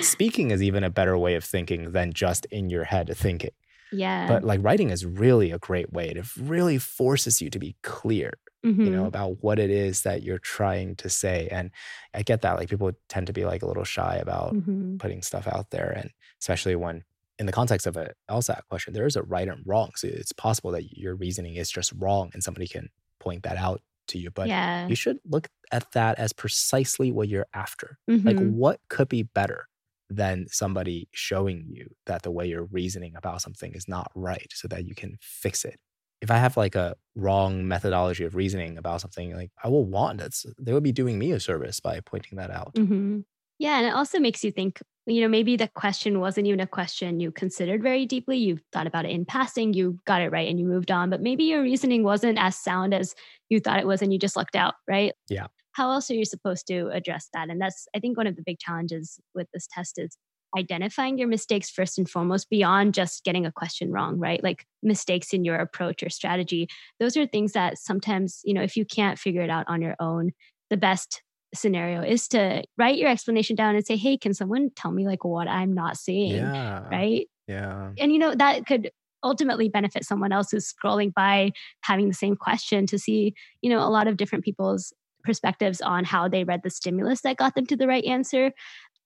speaking 0.00 0.50
is 0.50 0.62
even 0.62 0.84
a 0.84 0.90
better 0.90 1.18
way 1.18 1.34
of 1.34 1.44
thinking 1.44 1.92
than 1.92 2.12
just 2.12 2.46
in 2.46 2.70
your 2.70 2.84
head 2.84 3.14
thinking. 3.14 3.50
Yeah. 3.92 4.28
But 4.28 4.44
like 4.44 4.60
writing 4.62 4.90
is 4.90 5.04
really 5.04 5.50
a 5.50 5.58
great 5.58 5.92
way 5.92 6.08
it 6.08 6.24
really 6.38 6.78
forces 6.78 7.42
you 7.42 7.50
to 7.50 7.58
be 7.58 7.76
clear 7.82 8.32
mm-hmm. 8.64 8.82
you 8.82 8.90
know, 8.90 8.98
mm-hmm. 8.98 9.06
about 9.06 9.42
what 9.42 9.58
it 9.58 9.70
is 9.70 10.02
that 10.02 10.22
you're 10.22 10.38
trying 10.38 10.96
to 10.96 11.08
say. 11.08 11.48
And 11.50 11.70
I 12.14 12.22
get 12.22 12.42
that. 12.42 12.56
Like 12.56 12.68
people 12.68 12.92
tend 13.08 13.26
to 13.28 13.32
be 13.32 13.44
like 13.44 13.62
a 13.62 13.66
little 13.66 13.84
shy 13.84 14.16
about 14.16 14.54
mm-hmm. 14.54 14.96
putting 14.98 15.22
stuff 15.22 15.46
out 15.46 15.70
there. 15.70 15.90
And 15.90 16.10
especially 16.40 16.76
when 16.76 17.04
in 17.38 17.46
the 17.46 17.52
context 17.52 17.86
of 17.86 17.96
a 17.96 18.12
LSAT 18.30 18.60
question, 18.68 18.92
there 18.92 19.06
is 19.06 19.16
a 19.16 19.22
right 19.22 19.48
and 19.48 19.62
wrong. 19.66 19.90
So 19.96 20.08
it's 20.08 20.32
possible 20.32 20.72
that 20.72 20.96
your 20.96 21.14
reasoning 21.14 21.56
is 21.56 21.70
just 21.70 21.92
wrong 21.96 22.30
and 22.34 22.42
somebody 22.42 22.68
can 22.68 22.90
point 23.18 23.44
that 23.44 23.56
out 23.56 23.80
to 24.08 24.18
you. 24.18 24.30
But 24.30 24.48
yeah. 24.48 24.86
you 24.88 24.94
should 24.94 25.18
look 25.24 25.48
at 25.72 25.90
that 25.92 26.18
as 26.18 26.32
precisely 26.32 27.10
what 27.10 27.28
you're 27.28 27.46
after. 27.54 27.98
Mm-hmm. 28.10 28.26
Like 28.26 28.38
what 28.38 28.80
could 28.88 29.08
be 29.08 29.22
better? 29.22 29.66
than 30.12 30.46
somebody 30.50 31.08
showing 31.12 31.64
you 31.68 31.88
that 32.04 32.22
the 32.22 32.32
way 32.32 32.44
you're 32.44 32.64
reasoning 32.64 33.14
about 33.14 33.40
something 33.40 33.72
is 33.74 33.86
not 33.86 34.10
right 34.16 34.48
so 34.52 34.66
that 34.66 34.84
you 34.84 34.92
can 34.92 35.16
fix 35.20 35.64
it 35.64 35.78
if 36.20 36.30
I 36.30 36.36
have 36.36 36.56
like 36.56 36.74
a 36.74 36.96
wrong 37.16 37.66
methodology 37.66 38.24
of 38.24 38.34
reasoning 38.34 38.78
about 38.78 39.00
something, 39.00 39.34
like 39.34 39.50
I 39.62 39.68
will 39.68 39.84
want 39.84 40.20
it. 40.20 40.34
They 40.58 40.72
would 40.72 40.82
be 40.82 40.92
doing 40.92 41.18
me 41.18 41.32
a 41.32 41.40
service 41.40 41.80
by 41.80 42.00
pointing 42.00 42.38
that 42.38 42.50
out. 42.50 42.74
Mm-hmm. 42.74 43.20
Yeah. 43.58 43.78
And 43.78 43.86
it 43.86 43.94
also 43.94 44.18
makes 44.18 44.42
you 44.42 44.50
think, 44.50 44.80
you 45.06 45.20
know, 45.20 45.28
maybe 45.28 45.56
the 45.56 45.68
question 45.68 46.20
wasn't 46.20 46.46
even 46.46 46.60
a 46.60 46.66
question 46.66 47.20
you 47.20 47.30
considered 47.30 47.82
very 47.82 48.06
deeply. 48.06 48.38
You 48.38 48.58
thought 48.72 48.86
about 48.86 49.04
it 49.04 49.10
in 49.10 49.24
passing, 49.24 49.74
you 49.74 49.98
got 50.06 50.22
it 50.22 50.30
right 50.30 50.48
and 50.48 50.58
you 50.58 50.66
moved 50.66 50.90
on, 50.90 51.10
but 51.10 51.20
maybe 51.20 51.44
your 51.44 51.62
reasoning 51.62 52.02
wasn't 52.02 52.38
as 52.38 52.56
sound 52.56 52.94
as 52.94 53.14
you 53.48 53.60
thought 53.60 53.80
it 53.80 53.86
was 53.86 54.02
and 54.02 54.12
you 54.12 54.18
just 54.18 54.36
lucked 54.36 54.56
out, 54.56 54.74
right? 54.88 55.12
Yeah. 55.28 55.48
How 55.72 55.90
else 55.90 56.10
are 56.10 56.14
you 56.14 56.24
supposed 56.24 56.66
to 56.68 56.88
address 56.88 57.28
that? 57.34 57.48
And 57.48 57.60
that's, 57.60 57.86
I 57.94 58.00
think, 58.00 58.16
one 58.16 58.26
of 58.26 58.36
the 58.36 58.42
big 58.44 58.58
challenges 58.58 59.20
with 59.34 59.46
this 59.52 59.68
test 59.70 59.98
is 59.98 60.16
identifying 60.56 61.18
your 61.18 61.28
mistakes 61.28 61.70
first 61.70 61.98
and 61.98 62.08
foremost 62.08 62.50
beyond 62.50 62.94
just 62.94 63.24
getting 63.24 63.46
a 63.46 63.52
question 63.52 63.92
wrong 63.92 64.18
right? 64.18 64.42
Like 64.42 64.66
mistakes 64.82 65.32
in 65.32 65.44
your 65.44 65.56
approach 65.56 66.02
or 66.02 66.10
strategy. 66.10 66.68
Those 66.98 67.16
are 67.16 67.26
things 67.26 67.52
that 67.52 67.78
sometimes 67.78 68.40
you 68.44 68.54
know 68.54 68.62
if 68.62 68.76
you 68.76 68.84
can't 68.84 69.18
figure 69.18 69.42
it 69.42 69.50
out 69.50 69.66
on 69.68 69.82
your 69.82 69.96
own 70.00 70.32
the 70.70 70.76
best 70.76 71.22
scenario 71.52 72.00
is 72.02 72.28
to 72.28 72.62
write 72.78 72.96
your 72.96 73.08
explanation 73.08 73.56
down 73.56 73.74
and 73.74 73.84
say 73.84 73.96
hey 73.96 74.16
can 74.16 74.32
someone 74.32 74.70
tell 74.76 74.92
me 74.92 75.04
like 75.04 75.24
what 75.24 75.48
i'm 75.48 75.74
not 75.74 75.96
seeing? 75.96 76.36
Yeah. 76.36 76.88
right? 76.88 77.26
Yeah. 77.48 77.90
And 77.98 78.12
you 78.12 78.18
know 78.18 78.34
that 78.34 78.66
could 78.66 78.90
ultimately 79.22 79.68
benefit 79.68 80.04
someone 80.04 80.32
else 80.32 80.50
who's 80.50 80.72
scrolling 80.72 81.12
by 81.12 81.52
having 81.82 82.08
the 82.08 82.14
same 82.14 82.36
question 82.36 82.86
to 82.86 82.98
see 82.98 83.34
you 83.62 83.70
know 83.70 83.80
a 83.80 83.90
lot 83.90 84.06
of 84.06 84.16
different 84.16 84.44
people's 84.44 84.92
perspectives 85.24 85.80
on 85.80 86.04
how 86.04 86.28
they 86.28 86.44
read 86.44 86.62
the 86.62 86.70
stimulus 86.70 87.20
that 87.22 87.36
got 87.36 87.54
them 87.54 87.66
to 87.66 87.76
the 87.76 87.86
right 87.86 88.04
answer 88.04 88.52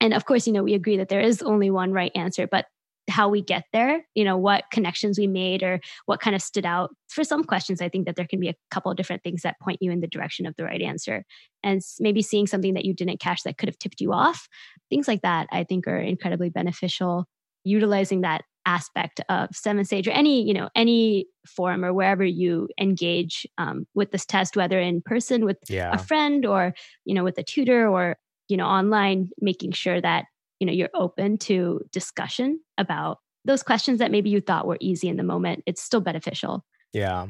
and 0.00 0.14
of 0.14 0.24
course, 0.24 0.46
you 0.46 0.52
know, 0.52 0.62
we 0.62 0.74
agree 0.74 0.96
that 0.96 1.08
there 1.08 1.20
is 1.20 1.42
only 1.42 1.70
one 1.70 1.92
right 1.92 2.12
answer, 2.14 2.46
but 2.46 2.66
how 3.08 3.28
we 3.28 3.42
get 3.42 3.64
there, 3.72 4.04
you 4.14 4.24
know, 4.24 4.36
what 4.36 4.64
connections 4.72 5.18
we 5.18 5.26
made 5.26 5.62
or 5.62 5.80
what 6.06 6.20
kind 6.20 6.34
of 6.34 6.42
stood 6.42 6.64
out. 6.64 6.94
For 7.08 7.22
some 7.22 7.44
questions, 7.44 7.80
I 7.82 7.88
think 7.88 8.06
that 8.06 8.16
there 8.16 8.26
can 8.26 8.40
be 8.40 8.48
a 8.48 8.54
couple 8.70 8.90
of 8.90 8.96
different 8.96 9.22
things 9.22 9.42
that 9.42 9.60
point 9.60 9.78
you 9.80 9.90
in 9.90 10.00
the 10.00 10.06
direction 10.06 10.46
of 10.46 10.54
the 10.56 10.64
right 10.64 10.80
answer. 10.80 11.24
And 11.62 11.82
maybe 12.00 12.22
seeing 12.22 12.46
something 12.46 12.74
that 12.74 12.84
you 12.84 12.94
didn't 12.94 13.20
catch 13.20 13.42
that 13.42 13.58
could 13.58 13.68
have 13.68 13.78
tipped 13.78 14.00
you 14.00 14.12
off. 14.12 14.48
Things 14.88 15.06
like 15.06 15.22
that, 15.22 15.48
I 15.52 15.64
think, 15.64 15.86
are 15.86 15.98
incredibly 15.98 16.50
beneficial. 16.50 17.26
Utilizing 17.64 18.22
that 18.22 18.42
aspect 18.66 19.20
of 19.28 19.50
seven 19.52 19.84
sage 19.84 20.08
or 20.08 20.12
any 20.12 20.42
you 20.42 20.54
know 20.54 20.70
any 20.74 21.26
forum 21.46 21.84
or 21.84 21.92
wherever 21.92 22.24
you 22.24 22.66
engage 22.80 23.46
um, 23.58 23.86
with 23.94 24.10
this 24.10 24.24
test 24.24 24.56
whether 24.56 24.80
in 24.80 25.02
person 25.02 25.44
with 25.44 25.58
yeah. 25.68 25.92
a 25.92 25.98
friend 25.98 26.46
or 26.46 26.72
you 27.04 27.14
know 27.14 27.22
with 27.22 27.36
a 27.36 27.42
tutor 27.42 27.86
or 27.86 28.16
you 28.48 28.56
know 28.56 28.66
online 28.66 29.30
making 29.40 29.72
sure 29.72 30.00
that 30.00 30.26
you 30.60 30.66
know 30.66 30.72
you're 30.72 30.90
open 30.94 31.38
to 31.38 31.80
discussion 31.92 32.60
about 32.78 33.18
those 33.44 33.62
questions 33.62 33.98
that 33.98 34.10
maybe 34.10 34.30
you 34.30 34.40
thought 34.40 34.66
were 34.66 34.78
easy 34.80 35.08
in 35.08 35.16
the 35.16 35.22
moment. 35.22 35.62
It's 35.66 35.82
still 35.82 36.00
beneficial. 36.00 36.64
Yeah. 36.92 37.26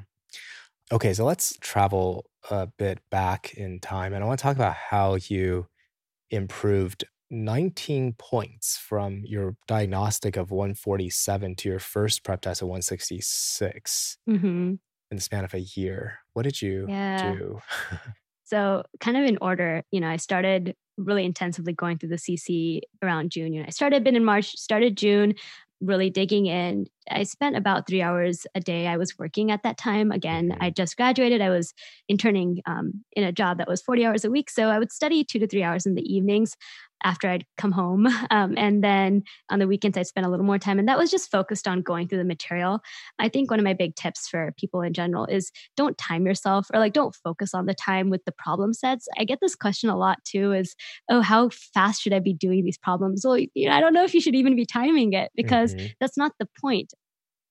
Okay 0.93 1.15
so 1.15 1.25
let's 1.25 1.57
travel 1.61 2.27
a 2.51 2.67
bit 2.67 3.01
back 3.11 3.55
in 3.55 3.81
time 3.81 4.13
and 4.13 4.23
i 4.23 4.27
want 4.27 4.39
to 4.39 4.43
talk 4.43 4.55
about 4.55 4.75
how 4.75 5.15
you 5.15 5.67
improved 6.31 7.05
19 7.31 8.15
points 8.19 8.77
from 8.77 9.23
your 9.25 9.57
diagnostic 9.67 10.37
of 10.37 10.51
147 10.51 11.57
to 11.57 11.69
your 11.69 11.79
first 11.79 12.23
prep 12.23 12.43
test 12.43 12.63
of 12.63 12.69
166 12.69 14.19
mm-hmm. 14.29 14.47
in 14.47 14.81
the 15.11 15.21
span 15.21 15.45
of 15.45 15.55
a 15.55 15.61
year. 15.61 16.19
What 16.35 16.43
did 16.43 16.61
you 16.61 16.87
yeah. 16.89 17.33
do? 17.33 17.61
So 18.47 18.85
kind 19.01 19.17
of 19.17 19.25
in 19.25 19.39
order 19.41 19.83
you 19.91 20.01
know 20.01 20.09
i 20.09 20.17
started 20.17 20.77
really 20.97 21.25
intensively 21.25 21.73
going 21.73 21.99
through 21.99 22.11
the 22.11 22.17
CC 22.17 22.81
around 23.03 23.31
June. 23.31 23.53
You 23.53 23.61
know, 23.61 23.67
I 23.67 23.71
started 23.71 24.05
been 24.05 24.17
in 24.17 24.25
March, 24.25 24.53
started 24.57 24.97
June, 24.97 25.35
really 25.81 26.11
digging 26.11 26.47
in. 26.47 26.87
I 27.11 27.25
spent 27.25 27.57
about 27.57 27.87
three 27.87 28.03
hours 28.03 28.47
a 28.55 28.61
day. 28.61 28.87
I 28.87 28.97
was 28.97 29.19
working 29.19 29.51
at 29.51 29.63
that 29.63 29.77
time. 29.77 30.11
Again, 30.11 30.51
mm-hmm. 30.51 30.63
I 30.63 30.71
just 30.71 30.97
graduated. 30.97 31.41
I 31.41 31.51
was 31.51 31.75
interning 32.09 32.63
um, 32.67 33.05
in 33.13 33.25
a 33.25 33.33
job 33.33 33.59
that 33.59 33.69
was 33.69 33.83
40 33.83 34.07
hours 34.07 34.25
a 34.25 34.31
week. 34.31 34.51
So 34.51 34.69
I 34.69 34.79
would 34.79 34.93
study 34.93 35.25
two 35.25 35.39
to 35.39 35.47
three 35.47 35.63
hours 35.63 35.87
in 35.87 35.95
the 35.95 36.03
evenings. 36.03 36.57
After 37.05 37.29
I'd 37.29 37.45
come 37.57 37.73
home. 37.73 38.09
Um, 38.31 38.55
and 38.57 38.83
then 38.83 39.23
on 39.51 39.59
the 39.59 39.69
weekends, 39.69 39.97
I'd 39.97 40.07
spend 40.07 40.27
a 40.27 40.31
little 40.31 40.47
more 40.47 40.59
time. 40.59 40.79
And 40.79 40.89
that 40.89 40.99
was 40.99 41.11
just 41.11 41.31
focused 41.31 41.69
on 41.69 41.83
going 41.83 42.09
through 42.09 42.19
the 42.19 42.25
material. 42.25 42.81
I 43.19 43.29
think 43.29 43.51
one 43.51 43.61
of 43.61 43.65
my 43.65 43.75
big 43.75 43.95
tips 43.95 44.27
for 44.27 44.53
people 44.59 44.81
in 44.81 44.93
general 44.93 45.27
is 45.27 45.53
don't 45.77 45.97
time 45.99 46.27
yourself 46.27 46.67
or 46.73 46.81
like 46.81 46.95
don't 46.95 47.15
focus 47.15 47.55
on 47.55 47.67
the 47.67 47.75
time 47.75 48.11
with 48.11 48.25
the 48.25 48.33
problem 48.33 48.73
sets. 48.73 49.07
I 49.19 49.25
get 49.25 49.39
this 49.41 49.55
question 49.55 49.89
a 49.89 49.97
lot 49.97 50.25
too 50.25 50.53
is, 50.53 50.75
oh, 51.09 51.21
how 51.21 51.51
fast 51.75 52.03
should 52.03 52.15
I 52.15 52.19
be 52.19 52.33
doing 52.33 52.65
these 52.65 52.79
problems? 52.79 53.23
Well, 53.25 53.39
you 53.39 53.69
know, 53.69 53.73
I 53.73 53.81
don't 53.81 53.95
know 53.95 54.05
if 54.05 54.15
you 54.15 54.21
should 54.21 54.35
even 54.35 54.57
be 54.57 54.67
timing 54.67 55.13
it 55.13 55.31
because 55.37 55.75
mm-hmm. 55.75 55.87
that's 56.01 56.17
not 56.17 56.33
the 56.41 56.49
point 56.61 56.93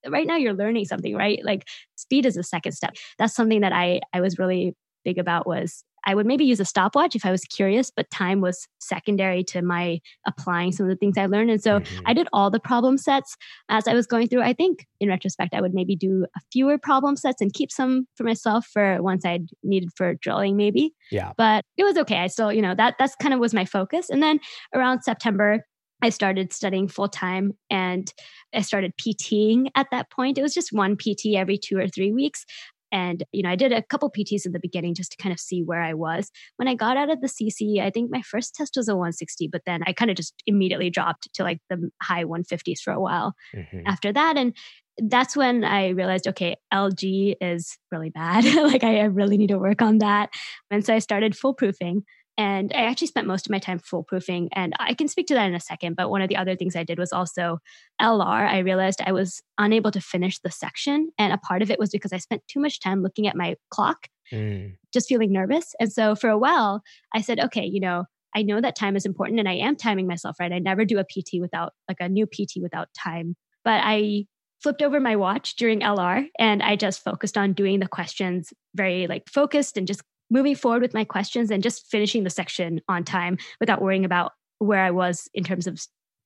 right 0.09 0.27
now 0.27 0.35
you're 0.35 0.53
learning 0.53 0.85
something 0.85 1.15
right 1.15 1.39
like 1.43 1.65
speed 1.95 2.25
is 2.25 2.35
the 2.35 2.43
second 2.43 2.73
step 2.73 2.93
that's 3.17 3.33
something 3.33 3.61
that 3.61 3.71
i 3.71 4.01
i 4.13 4.19
was 4.19 4.37
really 4.37 4.75
big 5.03 5.17
about 5.17 5.47
was 5.47 5.83
I 6.05 6.15
would 6.15 6.25
maybe 6.25 6.43
use 6.43 6.59
a 6.59 6.65
stopwatch 6.65 7.15
if 7.15 7.25
I 7.25 7.31
was 7.31 7.41
curious, 7.41 7.89
but 7.89 8.09
time 8.11 8.41
was 8.41 8.67
secondary 8.79 9.43
to 9.45 9.61
my 9.61 9.99
applying 10.27 10.71
some 10.71 10.85
of 10.85 10.89
the 10.89 10.95
things 10.95 11.17
I 11.17 11.27
learned. 11.27 11.49
And 11.49 11.63
so 11.63 11.79
mm-hmm. 11.79 12.03
I 12.05 12.13
did 12.13 12.27
all 12.33 12.49
the 12.49 12.59
problem 12.59 12.97
sets 12.97 13.37
as 13.69 13.87
I 13.87 13.93
was 13.93 14.05
going 14.05 14.27
through. 14.27 14.41
I 14.41 14.53
think 14.53 14.85
in 14.99 15.09
retrospect, 15.09 15.53
I 15.53 15.61
would 15.61 15.73
maybe 15.73 15.95
do 15.95 16.25
a 16.35 16.39
fewer 16.51 16.77
problem 16.77 17.15
sets 17.15 17.41
and 17.41 17.53
keep 17.53 17.71
some 17.71 18.07
for 18.15 18.23
myself 18.23 18.67
for 18.71 19.01
once 19.01 19.25
I 19.25 19.39
needed 19.63 19.89
for 19.95 20.15
drilling, 20.15 20.57
maybe. 20.57 20.93
Yeah. 21.11 21.31
But 21.37 21.63
it 21.77 21.83
was 21.83 21.97
okay. 21.97 22.17
I 22.17 22.27
still, 22.27 22.51
you 22.51 22.61
know, 22.61 22.75
that 22.75 22.95
that's 22.99 23.15
kind 23.15 23.33
of 23.33 23.39
was 23.39 23.53
my 23.53 23.65
focus. 23.65 24.09
And 24.09 24.21
then 24.21 24.39
around 24.73 25.03
September, 25.03 25.65
I 26.03 26.09
started 26.09 26.51
studying 26.51 26.89
full 26.89 27.07
time 27.07 27.53
and 27.69 28.13
I 28.53 28.59
started 28.61 28.91
PTing 28.97 29.67
at 29.73 29.87
that 29.91 30.11
point. 30.11 30.37
It 30.37 30.41
was 30.41 30.53
just 30.53 30.73
one 30.73 30.97
PT 30.97 31.35
every 31.37 31.57
two 31.57 31.77
or 31.77 31.87
three 31.87 32.11
weeks. 32.11 32.45
And, 32.93 33.23
you 33.31 33.41
know, 33.41 33.49
I 33.49 33.55
did 33.55 33.71
a 33.71 33.81
couple 33.81 34.11
PTs 34.11 34.45
in 34.45 34.51
the 34.51 34.59
beginning 34.59 34.93
just 34.93 35.11
to 35.11 35.17
kind 35.17 35.33
of 35.33 35.39
see 35.39 35.63
where 35.63 35.81
I 35.81 35.95
was. 35.95 36.29
When 36.57 36.67
I 36.67 36.75
got 36.75 36.95
out 36.95 37.09
of 37.09 37.21
the 37.21 37.27
CC, 37.27 37.81
I 37.81 37.89
think 37.89 38.11
my 38.11 38.21
first 38.21 38.53
test 38.53 38.75
was 38.77 38.87
a 38.87 38.95
160, 38.95 39.49
but 39.51 39.63
then 39.65 39.81
I 39.87 39.93
kind 39.93 40.11
of 40.11 40.15
just 40.15 40.35
immediately 40.45 40.91
dropped 40.91 41.27
to 41.33 41.43
like 41.43 41.57
the 41.71 41.89
high 42.03 42.23
150s 42.23 42.79
for 42.79 42.93
a 42.93 43.01
while 43.01 43.33
mm-hmm. 43.53 43.79
after 43.87 44.13
that. 44.13 44.37
And 44.37 44.55
that's 44.99 45.35
when 45.35 45.63
I 45.63 45.89
realized, 45.89 46.27
okay, 46.27 46.55
LG 46.71 47.37
is 47.41 47.79
really 47.91 48.11
bad. 48.11 48.45
like 48.63 48.83
I 48.83 49.01
really 49.05 49.37
need 49.37 49.49
to 49.49 49.57
work 49.57 49.81
on 49.81 49.97
that. 49.97 50.29
And 50.69 50.85
so 50.85 50.93
I 50.93 50.99
started 50.99 51.33
foolproofing. 51.33 52.03
And 52.37 52.71
I 52.73 52.83
actually 52.83 53.07
spent 53.07 53.27
most 53.27 53.45
of 53.45 53.51
my 53.51 53.59
time 53.59 53.79
foolproofing. 53.79 54.49
And 54.53 54.73
I 54.79 54.93
can 54.93 55.07
speak 55.07 55.27
to 55.27 55.33
that 55.35 55.47
in 55.47 55.55
a 55.55 55.59
second. 55.59 55.95
But 55.95 56.09
one 56.09 56.21
of 56.21 56.29
the 56.29 56.37
other 56.37 56.55
things 56.55 56.75
I 56.75 56.83
did 56.83 56.97
was 56.97 57.13
also 57.13 57.59
LR. 58.01 58.47
I 58.47 58.59
realized 58.59 59.01
I 59.05 59.11
was 59.11 59.41
unable 59.57 59.91
to 59.91 60.01
finish 60.01 60.39
the 60.39 60.49
section. 60.49 61.11
And 61.17 61.31
a 61.31 61.37
part 61.37 61.61
of 61.61 61.69
it 61.69 61.79
was 61.79 61.91
because 61.91 62.13
I 62.13 62.17
spent 62.17 62.41
too 62.47 62.59
much 62.59 62.79
time 62.79 63.03
looking 63.03 63.27
at 63.27 63.35
my 63.35 63.55
clock, 63.69 64.07
mm. 64.31 64.75
just 64.91 65.07
feeling 65.07 65.31
nervous. 65.31 65.75
And 65.79 65.91
so 65.91 66.15
for 66.15 66.29
a 66.29 66.37
while, 66.37 66.81
I 67.13 67.21
said, 67.21 67.39
okay, 67.39 67.65
you 67.65 67.79
know, 67.79 68.05
I 68.35 68.41
know 68.41 68.59
that 68.59 68.75
time 68.75 68.95
is 68.95 69.05
important 69.05 69.39
and 69.39 69.47
I 69.47 69.53
am 69.53 69.75
timing 69.75 70.07
myself 70.07 70.37
right. 70.39 70.51
I 70.51 70.57
never 70.57 70.85
do 70.85 70.97
a 70.97 71.03
PT 71.03 71.39
without, 71.39 71.73
like 71.87 71.97
a 71.99 72.09
new 72.09 72.25
PT 72.25 72.61
without 72.61 72.89
time. 72.97 73.35
But 73.63 73.81
I 73.83 74.25
flipped 74.63 74.81
over 74.81 74.99
my 74.99 75.17
watch 75.17 75.55
during 75.57 75.81
LR 75.81 76.27
and 76.39 76.63
I 76.63 76.77
just 76.77 77.03
focused 77.03 77.37
on 77.37 77.53
doing 77.53 77.79
the 77.79 77.87
questions 77.87 78.53
very 78.73 79.07
like 79.07 79.29
focused 79.29 79.77
and 79.77 79.85
just 79.85 80.01
moving 80.33 80.55
forward 80.55 80.81
with 80.81 80.95
my 80.95 81.05
questions 81.05 81.51
and 81.51 81.63
just 81.63 81.87
finishing 81.89 82.23
the 82.23 82.29
section 82.29 82.81
on 82.89 83.03
time 83.03 83.37
without 83.59 83.81
worrying 83.81 84.03
about 84.03 84.33
where 84.57 84.83
I 84.83 84.91
was 84.91 85.29
in 85.33 85.43
terms 85.43 85.67
of 85.67 85.79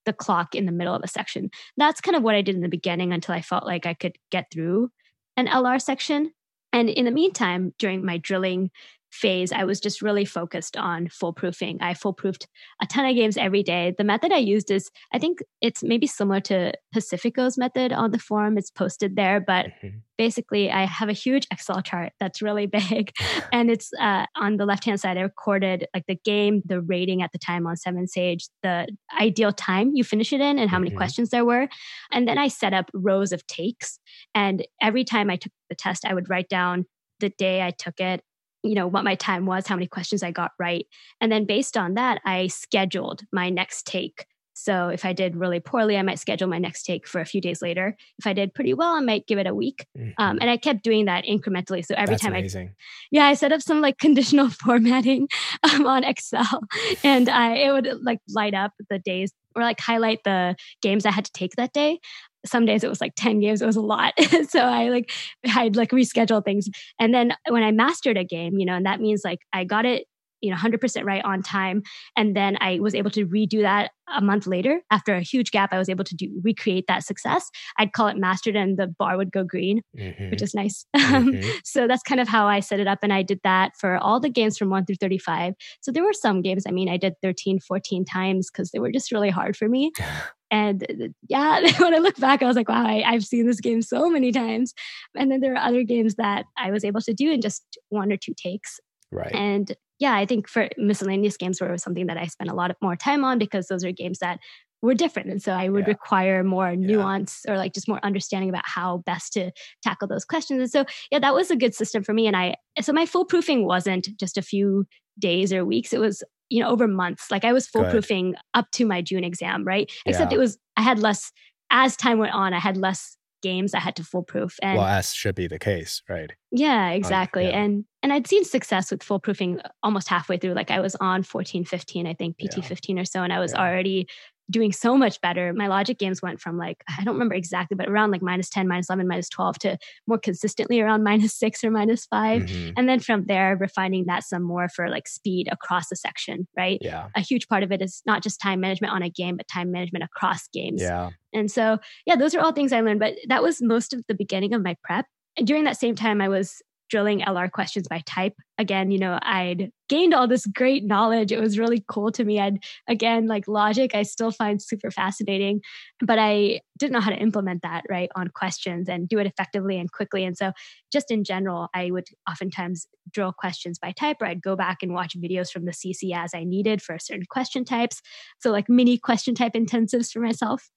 the 0.05 0.13
clock 0.13 0.55
in 0.55 0.65
the 0.65 0.71
middle 0.71 0.95
of 0.95 1.03
a 1.03 1.07
section. 1.07 1.51
That's 1.75 1.99
kind 1.99 2.15
of 2.15 2.23
what 2.23 2.33
I 2.33 2.41
did 2.41 2.55
in 2.55 2.61
the 2.61 2.69
beginning 2.69 3.11
until 3.11 3.35
I 3.35 3.41
felt 3.41 3.65
like 3.65 3.85
I 3.85 3.93
could 3.93 4.15
get 4.31 4.47
through 4.51 4.89
an 5.35 5.47
LR 5.47 5.81
section. 5.81 6.31
And 6.71 6.89
in 6.89 7.05
the 7.05 7.11
meantime, 7.11 7.73
during 7.77 8.05
my 8.05 8.17
drilling 8.17 8.71
phase, 9.17 9.51
I 9.51 9.63
was 9.63 9.79
just 9.79 10.01
really 10.01 10.25
focused 10.25 10.77
on 10.77 11.07
foolproofing. 11.07 11.77
I 11.81 11.93
foolproofed 11.93 12.45
a 12.81 12.85
ton 12.85 13.05
of 13.05 13.15
games 13.15 13.37
every 13.37 13.63
day. 13.63 13.93
The 13.97 14.03
method 14.03 14.31
I 14.31 14.37
used 14.37 14.69
is, 14.69 14.91
I 15.11 15.19
think 15.19 15.39
it's 15.61 15.83
maybe 15.83 16.05
similar 16.07 16.39
to 16.41 16.73
Pacifico's 16.93 17.57
method 17.57 17.91
on 17.91 18.11
the 18.11 18.19
forum. 18.19 18.57
It's 18.57 18.69
posted 18.69 19.15
there, 19.15 19.39
but 19.39 19.67
mm-hmm. 19.67 19.97
basically, 20.17 20.71
I 20.71 20.85
have 20.85 21.09
a 21.09 21.13
huge 21.13 21.47
Excel 21.51 21.81
chart 21.81 22.13
that's 22.19 22.41
really 22.41 22.65
big, 22.89 23.11
and 23.51 23.71
it's 23.71 23.91
uh, 23.99 24.25
on 24.35 24.57
the 24.57 24.65
left 24.65 24.85
hand 24.85 24.99
side. 24.99 25.17
I 25.17 25.21
recorded 25.21 25.87
like 25.93 26.05
the 26.07 26.19
game, 26.23 26.61
the 26.65 26.81
rating 26.81 27.23
at 27.23 27.31
the 27.31 27.39
time 27.39 27.65
on 27.65 27.75
Seven 27.75 28.07
Sage, 28.07 28.47
the 28.61 28.87
ideal 29.19 29.51
time 29.51 29.91
you 29.93 30.03
finish 30.03 30.31
it 30.31 30.41
in, 30.41 30.59
and 30.59 30.69
how 30.69 30.77
many 30.77 30.91
mm-hmm. 30.91 30.97
questions 30.97 31.31
there 31.31 31.45
were, 31.45 31.67
and 32.11 32.27
then 32.27 32.37
I 32.37 32.47
set 32.47 32.73
up 32.73 32.91
rows 32.93 33.31
of 33.31 33.45
takes. 33.47 33.99
And 34.35 34.65
every 34.81 35.03
time 35.03 35.29
I 35.29 35.37
took 35.37 35.51
the 35.69 35.75
test, 35.75 36.05
I 36.05 36.13
would 36.13 36.29
write 36.29 36.49
down 36.49 36.85
the 37.19 37.29
day 37.29 37.61
I 37.63 37.71
took 37.71 37.99
it 37.99 38.21
you 38.67 38.75
know 38.75 38.87
what 38.87 39.03
my 39.03 39.15
time 39.15 39.45
was 39.45 39.67
how 39.67 39.75
many 39.75 39.87
questions 39.87 40.23
i 40.23 40.31
got 40.31 40.51
right. 40.59 40.85
And 41.21 41.31
then 41.31 41.45
based 41.45 41.77
on 41.77 41.95
that 41.95 42.21
i 42.25 42.47
scheduled 42.47 43.21
my 43.31 43.49
next 43.49 43.85
take. 43.85 44.25
So 44.53 44.89
if 44.89 45.05
i 45.05 45.13
did 45.13 45.35
really 45.35 45.59
poorly 45.59 45.97
i 45.97 46.01
might 46.01 46.19
schedule 46.19 46.47
my 46.47 46.57
next 46.57 46.83
take 46.83 47.07
for 47.07 47.21
a 47.21 47.25
few 47.25 47.41
days 47.41 47.61
later. 47.61 47.95
If 48.19 48.27
i 48.27 48.33
did 48.33 48.53
pretty 48.53 48.73
well 48.73 48.93
i 48.93 48.99
might 48.99 49.27
give 49.27 49.39
it 49.39 49.47
a 49.47 49.55
week. 49.55 49.85
Mm-hmm. 49.97 50.11
um, 50.17 50.37
and 50.41 50.49
i 50.49 50.57
kept 50.57 50.83
doing 50.83 51.05
that 51.05 51.25
incrementally. 51.25 51.85
So 51.85 51.95
every 51.95 52.13
That's 52.13 52.23
time 52.23 52.33
amazing. 52.33 52.69
i 52.69 52.75
yeah 53.11 53.25
i 53.25 53.33
set 53.33 53.51
up 53.51 53.61
some 53.61 53.81
like 53.81 53.97
conditional 53.97 54.49
formatting 54.65 55.27
um, 55.71 55.85
on 55.85 56.03
excel. 56.03 56.61
And 57.03 57.29
i 57.29 57.55
it 57.55 57.71
would 57.71 57.89
like 58.03 58.19
light 58.29 58.53
up 58.53 58.71
the 58.89 58.99
days 58.99 59.31
or 59.57 59.63
like 59.63 59.79
highlight 59.79 60.23
the 60.23 60.55
games 60.81 61.05
I 61.05 61.11
had 61.11 61.25
to 61.25 61.31
take 61.31 61.55
that 61.55 61.73
day 61.73 61.99
some 62.45 62.65
days 62.65 62.83
it 62.83 62.89
was 62.89 63.01
like 63.01 63.13
10 63.15 63.39
games 63.39 63.61
it 63.61 63.65
was 63.65 63.75
a 63.75 63.81
lot. 63.81 64.13
So 64.49 64.59
i 64.59 64.89
like 64.89 65.11
i'd 65.55 65.75
like 65.75 65.91
reschedule 65.91 66.43
things. 66.43 66.67
And 66.99 67.13
then 67.13 67.33
when 67.49 67.63
i 67.63 67.71
mastered 67.71 68.17
a 68.17 68.23
game 68.23 68.57
you 68.57 68.65
know 68.65 68.75
and 68.75 68.85
that 68.85 69.01
means 69.01 69.21
like 69.23 69.39
i 69.53 69.63
got 69.63 69.85
it 69.85 70.05
you 70.41 70.51
know 70.51 70.57
100% 70.57 71.03
right 71.03 71.25
on 71.25 71.41
time. 71.41 71.81
And 72.15 72.35
then 72.35 72.57
i 72.61 72.79
was 72.79 72.95
able 72.95 73.11
to 73.11 73.25
redo 73.25 73.61
that 73.61 73.91
a 74.15 74.21
month 74.21 74.47
later. 74.47 74.81
After 74.91 75.15
a 75.15 75.21
huge 75.21 75.51
gap 75.51 75.73
i 75.73 75.77
was 75.77 75.89
able 75.89 76.03
to 76.05 76.15
do 76.15 76.29
recreate 76.43 76.85
that 76.87 77.03
success. 77.03 77.49
I'd 77.77 77.93
call 77.93 78.07
it 78.07 78.17
mastered 78.17 78.55
and 78.55 78.77
the 78.77 78.87
bar 78.87 79.17
would 79.17 79.31
go 79.31 79.43
green 79.43 79.81
mm-hmm. 79.97 80.29
which 80.29 80.41
is 80.41 80.53
nice. 80.53 80.85
Mm-hmm. 80.97 81.49
so 81.63 81.87
that's 81.87 82.03
kind 82.03 82.21
of 82.21 82.27
how 82.27 82.47
i 82.47 82.59
set 82.59 82.79
it 82.79 82.87
up 82.87 82.99
and 83.01 83.11
i 83.11 83.23
did 83.23 83.39
that 83.43 83.71
for 83.79 83.97
all 83.97 84.19
the 84.19 84.29
games 84.29 84.57
from 84.57 84.69
1 84.69 84.85
through 84.85 84.97
35 84.97 85.53
so 85.81 85.91
there 85.91 86.03
were 86.03 86.13
some 86.13 86.41
games 86.41 86.65
i 86.67 86.71
mean 86.71 86.89
i 86.89 86.97
did 86.97 87.13
13 87.23 87.59
14 87.59 88.05
times 88.05 88.49
because 88.51 88.71
they 88.71 88.79
were 88.79 88.91
just 88.91 89.11
really 89.11 89.29
hard 89.29 89.55
for 89.55 89.67
me 89.67 89.91
And 90.49 90.83
uh, 90.83 91.07
yeah, 91.27 91.59
when 91.79 91.93
I 91.93 91.97
look 91.97 92.17
back, 92.17 92.41
I 92.41 92.47
was 92.47 92.55
like, 92.55 92.69
wow, 92.69 92.85
I, 92.85 93.11
have 93.11 93.25
seen 93.25 93.45
this 93.45 93.59
game 93.59 93.81
so 93.81 94.09
many 94.09 94.31
times. 94.31 94.73
And 95.15 95.31
then 95.31 95.41
there 95.41 95.53
are 95.53 95.67
other 95.67 95.83
games 95.83 96.15
that 96.15 96.45
I 96.57 96.71
was 96.71 96.83
able 96.83 97.01
to 97.01 97.13
do 97.13 97.31
in 97.31 97.41
just 97.41 97.63
one 97.89 98.11
or 98.11 98.17
two 98.17 98.33
takes. 98.35 98.79
Right. 99.11 99.33
And 99.33 99.75
yeah, 99.99 100.15
I 100.15 100.25
think 100.25 100.47
for 100.47 100.69
miscellaneous 100.77 101.37
games 101.37 101.59
were 101.59 101.77
something 101.77 102.07
that 102.07 102.17
I 102.17 102.25
spent 102.27 102.49
a 102.49 102.55
lot 102.55 102.71
of 102.71 102.77
more 102.81 102.95
time 102.95 103.23
on 103.23 103.39
because 103.39 103.67
those 103.67 103.83
are 103.83 103.91
games 103.91 104.19
that 104.19 104.39
were 104.81 104.93
different. 104.93 105.29
And 105.29 105.41
so 105.41 105.53
I 105.53 105.69
would 105.69 105.85
yeah. 105.85 105.91
require 105.93 106.43
more 106.43 106.75
nuance 106.75 107.41
yeah. 107.45 107.53
or 107.53 107.57
like 107.57 107.73
just 107.73 107.87
more 107.87 107.99
understanding 108.03 108.49
about 108.49 108.65
how 108.65 108.99
best 109.05 109.33
to 109.33 109.51
tackle 109.81 110.07
those 110.07 110.25
questions. 110.25 110.61
And 110.61 110.69
so, 110.69 110.85
yeah, 111.11 111.19
that 111.19 111.33
was 111.33 111.49
a 111.49 111.55
good 111.55 111.73
system 111.73 112.03
for 112.03 112.13
me. 112.13 112.27
And 112.27 112.37
I, 112.37 112.55
so 112.81 112.93
my 112.93 113.05
foolproofing 113.05 113.63
wasn't 113.63 114.09
just 114.19 114.37
a 114.37 114.43
few 114.43 114.85
days 115.17 115.51
or 115.51 115.65
weeks. 115.65 115.93
It 115.93 115.99
was 115.99 116.23
you 116.49 116.61
know 116.61 116.69
over 116.69 116.87
months 116.87 117.29
like 117.31 117.45
i 117.45 117.53
was 117.53 117.67
foolproofing 117.67 118.31
Good. 118.31 118.39
up 118.53 118.71
to 118.71 118.85
my 118.85 119.01
june 119.01 119.23
exam 119.23 119.63
right 119.63 119.91
except 120.05 120.31
yeah. 120.31 120.37
it 120.37 120.39
was 120.39 120.57
i 120.75 120.81
had 120.81 120.99
less 120.99 121.31
as 121.71 121.95
time 121.95 122.19
went 122.19 122.33
on 122.33 122.53
i 122.53 122.59
had 122.59 122.77
less 122.77 123.17
games 123.43 123.73
i 123.73 123.79
had 123.79 123.95
to 123.95 124.03
foolproof 124.03 124.57
and 124.61 124.77
well 124.77 124.87
as 124.87 125.13
should 125.13 125.35
be 125.35 125.47
the 125.47 125.59
case 125.59 126.01
right 126.09 126.31
yeah 126.51 126.89
exactly 126.89 127.43
yeah. 127.43 127.59
and 127.59 127.85
and 128.01 128.11
i'd 128.11 128.25
seen 128.25 128.43
success 128.43 128.89
with 128.89 129.01
foolproofing 129.01 129.61
almost 129.83 130.07
halfway 130.07 130.37
through 130.37 130.53
like 130.53 130.71
i 130.71 130.79
was 130.79 130.95
on 130.95 131.21
14 131.21 131.63
15 131.65 132.07
i 132.07 132.13
think 132.13 132.37
pt 132.37 132.57
yeah. 132.57 132.63
15 132.63 132.99
or 132.99 133.05
so 133.05 133.21
and 133.21 133.31
i 133.31 133.39
was 133.39 133.53
already 133.53 134.07
doing 134.49 134.71
so 134.71 134.97
much 134.97 135.19
better. 135.21 135.53
My 135.53 135.67
logic 135.67 135.99
games 135.99 136.21
went 136.21 136.39
from 136.39 136.57
like, 136.57 136.83
I 136.87 137.03
don't 137.03 137.15
remember 137.15 137.35
exactly, 137.35 137.75
but 137.75 137.89
around 137.89 138.11
like 138.11 138.21
minus 138.21 138.49
10, 138.49 138.67
minus 138.67 138.89
11, 138.89 139.07
minus 139.07 139.29
12 139.29 139.59
to 139.59 139.77
more 140.07 140.17
consistently 140.17 140.79
around 140.79 141.03
minus 141.03 141.33
six 141.37 141.63
or 141.63 141.71
minus 141.71 142.05
5 142.05 142.43
mm-hmm. 142.43 142.71
And 142.77 142.87
then 142.87 142.99
from 142.99 143.25
there, 143.25 143.57
refining 143.57 144.05
that 144.05 144.23
some 144.23 144.43
more 144.43 144.69
for 144.69 144.89
like 144.89 145.07
speed 145.07 145.49
across 145.51 145.89
the 145.89 145.95
section, 145.95 146.47
right? 146.57 146.77
Yeah. 146.81 147.07
A 147.15 147.21
huge 147.21 147.47
part 147.47 147.63
of 147.63 147.71
it 147.71 147.81
is 147.81 148.01
not 148.05 148.23
just 148.23 148.41
time 148.41 148.59
management 148.59 148.93
on 148.93 149.03
a 149.03 149.09
game, 149.09 149.37
but 149.37 149.47
time 149.47 149.71
management 149.71 150.03
across 150.03 150.47
games. 150.47 150.81
Yeah. 150.81 151.09
And 151.33 151.51
so, 151.51 151.79
yeah, 152.05 152.15
those 152.15 152.33
are 152.33 152.39
all 152.39 152.53
things 152.53 152.71
I 152.71 152.81
learned, 152.81 152.99
but 152.99 153.15
that 153.27 153.43
was 153.43 153.61
most 153.61 153.93
of 153.93 154.01
the 154.07 154.15
beginning 154.15 154.53
of 154.53 154.63
my 154.63 154.75
prep. 154.83 155.05
And 155.37 155.45
during 155.45 155.65
that 155.65 155.77
same 155.77 155.93
time, 155.93 156.19
I 156.21 156.29
was 156.29 156.61
drilling 156.89 157.21
LR 157.21 157.51
questions 157.51 157.87
by 157.87 158.01
type. 158.05 158.33
Again, 158.57 158.91
you 158.91 158.99
know, 158.99 159.19
I'd 159.21 159.71
gained 159.89 160.13
all 160.13 160.27
this 160.27 160.45
great 160.47 160.83
knowledge. 160.83 161.31
It 161.31 161.39
was 161.39 161.59
really 161.59 161.83
cool 161.87 162.11
to 162.11 162.23
me. 162.23 162.39
I'd, 162.39 162.59
again, 162.87 163.27
like 163.27 163.47
logic, 163.47 163.93
I 163.93 164.03
still 164.03 164.31
find 164.31 164.61
super 164.61 164.91
fascinating, 164.91 165.61
but 166.01 166.17
I 166.19 166.61
didn't 166.77 166.93
know 166.93 166.99
how 166.99 167.11
to 167.11 167.17
implement 167.17 167.61
that 167.61 167.83
right 167.89 168.09
on 168.15 168.29
questions 168.29 168.89
and 168.89 169.07
do 169.07 169.19
it 169.19 169.27
effectively 169.27 169.77
and 169.77 169.91
quickly. 169.91 170.25
And 170.25 170.37
so, 170.37 170.51
just 170.91 171.11
in 171.11 171.23
general, 171.23 171.67
I 171.73 171.91
would 171.91 172.07
oftentimes 172.29 172.87
drill 173.11 173.33
questions 173.33 173.79
by 173.79 173.91
type, 173.91 174.17
or 174.21 174.27
I'd 174.27 174.41
go 174.41 174.55
back 174.55 174.81
and 174.81 174.93
watch 174.93 175.17
videos 175.17 175.51
from 175.51 175.65
the 175.65 175.71
CC 175.71 176.15
as 176.15 176.31
I 176.33 176.43
needed 176.43 176.81
for 176.81 176.97
certain 176.99 177.25
question 177.29 177.65
types. 177.65 178.01
So, 178.39 178.51
like 178.51 178.69
mini 178.69 178.97
question 178.97 179.35
type 179.35 179.53
intensives 179.53 180.11
for 180.11 180.19
myself. 180.19 180.69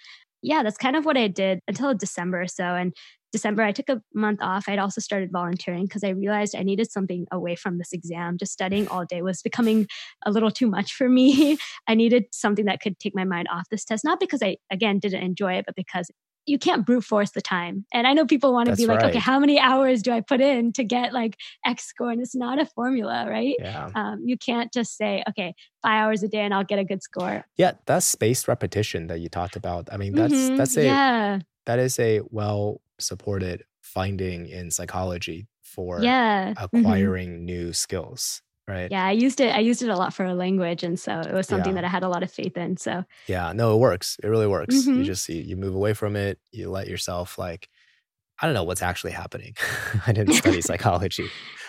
Yeah, 0.43 0.62
that's 0.62 0.76
kind 0.76 0.97
of 0.97 1.05
what 1.05 1.16
I 1.16 1.28
did 1.28 1.61
until 1.68 1.95
December 1.95 2.43
or 2.43 2.47
so. 2.47 2.64
And 2.64 2.95
December, 3.32 3.62
I 3.62 3.72
took 3.72 3.88
a 3.88 4.03
month 4.12 4.41
off. 4.43 4.68
I'd 4.68 4.78
also 4.78 5.01
started 5.01 5.30
volunteering 5.30 5.84
because 5.84 6.03
I 6.03 6.09
realized 6.11 6.57
I 6.57 6.62
needed 6.62 6.91
something 6.91 7.26
away 7.30 7.55
from 7.55 7.78
this 7.78 7.93
exam. 7.93 8.38
Just 8.38 8.53
studying 8.53 8.88
all 8.88 9.05
day 9.05 9.22
was 9.22 9.43
becoming 9.43 9.86
a 10.26 10.30
little 10.32 10.51
too 10.51 10.66
much 10.66 10.95
for 10.95 11.09
me. 11.09 11.59
I 11.86 11.95
needed 11.95 12.24
something 12.32 12.64
that 12.64 12.80
could 12.80 12.99
take 12.99 13.14
my 13.14 13.24
mind 13.24 13.49
off 13.51 13.68
this 13.70 13.84
test, 13.84 14.05
not 14.05 14.18
because 14.18 14.43
I, 14.43 14.57
again, 14.70 14.99
didn't 14.99 15.22
enjoy 15.22 15.55
it, 15.55 15.66
but 15.66 15.76
because 15.76 16.11
you 16.51 16.59
can't 16.59 16.84
brute 16.84 17.05
force 17.05 17.30
the 17.30 17.40
time. 17.40 17.86
And 17.92 18.07
I 18.07 18.12
know 18.12 18.26
people 18.26 18.53
want 18.53 18.68
to 18.68 18.76
be 18.76 18.86
like, 18.86 19.01
right. 19.01 19.11
okay, 19.11 19.20
how 19.20 19.38
many 19.38 19.59
hours 19.61 20.03
do 20.03 20.11
I 20.11 20.20
put 20.20 20.40
in 20.40 20.72
to 20.72 20.84
get 20.84 21.12
like 21.12 21.36
X 21.64 21.84
score? 21.84 22.11
And 22.11 22.20
it's 22.20 22.34
not 22.34 22.61
a 22.61 22.66
formula, 22.66 23.26
right? 23.28 23.55
Yeah. 23.59 23.88
Um, 23.94 24.22
you 24.24 24.36
can't 24.36 24.72
just 24.72 24.96
say, 24.96 25.22
okay, 25.28 25.55
five 25.80 26.05
hours 26.05 26.22
a 26.24 26.28
day 26.28 26.40
and 26.40 26.53
I'll 26.53 26.64
get 26.64 26.80
a 26.80 26.84
good 26.84 27.03
score. 27.03 27.46
Yeah, 27.57 27.72
that's 27.86 28.05
spaced 28.05 28.48
repetition 28.48 29.07
that 29.07 29.20
you 29.20 29.28
talked 29.28 29.55
about. 29.55 29.88
I 29.92 29.96
mean, 29.96 30.12
that's 30.14 30.34
mm-hmm. 30.34 30.57
that's 30.57 30.76
a 30.76 30.84
yeah. 30.84 31.38
that 31.66 31.78
is 31.78 31.98
a 32.01 32.20
well 32.30 32.80
supported 32.98 33.62
finding 33.80 34.48
in 34.48 34.72
psychology 34.72 35.46
for 35.62 36.03
yeah. 36.03 36.55
Mm-hmm. 36.55 36.78
acquiring 36.78 37.30
mm-hmm. 37.30 37.44
new 37.44 37.72
skills 37.72 38.42
right 38.71 38.91
yeah 38.91 39.05
i 39.05 39.11
used 39.11 39.41
it 39.41 39.55
i 39.55 39.59
used 39.59 39.83
it 39.83 39.89
a 39.89 39.97
lot 39.97 40.14
for 40.14 40.25
a 40.25 40.35
language 40.35 40.83
and 40.83 40.99
so 40.99 41.21
it 41.21 41.33
was 41.33 41.47
something 41.47 41.75
yeah. 41.75 41.83
that 41.83 41.85
i 41.85 41.89
had 41.89 42.03
a 42.03 42.09
lot 42.09 42.23
of 42.23 42.31
faith 42.31 42.57
in 42.57 42.77
so 42.77 43.05
yeah 43.27 43.53
no 43.53 43.75
it 43.75 43.79
works 43.79 44.16
it 44.23 44.29
really 44.29 44.47
works 44.47 44.75
mm-hmm. 44.75 44.99
you 44.99 45.05
just 45.05 45.29
you, 45.29 45.43
you 45.43 45.57
move 45.57 45.75
away 45.75 45.93
from 45.93 46.16
it 46.16 46.39
you 46.53 46.71
let 46.71 46.89
yourself 46.89 47.39
like 47.39 47.68
i 48.41 48.47
don't 48.47 48.55
know 48.55 48.64
what's 48.64 48.83
actually 48.83 49.12
happening 49.12 49.55
i 50.07 50.12
didn't 50.12 50.35
study 50.35 50.61
psychology 50.61 51.29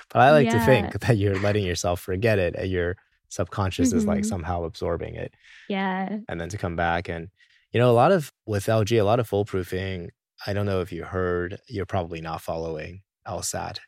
but 0.09 0.19
i 0.21 0.31
like 0.31 0.45
yeah. 0.45 0.59
to 0.59 0.65
think 0.65 0.99
that 1.01 1.17
you're 1.17 1.39
letting 1.39 1.65
yourself 1.65 1.99
forget 1.99 2.39
it 2.39 2.55
and 2.55 2.69
your 2.69 2.95
subconscious 3.29 3.89
mm-hmm. 3.89 3.97
is 3.97 4.05
like 4.05 4.19
mm-hmm. 4.19 4.29
somehow 4.29 4.63
absorbing 4.63 5.15
it 5.15 5.33
yeah 5.69 6.17
and 6.27 6.39
then 6.39 6.49
to 6.49 6.57
come 6.57 6.75
back 6.75 7.09
and 7.09 7.29
you 7.71 7.79
know 7.79 7.89
a 7.89 7.93
lot 7.93 8.11
of 8.11 8.31
with 8.45 8.65
lg 8.65 8.99
a 8.99 9.03
lot 9.03 9.19
of 9.19 9.29
foolproofing 9.29 10.09
i 10.45 10.53
don't 10.53 10.65
know 10.65 10.81
if 10.81 10.91
you 10.91 11.03
heard 11.03 11.57
you're 11.67 11.85
probably 11.85 12.21
not 12.21 12.41
following 12.41 13.01
lsat 13.27 13.79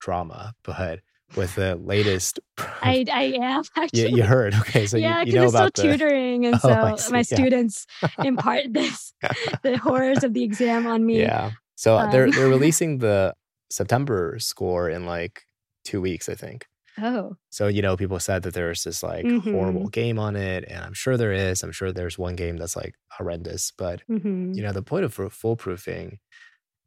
drama 0.00 0.52
but 0.62 1.00
with 1.36 1.54
the 1.54 1.76
latest. 1.76 2.40
I, 2.58 3.04
I 3.12 3.22
am 3.40 3.62
actually. 3.76 4.10
You, 4.10 4.16
you 4.18 4.22
heard 4.22 4.54
okay, 4.54 4.86
so 4.86 4.96
yeah, 4.96 5.22
you, 5.22 5.32
you 5.32 5.38
know 5.40 5.48
about 5.48 5.76
still 5.76 5.92
the... 5.92 5.98
tutoring, 5.98 6.46
and 6.46 6.56
oh, 6.62 6.96
so 6.96 7.10
my 7.10 7.22
students 7.22 7.86
impart 8.18 8.72
this 8.72 9.12
the 9.62 9.78
horrors 9.78 10.24
of 10.24 10.34
the 10.34 10.42
exam 10.42 10.86
on 10.86 11.04
me. 11.04 11.20
Yeah, 11.20 11.52
so 11.74 11.96
um, 11.98 12.10
they're 12.10 12.30
they're 12.30 12.48
releasing 12.48 12.98
the 12.98 13.34
September 13.70 14.36
score 14.38 14.88
in 14.88 15.06
like 15.06 15.42
two 15.84 16.00
weeks, 16.00 16.28
I 16.28 16.34
think. 16.34 16.66
Oh. 17.00 17.36
So, 17.50 17.68
you 17.68 17.82
know, 17.82 17.96
people 17.96 18.18
said 18.20 18.42
that 18.42 18.54
there's 18.54 18.84
this 18.84 19.02
like 19.02 19.24
mm-hmm. 19.24 19.52
horrible 19.52 19.88
game 19.88 20.18
on 20.18 20.36
it. 20.36 20.64
And 20.68 20.84
I'm 20.84 20.92
sure 20.92 21.16
there 21.16 21.32
is. 21.32 21.62
I'm 21.62 21.72
sure 21.72 21.92
there's 21.92 22.18
one 22.18 22.36
game 22.36 22.56
that's 22.56 22.76
like 22.76 22.94
horrendous. 23.16 23.72
But, 23.76 24.02
mm-hmm. 24.10 24.52
you 24.52 24.62
know, 24.62 24.72
the 24.72 24.82
point 24.82 25.04
of 25.04 25.14
foolproofing 25.14 26.18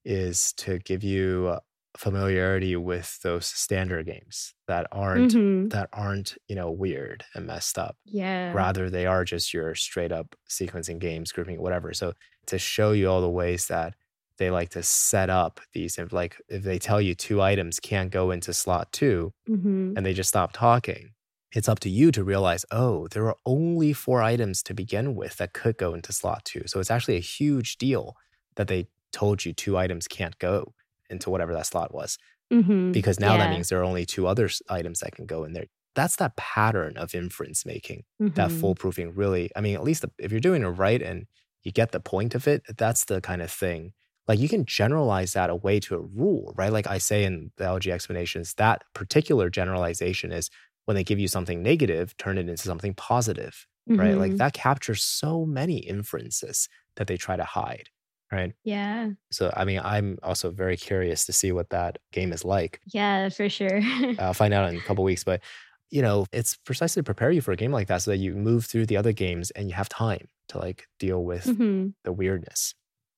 is 0.06 0.54
to 0.54 0.80
give 0.80 1.04
you 1.04 1.58
familiarity 1.98 2.76
with 2.76 3.20
those 3.22 3.46
standard 3.46 4.08
games 4.08 4.54
that 4.68 4.88
aren't 4.92 5.34
mm-hmm. 5.34 5.68
that 5.68 5.90
aren't 5.94 6.36
you 6.48 6.56
know 6.56 6.72
weird 6.72 7.24
and 7.36 7.46
messed 7.46 7.78
up 7.78 7.96
yeah 8.06 8.52
rather 8.52 8.90
they 8.90 9.06
are 9.06 9.24
just 9.24 9.54
your 9.54 9.76
straight 9.76 10.12
up 10.12 10.36
sequencing 10.50 10.98
games 10.98 11.32
grouping 11.32 11.62
whatever 11.62 11.94
so 11.94 12.14
to 12.48 12.58
show 12.58 12.92
you 12.92 13.08
all 13.10 13.22
the 13.22 13.30
ways 13.30 13.68
that 13.68 13.94
they 14.40 14.50
like 14.50 14.70
to 14.70 14.82
set 14.82 15.30
up 15.30 15.60
these 15.74 16.00
if 16.00 16.12
like 16.12 16.38
if 16.50 16.64
they 16.64 16.80
tell 16.80 17.00
you 17.00 17.14
two 17.14 17.42
items 17.42 17.80
can't 17.80 18.10
go 18.10 18.32
into 18.32 18.54
slot 18.54 18.92
2 18.92 19.32
mm-hmm. 19.50 19.94
and 19.96 20.06
they 20.06 20.14
just 20.14 20.30
stop 20.30 20.52
talking 20.52 21.12
it's 21.54 21.70
up 21.70 21.80
to 21.80 21.90
you 21.90 22.12
to 22.12 22.24
realize 22.24 22.66
oh 22.72 23.08
there 23.10 23.28
are 23.28 23.38
only 23.46 23.94
four 23.94 24.24
items 24.24 24.64
to 24.64 24.74
begin 24.74 25.14
with 25.14 25.38
that 25.38 25.54
could 25.54 25.78
go 25.78 25.94
into 25.94 26.12
slot 26.12 26.44
two 26.44 26.64
so 26.66 26.80
it's 26.80 26.92
actually 26.92 27.18
a 27.18 27.22
huge 27.22 27.78
deal 27.78 28.16
that 28.56 28.68
they 28.68 28.88
told 29.12 29.46
you 29.46 29.54
two 29.54 29.78
items 29.78 30.08
can't 30.08 30.40
go 30.40 30.74
into 31.10 31.30
whatever 31.30 31.54
that 31.54 31.66
slot 31.66 31.94
was. 31.94 32.18
Mm-hmm. 32.52 32.92
Because 32.92 33.20
now 33.20 33.34
yeah. 33.34 33.40
that 33.40 33.50
means 33.50 33.70
there 33.70 33.80
are 33.80 33.86
only 33.86 34.06
two 34.06 34.28
other 34.28 34.50
items 34.70 35.00
that 35.00 35.16
can 35.16 35.26
go 35.26 35.44
in 35.44 35.54
there. 35.54 35.66
That's 35.96 36.16
that 36.18 36.36
pattern 36.36 36.98
of 36.98 37.14
inference 37.14 37.66
making, 37.66 38.04
mm-hmm. 38.22 38.34
that 38.36 38.50
foolproofing 38.50 39.12
really. 39.16 39.52
I 39.56 39.62
mean, 39.62 39.76
at 39.76 39.84
least 39.84 40.02
the, 40.02 40.12
if 40.18 40.32
you're 40.32 40.40
doing 40.40 40.64
it 40.64 40.68
right 40.68 41.02
and 41.02 41.28
you 41.64 41.72
get 41.72 41.92
the 41.92 42.00
point 42.00 42.36
of 42.36 42.48
it, 42.48 42.64
that's 42.78 43.06
the 43.06 43.22
kind 43.22 43.42
of 43.42 43.52
thing. 43.52 43.94
Like 44.28 44.40
you 44.40 44.50
can 44.50 44.66
generalize 44.66 45.34
that 45.34 45.50
away 45.50 45.80
to 45.82 45.96
a 45.96 46.00
rule, 46.00 46.54
right? 46.56 46.72
Like 46.72 46.88
I 46.88 46.98
say 46.98 47.26
in 47.26 47.52
the 47.58 47.66
LG 47.66 47.92
explanations, 47.92 48.54
that 48.56 48.84
particular 48.94 49.50
generalization 49.50 50.32
is 50.32 50.50
when 50.86 50.96
they 50.96 51.04
give 51.04 51.20
you 51.20 51.28
something 51.28 51.62
negative, 51.62 52.16
turn 52.18 52.38
it 52.38 52.50
into 52.50 52.64
something 52.64 52.94
positive, 52.94 53.68
mm-hmm. 53.90 54.00
right? 54.00 54.18
Like 54.18 54.32
mm-hmm. 54.32 54.38
that 54.38 54.54
captures 54.54 55.04
so 55.04 55.46
many 55.46 55.78
inferences 55.78 56.70
that 56.96 57.08
they 57.08 57.18
try 57.18 57.36
to 57.36 57.44
hide 57.44 57.90
right? 58.34 58.54
Yeah. 58.64 59.12
So, 59.32 59.54
I 59.56 59.66
mean, 59.66 59.80
I'm 59.84 60.18
also 60.24 60.52
very 60.52 60.78
curious 60.78 61.26
to 61.26 61.34
see 61.34 61.52
what 61.52 61.70
that 61.70 62.00
game 62.12 62.34
is 62.34 62.44
like. 62.44 62.82
Yeah, 62.88 63.30
for 63.30 63.50
sure. 63.50 63.82
I'll 64.20 64.34
find 64.34 64.54
out 64.54 64.70
in 64.70 64.78
a 64.78 64.82
couple 64.82 65.04
weeks, 65.04 65.24
but 65.24 65.42
you 65.90 66.02
know, 66.02 66.26
it's 66.32 66.58
precisely 66.58 67.02
to 67.02 67.06
prepare 67.06 67.30
you 67.30 67.42
for 67.42 67.52
a 67.52 67.56
game 67.56 67.72
like 67.72 67.88
that 67.88 68.02
so 68.02 68.12
that 68.12 68.18
you 68.18 68.34
move 68.34 68.66
through 68.66 68.88
the 68.88 68.98
other 68.98 69.14
games 69.14 69.52
and 69.52 69.70
you 69.70 69.76
have 69.76 69.88
time 69.88 70.28
to 70.48 70.58
like 70.58 70.88
deal 70.98 71.24
with 71.24 71.46
mm-hmm. 71.46 71.90
the 72.04 72.12
weirdness. 72.12 72.74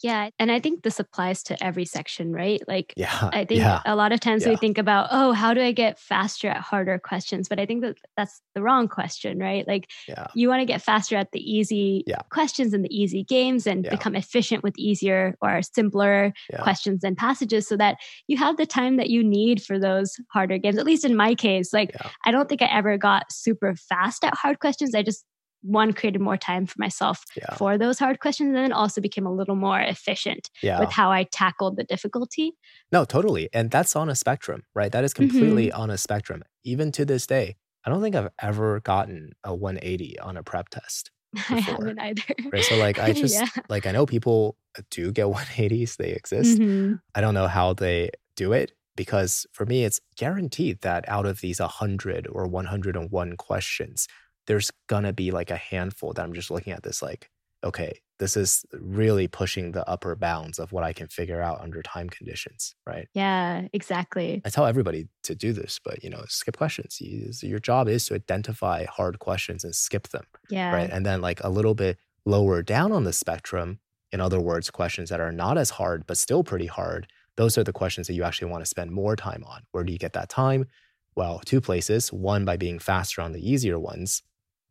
Yeah. 0.06 0.30
And 0.38 0.52
I 0.52 0.60
think 0.60 0.84
this 0.84 1.00
applies 1.00 1.42
to 1.46 1.64
every 1.64 1.86
section, 1.86 2.32
right? 2.32 2.62
Like, 2.68 2.94
yeah, 2.96 3.32
I 3.34 3.44
think 3.44 3.62
yeah, 3.62 3.82
a 3.88 3.96
lot 3.96 4.12
of 4.12 4.20
times 4.20 4.44
yeah. 4.44 4.52
we 4.52 4.56
think 4.56 4.78
about, 4.78 5.08
oh, 5.10 5.32
how 5.32 5.56
do 5.56 5.62
I 5.62 5.72
get 5.72 5.98
faster 5.98 6.48
at 6.48 6.58
harder 6.58 7.00
questions? 7.00 7.50
But 7.50 7.60
I 7.60 7.66
think 7.66 7.82
that 7.82 7.98
that's 8.16 8.40
the 8.54 8.62
wrong 8.62 8.88
question, 8.88 9.40
right? 9.40 9.68
Like, 9.68 9.90
yeah. 10.08 10.28
you 10.36 10.48
want 10.48 10.62
to 10.62 10.66
get 10.68 10.84
faster 10.84 11.16
at 11.16 11.32
the 11.32 11.40
easy 11.40 12.06
questions 12.30 12.72
and 12.72 12.86
the 12.86 12.96
easy 12.96 13.24
games 13.24 13.66
and 13.66 13.82
become 13.82 14.16
efficient 14.16 14.62
with 14.62 14.78
easier 14.78 15.36
or 15.42 15.64
simpler 15.64 16.34
questions 16.60 17.04
and 17.04 17.18
passages 17.18 17.68
so 17.68 17.76
that 17.76 17.98
you 18.28 18.38
have 18.38 18.58
the 18.58 18.68
time 18.68 18.98
that 18.98 19.10
you 19.10 19.24
need 19.24 19.64
for 19.64 19.80
those 19.80 20.20
harder 20.32 20.60
games. 20.60 20.78
At 20.78 20.86
least 20.86 21.04
in 21.04 21.16
my 21.16 21.34
case, 21.34 21.74
like, 21.74 21.96
I 22.26 22.30
don't 22.30 22.48
think 22.48 22.62
I 22.62 22.68
ever 22.68 22.96
got 23.00 23.32
super 23.32 23.74
fast 23.74 24.24
at 24.24 24.36
hard 24.36 24.60
questions. 24.60 24.94
I 24.94 25.02
just 25.02 25.26
one 25.66 25.94
created 25.94 26.22
more 26.22 26.38
time 26.38 26.66
for 26.66 26.76
myself 26.78 27.24
yeah. 27.36 27.56
for 27.56 27.78
those 27.78 28.00
hard 28.00 28.20
questions 28.20 28.48
and 28.48 28.56
then 28.56 28.72
also 28.72 29.02
became 29.02 29.26
a 29.26 29.34
little 29.34 29.56
more 29.56 29.80
efficient 29.80 30.50
yeah. 30.62 30.80
with 30.80 30.92
how 30.92 31.12
I 31.12 31.24
tackled 31.24 31.78
the 31.78 31.84
difficulty. 31.84 32.54
No, 32.92 33.06
totally. 33.06 33.50
And 33.54 33.72
that's 33.72 33.96
on 33.96 34.10
a 34.10 34.16
spectrum, 34.16 34.64
right? 34.74 34.92
That 34.92 35.04
is 35.04 35.14
completely 35.14 35.68
mm-hmm. 35.68 35.82
on 35.82 35.90
a 35.90 35.98
spectrum. 35.98 36.44
Even 36.64 36.92
to 36.94 37.06
this 37.06 37.28
day, 37.28 37.56
I 37.86 37.90
don't 37.90 38.02
think 38.02 38.16
I've 38.16 38.30
ever 38.40 38.80
gotten 38.80 39.34
a 39.44 39.54
180 39.54 40.20
on 40.20 40.38
a 40.38 40.44
prep 40.44 40.70
test. 40.70 41.12
Before, 41.34 41.58
I 41.58 41.60
haven't 41.60 42.00
either. 42.00 42.24
Right. 42.52 42.64
So 42.64 42.78
like 42.78 43.00
I 43.00 43.12
just 43.14 43.36
yeah. 43.36 43.48
like 43.70 43.86
I 43.86 43.92
know 43.92 44.06
people 44.06 44.58
do 44.90 45.12
get 45.12 45.26
180s, 45.26 45.98
they 45.98 46.12
exist. 46.12 46.60
Mm-hmm. 46.60 46.96
I 47.14 47.22
don't 47.22 47.34
know 47.34 47.48
how 47.48 47.74
they 47.74 48.12
do 48.36 48.54
it 48.54 48.72
because 48.96 49.46
for 49.52 49.66
me 49.66 49.84
it's 49.84 50.00
guaranteed 50.16 50.82
that 50.82 51.08
out 51.08 51.26
of 51.26 51.42
these 51.42 51.60
100 51.60 52.28
or 52.32 52.48
101 52.48 53.38
questions, 53.38 54.08
there's 54.48 54.72
gonna 54.88 55.14
be 55.14 55.32
like 55.32 55.52
a 55.52 55.58
handful 55.58 56.14
that 56.14 56.24
I'm 56.24 56.34
just 56.34 56.52
looking 56.52 56.74
at 56.74 56.84
this 56.84 57.02
like, 57.02 57.30
okay, 57.64 58.00
this 58.20 58.38
is 58.38 58.64
really 58.74 59.28
pushing 59.28 59.72
the 59.72 59.88
upper 59.90 60.16
bounds 60.16 60.60
of 60.60 60.72
what 60.72 60.84
I 60.84 60.94
can 60.94 61.08
figure 61.08 61.42
out 61.42 61.60
under 61.62 61.82
time 61.82 62.10
conditions, 62.10 62.76
right? 62.86 63.08
Yeah, 63.14 63.68
exactly. 63.74 64.42
I 64.46 64.50
tell 64.50 64.66
everybody 64.66 65.08
to 65.24 65.36
do 65.36 65.52
this, 65.52 65.80
but 65.84 66.04
you 66.04 66.10
know, 66.10 66.24
skip 66.28 66.56
questions. 66.56 67.00
Your 67.02 67.60
job 67.60 67.90
is 67.90 68.06
to 68.06 68.14
identify 68.14 68.86
hard 68.86 69.20
questions 69.20 69.64
and 69.64 69.76
skip 69.76 70.10
them. 70.10 70.26
Yeah. 70.50 70.74
Right. 70.74 70.90
And 70.90 71.06
then 71.06 71.22
like 71.22 71.44
a 71.44 71.50
little 71.50 71.74
bit 71.76 71.98
lower 72.26 72.62
down 72.62 72.92
on 72.92 73.04
the 73.04 73.14
spectrum, 73.14 73.80
in 74.12 74.22
other 74.22 74.40
words, 74.40 74.70
questions 74.70 75.10
that 75.10 75.20
are 75.20 75.32
not 75.32 75.58
as 75.58 75.72
hard 75.72 76.06
but 76.08 76.18
still 76.18 76.44
pretty 76.44 76.68
hard. 76.68 77.08
Those 77.36 77.58
are 77.58 77.66
the 77.66 77.74
questions 77.74 78.08
that 78.08 78.14
you 78.14 78.24
actually 78.24 78.50
want 78.50 78.64
to 78.64 78.70
spend 78.70 78.92
more 78.92 79.18
time 79.18 79.44
on. 79.46 79.64
Where 79.72 79.84
do 79.84 79.92
you 79.92 80.00
get 80.00 80.14
that 80.14 80.30
time? 80.30 80.68
Well, 81.16 81.42
two 81.44 81.60
places. 81.60 82.14
One 82.14 82.46
by 82.46 82.56
being 82.56 82.80
faster 82.80 83.22
on 83.22 83.34
the 83.34 83.52
easier 83.52 83.78
ones, 83.78 84.24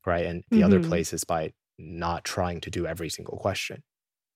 right? 0.07 0.27
And 0.27 0.45
the 0.51 0.57
mm-hmm. 0.57 0.65
other 0.65 0.83
place 0.83 1.13
is 1.13 1.25
by 1.25 1.53
not 1.79 2.25
trying 2.25 2.61
to 2.63 2.71
do 2.71 2.87
every 2.87 3.09
single 3.09 3.39
question. 3.39 3.83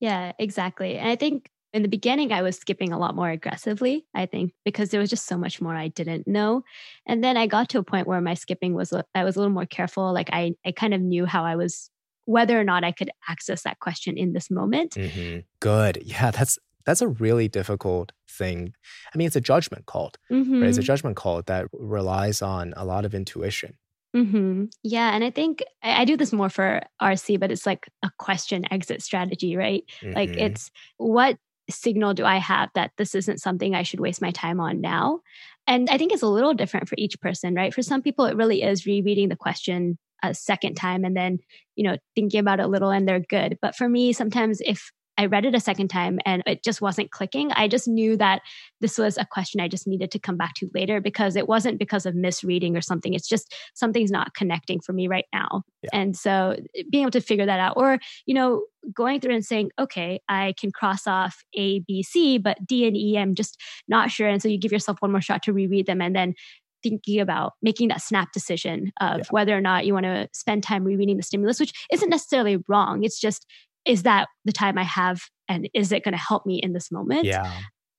Yeah, 0.01 0.33
exactly. 0.39 0.97
And 0.97 1.09
I 1.09 1.17
think 1.17 1.51
in 1.73 1.83
the 1.83 1.89
beginning, 1.89 2.33
I 2.33 2.43
was 2.43 2.57
skipping 2.57 2.93
a 2.93 2.99
lot 2.99 3.15
more 3.15 3.29
aggressively, 3.29 4.07
I 4.15 4.27
think, 4.27 4.53
because 4.65 4.91
there 4.91 5.01
was 5.01 5.11
just 5.11 5.27
so 5.27 5.37
much 5.37 5.61
more 5.61 5.75
I 5.75 5.89
didn't 5.89 6.27
know. 6.27 6.63
And 7.07 7.23
then 7.23 7.37
I 7.37 7.47
got 7.47 7.69
to 7.71 7.79
a 7.79 7.83
point 7.83 8.07
where 8.07 8.21
my 8.21 8.35
skipping 8.35 8.75
was, 8.75 8.93
I 9.15 9.25
was 9.25 9.37
a 9.37 9.39
little 9.39 9.53
more 9.53 9.67
careful. 9.67 10.13
Like 10.13 10.31
I, 10.33 10.55
I 10.65 10.73
kind 10.73 10.95
of 10.95 11.01
knew 11.01 11.27
how 11.27 11.45
I 11.45 11.57
was, 11.57 11.91
whether 12.25 12.59
or 12.59 12.65
not 12.65 12.85
I 12.85 12.93
could 12.93 13.11
access 13.29 13.63
that 13.63 13.81
question 13.81 14.17
in 14.17 14.33
this 14.33 14.51
moment. 14.51 14.93
Mm-hmm. 14.93 15.41
Good. 15.61 16.03
Yeah, 16.05 16.31
that's, 16.31 16.59
that's 16.87 17.03
a 17.03 17.09
really 17.09 17.49
difficult 17.49 18.13
thing. 18.31 18.73
I 19.15 19.19
mean, 19.19 19.27
it's 19.27 19.37
a 19.37 19.41
judgment 19.41 19.85
call, 19.85 20.13
mm-hmm. 20.31 20.61
right? 20.61 20.69
It's 20.69 20.79
a 20.79 20.81
mm-hmm. 20.81 20.87
judgment 20.87 21.17
call 21.17 21.43
that 21.43 21.67
relies 21.73 22.41
on 22.41 22.73
a 22.77 22.85
lot 22.87 23.05
of 23.05 23.15
intuition. 23.15 23.75
Mm-hmm. 24.17 24.65
Yeah. 24.83 25.15
And 25.15 25.23
I 25.23 25.31
think 25.31 25.63
I, 25.83 26.03
I, 26.03 26.05
do 26.07 26.17
this 26.17 26.33
more 26.33 26.49
for 26.49 26.81
RC, 27.01 27.39
but 27.39 27.53
it's 27.53 27.67
like 27.67 27.91
a 28.03 28.11
question 28.19 28.65
exit 28.73 29.03
strategy, 29.03 29.55
right? 29.55 29.85
Mm-hmm. 30.01 30.15
Like 30.15 30.31
it's 30.31 30.71
what 30.97 31.37
signal 31.69 32.15
do 32.15 32.25
I 32.25 32.39
have 32.39 32.71
that 32.75 32.93
this 32.97 33.15
isn't 33.15 33.41
something 33.41 33.75
I 33.75 33.83
should 33.83 34.01
waste 34.01 34.23
my 34.23 34.31
time 34.31 34.61
on 34.61 34.81
now? 34.81 35.21
And 35.67 35.91
I 35.91 35.99
think 35.99 36.13
it's 36.13 36.23
a 36.23 36.29
little 36.29 36.55
different 36.55 36.89
for 36.89 36.95
each 36.97 37.21
person, 37.21 37.55
right? 37.55 37.75
For 37.75 37.83
some 37.83 38.01
people, 38.01 38.25
it 38.25 38.37
really 38.37 38.63
is 38.63 38.87
rereading 38.87 39.29
the 39.29 39.37
question 39.37 39.99
a 40.23 40.35
second 40.35 40.75
time 40.75 41.05
and 41.05 41.17
then, 41.17 41.39
you 41.77 41.85
know, 41.85 41.97
thinking 42.15 42.41
about 42.41 42.61
it 42.61 42.65
a 42.65 42.69
little 42.69 42.91
and 42.91 43.07
they're 43.07 43.21
good. 43.21 43.59
But 43.61 43.77
for 43.77 43.89
me, 43.89 44.13
sometimes 44.13 44.61
if 44.63 44.91
I 45.19 45.27
read 45.27 45.45
it 45.45 45.55
a 45.55 45.61
second 45.61 45.89
time 45.89 46.21
and 46.25 46.45
it 46.47 46.63
just 46.63 46.81
wasn't 46.81 47.11
clicking. 47.11 47.51
I 47.53 47.67
just 47.67 47.89
knew 47.89 48.17
that 48.17 48.41
this 48.81 48.97
was 48.97 49.19
a 49.19 49.27
question 49.27 49.61
I 49.61 49.67
just 49.67 49.87
needed 49.87 50.13
to 50.13 50.19
come 50.21 50.37
back 50.37 50.55
to 50.55 50.71
later 50.75 51.01
because 51.01 51.35
it 51.35 51.49
wasn't 51.49 51.79
because 51.79 52.07
of 52.07 52.15
misreading 52.15 52.77
or 52.77 52.81
something. 52.81 53.15
It's 53.15 53.29
just 53.29 53.53
something's 53.75 54.13
not 54.13 54.35
connecting 54.35 54.81
for 54.81 54.93
me 54.93 55.09
right 55.09 55.27
now. 55.33 55.65
Yeah. 55.83 55.91
And 55.93 56.17
so 56.17 56.57
eh, 56.77 56.85
being 56.91 57.03
able 57.03 57.11
to 57.11 57.21
figure 57.21 57.47
that 57.47 57.59
out, 57.59 57.75
or, 57.77 57.99
you 58.27 58.35
know, 58.35 58.63
going 58.95 59.21
through 59.21 59.35
and 59.35 59.45
saying, 59.45 59.71
okay, 59.79 60.21
I 60.29 60.55
can 60.59 60.71
cross 60.71 61.07
off 61.07 61.43
A, 61.57 61.81
B, 61.81 62.03
C, 62.05 62.39
but 62.39 62.65
D 62.65 62.87
and 62.87 62.97
E, 62.97 63.19
I'm 63.19 63.35
just 63.35 63.61
not 63.89 64.13
sure. 64.13 64.29
And 64.29 64.41
so 64.41 64.49
you 64.49 64.59
give 64.59 64.73
yourself 64.73 64.99
one 65.01 65.11
more 65.11 65.21
shot 65.21 65.43
to 65.43 65.53
reread 65.53 65.87
them 65.87 66.01
and 66.01 66.15
then 66.15 66.35
thinking 66.81 67.19
about 67.19 67.55
making 67.61 67.89
that 67.89 68.01
snap 68.01 68.31
decision 68.33 68.93
of 69.01 69.19
yeah. 69.19 69.25
whether 69.31 69.57
or 69.57 69.61
not 69.61 69.85
you 69.85 69.93
want 69.93 70.07
to 70.07 70.29
spend 70.33 70.63
time 70.63 70.85
rereading 70.85 71.17
the 71.17 71.25
stimulus, 71.25 71.59
which 71.59 71.73
isn't 71.93 72.09
necessarily 72.09 72.59
wrong. 72.69 73.03
It's 73.03 73.19
just, 73.19 73.45
is 73.89 74.05
that 74.05 74.29
the 74.45 74.53
time 74.53 74.79
I 74.79 74.85
have? 74.85 75.23
And 75.49 75.69
is 75.75 75.91
it 75.91 76.05
going 76.05 76.13
to 76.13 76.19
help 76.19 76.47
me 76.47 76.61
in 76.63 76.75
this 76.75 76.93
moment? 76.93 77.25
Yeah. 77.25 77.51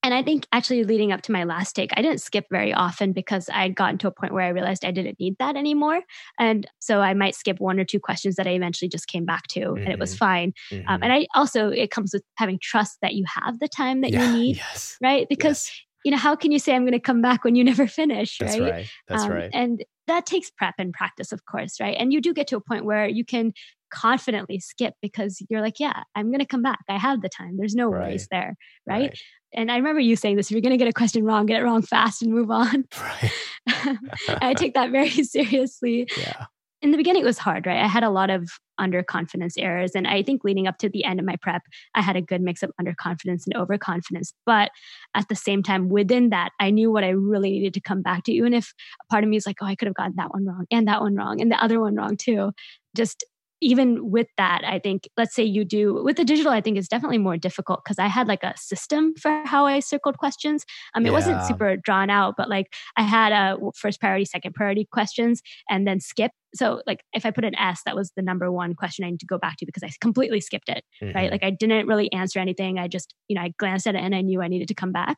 And 0.02 0.14
I 0.14 0.24
think 0.24 0.48
actually 0.54 0.86
leading 0.86 1.12
up 1.12 1.24
to 1.24 1.34
my 1.34 1.44
last 1.44 1.74
take, 1.74 1.92
I 1.98 2.02
didn't 2.02 2.22
skip 2.22 2.46
very 2.50 2.74
often 2.74 3.12
because 3.12 3.50
I 3.50 3.64
had 3.64 3.76
gotten 3.76 3.98
to 3.98 4.08
a 4.08 4.12
point 4.12 4.34
where 4.34 4.46
I 4.46 4.50
realized 4.50 4.86
I 4.86 4.92
didn't 4.92 5.20
need 5.20 5.36
that 5.40 5.58
anymore. 5.58 6.02
And 6.40 6.66
so 6.80 7.02
I 7.02 7.14
might 7.14 7.36
skip 7.36 7.60
one 7.60 7.80
or 7.80 7.84
two 7.84 8.00
questions 8.00 8.36
that 8.36 8.48
I 8.48 8.52
eventually 8.52 8.88
just 8.88 9.08
came 9.08 9.26
back 9.26 9.48
to 9.48 9.60
mm-hmm. 9.60 9.84
and 9.84 9.90
it 9.90 10.00
was 10.00 10.12
mm-hmm. 10.12 10.20
fine. 10.20 10.54
Um, 10.72 10.78
mm-hmm. 10.78 10.90
Um, 10.90 11.04
and 11.04 11.12
I 11.12 11.28
also, 11.36 11.70
it 11.70 11.92
comes 11.92 12.14
with 12.14 12.24
having 12.38 12.60
trust 12.62 13.00
that 13.02 13.16
you 13.16 13.26
have 13.28 13.60
the 13.60 13.68
time 13.68 14.00
that 14.02 14.12
yeah, 14.12 14.32
you 14.32 14.38
need, 14.38 14.58
yes. 14.58 14.98
right? 15.02 15.28
Because 15.28 15.68
yes 15.68 15.82
you 16.06 16.12
know, 16.12 16.18
how 16.18 16.36
can 16.36 16.52
you 16.52 16.60
say 16.60 16.76
I'm 16.76 16.84
going 16.84 16.94
to 16.94 17.00
come 17.00 17.22
back 17.22 17.44
when 17.44 17.56
you 17.56 17.64
never 17.64 17.88
finish? 18.02 18.38
That's 18.38 18.58
right. 18.58 18.72
right. 18.72 18.90
That's 19.08 19.24
um, 19.24 19.32
right. 19.32 19.50
And 19.54 19.84
that 20.08 20.26
takes 20.26 20.50
prep 20.50 20.76
and 20.78 20.94
practice, 20.94 21.32
of 21.32 21.46
course, 21.46 21.80
right? 21.80 21.96
And 21.98 22.14
you 22.14 22.22
do 22.22 22.34
get 22.34 22.48
to 22.48 22.58
a 22.58 22.62
point 22.62 22.86
where 22.86 23.08
you 23.08 23.26
can 23.26 23.54
confidently 23.92 24.60
skip 24.60 24.94
because 25.02 25.42
you're 25.50 25.62
like, 25.62 25.80
yeah, 25.80 26.04
I'm 26.16 26.28
going 26.28 26.40
to 26.40 26.46
come 26.46 26.62
back. 26.62 26.80
I 26.90 26.98
have 26.98 27.22
the 27.22 27.30
time. 27.30 27.58
There's 27.58 27.76
no 27.76 27.90
right. 27.90 28.08
worries 28.08 28.28
there, 28.32 28.56
right? 28.88 29.02
right? 29.02 29.20
And 29.54 29.72
I 29.72 29.78
remember 29.78 30.00
you 30.00 30.16
saying 30.16 30.36
this 30.36 30.48
if 30.48 30.52
you're 30.52 30.62
going 30.62 30.72
to 30.72 30.78
get 30.78 30.88
a 30.88 30.94
question 30.94 31.24
wrong, 31.24 31.46
get 31.46 31.62
it 31.62 31.64
wrong 31.64 31.82
fast 31.82 32.22
and 32.22 32.32
move 32.32 32.52
on. 32.52 32.86
Right. 33.00 33.98
I 34.42 34.54
take 34.56 34.74
that 34.74 34.90
very 34.90 35.10
seriously. 35.24 36.08
Yeah 36.18 36.46
in 36.82 36.92
the 36.92 36.98
beginning 36.98 37.22
it 37.22 37.26
was 37.26 37.38
hard 37.38 37.66
right 37.66 37.84
i 37.84 37.88
had 37.88 38.04
a 38.04 38.10
lot 38.10 38.30
of 38.30 38.50
underconfidence 38.80 39.54
errors 39.58 39.92
and 39.96 40.08
i 40.08 40.24
think 40.24 40.44
leading 40.44 40.68
up 40.68 40.78
to 40.78 40.90
the 40.90 41.04
end 41.04 41.20
of 41.20 41.26
my 41.26 41.36
prep 41.42 41.62
i 41.96 42.02
had 42.02 42.16
a 42.16 42.22
good 42.22 42.42
mix 42.42 42.64
of 42.64 42.72
underconfidence 42.80 43.44
and 43.46 43.56
overconfidence 43.56 44.34
but 44.46 44.72
at 45.16 45.28
the 45.28 45.36
same 45.36 45.62
time 45.62 45.90
within 45.90 46.30
that 46.30 46.50
i 46.60 46.70
knew 46.70 46.92
what 46.92 47.04
i 47.04 47.10
really 47.10 47.52
needed 47.52 47.74
to 47.74 47.82
come 47.82 48.02
back 48.02 48.24
to 48.24 48.32
even 48.32 48.54
if 48.54 48.74
a 49.02 49.06
part 49.12 49.24
of 49.24 49.30
me 49.30 49.38
is 49.38 49.46
like 49.46 49.58
oh 49.62 49.66
i 49.66 49.76
could 49.76 49.88
have 49.88 49.96
gotten 49.96 50.16
that 50.16 50.32
one 50.32 50.46
wrong 50.46 50.66
and 50.72 50.88
that 50.88 51.02
one 51.02 51.16
wrong 51.16 51.42
and 51.42 51.52
the 51.52 51.62
other 51.64 51.80
one 51.80 51.96
wrong 51.96 52.16
too 52.16 52.52
just 52.96 53.26
even 53.62 54.12
with 54.12 54.28
that, 54.38 54.62
I 54.66 54.80
think, 54.80 55.10
let's 55.18 55.36
say 55.36 55.44
you 55.44 55.66
do 55.66 56.04
with 56.04 56.18
the 56.18 56.26
digital, 56.26 56.52
I 56.52 56.62
think 56.62 56.78
it's 56.78 56.88
definitely 56.88 57.18
more 57.18 57.38
difficult 57.38 57.82
because 57.84 58.00
I 58.00 58.08
had 58.08 58.28
like 58.28 58.44
a 58.44 58.54
system 58.58 59.14
for 59.16 59.44
how 59.46 59.66
I 59.66 59.80
circled 59.80 60.18
questions. 60.18 60.66
Um, 60.96 61.06
it 61.06 61.10
yeah. 61.10 61.14
wasn't 61.14 61.44
super 61.44 61.78
drawn 61.78 62.10
out, 62.10 62.36
but 62.38 62.50
like 62.50 62.74
I 62.98 63.04
had 63.04 63.32
a 63.32 63.58
first 63.76 64.00
priority, 64.00 64.26
second 64.26 64.54
priority 64.54 64.88
questions 64.92 65.42
and 65.70 65.86
then 65.88 66.00
skip. 66.00 66.32
So 66.56 66.82
like 66.88 67.04
if 67.14 67.26
I 67.26 67.32
put 67.32 67.46
an 67.46 67.56
S, 67.56 67.82
that 67.86 67.96
was 67.96 68.12
the 68.16 68.22
number 68.22 68.52
one 68.52 68.74
question 68.74 69.06
I 69.06 69.12
need 69.12 69.20
to 69.20 69.26
go 69.26 69.38
back 69.38 69.58
to 69.58 69.66
because 69.66 69.84
I 69.84 69.92
completely 70.02 70.42
skipped 70.42 70.70
it, 70.70 70.84
mm-hmm. 71.02 71.16
right? 71.16 71.32
Like 71.32 71.44
I 71.44 71.52
didn't 71.52 71.88
really 71.88 72.12
answer 72.12 72.40
anything. 72.40 72.80
I 72.80 72.88
just, 72.88 73.14
you 73.28 73.36
know, 73.36 73.42
I 73.42 73.54
glanced 73.60 73.88
at 73.88 73.96
it 73.96 74.02
and 74.02 74.16
I 74.16 74.22
knew 74.22 74.42
I 74.42 74.48
needed 74.48 74.68
to 74.70 74.74
come 74.74 74.92
back 74.92 75.18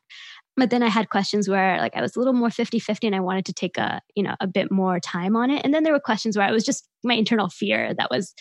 but 0.56 0.70
then 0.70 0.82
i 0.82 0.88
had 0.88 1.10
questions 1.10 1.48
where 1.48 1.78
like 1.78 1.96
i 1.96 2.00
was 2.00 2.16
a 2.16 2.18
little 2.18 2.34
more 2.34 2.48
50-50 2.48 2.98
and 3.04 3.14
i 3.14 3.20
wanted 3.20 3.44
to 3.46 3.52
take 3.52 3.78
a 3.78 4.00
you 4.14 4.22
know 4.22 4.34
a 4.40 4.46
bit 4.46 4.70
more 4.70 5.00
time 5.00 5.36
on 5.36 5.50
it. 5.50 5.64
And 5.64 5.72
then 5.72 5.82
there 5.82 5.92
were 5.92 6.00
questions 6.00 6.36
where 6.36 6.46
i 6.46 6.52
was 6.52 6.64
just 6.64 6.88
my 7.04 7.14
internal 7.14 7.48
fear 7.48 7.94
that 7.94 8.10
was 8.10 8.34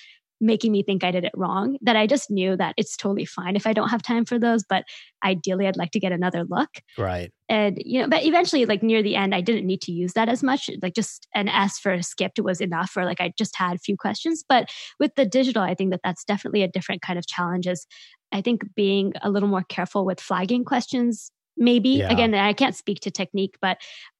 making 0.43 0.71
me 0.71 0.81
think 0.81 1.03
i 1.03 1.11
did 1.11 1.23
it 1.23 1.31
wrong 1.35 1.77
that 1.81 1.95
i 1.95 2.07
just 2.07 2.31
knew 2.31 2.57
that 2.57 2.73
it's 2.75 2.97
totally 2.97 3.25
fine 3.25 3.55
if 3.55 3.67
i 3.67 3.73
don't 3.73 3.89
have 3.89 4.01
time 4.01 4.25
for 4.25 4.39
those 4.39 4.63
but 4.67 4.83
ideally 5.23 5.67
i'd 5.67 5.77
like 5.77 5.91
to 5.91 5.99
get 5.99 6.11
another 6.11 6.43
look. 6.43 6.69
Right. 6.97 7.31
And 7.47 7.77
you 7.85 8.01
know 8.01 8.07
but 8.07 8.23
eventually 8.25 8.65
like 8.65 8.81
near 8.81 9.03
the 9.03 9.15
end 9.15 9.35
i 9.35 9.41
didn't 9.41 9.67
need 9.67 9.81
to 9.81 9.91
use 9.91 10.13
that 10.13 10.29
as 10.29 10.41
much 10.41 10.69
like 10.81 10.95
just 10.95 11.27
an 11.35 11.47
s 11.47 11.77
for 11.77 12.01
skipped 12.01 12.39
was 12.39 12.59
enough 12.59 12.97
or 12.97 13.05
like 13.05 13.21
i 13.21 13.31
just 13.37 13.55
had 13.55 13.75
a 13.75 13.79
few 13.79 13.95
questions. 13.95 14.43
But 14.47 14.69
with 14.99 15.13
the 15.15 15.25
digital 15.25 15.61
i 15.61 15.75
think 15.75 15.91
that 15.91 16.01
that's 16.03 16.23
definitely 16.23 16.63
a 16.63 16.67
different 16.67 17.03
kind 17.03 17.19
of 17.19 17.27
challenges 17.27 17.85
i 18.31 18.41
think 18.41 18.63
being 18.75 19.13
a 19.21 19.29
little 19.29 19.49
more 19.49 19.63
careful 19.69 20.05
with 20.05 20.19
flagging 20.19 20.65
questions 20.65 21.31
maybe 21.57 21.89
yeah. 21.89 22.11
again 22.11 22.33
i 22.33 22.53
can't 22.53 22.75
speak 22.75 22.99
to 22.99 23.11
technique 23.11 23.57
but 23.61 23.77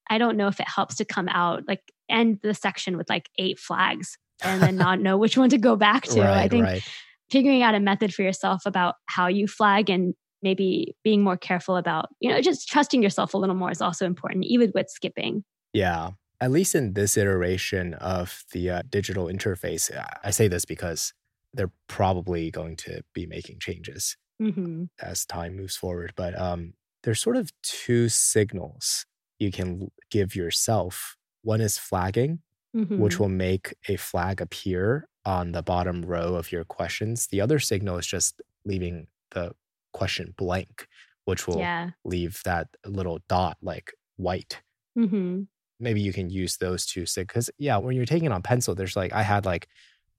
i 0.09 0.17
don't 0.17 0.37
know 0.37 0.47
if 0.47 0.59
it 0.59 0.67
helps 0.67 0.95
to 0.95 1.05
come 1.05 1.27
out 1.29 1.63
like 1.67 1.81
end 2.09 2.39
the 2.43 2.53
section 2.53 2.97
with 2.97 3.09
like 3.09 3.29
eight 3.37 3.59
flags 3.59 4.17
and 4.43 4.61
then 4.61 4.75
not 4.75 4.99
know 4.99 5.17
which 5.17 5.37
one 5.37 5.49
to 5.49 5.57
go 5.57 5.75
back 5.75 6.03
to 6.07 6.21
right, 6.21 6.37
i 6.37 6.47
think 6.47 6.65
right. 6.65 6.83
figuring 7.29 7.63
out 7.63 7.75
a 7.75 7.79
method 7.79 8.13
for 8.13 8.21
yourself 8.21 8.63
about 8.65 8.95
how 9.07 9.27
you 9.27 9.47
flag 9.47 9.89
and 9.89 10.13
maybe 10.43 10.95
being 11.03 11.23
more 11.23 11.37
careful 11.37 11.77
about 11.77 12.07
you 12.19 12.29
know 12.29 12.41
just 12.41 12.67
trusting 12.67 13.01
yourself 13.01 13.33
a 13.33 13.37
little 13.37 13.55
more 13.55 13.71
is 13.71 13.81
also 13.81 14.05
important 14.05 14.45
even 14.45 14.71
with 14.73 14.89
skipping 14.89 15.43
yeah 15.73 16.11
at 16.39 16.51
least 16.51 16.73
in 16.73 16.93
this 16.93 17.17
iteration 17.17 17.93
of 17.95 18.43
the 18.51 18.69
uh, 18.69 18.81
digital 18.89 19.25
interface 19.25 19.89
i 20.23 20.31
say 20.31 20.47
this 20.47 20.65
because 20.65 21.13
they're 21.53 21.71
probably 21.87 22.49
going 22.49 22.75
to 22.75 23.01
be 23.13 23.25
making 23.25 23.59
changes 23.59 24.17
mm-hmm. 24.41 24.85
as 25.01 25.25
time 25.25 25.55
moves 25.55 25.75
forward 25.75 26.13
but 26.15 26.39
um, 26.39 26.73
there's 27.03 27.19
sort 27.19 27.37
of 27.37 27.51
two 27.63 28.09
signals 28.09 29.05
you 29.39 29.51
can 29.51 29.91
give 30.09 30.35
yourself. 30.35 31.17
One 31.43 31.61
is 31.61 31.77
flagging, 31.77 32.39
mm-hmm. 32.75 32.99
which 32.99 33.19
will 33.19 33.29
make 33.29 33.73
a 33.87 33.95
flag 33.95 34.41
appear 34.41 35.07
on 35.25 35.51
the 35.51 35.63
bottom 35.63 36.03
row 36.03 36.35
of 36.35 36.51
your 36.51 36.63
questions. 36.63 37.27
The 37.27 37.41
other 37.41 37.59
signal 37.59 37.97
is 37.97 38.07
just 38.07 38.41
leaving 38.65 39.07
the 39.31 39.53
question 39.93 40.33
blank, 40.37 40.87
which 41.25 41.47
will 41.47 41.57
yeah. 41.57 41.91
leave 42.05 42.41
that 42.45 42.67
little 42.85 43.19
dot 43.27 43.57
like 43.61 43.93
white. 44.17 44.61
Mm-hmm. 44.97 45.43
Maybe 45.79 46.01
you 46.01 46.13
can 46.13 46.29
use 46.29 46.57
those 46.57 46.85
two. 46.85 47.05
Because, 47.15 47.49
yeah, 47.57 47.77
when 47.77 47.95
you're 47.95 48.05
taking 48.05 48.31
on 48.31 48.43
pencil, 48.43 48.75
there's 48.75 48.95
like, 48.95 49.13
I 49.13 49.23
had 49.23 49.45
like 49.45 49.67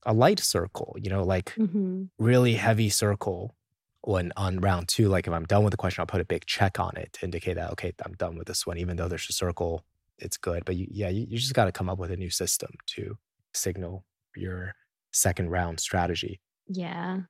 a 0.05 0.13
light 0.13 0.41
circle, 0.41 0.97
you 1.01 1.11
know, 1.11 1.23
like 1.23 1.55
mm-hmm. 1.55 2.05
really 2.19 2.55
heavy 2.55 2.89
circle 2.89 3.55
when 4.03 4.33
on 4.37 4.61
round 4.61 4.89
two, 4.89 5.09
like 5.09 5.27
if 5.27 5.33
I'm 5.33 5.45
done 5.45 5.65
with 5.65 5.71
the 5.71 5.77
question, 5.77 6.03
I'll 6.03 6.07
put 6.07 6.21
a 6.21 6.25
big 6.25 6.45
check 6.47 6.79
on 6.81 6.97
it 6.97 7.13
to 7.15 7.25
indicate 7.25 7.55
that, 7.55 7.71
okay, 7.73 7.93
I'm 8.05 8.15
done 8.15 8.37
with 8.37 8.47
this 8.47 8.67
one, 8.67 8.79
even 8.79 8.97
though 8.97 9.09
there's 9.09 9.29
a 9.29 9.33
circle, 9.33 9.85
it's 10.19 10.37
good. 10.37 10.65
But 10.65 10.77
you, 10.77 10.87
yeah, 10.91 11.09
you, 11.09 11.27
you 11.29 11.39
just 11.39 11.55
got 11.55 11.67
to 11.67 11.73
come 11.73 11.89
up 11.89 11.99
with 11.99 12.11
a 12.11 12.17
new 12.17 12.31
system 12.31 12.71
to 12.89 13.17
signal 13.55 14.05
your 14.37 14.75
second 15.13 15.51
round 15.51 15.79
strategy. 15.81 16.41
Yeah. 16.67 17.21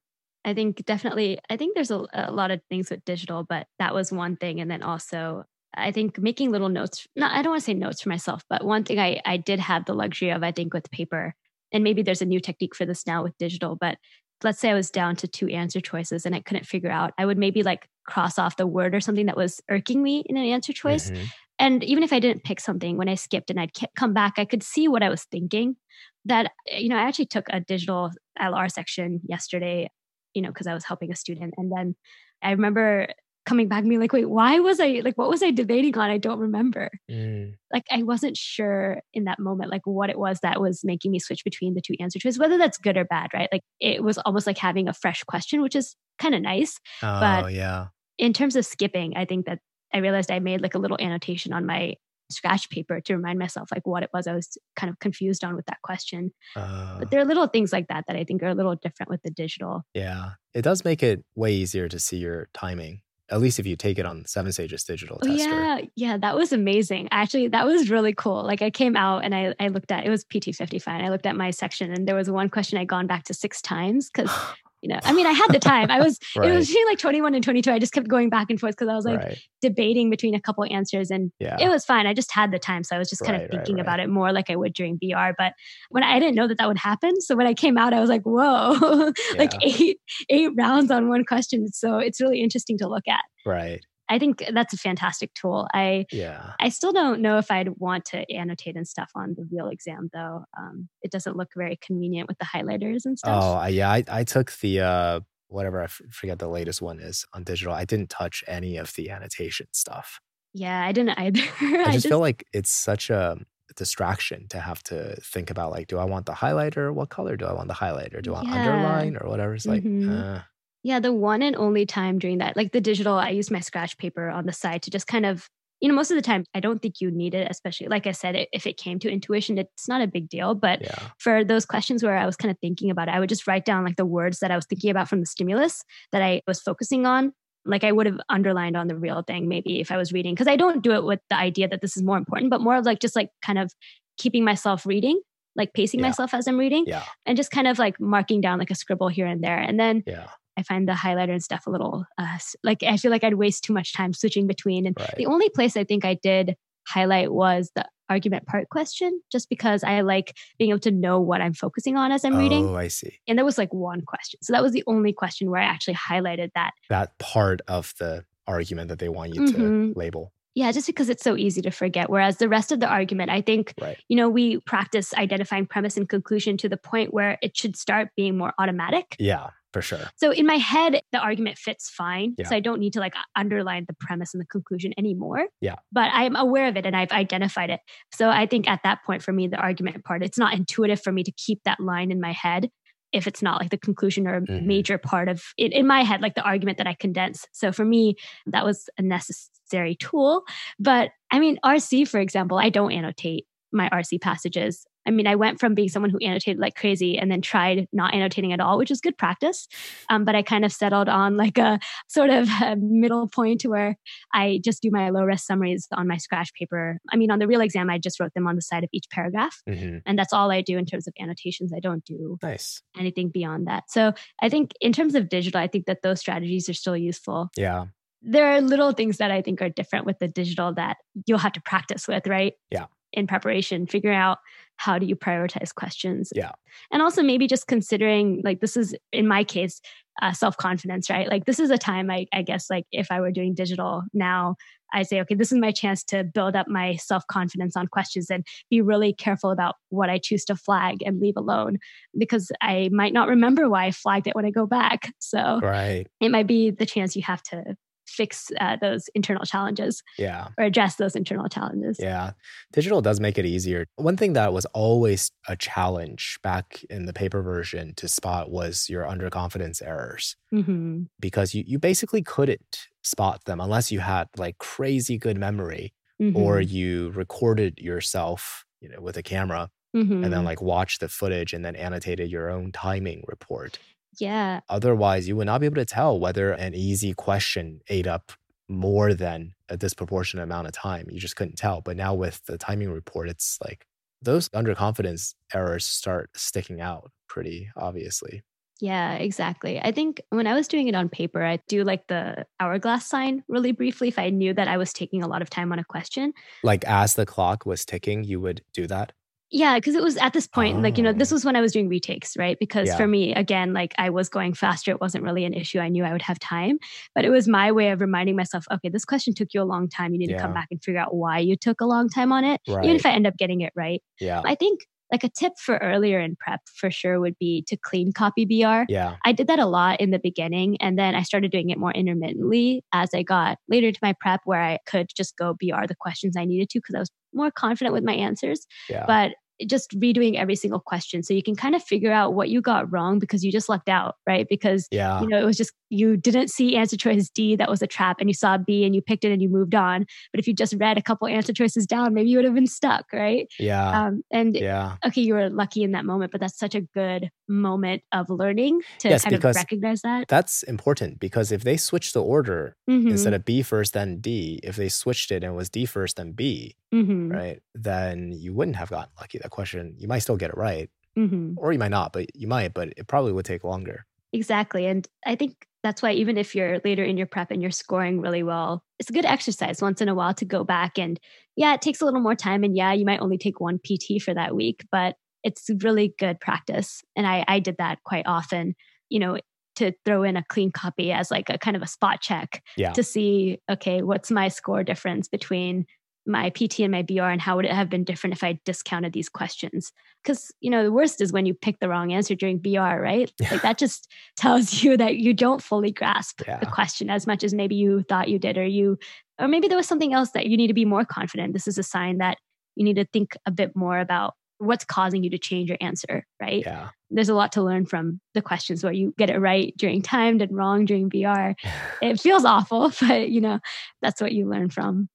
I 0.44 0.54
think 0.54 0.84
definitely, 0.84 1.38
I 1.48 1.56
think 1.56 1.74
there's 1.74 1.90
a, 1.90 2.04
a 2.12 2.32
lot 2.32 2.50
of 2.50 2.60
things 2.68 2.90
with 2.90 3.04
digital, 3.04 3.44
but 3.44 3.66
that 3.78 3.94
was 3.94 4.10
one 4.10 4.36
thing. 4.36 4.60
And 4.60 4.70
then 4.70 4.82
also, 4.82 5.44
I 5.74 5.92
think 5.92 6.18
making 6.18 6.50
little 6.50 6.68
notes, 6.68 7.06
not, 7.16 7.32
I 7.32 7.42
don't 7.42 7.52
want 7.52 7.60
to 7.60 7.64
say 7.64 7.74
notes 7.74 8.02
for 8.02 8.08
myself, 8.08 8.42
but 8.50 8.64
one 8.64 8.84
thing 8.84 8.98
I, 8.98 9.20
I 9.24 9.36
did 9.36 9.60
have 9.60 9.84
the 9.84 9.94
luxury 9.94 10.30
of, 10.30 10.42
I 10.42 10.52
think, 10.52 10.74
with 10.74 10.90
paper, 10.90 11.34
and 11.72 11.82
maybe 11.82 12.02
there's 12.02 12.20
a 12.20 12.26
new 12.26 12.40
technique 12.40 12.74
for 12.74 12.84
this 12.84 13.06
now 13.06 13.22
with 13.22 13.38
digital, 13.38 13.76
but 13.76 13.96
let's 14.44 14.58
say 14.58 14.70
I 14.70 14.74
was 14.74 14.90
down 14.90 15.16
to 15.16 15.28
two 15.28 15.48
answer 15.48 15.80
choices 15.80 16.26
and 16.26 16.34
I 16.34 16.40
couldn't 16.40 16.66
figure 16.66 16.90
out, 16.90 17.12
I 17.18 17.26
would 17.26 17.38
maybe 17.38 17.62
like 17.62 17.88
cross 18.06 18.38
off 18.38 18.56
the 18.56 18.66
word 18.66 18.94
or 18.94 19.00
something 19.00 19.26
that 19.26 19.36
was 19.36 19.60
irking 19.70 20.02
me 20.02 20.24
in 20.26 20.36
an 20.36 20.44
answer 20.44 20.72
choice. 20.72 21.10
Mm-hmm. 21.10 21.24
And 21.58 21.84
even 21.84 22.02
if 22.02 22.12
I 22.12 22.18
didn't 22.18 22.44
pick 22.44 22.60
something 22.60 22.96
when 22.96 23.08
I 23.08 23.14
skipped 23.14 23.50
and 23.50 23.60
I'd 23.60 23.72
come 23.94 24.12
back, 24.12 24.34
I 24.36 24.44
could 24.44 24.62
see 24.62 24.88
what 24.88 25.02
I 25.02 25.08
was 25.08 25.24
thinking. 25.24 25.76
That, 26.24 26.52
you 26.66 26.88
know, 26.88 26.96
I 26.96 27.02
actually 27.02 27.26
took 27.26 27.46
a 27.50 27.60
digital 27.60 28.10
LR 28.40 28.70
section 28.70 29.20
yesterday, 29.24 29.90
you 30.34 30.42
know, 30.42 30.48
because 30.48 30.66
I 30.66 30.74
was 30.74 30.84
helping 30.84 31.12
a 31.12 31.16
student. 31.16 31.54
And 31.56 31.70
then 31.70 31.94
I 32.42 32.50
remember 32.50 33.08
coming 33.44 33.68
back 33.68 33.84
being 33.84 34.00
like, 34.00 34.12
wait, 34.12 34.28
why 34.28 34.60
was 34.60 34.78
I 34.78 35.00
like, 35.04 35.18
what 35.18 35.28
was 35.28 35.42
I 35.42 35.50
debating 35.50 35.96
on? 35.98 36.10
I 36.10 36.18
don't 36.18 36.38
remember. 36.38 36.90
Mm. 37.10 37.54
Like, 37.72 37.84
I 37.90 38.02
wasn't 38.02 38.36
sure 38.36 39.00
in 39.12 39.24
that 39.24 39.38
moment, 39.38 39.70
like, 39.70 39.82
what 39.84 40.10
it 40.10 40.18
was 40.18 40.38
that 40.42 40.60
was 40.60 40.82
making 40.84 41.10
me 41.10 41.18
switch 41.18 41.44
between 41.44 41.74
the 41.74 41.80
two 41.80 41.94
answer 42.00 42.18
choices, 42.18 42.38
whether 42.38 42.58
that's 42.58 42.78
good 42.78 42.96
or 42.96 43.04
bad, 43.04 43.30
right? 43.34 43.48
Like, 43.50 43.62
it 43.80 44.02
was 44.02 44.18
almost 44.18 44.46
like 44.46 44.58
having 44.58 44.88
a 44.88 44.92
fresh 44.92 45.24
question, 45.24 45.60
which 45.60 45.74
is 45.74 45.96
kind 46.18 46.34
of 46.34 46.42
nice. 46.42 46.78
Oh, 47.02 47.20
but 47.20 47.52
yeah. 47.52 47.86
In 48.18 48.32
terms 48.32 48.54
of 48.56 48.64
skipping, 48.64 49.16
I 49.16 49.24
think 49.24 49.46
that 49.46 49.58
I 49.92 49.98
realized 49.98 50.30
I 50.30 50.38
made 50.38 50.60
like 50.60 50.74
a 50.74 50.78
little 50.78 50.98
annotation 51.00 51.52
on 51.52 51.66
my 51.66 51.94
scratch 52.30 52.70
paper 52.70 53.00
to 53.00 53.14
remind 53.14 53.38
myself 53.38 53.68
like 53.70 53.86
what 53.86 54.02
it 54.02 54.08
was 54.14 54.26
I 54.26 54.34
was 54.34 54.56
kind 54.74 54.90
of 54.90 54.98
confused 55.00 55.44
on 55.44 55.54
with 55.54 55.66
that 55.66 55.82
question. 55.82 56.32
Uh, 56.56 56.98
but 56.98 57.10
there 57.10 57.20
are 57.20 57.26
little 57.26 57.46
things 57.46 57.72
like 57.72 57.88
that 57.88 58.04
that 58.06 58.16
I 58.16 58.24
think 58.24 58.42
are 58.42 58.48
a 58.48 58.54
little 58.54 58.74
different 58.74 59.10
with 59.10 59.20
the 59.22 59.30
digital. 59.30 59.82
Yeah. 59.92 60.30
It 60.54 60.62
does 60.62 60.84
make 60.84 61.02
it 61.02 61.24
way 61.34 61.52
easier 61.52 61.88
to 61.88 61.98
see 61.98 62.16
your 62.16 62.48
timing 62.54 63.02
at 63.32 63.40
least 63.40 63.58
if 63.58 63.66
you 63.66 63.76
take 63.76 63.98
it 63.98 64.04
on 64.04 64.24
Seven 64.26 64.52
Sages 64.52 64.84
digital 64.84 65.18
oh, 65.22 65.26
tester. 65.26 65.48
Yeah, 65.48 65.80
yeah, 65.96 66.16
that 66.18 66.36
was 66.36 66.52
amazing. 66.52 67.08
Actually, 67.10 67.48
that 67.48 67.66
was 67.66 67.88
really 67.88 68.12
cool. 68.12 68.44
Like 68.44 68.60
I 68.60 68.70
came 68.70 68.94
out 68.94 69.24
and 69.24 69.34
I, 69.34 69.54
I 69.58 69.68
looked 69.68 69.90
at 69.90 70.04
it 70.04 70.10
was 70.10 70.24
PT 70.24 70.54
fifty 70.54 70.78
five. 70.78 71.02
I 71.02 71.08
looked 71.08 71.26
at 71.26 71.34
my 71.34 71.50
section 71.50 71.90
and 71.90 72.06
there 72.06 72.14
was 72.14 72.30
one 72.30 72.50
question 72.50 72.78
I'd 72.78 72.88
gone 72.88 73.06
back 73.06 73.24
to 73.24 73.34
six 73.34 73.62
times 73.62 74.10
because 74.10 74.30
You 74.82 74.88
know, 74.88 74.98
I 75.04 75.12
mean, 75.12 75.26
I 75.26 75.32
had 75.32 75.46
the 75.52 75.60
time. 75.60 75.90
I 75.90 76.00
was 76.00 76.18
Right. 76.36 76.50
it 76.52 76.54
was 76.54 76.66
between 76.66 76.86
like 76.86 76.98
21 76.98 77.34
and 77.34 77.44
22. 77.44 77.70
I 77.70 77.78
just 77.78 77.92
kept 77.92 78.08
going 78.08 78.28
back 78.28 78.50
and 78.50 78.58
forth 78.58 78.72
because 78.72 78.88
I 78.88 78.94
was 78.96 79.04
like 79.04 79.20
right. 79.20 79.38
debating 79.60 80.10
between 80.10 80.34
a 80.34 80.40
couple 80.40 80.64
answers, 80.64 81.10
and 81.10 81.30
Yeah. 81.38 81.56
it 81.60 81.68
was 81.68 81.84
fine. 81.84 82.06
I 82.06 82.14
just 82.14 82.32
had 82.32 82.50
the 82.50 82.58
time, 82.58 82.82
so 82.82 82.96
I 82.96 82.98
was 82.98 83.08
just 83.08 83.22
kind 83.22 83.34
Right, 83.36 83.44
of 83.44 83.50
thinking 83.50 83.78
about 83.80 84.00
it 84.00 84.08
more 84.10 84.32
like 84.32 84.50
I 84.50 84.56
would 84.56 84.72
during 84.74 84.96
BR. 85.00 85.30
But 85.38 85.52
when 85.90 86.02
I 86.02 86.18
didn't 86.18 86.34
know 86.34 86.48
that 86.48 86.58
that 86.58 86.66
would 86.68 86.78
happen, 86.78 87.20
so 87.20 87.36
when 87.36 87.46
I 87.46 87.54
came 87.54 87.78
out, 87.78 87.92
I 87.94 88.00
was 88.00 88.10
like, 88.10 88.22
whoa, 88.22 89.12
like 89.38 89.52
eight 89.62 89.98
eight 90.28 90.50
rounds 90.58 90.90
on 90.90 91.08
one 91.08 91.24
question. 91.24 91.68
So 91.68 91.98
it's 91.98 92.20
really 92.20 92.40
interesting 92.40 92.76
to 92.78 92.88
look 92.88 93.06
at. 93.08 93.20
right. 93.46 93.80
I 94.12 94.18
think 94.18 94.44
that's 94.52 94.74
a 94.74 94.76
fantastic 94.76 95.32
tool. 95.34 95.66
I 95.72 96.06
Yeah. 96.12 96.52
I 96.60 96.68
still 96.68 96.92
don't 96.92 97.20
know 97.20 97.38
if 97.38 97.50
I'd 97.50 97.70
want 97.78 98.04
to 98.06 98.30
annotate 98.30 98.76
and 98.76 98.86
stuff 98.86 99.10
on 99.14 99.34
the 99.36 99.46
real 99.50 99.68
exam 99.68 100.10
though. 100.12 100.44
Um, 100.58 100.88
it 101.02 101.10
doesn't 101.10 101.36
look 101.36 101.48
very 101.56 101.78
convenient 101.84 102.28
with 102.28 102.38
the 102.38 102.44
highlighters 102.44 103.04
and 103.04 103.18
stuff. 103.18 103.42
Oh, 103.42 103.52
I, 103.54 103.68
yeah. 103.68 103.90
I, 103.90 104.04
I 104.08 104.24
took 104.24 104.52
the 104.60 104.80
uh, 104.80 105.20
whatever 105.48 105.80
I 105.80 105.84
f- 105.84 106.00
forget 106.10 106.38
the 106.38 106.48
latest 106.48 106.82
one 106.82 107.00
is 107.00 107.24
on 107.32 107.44
digital. 107.44 107.72
I 107.74 107.84
didn't 107.84 108.10
touch 108.10 108.44
any 108.46 108.76
of 108.76 108.92
the 108.94 109.10
annotation 109.10 109.66
stuff. 109.72 110.20
Yeah, 110.54 110.84
I 110.86 110.92
didn't 110.92 111.18
either. 111.18 111.42
I 111.86 111.92
just 111.92 112.08
feel 112.08 112.20
like 112.20 112.44
it's 112.52 112.70
such 112.70 113.08
a 113.10 113.38
distraction 113.76 114.46
to 114.48 114.58
have 114.60 114.82
to 114.84 115.16
think 115.22 115.50
about 115.50 115.70
like, 115.70 115.86
do 115.86 115.96
I 115.98 116.04
want 116.04 116.26
the 116.26 116.32
highlighter? 116.32 116.92
What 116.92 117.08
color 117.08 117.36
do 117.38 117.46
I 117.46 117.54
want 117.54 117.68
the 117.68 117.74
highlighter? 117.74 118.22
Do 118.22 118.34
I 118.34 118.42
want 118.42 118.48
Yeah. 118.48 118.54
underline 118.60 119.16
or 119.16 119.28
whatever? 119.30 119.54
It's 119.54 119.64
like, 119.66 119.82
Mhm. 119.82 120.10
uh, 120.38 120.42
Yeah, 120.82 121.00
the 121.00 121.12
one 121.12 121.42
and 121.42 121.56
only 121.56 121.86
time 121.86 122.18
during 122.18 122.38
that, 122.38 122.56
like 122.56 122.72
the 122.72 122.80
digital, 122.80 123.14
I 123.14 123.30
used 123.30 123.50
my 123.50 123.60
scratch 123.60 123.96
paper 123.98 124.28
on 124.28 124.46
the 124.46 124.52
side 124.52 124.82
to 124.82 124.90
just 124.90 125.06
kind 125.06 125.24
of, 125.24 125.48
you 125.80 125.88
know, 125.88 125.94
most 125.94 126.10
of 126.10 126.16
the 126.16 126.22
time, 126.22 126.44
I 126.54 126.60
don't 126.60 126.80
think 126.82 127.00
you 127.00 127.10
need 127.10 127.34
it, 127.34 127.48
especially 127.50 127.88
like 127.88 128.06
I 128.06 128.12
said, 128.12 128.46
if 128.52 128.66
it 128.66 128.76
came 128.76 128.98
to 129.00 129.10
intuition, 129.10 129.58
it's 129.58 129.88
not 129.88 130.00
a 130.00 130.06
big 130.06 130.28
deal. 130.28 130.54
But 130.54 130.82
yeah, 130.82 131.08
for 131.18 131.44
those 131.44 131.66
questions 131.66 132.02
where 132.02 132.16
I 132.16 132.26
was 132.26 132.36
kind 132.36 132.50
of 132.50 132.58
thinking 132.60 132.90
about 132.90 133.08
it, 133.08 133.14
I 133.14 133.20
would 133.20 133.28
just 133.28 133.46
write 133.46 133.64
down 133.64 133.84
like 133.84 133.96
the 133.96 134.06
words 134.06 134.38
that 134.40 134.50
I 134.50 134.56
was 134.56 134.66
thinking 134.66 134.90
about 134.90 135.08
from 135.08 135.20
the 135.20 135.26
stimulus 135.26 135.82
that 136.12 136.22
I 136.22 136.42
was 136.46 136.60
focusing 136.60 137.06
on. 137.06 137.32
Like 137.64 137.84
I 137.84 137.92
would 137.92 138.06
have 138.06 138.18
underlined 138.28 138.76
on 138.76 138.88
the 138.88 138.96
real 138.96 139.22
thing 139.22 139.48
maybe 139.48 139.80
if 139.80 139.92
I 139.92 139.96
was 139.96 140.12
reading, 140.12 140.34
because 140.34 140.48
I 140.48 140.56
don't 140.56 140.82
do 140.82 140.92
it 140.92 141.04
with 141.04 141.20
the 141.30 141.36
idea 141.36 141.68
that 141.68 141.80
this 141.80 141.96
is 141.96 142.02
more 142.02 142.16
important, 142.16 142.50
but 142.50 142.60
more 142.60 142.76
of 142.76 142.84
like 142.84 142.98
just 142.98 143.14
like 143.14 143.30
kind 143.44 143.58
of 143.58 143.72
keeping 144.18 144.44
myself 144.44 144.84
reading, 144.84 145.20
like 145.54 145.72
pacing 145.72 146.00
Yeah. 146.00 146.08
myself 146.08 146.34
as 146.34 146.48
I'm 146.48 146.58
reading 146.58 146.84
yeah, 146.88 147.04
and 147.24 147.36
just 147.36 147.52
kind 147.52 147.68
of 147.68 147.78
like 147.78 148.00
marking 148.00 148.40
down 148.40 148.58
like 148.58 148.70
a 148.70 148.74
scribble 148.74 149.08
here 149.08 149.26
and 149.26 149.42
there. 149.44 149.58
And 149.58 149.78
then 149.78 150.02
yeah. 150.06 150.26
I 150.56 150.62
find 150.62 150.86
the 150.88 150.92
highlighter 150.92 151.30
and 151.32 151.42
stuff 151.42 151.66
a 151.66 151.70
little 151.70 152.04
uh, 152.18 152.38
like 152.62 152.82
I 152.82 152.96
feel 152.96 153.10
like 153.10 153.24
I'd 153.24 153.34
waste 153.34 153.64
too 153.64 153.72
much 153.72 153.92
time 153.94 154.12
switching 154.12 154.46
between. 154.46 154.86
And 154.86 154.96
Right. 154.98 155.14
the 155.16 155.26
only 155.26 155.48
place 155.48 155.76
I 155.76 155.84
think 155.84 156.04
I 156.04 156.14
did 156.14 156.56
highlight 156.86 157.32
was 157.32 157.70
the 157.74 157.84
argument 158.10 158.46
part 158.46 158.68
question, 158.68 159.22
just 159.30 159.48
because 159.48 159.82
I 159.82 160.02
like 160.02 160.36
being 160.58 160.70
able 160.70 160.80
to 160.80 160.90
know 160.90 161.20
what 161.20 161.40
I'm 161.40 161.54
focusing 161.54 161.96
on 161.96 162.12
as 162.12 162.24
I'm 162.24 162.36
reading. 162.36 162.66
Oh, 162.66 162.76
I 162.76 162.88
see. 162.88 163.18
And 163.26 163.38
there 163.38 163.44
was 163.44 163.56
like 163.56 163.72
one 163.72 164.02
question. 164.02 164.38
So 164.42 164.52
that 164.52 164.62
was 164.62 164.72
the 164.72 164.84
only 164.86 165.12
question 165.14 165.50
where 165.50 165.62
I 165.62 165.64
actually 165.64 165.94
highlighted 165.94 166.50
that. 166.54 166.72
That 166.90 167.16
part 167.18 167.62
of 167.68 167.94
the 167.98 168.24
argument 168.46 168.88
that 168.88 168.98
they 168.98 169.08
want 169.08 169.34
you 169.34 169.40
Mhm. 169.42 169.52
to 169.94 169.98
label. 169.98 170.32
Yeah, 170.54 170.70
just 170.72 170.86
because 170.86 171.08
it's 171.08 171.22
so 171.22 171.34
easy 171.36 171.62
to 171.62 171.70
forget. 171.70 172.10
Whereas 172.10 172.36
the 172.36 172.48
rest 172.48 172.72
of 172.72 172.80
the 172.80 172.86
argument, 172.88 173.30
I 173.30 173.40
think, 173.40 173.72
Right. 173.80 173.96
you 174.08 174.16
know, 174.18 174.28
we 174.28 174.58
practice 174.60 175.14
identifying 175.14 175.64
premise 175.64 175.96
and 175.96 176.06
conclusion 176.06 176.58
to 176.58 176.68
the 176.68 176.76
point 176.76 177.14
where 177.14 177.38
it 177.40 177.56
should 177.56 177.74
start 177.76 178.08
being 178.16 178.36
more 178.36 178.52
automatic. 178.58 179.16
Yeah, 179.18 179.50
for 179.72 179.82
sure. 179.82 180.10
So 180.16 180.30
in 180.32 180.46
my 180.46 180.56
head, 180.56 181.00
the 181.12 181.18
argument 181.18 181.58
fits 181.58 181.88
fine. 181.90 182.34
Yeah. 182.38 182.48
So 182.48 182.56
I 182.56 182.60
don't 182.60 182.80
need 182.80 182.92
to 182.94 183.00
like 183.00 183.14
underline 183.36 183.84
the 183.86 183.94
premise 183.94 184.34
and 184.34 184.40
the 184.40 184.46
conclusion 184.46 184.92
anymore. 184.98 185.46
Yeah. 185.60 185.76
But 185.90 186.10
I'm 186.12 186.36
aware 186.36 186.68
of 186.68 186.76
it 186.76 186.86
and 186.86 186.96
I've 186.96 187.12
identified 187.12 187.70
it. 187.70 187.80
So 188.14 188.28
I 188.28 188.46
think 188.46 188.68
at 188.68 188.80
that 188.84 188.98
point 189.04 189.22
for 189.22 189.32
me, 189.32 189.48
the 189.48 189.56
argument 189.56 190.04
part, 190.04 190.22
it's 190.22 190.38
not 190.38 190.54
intuitive 190.54 191.00
for 191.02 191.12
me 191.12 191.22
to 191.24 191.32
keep 191.32 191.60
that 191.64 191.80
line 191.80 192.10
in 192.10 192.20
my 192.20 192.32
head 192.32 192.68
if 193.12 193.26
it's 193.26 193.42
not 193.42 193.60
like 193.60 193.70
the 193.70 193.76
conclusion 193.78 194.26
or 194.26 194.36
a 194.36 194.40
Mhm. 194.40 194.64
major 194.64 194.96
part 194.96 195.28
of 195.28 195.42
it 195.58 195.72
in 195.72 195.86
my 195.86 196.02
head, 196.02 196.22
like 196.22 196.34
the 196.34 196.42
argument 196.42 196.78
that 196.78 196.86
I 196.86 196.94
condense. 196.94 197.46
So 197.52 197.70
for 197.70 197.84
me, 197.84 198.14
that 198.46 198.64
was 198.64 198.88
a 198.96 199.02
necessary 199.02 199.94
tool. 199.96 200.44
But 200.78 201.10
I 201.30 201.38
mean, 201.38 201.58
RC, 201.62 202.08
for 202.08 202.20
example, 202.20 202.58
I 202.58 202.70
don't 202.70 202.90
annotate 202.92 203.46
my 203.70 203.88
RC 203.90 204.18
passages. 204.18 204.86
I 205.06 205.10
mean, 205.10 205.26
I 205.26 205.34
went 205.34 205.60
from 205.60 205.74
being 205.74 205.88
someone 205.88 206.10
who 206.10 206.18
annotated 206.18 206.58
like 206.60 206.74
crazy 206.74 207.18
and 207.18 207.30
then 207.30 207.40
tried 207.40 207.88
not 207.92 208.14
annotating 208.14 208.52
at 208.52 208.60
all, 208.60 208.78
which 208.78 208.90
is 208.90 209.00
good 209.00 209.18
practice. 209.18 209.66
Um, 210.08 210.24
but 210.24 210.34
I 210.34 210.42
kind 210.42 210.64
of 210.64 210.72
settled 210.72 211.08
on 211.08 211.36
like 211.36 211.58
a 211.58 211.78
sort 212.08 212.30
of 212.30 212.48
a 212.62 212.76
middle 212.76 213.28
point 213.28 213.62
where 213.62 213.96
I 214.32 214.60
just 214.64 214.82
do 214.82 214.90
my 214.90 215.10
low 215.10 215.22
res 215.24 215.44
summaries 215.44 215.88
on 215.92 216.06
my 216.06 216.16
scratch 216.16 216.52
paper. 216.54 216.98
I 217.12 217.16
mean, 217.16 217.30
on 217.30 217.38
the 217.38 217.46
real 217.46 217.60
exam, 217.60 217.90
I 217.90 217.98
just 217.98 218.20
wrote 218.20 218.34
them 218.34 218.46
on 218.46 218.56
the 218.56 218.62
side 218.62 218.84
of 218.84 218.90
each 218.92 219.06
paragraph. 219.10 219.60
hmm 219.66 219.98
And 220.06 220.18
that's 220.18 220.32
all 220.32 220.50
I 220.50 220.60
do 220.62 220.78
in 220.78 220.86
terms 220.86 221.06
of 221.06 221.14
annotations. 221.20 221.72
I 221.74 221.80
don't 221.80 222.04
do 222.04 222.38
Nice. 222.42 222.82
anything 222.98 223.30
beyond 223.30 223.66
that. 223.66 223.84
So 223.88 224.12
I 224.40 224.48
think 224.48 224.72
in 224.80 224.92
terms 224.92 225.14
of 225.14 225.28
digital, 225.28 225.60
I 225.60 225.66
think 225.66 225.86
that 225.86 226.02
those 226.02 226.20
strategies 226.20 226.68
are 226.68 226.74
still 226.74 226.96
useful. 226.96 227.50
Yeah. 227.56 227.86
There 228.22 228.46
are 228.52 228.60
little 228.60 228.92
things 228.92 229.16
that 229.18 229.32
I 229.32 229.42
think 229.42 229.60
are 229.60 229.68
different 229.68 230.06
with 230.06 230.18
the 230.20 230.28
digital 230.28 230.72
that 230.74 230.96
you'll 231.26 231.38
have 231.38 231.52
to 231.54 231.60
practice 231.60 232.06
with, 232.06 232.26
right? 232.28 232.54
Yeah. 232.70 232.86
In 233.12 233.26
preparation, 233.26 233.86
figuring 233.86 234.16
out 234.16 234.38
how 234.76 234.98
do 234.98 235.06
you 235.06 235.14
prioritize 235.14 235.74
questions. 235.74 236.32
Yeah. 236.34 236.52
And 236.90 237.02
also 237.02 237.22
maybe 237.22 237.46
just 237.46 237.66
considering 237.66 238.40
like 238.42 238.60
this 238.60 238.76
is 238.76 238.96
in 239.12 239.28
my 239.28 239.44
case, 239.44 239.80
uh, 240.20 240.32
self 240.32 240.56
confidence, 240.56 241.08
right? 241.08 241.28
Like 241.28 241.44
this 241.44 241.60
is 241.60 241.70
a 241.70 241.78
time 241.78 242.10
I, 242.10 242.26
I 242.32 242.42
guess 242.42 242.68
like 242.68 242.84
if 242.90 243.10
I 243.10 243.20
were 243.20 243.30
doing 243.30 243.54
digital 243.54 244.02
now, 244.12 244.56
I 244.92 245.04
say, 245.04 245.20
okay, 245.22 245.34
this 245.34 245.52
is 245.52 245.58
my 245.58 245.72
chance 245.72 246.04
to 246.04 246.24
build 246.24 246.54
up 246.54 246.68
my 246.68 246.96
self 246.96 247.26
confidence 247.26 247.76
on 247.76 247.86
questions 247.86 248.28
and 248.30 248.44
be 248.70 248.80
really 248.80 249.12
careful 249.12 249.50
about 249.50 249.76
what 249.88 250.10
I 250.10 250.18
choose 250.18 250.44
to 250.46 250.56
flag 250.56 250.98
and 251.04 251.20
leave 251.20 251.36
alone 251.36 251.78
because 252.18 252.50
I 252.60 252.90
might 252.92 253.12
not 253.12 253.28
remember 253.28 253.68
why 253.68 253.86
I 253.86 253.90
flagged 253.90 254.26
it 254.26 254.34
when 254.34 254.44
I 254.44 254.50
go 254.50 254.66
back. 254.66 255.12
So 255.18 255.60
Right. 255.62 256.06
it 256.20 256.30
might 256.30 256.46
be 256.46 256.70
the 256.70 256.86
chance 256.86 257.16
you 257.16 257.22
have 257.22 257.42
to 257.44 257.76
fix 258.12 258.50
uh, 258.60 258.76
those 258.80 259.08
internal 259.14 259.44
challenges 259.44 260.02
Yeah. 260.18 260.48
or 260.58 260.64
address 260.64 260.96
those 260.96 261.16
internal 261.16 261.48
challenges. 261.48 261.98
Yeah. 262.00 262.32
Digital 262.72 263.00
does 263.00 263.20
make 263.20 263.38
it 263.38 263.46
easier. 263.46 263.86
One 263.96 264.16
thing 264.16 264.34
that 264.34 264.52
was 264.52 264.66
always 264.66 265.30
a 265.48 265.56
challenge 265.56 266.38
back 266.42 266.84
in 266.90 267.06
the 267.06 267.12
paper 267.12 267.42
version 267.42 267.94
to 267.96 268.08
spot 268.08 268.50
was 268.50 268.88
your 268.88 269.04
underconfidence 269.04 269.82
errors 269.82 270.36
hmm 270.52 271.04
because 271.20 271.54
you, 271.54 271.64
you 271.66 271.78
basically 271.78 272.22
couldn't 272.22 272.88
spot 273.02 273.44
them 273.44 273.60
unless 273.60 273.90
you 273.92 274.00
had 274.00 274.28
like 274.36 274.58
crazy 274.58 275.16
good 275.18 275.36
memory 275.38 275.92
or 276.34 276.60
Mm-hmm. 276.60 276.74
you 276.76 277.10
recorded 277.10 277.78
yourself, 277.80 278.64
you 278.80 278.88
know, 278.88 279.00
with 279.00 279.16
a 279.16 279.22
camera 279.22 279.70
hmm 279.94 280.24
and 280.24 280.32
then 280.32 280.44
like 280.44 280.62
watch 280.62 280.98
the 280.98 281.08
footage 281.08 281.52
and 281.52 281.64
then 281.64 281.76
annotated 281.76 282.30
your 282.30 282.50
own 282.50 282.72
timing 282.72 283.22
report. 283.26 283.78
Yeah, 284.18 284.60
Otherwise, 284.68 285.28
you 285.28 285.36
would 285.36 285.46
not 285.46 285.60
be 285.60 285.66
able 285.66 285.76
to 285.76 285.84
tell 285.84 286.18
whether 286.18 286.52
an 286.52 286.74
easy 286.74 287.14
question 287.14 287.80
ate 287.88 288.06
up 288.06 288.32
more 288.68 289.14
than 289.14 289.54
a 289.68 289.76
disproportionate 289.76 290.44
amount 290.44 290.66
of 290.66 290.72
time. 290.72 291.06
You 291.10 291.20
just 291.20 291.36
couldn't 291.36 291.56
tell. 291.56 291.80
But 291.80 291.96
now 291.96 292.14
with 292.14 292.44
the 292.46 292.58
timing 292.58 292.90
report, 292.90 293.28
it's 293.28 293.58
like 293.64 293.86
those 294.20 294.48
underconfidence 294.50 295.34
errors 295.52 295.84
start 295.84 296.30
sticking 296.34 296.80
out 296.80 297.10
pretty 297.28 297.70
obviously. 297.76 298.42
yeah, 298.80 299.14
exactly. 299.14 299.80
I 299.80 299.92
think 299.92 300.20
when 300.30 300.46
I 300.48 300.54
was 300.54 300.66
doing 300.66 300.88
it 300.88 300.94
on 300.94 301.08
paper, 301.08 301.42
I 301.42 301.58
do 301.68 301.84
like 301.84 302.08
the 302.08 302.44
hourglass 302.58 303.06
sign 303.06 303.44
really 303.46 303.70
briefly 303.70 304.08
if 304.08 304.18
I 304.18 304.30
knew 304.30 304.52
that 304.54 304.66
I 304.66 304.76
was 304.76 304.92
taking 304.92 305.22
a 305.22 305.28
lot 305.28 305.40
of 305.40 305.48
time 305.48 305.72
on 305.72 305.78
a 305.78 305.84
question. 305.84 306.32
Like 306.64 306.84
as 306.84 307.14
the 307.14 307.24
clock 307.24 307.64
was 307.64 307.84
ticking, 307.84 308.24
you 308.24 308.40
would 308.40 308.62
do 308.72 308.86
that. 308.88 309.12
Yeah, 309.52 309.76
because 309.76 309.94
it 309.94 310.02
was 310.02 310.16
at 310.16 310.32
this 310.32 310.46
point, 310.46 310.82
like, 310.82 310.96
you 310.96 311.04
know, 311.04 311.12
this 311.12 311.30
Oh. 311.30 311.34
was 311.34 311.44
when 311.44 311.56
I 311.56 311.60
was 311.60 311.72
doing 311.72 311.88
retakes, 311.88 312.36
right? 312.38 312.58
Because 312.58 312.88
Yeah. 312.88 312.96
for 312.96 313.06
me, 313.06 313.34
again, 313.34 313.74
like 313.74 313.94
I 313.98 314.08
was 314.08 314.28
going 314.30 314.54
faster. 314.54 314.90
It 314.90 315.00
wasn't 315.00 315.24
really 315.24 315.44
an 315.44 315.52
issue. 315.52 315.78
I 315.78 315.88
knew 315.90 316.04
I 316.04 316.12
would 316.12 316.22
have 316.22 316.38
time, 316.38 316.78
but 317.14 317.24
it 317.26 317.30
was 317.30 317.46
my 317.46 317.70
way 317.70 317.90
of 317.90 318.00
reminding 318.00 318.34
myself, 318.34 318.64
okay, 318.72 318.88
this 318.88 319.04
question 319.04 319.34
took 319.34 319.48
you 319.52 319.60
a 319.60 319.64
long 319.64 319.88
time. 319.88 320.12
You 320.12 320.18
need 320.18 320.28
to 320.28 320.38
come 320.38 320.54
back 320.54 320.68
and 320.70 320.82
figure 320.82 321.00
out 321.00 321.14
why 321.14 321.38
you 321.38 321.54
took 321.56 321.80
a 321.82 321.86
long 321.86 322.08
time 322.08 322.32
on 322.32 322.44
it, 322.44 322.60
even 322.66 322.96
if 322.96 323.04
I 323.04 323.10
end 323.10 323.26
up 323.26 323.36
getting 323.36 323.60
it 323.60 323.72
right. 323.76 324.02
Yeah. 324.18 324.40
I 324.44 324.54
think 324.54 324.80
like 325.12 325.24
a 325.24 325.28
tip 325.28 325.52
for 325.58 325.76
earlier 325.76 326.18
in 326.18 326.34
prep 326.36 326.60
for 326.74 326.90
sure 326.90 327.20
would 327.20 327.36
be 327.38 327.62
to 327.68 327.76
clean 327.76 328.12
copy 328.14 328.46
BR. 328.46 328.86
Yeah. 328.88 329.16
I 329.26 329.32
did 329.32 329.46
that 329.48 329.58
a 329.58 329.66
lot 329.66 330.00
in 330.00 330.10
the 330.10 330.18
beginning, 330.18 330.78
and 330.80 330.98
then 330.98 331.14
I 331.14 331.20
started 331.22 331.52
doing 331.52 331.68
it 331.68 331.76
more 331.78 331.92
intermittently 331.92 332.82
as 332.94 333.10
I 333.14 333.22
got 333.22 333.58
later 333.68 333.88
into 333.88 334.00
my 334.00 334.14
prep, 334.18 334.40
where 334.46 334.62
I 334.62 334.78
could 334.86 335.08
just 335.14 335.36
go 335.36 335.52
BR 335.60 335.86
the 335.86 335.94
questions 335.94 336.34
I 336.34 336.46
needed 336.46 336.70
to 336.70 336.78
because 336.78 336.94
I 336.94 337.00
was 337.00 337.10
more 337.34 337.50
confident 337.50 337.92
with 337.92 338.04
my 338.04 338.14
answers. 338.14 338.66
Yeah. 338.88 339.04
But 339.06 339.32
just 339.66 339.90
redoing 339.98 340.36
every 340.36 340.56
single 340.56 340.80
question 340.80 341.22
so 341.22 341.34
you 341.34 341.42
can 341.42 341.56
kind 341.56 341.74
of 341.74 341.82
figure 341.82 342.12
out 342.12 342.34
what 342.34 342.48
you 342.48 342.60
got 342.60 342.90
wrong 342.92 343.18
because 343.18 343.44
you 343.44 343.52
just 343.52 343.68
lucked 343.68 343.88
out, 343.88 344.16
right? 344.26 344.46
Because 344.48 344.88
yeah. 344.90 345.20
you 345.20 345.28
know 345.28 345.38
it 345.38 345.44
was 345.44 345.56
just 345.56 345.72
you 345.92 346.16
didn't 346.16 346.48
see 346.48 346.76
answer 346.76 346.96
choice 346.96 347.28
D 347.30 347.56
that 347.56 347.68
was 347.70 347.82
a 347.82 347.86
trap, 347.86 348.16
and 348.20 348.28
you 348.28 348.34
saw 348.34 348.58
B 348.58 348.84
and 348.84 348.94
you 348.94 349.02
picked 349.02 349.24
it 349.24 349.32
and 349.32 349.42
you 349.42 349.48
moved 349.48 349.74
on. 349.74 350.06
But 350.32 350.40
if 350.40 350.48
you 350.48 350.54
just 350.54 350.74
read 350.78 350.98
a 350.98 351.02
couple 351.02 351.28
answer 351.28 351.52
choices 351.52 351.86
down, 351.86 352.14
maybe 352.14 352.30
you 352.30 352.38
would 352.38 352.44
have 352.44 352.54
been 352.54 352.66
stuck, 352.66 353.06
right? 353.12 353.48
yeah. 353.58 354.06
Um, 354.06 354.22
and 354.30 354.56
yeah. 354.56 354.96
okay, 355.06 355.20
you 355.20 355.34
were 355.34 355.50
lucky 355.50 355.82
in 355.82 355.92
that 355.92 356.04
moment, 356.04 356.32
but 356.32 356.40
that's 356.40 356.58
such 356.58 356.74
a 356.74 356.80
good 356.80 357.30
moment 357.48 358.02
of 358.12 358.30
learning 358.30 358.80
to 359.00 359.08
Yes, 359.10 359.22
kind 359.24 359.36
of 359.36 359.44
recognize 359.54 360.02
that. 360.02 360.28
That's 360.28 360.62
important 360.62 361.20
because 361.20 361.52
if 361.52 361.62
they 361.64 361.76
switch 361.76 362.12
the 362.12 362.22
order 362.22 362.76
Mhm, 362.88 363.10
instead 363.10 363.34
of 363.34 363.44
B 363.44 363.62
first, 363.62 363.92
then 363.92 364.20
D, 364.20 364.60
if 364.62 364.76
they 364.76 364.88
switched 364.88 365.30
it 365.30 365.44
and 365.44 365.52
it 365.54 365.56
was 365.56 365.68
D 365.68 365.84
first, 365.84 366.16
then 366.16 366.32
B, 366.32 366.76
mhm, 366.92 367.30
right? 367.30 367.60
Then 367.74 368.32
you 368.32 368.54
wouldn't 368.54 368.76
have 368.76 368.90
gotten 368.90 369.12
lucky. 369.20 369.38
That 369.38 369.50
question, 369.50 369.94
you 369.98 370.08
might 370.08 370.20
still 370.20 370.36
get 370.36 370.50
it 370.50 370.56
right, 370.56 370.90
mhm. 371.16 371.58
or 371.58 371.72
you 371.72 371.78
might 371.78 371.90
not, 371.90 372.12
but 372.12 372.34
you 372.36 372.48
might, 372.48 372.74
but 372.74 372.94
it 372.96 373.06
probably 373.08 373.32
would 373.32 373.44
take 373.46 373.64
longer. 373.64 374.06
Exactly. 374.32 374.86
And 374.86 375.06
I 375.26 375.36
think 375.36 375.66
that's 375.82 376.02
why 376.02 376.12
even 376.12 376.36
if 376.36 376.54
you're 376.54 376.80
later 376.84 377.04
in 377.04 377.16
your 377.16 377.26
prep 377.26 377.50
and 377.50 377.60
you're 377.60 377.70
scoring 377.70 378.20
really 378.20 378.42
well, 378.42 378.84
it's 378.98 379.10
a 379.10 379.12
good 379.12 379.24
exercise 379.24 379.82
once 379.82 380.00
in 380.00 380.08
a 380.08 380.14
while 380.14 380.34
to 380.34 380.44
go 380.44 380.64
back 380.64 380.98
and 380.98 381.18
yeah, 381.56 381.74
it 381.74 381.82
takes 381.82 382.00
a 382.00 382.04
little 382.04 382.20
more 382.20 382.36
time 382.36 382.64
and 382.64 382.76
yeah, 382.76 382.92
you 382.92 383.04
might 383.04 383.20
only 383.20 383.38
take 383.38 383.60
one 383.60 383.78
PT 383.78 384.22
for 384.22 384.32
that 384.32 384.54
week, 384.54 384.86
but 384.90 385.16
it's 385.42 385.68
really 385.82 386.14
good 386.18 386.40
practice. 386.40 387.02
And 387.16 387.26
I, 387.26 387.44
I 387.48 387.58
did 387.58 387.76
that 387.78 387.98
quite 388.04 388.26
often, 388.26 388.74
you 389.08 389.18
know, 389.18 389.38
to 389.76 389.92
throw 390.04 390.22
in 390.22 390.36
a 390.36 390.44
clean 390.48 390.70
copy 390.70 391.12
as 391.12 391.30
like 391.30 391.48
a 391.48 391.58
kind 391.58 391.76
of 391.76 391.82
a 391.82 391.86
spot 391.86 392.20
check 392.20 392.62
yeah. 392.76 392.92
to 392.92 393.02
see, 393.02 393.58
okay, 393.70 394.02
what's 394.02 394.30
my 394.30 394.48
score 394.48 394.84
difference 394.84 395.28
between 395.28 395.86
my 396.26 396.50
PT 396.50 396.80
and 396.80 396.92
my 396.92 397.02
BR 397.02 397.22
and 397.22 397.40
how 397.40 397.56
would 397.56 397.64
it 397.64 397.72
have 397.72 397.90
been 397.90 398.04
different 398.04 398.34
if 398.34 398.44
I 398.44 398.58
discounted 398.64 399.12
these 399.12 399.28
questions? 399.28 399.92
Because, 400.22 400.52
you 400.60 400.70
know, 400.70 400.84
the 400.84 400.92
worst 400.92 401.20
is 401.20 401.32
when 401.32 401.46
you 401.46 401.54
pick 401.54 401.80
the 401.80 401.88
wrong 401.88 402.12
answer 402.12 402.34
during 402.34 402.58
BR, 402.58 402.78
right? 402.78 403.32
Yeah. 403.40 403.50
Like 403.50 403.62
that 403.62 403.78
just 403.78 404.08
tells 404.36 404.82
you 404.84 404.96
that 404.96 405.16
you 405.16 405.34
don't 405.34 405.62
fully 405.62 405.90
grasp 405.90 406.42
Yeah. 406.46 406.58
the 406.58 406.66
question 406.66 407.10
as 407.10 407.26
much 407.26 407.42
as 407.42 407.52
maybe 407.52 407.74
you 407.74 408.02
thought 408.08 408.28
you 408.28 408.38
did, 408.38 408.56
or 408.56 408.64
you, 408.66 408.98
or 409.40 409.48
maybe 409.48 409.66
there 409.68 409.76
was 409.76 409.88
something 409.88 410.12
else 410.14 410.30
that 410.30 410.46
you 410.46 410.56
need 410.56 410.68
to 410.68 410.74
be 410.74 410.84
more 410.84 411.04
confident. 411.04 411.52
This 411.54 411.66
is 411.66 411.78
a 411.78 411.82
sign 411.82 412.18
that 412.18 412.38
you 412.76 412.84
need 412.84 412.96
to 412.96 413.04
think 413.12 413.36
a 413.46 413.50
bit 413.50 413.74
more 413.74 413.98
about 413.98 414.34
what's 414.58 414.84
causing 414.84 415.24
you 415.24 415.30
to 415.30 415.38
change 415.38 415.68
your 415.68 415.78
answer, 415.80 416.24
right? 416.40 416.62
Yeah. 416.64 416.90
There's 417.10 417.28
a 417.28 417.34
lot 417.34 417.50
to 417.52 417.62
learn 417.62 417.84
from 417.84 418.20
the 418.32 418.40
questions 418.40 418.84
where 418.84 418.92
you 418.92 419.12
get 419.18 419.28
it 419.28 419.38
right 419.40 419.74
during 419.76 420.02
timed 420.02 420.40
and 420.40 420.56
wrong 420.56 420.84
during 420.84 421.08
BR. 421.08 421.52
It 422.00 422.20
feels 422.20 422.44
awful, 422.44 422.92
but 423.00 423.28
you 423.28 423.40
know, 423.40 423.58
that's 424.00 424.20
what 424.20 424.32
you 424.32 424.48
learn 424.48 424.70
from. 424.70 425.08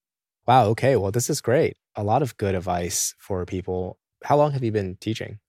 Wow. 0.47 0.67
Okay. 0.67 0.95
Well, 0.95 1.11
this 1.11 1.29
is 1.29 1.41
great. 1.41 1.77
A 1.95 2.03
lot 2.03 2.21
of 2.21 2.37
good 2.37 2.55
advice 2.55 3.13
for 3.19 3.45
people. 3.45 3.99
How 4.23 4.37
long 4.37 4.51
have 4.51 4.63
you 4.63 4.71
been 4.71 4.95
teaching? 4.99 5.39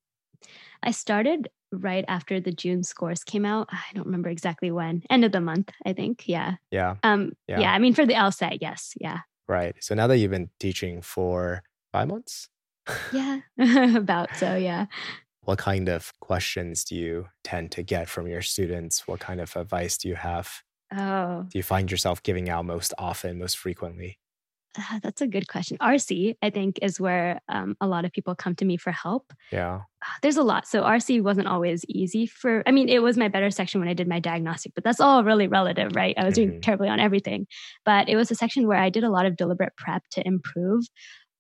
I 0.82 0.90
started 0.90 1.48
right 1.72 2.04
after 2.08 2.40
the 2.40 2.52
June 2.52 2.82
scores 2.82 3.22
came 3.24 3.44
out. 3.44 3.68
I 3.70 3.82
don't 3.94 4.06
remember 4.06 4.28
exactly 4.30 4.70
when. 4.70 5.02
End 5.10 5.24
of 5.24 5.32
the 5.32 5.40
month, 5.40 5.70
I 5.84 5.92
think. 5.92 6.26
Yeah. 6.26 6.54
Yeah. 6.70 6.96
Um 7.02 7.32
Yeah. 7.46 7.60
yeah, 7.60 7.72
I 7.72 7.78
mean 7.78 7.94
for 7.94 8.06
the 8.06 8.14
LSAT, 8.14 8.58
yes. 8.60 8.94
Yeah. 9.00 9.18
Right. 9.46 9.76
So 9.80 9.94
now 9.94 10.06
that 10.06 10.18
you've 10.18 10.30
been 10.30 10.50
teaching 10.60 11.02
for 11.02 11.62
five 11.92 12.08
months, 12.08 12.48
Yeah. 13.12 13.40
About 13.96 14.34
so, 14.36 14.56
yeah. 14.56 14.86
what 15.42 15.58
kind 15.58 15.88
of 15.88 16.12
questions 16.20 16.84
do 16.84 16.94
you 16.96 17.28
tend 17.44 17.70
to 17.72 17.82
get 17.82 18.08
from 18.08 18.26
your 18.26 18.42
students? 18.42 19.06
What 19.06 19.20
kind 19.20 19.40
of 19.40 19.54
advice 19.56 19.98
do 19.98 20.08
you 20.08 20.16
have? 20.16 20.62
Oh, 20.96 21.44
Do 21.50 21.58
you 21.58 21.62
find 21.62 21.90
yourself 21.90 22.22
giving 22.22 22.48
out 22.48 22.64
most 22.64 22.94
often, 22.98 23.38
most 23.38 23.58
frequently? 23.58 24.18
Ah, 24.76 24.98
that's 25.02 25.20
a 25.20 25.26
good 25.26 25.48
question. 25.48 25.76
RC, 25.78 26.34
I 26.42 26.50
think, 26.50 26.78
is 26.82 27.00
where 27.00 27.40
um, 27.48 27.76
a 27.80 27.86
lot 27.86 28.04
of 28.04 28.12
people 28.12 28.34
come 28.34 28.54
to 28.56 28.64
me 28.64 28.76
for 28.76 28.90
help. 28.90 29.32
Yeah. 29.52 29.80
Ah, 30.04 30.16
There's 30.22 30.36
a 30.36 30.42
lot. 30.42 30.66
So 30.66 30.82
RC 30.82 31.22
wasn't 31.22 31.48
always 31.48 31.84
easy 31.88 32.26
for. 32.26 32.62
I 32.66 32.72
mean, 32.72 32.88
it 32.88 33.02
was 33.02 33.16
my 33.16 33.28
better 33.28 33.50
section 33.50 33.80
when 33.80 33.88
I 33.88 33.94
did 33.94 34.08
my 34.08 34.20
diagnostic, 34.20 34.72
but 34.74 34.84
that's 34.84 35.00
all 35.00 35.24
really 35.24 35.48
relative, 35.48 35.92
right? 35.94 36.14
I 36.18 36.24
was 36.24 36.34
doing 36.34 36.52
Mhm. 36.52 36.62
terribly 36.62 36.88
on 36.88 37.00
everything, 37.00 37.46
but 37.84 38.08
it 38.08 38.16
was 38.16 38.30
a 38.30 38.34
section 38.34 38.66
where 38.66 38.78
I 38.78 38.90
did 38.90 39.04
a 39.04 39.10
lot 39.10 39.26
of 39.26 39.36
deliberate 39.36 39.76
prep 39.76 40.02
to 40.12 40.26
improve. 40.26 40.84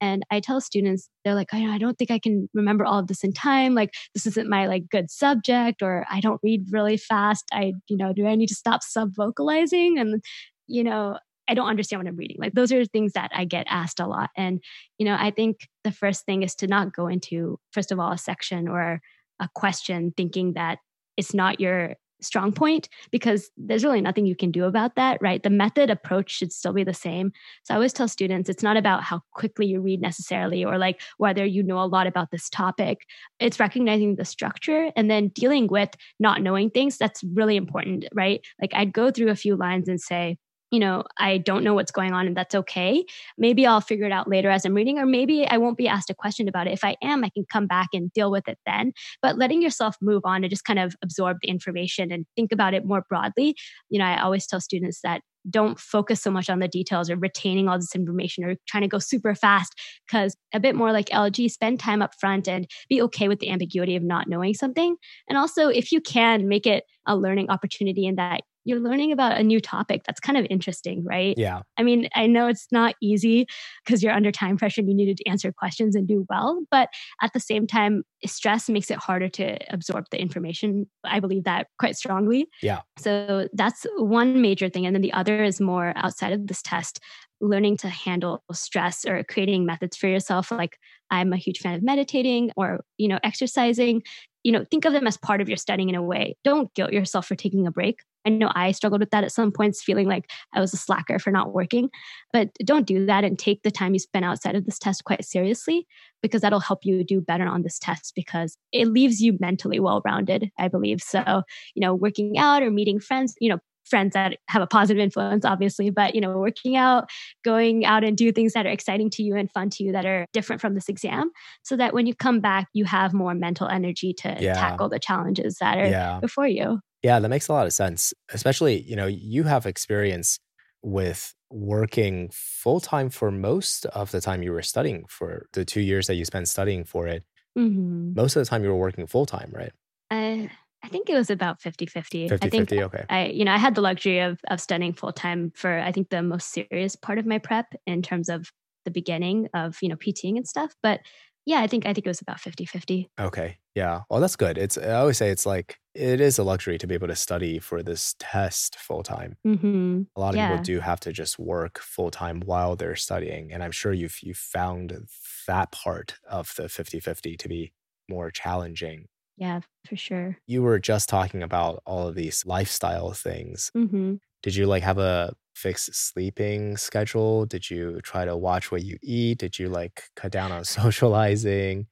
And 0.00 0.22
I 0.30 0.38
tell 0.38 0.60
students, 0.60 1.08
they're 1.24 1.34
like, 1.34 1.52
I, 1.52 1.74
I 1.74 1.78
don't 1.78 1.98
think 1.98 2.12
I 2.12 2.20
can 2.20 2.48
remember 2.54 2.84
all 2.84 3.00
of 3.00 3.08
this 3.08 3.24
in 3.24 3.32
time. 3.32 3.74
Like, 3.74 3.90
this 4.14 4.26
isn't 4.26 4.48
my 4.48 4.66
like 4.68 4.88
good 4.88 5.10
subject, 5.10 5.82
or 5.82 6.06
I 6.08 6.20
don't 6.20 6.38
read 6.42 6.66
really 6.70 6.96
fast. 6.96 7.44
I, 7.52 7.72
you 7.88 7.96
know, 7.96 8.12
do 8.12 8.24
I 8.26 8.36
need 8.36 8.46
to 8.46 8.54
stop 8.54 8.84
sub 8.84 9.10
vocalizing? 9.16 9.98
And, 9.98 10.22
you 10.68 10.84
know, 10.84 11.18
I 11.48 11.54
don't 11.54 11.68
understand 11.68 12.00
what 12.00 12.08
I'm 12.08 12.16
reading. 12.16 12.36
Like, 12.38 12.52
those 12.52 12.72
are 12.72 12.84
things 12.84 13.12
that 13.14 13.30
I 13.34 13.44
get 13.44 13.66
asked 13.68 14.00
a 14.00 14.06
lot. 14.06 14.30
And, 14.36 14.62
you 14.98 15.06
know, 15.06 15.16
I 15.18 15.30
think 15.30 15.68
the 15.84 15.92
first 15.92 16.24
thing 16.26 16.42
is 16.42 16.54
to 16.56 16.66
not 16.66 16.94
go 16.94 17.08
into, 17.08 17.58
first 17.72 17.90
of 17.90 17.98
all, 17.98 18.12
a 18.12 18.18
section 18.18 18.68
or 18.68 19.00
a 19.40 19.48
question 19.54 20.12
thinking 20.16 20.54
that 20.54 20.78
it's 21.16 21.34
not 21.34 21.60
your 21.60 21.94
strong 22.20 22.52
point 22.52 22.88
because 23.10 23.50
there's 23.56 23.84
really 23.84 24.00
nothing 24.00 24.26
you 24.26 24.36
can 24.36 24.50
do 24.50 24.64
about 24.64 24.96
that, 24.96 25.18
right? 25.20 25.42
The 25.42 25.50
method 25.50 25.90
approach 25.90 26.30
should 26.30 26.52
still 26.52 26.72
be 26.72 26.84
the 26.84 26.94
same. 26.94 27.32
So 27.64 27.74
I 27.74 27.76
always 27.76 27.92
tell 27.92 28.08
students 28.08 28.48
it's 28.48 28.62
not 28.62 28.76
about 28.76 29.04
how 29.04 29.22
quickly 29.32 29.66
you 29.66 29.80
read 29.80 30.00
necessarily 30.00 30.64
or 30.64 30.78
like 30.78 31.00
whether 31.18 31.44
you 31.44 31.62
know 31.62 31.80
a 31.80 31.86
lot 31.86 32.06
about 32.06 32.30
this 32.30 32.48
topic. 32.48 33.06
It's 33.38 33.60
recognizing 33.60 34.16
the 34.16 34.24
structure 34.24 34.90
and 34.96 35.10
then 35.10 35.28
dealing 35.28 35.68
with 35.68 35.90
not 36.18 36.42
knowing 36.42 36.70
things. 36.70 36.98
That's 36.98 37.22
really 37.22 37.56
important, 37.56 38.06
right? 38.12 38.40
Like 38.60 38.74
I'd 38.74 38.92
go 38.92 39.10
through 39.10 39.30
a 39.30 39.36
few 39.36 39.56
lines 39.56 39.88
and 39.88 40.00
say, 40.00 40.38
you 40.70 40.78
know, 40.78 41.04
I 41.16 41.38
don't 41.38 41.64
know 41.64 41.74
what's 41.74 41.90
going 41.90 42.12
on 42.12 42.26
and 42.26 42.36
that's 42.36 42.54
okay. 42.54 43.04
Maybe 43.38 43.66
I'll 43.66 43.80
figure 43.80 44.06
it 44.06 44.12
out 44.12 44.28
later 44.28 44.50
as 44.50 44.64
I'm 44.64 44.74
reading, 44.74 44.98
or 44.98 45.06
maybe 45.06 45.46
I 45.46 45.56
won't 45.56 45.78
be 45.78 45.88
asked 45.88 46.10
a 46.10 46.14
question 46.14 46.48
about 46.48 46.66
it. 46.66 46.72
If 46.72 46.84
I 46.84 46.96
am, 47.02 47.24
I 47.24 47.30
can 47.30 47.44
come 47.50 47.66
back 47.66 47.88
and 47.92 48.12
deal 48.12 48.30
with 48.30 48.48
it 48.48 48.58
then. 48.66 48.92
But 49.22 49.38
letting 49.38 49.62
yourself 49.62 49.96
move 50.02 50.22
on 50.24 50.44
and 50.44 50.50
just 50.50 50.64
kind 50.64 50.78
of 50.78 50.94
absorb 51.02 51.38
the 51.42 51.48
information 51.48 52.12
and 52.12 52.26
think 52.36 52.52
about 52.52 52.74
it 52.74 52.84
more 52.84 53.04
broadly. 53.08 53.56
You 53.88 53.98
know, 53.98 54.04
I 54.04 54.20
always 54.22 54.46
tell 54.46 54.60
students 54.60 55.00
that 55.02 55.22
don't 55.48 55.78
focus 55.78 56.20
so 56.20 56.30
much 56.30 56.50
on 56.50 56.58
the 56.58 56.68
details 56.68 57.08
or 57.08 57.16
retaining 57.16 57.68
all 57.68 57.78
this 57.78 57.94
information 57.94 58.44
or 58.44 58.56
trying 58.66 58.82
to 58.82 58.88
go 58.88 58.98
super 58.98 59.34
fast 59.34 59.74
because 60.06 60.36
a 60.52 60.60
bit 60.60 60.74
more 60.74 60.92
like 60.92 61.06
LG, 61.06 61.50
spend 61.50 61.80
time 61.80 62.02
up 62.02 62.12
front 62.20 62.48
and 62.48 62.66
be 62.88 63.00
okay 63.02 63.28
with 63.28 63.38
the 63.38 63.50
ambiguity 63.50 63.96
of 63.96 64.02
not 64.02 64.28
knowing 64.28 64.54
something. 64.54 64.96
And 65.28 65.38
also, 65.38 65.68
if 65.68 65.92
you 65.92 66.00
can, 66.00 66.48
make 66.48 66.66
it 66.66 66.84
a 67.06 67.16
learning 67.16 67.50
opportunity 67.50 68.06
in 68.06 68.16
that 68.16 68.42
you're 68.68 68.80
learning 68.80 69.12
about 69.12 69.38
a 69.38 69.42
new 69.42 69.60
topic 69.60 70.02
that's 70.04 70.20
kind 70.20 70.36
of 70.36 70.46
interesting, 70.50 71.02
right? 71.02 71.34
Yeah. 71.38 71.62
I 71.78 71.82
mean, 71.82 72.06
I 72.14 72.26
know 72.26 72.48
it's 72.48 72.66
not 72.70 72.94
easy 73.00 73.46
because 73.82 74.02
you're 74.02 74.12
under 74.12 74.30
time 74.30 74.58
pressure 74.58 74.82
and 74.82 74.90
you 74.90 74.94
needed 74.94 75.16
to 75.16 75.26
answer 75.26 75.50
questions 75.50 75.96
and 75.96 76.06
do 76.06 76.26
well. 76.28 76.62
But 76.70 76.90
at 77.22 77.32
the 77.32 77.40
same 77.40 77.66
time, 77.66 78.02
stress 78.26 78.68
makes 78.68 78.90
it 78.90 78.98
harder 78.98 79.30
to 79.30 79.56
absorb 79.72 80.04
the 80.10 80.20
information. 80.20 80.84
I 81.02 81.18
believe 81.18 81.44
that 81.44 81.68
quite 81.78 81.96
strongly. 81.96 82.48
Yeah. 82.62 82.80
So 82.98 83.48
that's 83.54 83.86
one 83.96 84.42
major 84.42 84.68
thing. 84.68 84.84
And 84.84 84.94
then 84.94 85.02
the 85.02 85.14
other 85.14 85.42
is 85.42 85.62
more 85.62 85.94
outside 85.96 86.34
of 86.34 86.46
this 86.46 86.60
test, 86.60 87.00
learning 87.40 87.78
to 87.78 87.88
handle 87.88 88.42
stress 88.52 89.06
or 89.06 89.24
creating 89.24 89.64
methods 89.64 89.96
for 89.96 90.08
yourself. 90.08 90.50
Like 90.50 90.76
I'm 91.10 91.32
a 91.32 91.38
huge 91.38 91.60
fan 91.60 91.74
of 91.74 91.82
meditating 91.82 92.50
or, 92.54 92.84
you 92.98 93.08
know, 93.08 93.18
exercising. 93.24 94.02
You 94.48 94.52
know, 94.52 94.64
think 94.70 94.86
of 94.86 94.94
them 94.94 95.06
as 95.06 95.18
part 95.18 95.42
of 95.42 95.48
your 95.50 95.58
studying 95.58 95.90
in 95.90 95.94
a 95.94 96.02
way. 96.02 96.34
Don't 96.42 96.72
guilt 96.72 96.90
yourself 96.90 97.26
for 97.26 97.34
taking 97.34 97.66
a 97.66 97.70
break. 97.70 98.00
I 98.24 98.30
know 98.30 98.50
I 98.54 98.72
struggled 98.72 99.00
with 99.02 99.10
that 99.10 99.22
at 99.22 99.30
some 99.30 99.52
points, 99.52 99.82
feeling 99.82 100.08
like 100.08 100.30
I 100.54 100.60
was 100.60 100.72
a 100.72 100.78
slacker 100.78 101.18
for 101.18 101.30
not 101.30 101.52
working. 101.52 101.90
But 102.32 102.48
don't 102.64 102.86
do 102.86 103.04
that 103.04 103.24
and 103.24 103.38
take 103.38 103.62
the 103.62 103.70
time 103.70 103.92
you 103.92 103.98
spend 103.98 104.24
outside 104.24 104.56
of 104.56 104.64
this 104.64 104.78
test 104.78 105.04
quite 105.04 105.22
seriously 105.22 105.86
because 106.22 106.40
that'll 106.40 106.60
help 106.60 106.86
you 106.86 107.04
do 107.04 107.20
better 107.20 107.46
on 107.46 107.60
this 107.60 107.78
test 107.78 108.14
because 108.16 108.56
it 108.72 108.88
leaves 108.88 109.20
you 109.20 109.36
mentally 109.38 109.80
well 109.80 110.00
rounded, 110.02 110.50
I 110.58 110.68
believe. 110.68 111.02
So, 111.02 111.42
you 111.74 111.82
know, 111.82 111.94
working 111.94 112.38
out 112.38 112.62
or 112.62 112.70
meeting 112.70 113.00
friends, 113.00 113.34
you 113.42 113.50
know, 113.50 113.58
friends 113.88 114.14
that 114.14 114.36
have 114.48 114.62
a 114.62 114.66
positive 114.66 115.00
influence 115.02 115.44
obviously 115.44 115.90
but 115.90 116.14
you 116.14 116.20
know 116.20 116.36
working 116.38 116.76
out 116.76 117.08
going 117.44 117.84
out 117.84 118.04
and 118.04 118.16
do 118.16 118.30
things 118.32 118.52
that 118.52 118.66
are 118.66 118.70
exciting 118.70 119.10
to 119.10 119.22
you 119.22 119.34
and 119.36 119.50
fun 119.52 119.70
to 119.70 119.82
you 119.84 119.92
that 119.92 120.04
are 120.06 120.26
different 120.32 120.60
from 120.60 120.74
this 120.74 120.88
exam 120.88 121.30
so 121.62 121.76
that 121.76 121.94
when 121.94 122.06
you 122.06 122.14
come 122.14 122.40
back 122.40 122.68
you 122.72 122.84
have 122.84 123.12
more 123.12 123.34
mental 123.34 123.68
energy 123.68 124.12
to 124.12 124.36
Yeah. 124.40 124.54
tackle 124.54 124.88
the 124.88 124.98
challenges 124.98 125.56
that 125.60 125.78
are 125.78 125.86
Yeah. 125.88 126.20
before 126.20 126.46
you 126.46 126.80
Yeah, 127.02 127.20
that 127.20 127.28
makes 127.28 127.48
a 127.48 127.52
lot 127.52 127.66
of 127.66 127.72
sense. 127.72 128.12
Especially, 128.32 128.80
you 128.82 128.96
know, 128.96 129.06
you 129.06 129.44
have 129.44 129.66
experience 129.66 130.38
with 130.82 131.32
working 131.50 132.28
full 132.32 132.80
time 132.80 133.08
for 133.08 133.30
most 133.30 133.86
of 133.86 134.10
the 134.10 134.20
time 134.20 134.42
you 134.42 134.52
were 134.52 134.62
studying 134.62 135.04
for 135.08 135.46
the 135.52 135.64
two 135.64 135.80
years 135.80 136.06
that 136.08 136.14
you 136.16 136.24
spent 136.24 136.48
studying 136.48 136.84
for 136.84 137.06
it. 137.06 137.22
mm-hmm. 137.58 138.12
Most 138.14 138.36
of 138.36 138.40
the 138.44 138.46
time 138.50 138.62
you 138.64 138.70
were 138.70 138.76
working 138.76 139.06
full 139.06 139.26
time, 139.26 139.50
right? 139.54 139.72
I, 140.10 140.50
I 140.84 140.88
think 140.88 141.10
it 141.10 141.14
was 141.14 141.28
about 141.30 141.60
50 141.60 141.86
50 141.86 142.28
50 142.28 142.46
i 142.46 142.50
think 142.50 142.68
50. 142.68 142.82
Okay. 142.84 143.04
I, 143.10 143.26
you 143.26 143.44
know, 143.44 143.52
I 143.52 143.58
had 143.58 143.74
the 143.74 143.80
luxury 143.80 144.20
of 144.20 144.38
of 144.48 144.60
studying 144.60 144.92
full 144.92 145.12
time 145.12 145.52
for 145.54 145.78
I 145.78 145.92
think 145.92 146.10
the 146.10 146.22
most 146.22 146.52
serious 146.52 146.96
part 146.96 147.18
of 147.18 147.26
my 147.26 147.38
prep 147.38 147.66
in 147.86 148.02
terms 148.02 148.28
of 148.28 148.50
the 148.84 148.90
beginning 148.90 149.48
of 149.54 149.76
you 149.82 149.88
know 149.88 149.96
PTing 149.96 150.36
and 150.36 150.46
stuff. 150.46 150.74
But 150.82 151.00
yeah, 151.46 151.60
I 151.60 151.66
think 151.66 151.86
I 151.86 151.94
think 151.94 152.06
it 152.06 152.10
was 152.10 152.20
about 152.20 152.38
50-50. 152.38 153.06
Okay. 153.18 153.56
Yeah. 153.74 154.02
Well, 154.10 154.20
that's 154.20 154.36
good. 154.36 154.58
It's, 154.58 154.76
I 154.76 154.94
always 154.96 155.16
say 155.16 155.30
it's 155.30 155.46
like, 155.46 155.78
it 155.94 156.20
is 156.20 156.38
a 156.38 156.42
luxury 156.42 156.76
to 156.78 156.86
be 156.86 156.94
able 156.94 157.06
to 157.06 157.16
study 157.16 157.58
for 157.58 157.82
this 157.82 158.14
test 158.18 158.76
full 158.76 159.02
time. 159.02 159.36
Mm-hmm. 159.46 160.02
A 160.14 160.20
lot 160.20 160.30
of 160.30 160.36
Yeah. 160.36 160.48
people 160.50 160.64
do 160.64 160.80
have 160.80 161.00
to 161.00 161.12
just 161.12 161.38
work 161.38 161.78
full 161.78 162.10
time 162.10 162.42
while 162.44 162.76
they're 162.76 162.96
studying. 162.96 163.50
And 163.50 163.62
I'm 163.62 163.70
sure 163.70 163.94
you've, 163.94 164.18
you've 164.22 164.36
found 164.36 165.06
that 165.46 165.72
part 165.72 166.16
of 166.28 166.54
the 166.56 166.68
50 166.68 167.00
50 167.00 167.36
to 167.38 167.48
be 167.48 167.72
more 168.10 168.30
challenging. 168.30 169.06
Yeah, 169.38 169.60
for 169.88 169.96
sure. 169.96 170.36
You 170.46 170.62
were 170.62 170.80
just 170.80 171.08
talking 171.08 171.42
about 171.42 171.80
all 171.86 172.08
of 172.08 172.16
these 172.16 172.44
lifestyle 172.44 173.12
things. 173.12 173.70
Mm-hmm. 173.76 174.16
Did 174.42 174.56
you 174.56 174.66
like 174.66 174.82
have 174.82 174.98
a 174.98 175.32
fixed 175.54 175.94
sleeping 175.94 176.76
schedule? 176.76 177.46
Did 177.46 177.70
you 177.70 178.00
try 178.02 178.24
to 178.24 178.36
watch 178.36 178.72
what 178.72 178.82
you 178.82 178.98
eat? 179.02 179.38
Did 179.38 179.58
you 179.58 179.68
like 179.68 180.04
cut 180.16 180.32
down 180.32 180.50
on 180.50 180.64
socializing? 180.78 181.86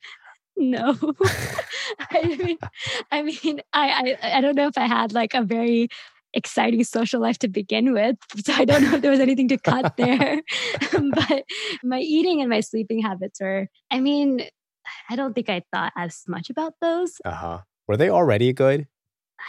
No, 0.57 0.99
I 2.11 2.37
mean, 2.37 2.59
I 3.13 3.23
mean, 3.23 3.61
I, 3.73 4.17
I 4.23 4.39
I 4.39 4.41
don't 4.41 4.57
know 4.57 4.69
if 4.69 4.79
I 4.79 4.87
had 4.87 5.13
like 5.13 5.35
a 5.35 5.43
very 5.43 5.89
exciting 6.35 6.83
social 6.85 7.21
life 7.21 7.39
to 7.41 7.49
begin 7.49 7.93
with, 7.93 8.17
so 8.45 8.55
I 8.55 8.65
don't 8.65 8.83
know 8.83 8.95
if 8.95 9.03
there 9.03 9.11
was 9.11 9.21
anything 9.21 9.49
to 9.49 9.59
cut 9.59 9.97
there. 9.97 10.43
but 10.93 11.45
my 11.85 12.01
eating 12.01 12.41
and 12.41 12.51
my 12.51 12.61
sleeping 12.61 13.03
habits 13.03 13.41
were, 13.41 13.69
I 13.91 14.01
mean, 14.01 14.49
I 15.11 15.17
don't 15.17 15.35
think 15.35 15.49
I 15.49 15.63
thought 15.73 15.93
as 15.97 16.23
much 16.29 16.51
about 16.51 16.75
those. 16.81 17.15
Uh 17.25 17.31
huh. 17.31 17.59
Were 17.87 17.97
they 17.97 18.11
already 18.11 18.53
good? 18.53 18.87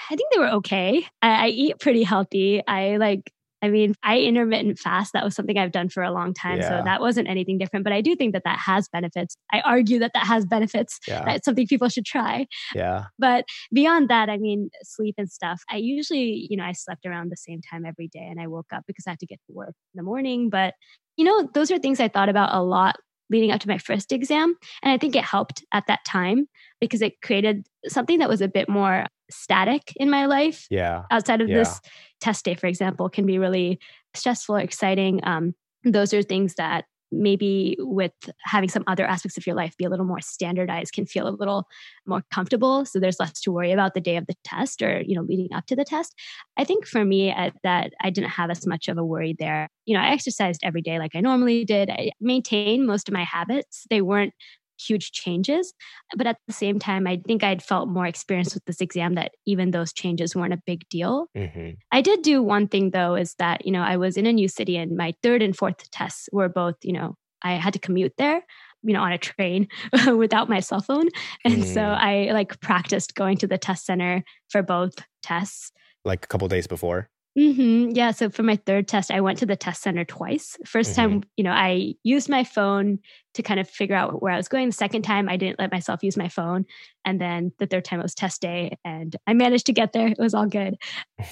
I 0.09 0.15
think 0.15 0.31
they 0.31 0.39
were 0.39 0.51
okay. 0.57 1.05
I, 1.21 1.45
I 1.45 1.47
eat 1.47 1.79
pretty 1.79 2.03
healthy. 2.03 2.61
I 2.67 2.97
like 2.97 3.31
I 3.61 3.69
mean, 3.69 3.95
I 4.03 4.19
intermittent 4.19 4.77
fast. 4.77 5.13
That 5.13 5.23
was 5.23 5.35
something 5.35 5.57
I've 5.57 5.71
done 5.71 5.89
for 5.89 6.03
a 6.03 6.11
long 6.11 6.33
time. 6.33 6.59
Yeah. 6.59 6.69
So 6.69 6.83
that 6.85 7.01
wasn't 7.01 7.27
anything 7.27 7.57
different. 7.57 7.83
But 7.83 7.93
I 7.93 8.01
do 8.01 8.15
think 8.15 8.33
that 8.33 8.43
that 8.45 8.59
has 8.59 8.87
benefits. 8.87 9.35
I 9.51 9.61
argue 9.61 9.99
that 9.99 10.11
that 10.13 10.27
has 10.27 10.45
benefits. 10.45 10.99
Yeah. 11.07 11.25
That's 11.25 11.45
something 11.45 11.65
people 11.65 11.89
should 11.89 12.05
try. 12.05 12.45
Yeah. 12.75 13.05
But 13.17 13.45
beyond 13.73 14.09
that, 14.09 14.29
I 14.29 14.37
mean, 14.37 14.69
sleep 14.83 15.15
and 15.17 15.29
stuff. 15.29 15.63
I 15.71 15.77
usually, 15.77 16.47
you 16.49 16.57
know, 16.57 16.65
I 16.65 16.73
slept 16.73 17.05
around 17.05 17.31
the 17.31 17.37
same 17.37 17.61
time 17.61 17.83
every 17.85 18.07
day 18.07 18.27
and 18.29 18.39
I 18.39 18.47
woke 18.47 18.67
up 18.71 18.83
because 18.85 19.05
I 19.07 19.11
had 19.11 19.19
to 19.19 19.25
get 19.25 19.39
to 19.47 19.53
work 19.53 19.73
in 19.93 19.97
the 19.97 20.03
morning. 20.03 20.49
But, 20.51 20.75
you 21.15 21.25
know, 21.25 21.49
those 21.53 21.71
are 21.71 21.79
things 21.79 21.99
I 21.99 22.09
thought 22.09 22.29
about 22.29 22.53
a 22.53 22.61
lot 22.61 22.97
leading 23.29 23.51
up 23.51 23.61
to 23.61 23.67
my 23.67 23.77
first 23.77 24.11
exam. 24.11 24.55
And 24.83 24.91
I 24.91 24.97
think 24.97 25.15
it 25.15 25.23
helped 25.23 25.63
at 25.71 25.85
that 25.87 25.99
time 26.05 26.47
because 26.79 27.01
it 27.01 27.21
created 27.21 27.67
something 27.87 28.19
that 28.19 28.29
was 28.29 28.41
a 28.41 28.47
bit 28.47 28.69
more 28.69 29.05
static 29.29 29.93
in 29.97 30.09
my 30.09 30.25
life. 30.25 30.67
Yeah. 30.69 31.03
Outside 31.11 31.41
of 31.41 31.49
yeah. 31.49 31.57
this 31.57 31.81
test 32.21 32.45
day, 32.45 32.55
for 32.55 32.67
example, 32.67 33.09
can 33.09 33.25
be 33.25 33.39
really 33.39 33.79
stressful 34.13 34.55
or 34.55 34.59
exciting. 34.59 35.19
Um, 35.23 35.53
those 35.83 36.13
are 36.13 36.23
things 36.23 36.55
that 36.55 36.85
maybe 37.11 37.77
with 37.79 38.11
having 38.43 38.69
some 38.69 38.83
other 38.87 39.05
aspects 39.05 39.37
of 39.37 39.47
your 39.47 39.55
life 39.55 39.75
be 39.77 39.85
a 39.85 39.89
little 39.89 40.05
more 40.05 40.21
standardized 40.21 40.93
can 40.93 41.05
feel 41.05 41.27
a 41.27 41.29
little 41.29 41.67
more 42.05 42.23
comfortable. 42.33 42.85
So 42.85 42.99
there's 42.99 43.19
less 43.19 43.39
to 43.41 43.51
worry 43.51 43.71
about 43.71 43.93
the 43.93 44.01
day 44.01 44.17
of 44.17 44.27
the 44.27 44.35
test 44.43 44.81
or 44.81 45.01
you 45.01 45.15
know 45.15 45.21
leading 45.21 45.53
up 45.53 45.65
to 45.67 45.75
the 45.75 45.85
test. 45.85 46.13
I 46.57 46.63
think 46.63 46.85
for 46.85 47.03
me 47.05 47.29
at 47.29 47.53
that 47.63 47.93
i 48.01 48.09
didn't 48.09 48.31
have 48.31 48.49
as 48.49 48.65
much 48.67 48.87
of 48.87 48.97
a 48.97 49.05
worry 49.05 49.35
there. 49.37 49.69
You 49.85 49.95
know 49.95 50.03
i 50.03 50.09
exercised 50.09 50.61
every 50.63 50.81
day 50.81 50.99
like 50.99 51.15
i 51.15 51.21
normally 51.21 51.65
did. 51.65 51.89
I 51.89 52.11
maintained 52.19 52.85
most 52.85 53.07
of 53.07 53.13
my 53.13 53.23
habits. 53.23 53.85
They 53.89 54.01
weren't 54.01 54.33
huge 54.79 55.11
changes. 55.11 55.73
But 56.15 56.27
at 56.27 56.37
the 56.47 56.53
same 56.53 56.79
time, 56.79 57.07
I 57.07 57.21
think 57.25 57.43
I'd 57.43 57.63
felt 57.63 57.89
more 57.89 58.05
experienced 58.05 58.53
with 58.53 58.65
this 58.65 58.81
exam 58.81 59.15
that 59.15 59.31
even 59.45 59.71
those 59.71 59.93
changes 59.93 60.35
weren't 60.35 60.53
a 60.53 60.61
big 60.65 60.87
deal. 60.89 61.27
Mm-hmm. 61.35 61.71
I 61.91 62.01
did 62.01 62.21
do 62.21 62.41
one 62.41 62.67
thing 62.67 62.91
though, 62.91 63.15
is 63.15 63.35
that, 63.35 63.65
you 63.65 63.71
know, 63.71 63.81
I 63.81 63.97
was 63.97 64.17
in 64.17 64.25
a 64.25 64.33
new 64.33 64.47
city 64.47 64.77
and 64.77 64.95
my 64.95 65.13
third 65.23 65.41
and 65.41 65.55
fourth 65.55 65.89
tests 65.91 66.29
were 66.31 66.49
both, 66.49 66.75
you 66.83 66.93
know, 66.93 67.15
I 67.41 67.53
had 67.53 67.73
to 67.73 67.79
commute 67.79 68.13
there 68.17 68.43
you 68.83 68.93
know 68.93 69.01
on 69.01 69.11
a 69.11 69.17
train 69.17 69.67
without 70.15 70.49
my 70.49 70.59
cell 70.59 70.81
phone 70.81 71.09
and 71.43 71.63
mm. 71.63 71.73
so 71.73 71.81
i 71.81 72.29
like 72.31 72.59
practiced 72.61 73.15
going 73.15 73.35
to 73.37 73.47
the 73.47 73.57
test 73.57 73.85
center 73.85 74.23
for 74.49 74.61
both 74.61 74.93
tests 75.23 75.71
like 76.05 76.23
a 76.23 76.27
couple 76.27 76.47
days 76.47 76.67
before 76.67 77.09
Mm-hmm. 77.37 77.91
Yeah. 77.91 78.11
So 78.11 78.29
for 78.29 78.41
my 78.41 78.55
third 78.55 78.87
test, 78.87 79.11
I 79.11 79.21
went 79.21 79.37
to 79.39 79.45
the 79.45 79.55
test 79.55 79.83
center 79.83 80.03
twice. 80.03 80.57
1st 80.65 80.81
mm-hmm. 80.81 80.93
time, 80.95 81.23
you 81.35 81.43
know, 81.43 81.51
I 81.51 81.93
used 82.03 82.29
my 82.29 82.43
phone 82.43 82.97
to 83.35 83.43
kind 83.43 83.59
of 83.59 83.69
figure 83.69 83.95
out 83.95 84.23
where 84.23 84.33
I 84.33 84.37
was 84.37 84.47
going. 84.47 84.67
The 84.67 84.73
second 84.73 85.03
time, 85.03 85.29
I 85.29 85.37
didn't 85.37 85.59
let 85.59 85.71
myself 85.71 86.01
use 86.01 86.17
my 86.17 86.29
phone. 86.29 86.65
And 87.05 87.21
then 87.21 87.51
the 87.59 87.67
third 87.67 87.85
time, 87.85 87.99
it 87.99 88.03
was 88.03 88.15
test 88.15 88.41
day 88.41 88.77
and 88.83 89.15
I 89.27 89.33
managed 89.33 89.67
to 89.67 89.73
get 89.73 89.93
there. 89.93 90.07
It 90.07 90.17
was 90.17 90.33
all 90.33 90.47
good. 90.47 90.77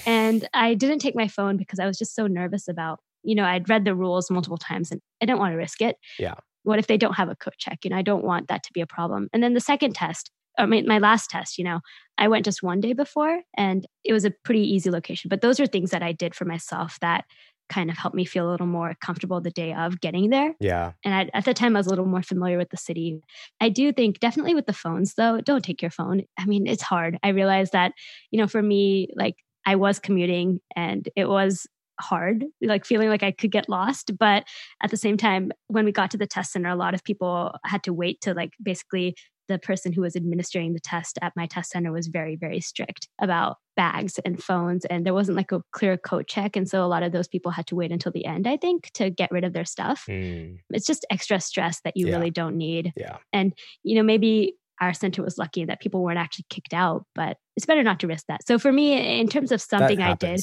and 0.05 0.47
I 0.53 0.75
didn't 0.75 0.99
take 0.99 1.15
my 1.15 1.27
phone 1.27 1.57
because 1.57 1.79
I 1.79 1.87
was 1.87 1.97
just 1.97 2.13
so 2.13 2.27
nervous 2.27 2.67
about, 2.67 2.99
you 3.23 3.33
know, 3.33 3.45
I'd 3.45 3.67
read 3.67 3.85
the 3.85 3.95
rules 3.95 4.29
multiple 4.29 4.57
times 4.57 4.91
and 4.91 5.01
I 5.21 5.25
didn't 5.25 5.39
want 5.39 5.53
to 5.53 5.57
risk 5.57 5.81
it. 5.81 5.97
Yeah. 6.19 6.35
What 6.61 6.77
if 6.77 6.85
they 6.85 6.97
don't 6.97 7.15
have 7.15 7.29
a 7.29 7.35
coat 7.35 7.55
check? 7.57 7.79
You 7.83 7.89
know, 7.89 7.97
I 7.97 8.03
don't 8.03 8.23
want 8.23 8.47
that 8.49 8.63
to 8.63 8.73
be 8.73 8.81
a 8.81 8.87
problem. 8.87 9.27
And 9.33 9.41
then 9.41 9.53
the 9.53 9.59
second 9.59 9.95
test, 9.95 10.29
I 10.57 10.65
mean, 10.65 10.87
my 10.87 10.99
last 10.99 11.29
test, 11.29 11.57
you 11.57 11.63
know, 11.63 11.79
I 12.17 12.27
went 12.27 12.45
just 12.45 12.63
one 12.63 12.79
day 12.81 12.93
before 12.93 13.41
and 13.57 13.85
it 14.03 14.13
was 14.13 14.25
a 14.25 14.31
pretty 14.43 14.61
easy 14.61 14.89
location. 14.89 15.29
But 15.29 15.41
those 15.41 15.59
are 15.59 15.67
things 15.67 15.91
that 15.91 16.03
I 16.03 16.11
did 16.11 16.33
for 16.33 16.45
myself 16.45 16.97
that 17.01 17.25
kind 17.67 17.89
of 17.89 17.97
helped 17.97 18.15
me 18.15 18.25
feel 18.25 18.47
a 18.47 18.51
little 18.51 18.67
more 18.67 18.93
comfortable 19.01 19.41
the 19.41 19.49
day 19.49 19.73
of 19.73 19.99
getting 19.99 20.29
there. 20.29 20.53
Yeah. 20.59 20.91
And 21.03 21.13
I, 21.13 21.29
at 21.33 21.45
the 21.45 21.53
time, 21.53 21.75
I 21.75 21.79
was 21.79 21.87
a 21.87 21.89
little 21.89 22.05
more 22.05 22.21
familiar 22.21 22.57
with 22.57 22.69
the 22.69 22.77
city. 22.77 23.19
I 23.59 23.69
do 23.69 23.91
think 23.91 24.19
definitely 24.19 24.55
with 24.55 24.67
the 24.67 24.73
phones, 24.73 25.15
though, 25.15 25.41
don't 25.41 25.63
take 25.63 25.81
your 25.81 25.91
phone. 25.91 26.21
I 26.37 26.45
mean, 26.45 26.67
it's 26.67 26.83
hard. 26.83 27.17
I 27.23 27.29
realized 27.29 27.71
that, 27.71 27.93
you 28.31 28.39
know, 28.39 28.47
for 28.47 28.61
me, 28.61 29.09
like 29.15 29.35
I 29.65 29.75
was 29.75 29.99
commuting 29.99 30.59
and 30.75 31.09
it 31.15 31.27
was 31.27 31.65
hard, 31.99 32.45
like 32.61 32.85
feeling 32.85 33.09
like 33.09 33.23
I 33.23 33.31
could 33.31 33.51
get 33.51 33.69
lost. 33.69 34.11
But 34.17 34.43
at 34.83 34.91
the 34.91 34.97
same 34.97 35.17
time, 35.17 35.51
when 35.67 35.85
we 35.85 35.91
got 35.91 36.11
to 36.11 36.17
the 36.17 36.27
test 36.27 36.51
center, 36.51 36.69
a 36.69 36.75
lot 36.75 36.93
of 36.93 37.03
people 37.03 37.55
had 37.63 37.83
to 37.83 37.93
wait 37.93 38.21
to 38.21 38.33
like 38.33 38.53
basically 38.61 39.15
the 39.47 39.59
person 39.59 39.93
who 39.93 40.01
was 40.01 40.15
administering 40.15 40.73
the 40.73 40.79
test 40.79 41.19
at 41.21 41.33
my 41.35 41.45
test 41.45 41.71
center 41.71 41.91
was 41.91 42.07
very, 42.07 42.35
very 42.35 42.59
strict 42.59 43.07
about 43.21 43.57
bags 43.75 44.19
and 44.25 44.41
phones. 44.41 44.85
And 44.85 45.05
there 45.05 45.13
wasn't 45.13 45.37
like 45.37 45.51
a 45.51 45.61
clear 45.71 45.97
coat 45.97 46.27
check. 46.27 46.55
And 46.55 46.67
so 46.67 46.83
a 46.83 46.87
lot 46.87 47.03
of 47.03 47.11
those 47.11 47.27
people 47.27 47.51
had 47.51 47.67
to 47.67 47.75
wait 47.75 47.91
until 47.91 48.11
the 48.11 48.25
end, 48.25 48.47
I 48.47 48.57
think, 48.57 48.91
to 48.93 49.09
get 49.09 49.31
rid 49.31 49.43
of 49.43 49.53
their 49.53 49.65
stuff. 49.65 50.05
Mm. 50.09 50.59
It's 50.71 50.87
just 50.87 51.05
extra 51.11 51.39
stress 51.39 51.81
that 51.83 51.95
you 51.95 52.07
yeah. 52.07 52.15
really 52.15 52.31
don't 52.31 52.57
need. 52.57 52.93
Yeah. 52.95 53.17
And, 53.33 53.53
you 53.83 53.95
know, 53.95 54.03
maybe 54.03 54.55
our 54.81 54.93
center 54.93 55.23
was 55.23 55.37
lucky 55.37 55.65
that 55.65 55.79
people 55.79 56.03
weren't 56.03 56.19
actually 56.19 56.45
kicked 56.49 56.73
out, 56.73 57.05
but 57.15 57.37
it's 57.55 57.65
better 57.65 57.83
not 57.83 57.99
to 58.01 58.07
risk 58.07 58.25
that. 58.27 58.45
So 58.45 58.59
for 58.59 58.71
me, 58.71 59.19
in 59.19 59.27
terms 59.27 59.51
of 59.51 59.61
something 59.61 60.01
I 60.01 60.15
did, 60.15 60.41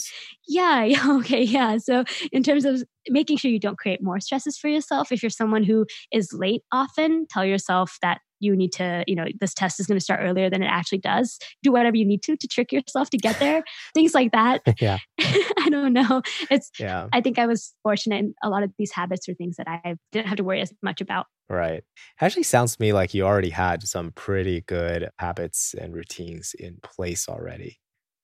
yeah, 0.48 0.84
yeah, 0.84 1.16
okay, 1.18 1.42
yeah. 1.42 1.76
So 1.78 2.05
in 2.30 2.42
terms 2.42 2.64
of 2.64 2.82
making 3.09 3.36
sure 3.36 3.50
you 3.50 3.61
don't 3.61 3.78
create 3.78 4.03
more 4.03 4.20
stresses 4.20 4.57
for 4.57 4.68
yourself, 4.68 5.12
if 5.12 5.22
you're 5.22 5.30
someone 5.30 5.64
who 5.64 5.86
is 6.12 6.32
late 6.32 6.62
often, 6.72 7.26
tell 7.28 7.44
yourself 7.44 7.98
that 8.03 8.20
you 8.43 8.57
need 8.57 8.72
to, 8.72 9.05
you 9.07 9.14
know, 9.14 9.26
this 9.40 9.55
test 9.55 9.78
is 9.78 9.86
going 9.86 9.99
to 9.99 10.05
start 10.05 10.20
earlier 10.22 10.51
than 10.51 10.62
it 10.62 10.66
actually 10.66 10.99
does. 10.99 11.38
Do 11.62 11.72
whatever 11.72 11.97
you 11.97 12.05
need 12.05 12.22
to 12.24 12.36
to 12.36 12.49
trick 12.49 12.72
yourself 12.72 13.09
to 13.11 13.16
get 13.16 13.38
there. 13.38 13.62
Things 13.95 14.14
like 14.14 14.32
that. 14.32 14.62
yeah. 14.80 14.99
I 15.20 15.68
don't 15.70 15.93
know. 15.93 16.22
It's, 16.51 16.70
yeah. 16.78 17.09
I 17.12 17.20
think 17.20 17.38
I 17.38 17.47
was 17.47 17.72
fortunate 17.82 18.18
in 18.18 18.34
a 18.43 18.51
lot 18.51 18.62
of 18.62 18.72
these 18.78 18.93
habits 18.93 19.28
or 19.28 19.34
things 19.34 19.57
that 19.57 19.68
I 19.68 19.95
didn't 20.11 20.26
have 20.26 20.38
to 20.38 20.45
worry 20.45 20.61
as 20.61 20.72
much 20.82 21.01
about. 21.01 21.26
Right. 21.49 21.84
Actually 22.20 22.45
sounds 22.45 22.76
to 22.76 22.82
me 22.82 22.93
like 22.93 23.14
you 23.14 23.24
already 23.24 23.51
had 23.51 23.86
some 23.86 24.12
pretty 24.12 24.62
good 24.62 25.11
habits 25.18 25.74
and 25.78 25.95
routines 25.95 26.55
in 26.59 26.78
place 26.82 27.28
already, 27.28 27.78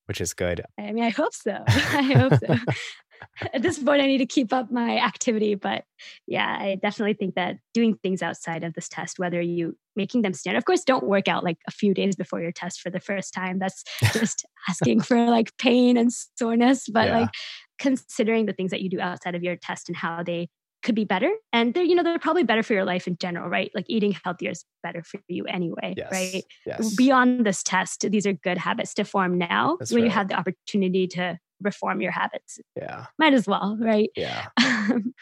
which 0.07 0.19
is 0.19 0.33
good. 0.33 0.63
I 0.77 0.91
mean, 0.91 1.03
I 1.03 1.09
hope 1.09 1.33
so. 1.33 1.63
I 1.67 2.01
hope 2.01 2.33
so. 2.45 2.55
at 3.53 3.61
this 3.61 3.79
point, 3.79 4.01
I 4.01 4.07
need 4.07 4.19
to 4.19 4.25
keep 4.25 4.53
up 4.53 4.71
my 4.71 4.99
activity. 4.99 5.55
But 5.55 5.83
yeah, 6.27 6.57
I 6.59 6.79
definitely 6.81 7.13
think 7.13 7.35
that 7.35 7.57
doing 7.73 7.95
things 7.95 8.21
outside 8.21 8.63
of 8.63 8.73
this 8.73 8.89
test, 8.89 9.19
whether 9.19 9.41
you 9.41 9.77
making 9.95 10.21
them 10.21 10.33
standard, 10.33 10.57
of 10.57 10.65
course, 10.65 10.83
don't 10.83 11.05
work 11.05 11.27
out 11.27 11.43
like 11.43 11.57
a 11.67 11.71
few 11.71 11.93
days 11.93 12.15
before 12.15 12.41
your 12.41 12.51
test 12.51 12.81
for 12.81 12.89
the 12.89 12.99
first 12.99 13.33
time. 13.33 13.59
That's 13.59 13.83
just 14.13 14.45
asking 14.67 15.01
for 15.01 15.29
like 15.29 15.55
pain 15.57 15.97
and 15.97 16.11
soreness. 16.37 16.87
But 16.87 17.07
yeah. 17.07 17.19
like 17.19 17.29
considering 17.79 18.45
the 18.45 18.53
things 18.53 18.71
that 18.71 18.81
you 18.81 18.89
do 18.89 18.99
outside 18.99 19.35
of 19.35 19.43
your 19.43 19.55
test 19.55 19.89
and 19.89 19.95
how 19.95 20.23
they 20.23 20.49
could 20.81 20.95
be 20.95 21.03
better 21.03 21.29
and 21.51 21.73
they're 21.73 21.83
you 21.83 21.93
know 21.93 22.03
they're 22.03 22.19
probably 22.19 22.43
better 22.43 22.63
for 22.63 22.73
your 22.73 22.85
life 22.85 23.05
in 23.05 23.17
general 23.17 23.49
right 23.49 23.69
like 23.75 23.85
eating 23.89 24.15
healthier 24.23 24.51
is 24.51 24.63
better 24.81 25.03
for 25.03 25.19
you 25.27 25.43
anyway 25.45 25.93
yes. 25.97 26.09
right 26.11 26.43
yes. 26.65 26.95
beyond 26.95 27.45
this 27.45 27.63
test 27.63 28.05
these 28.09 28.25
are 28.25 28.31
good 28.31 28.57
habits 28.57 28.93
to 28.93 29.03
form 29.03 29.37
now 29.37 29.75
That's 29.77 29.91
when 29.91 30.03
right. 30.03 30.07
you 30.07 30.11
have 30.11 30.29
the 30.29 30.35
opportunity 30.35 31.05
to 31.07 31.37
reform 31.61 32.01
your 32.01 32.11
habits. 32.11 32.59
Yeah. 32.75 33.05
Might 33.17 33.33
as 33.33 33.47
well, 33.47 33.77
right? 33.79 34.09
Yeah. 34.15 34.47
Um, 34.91 35.13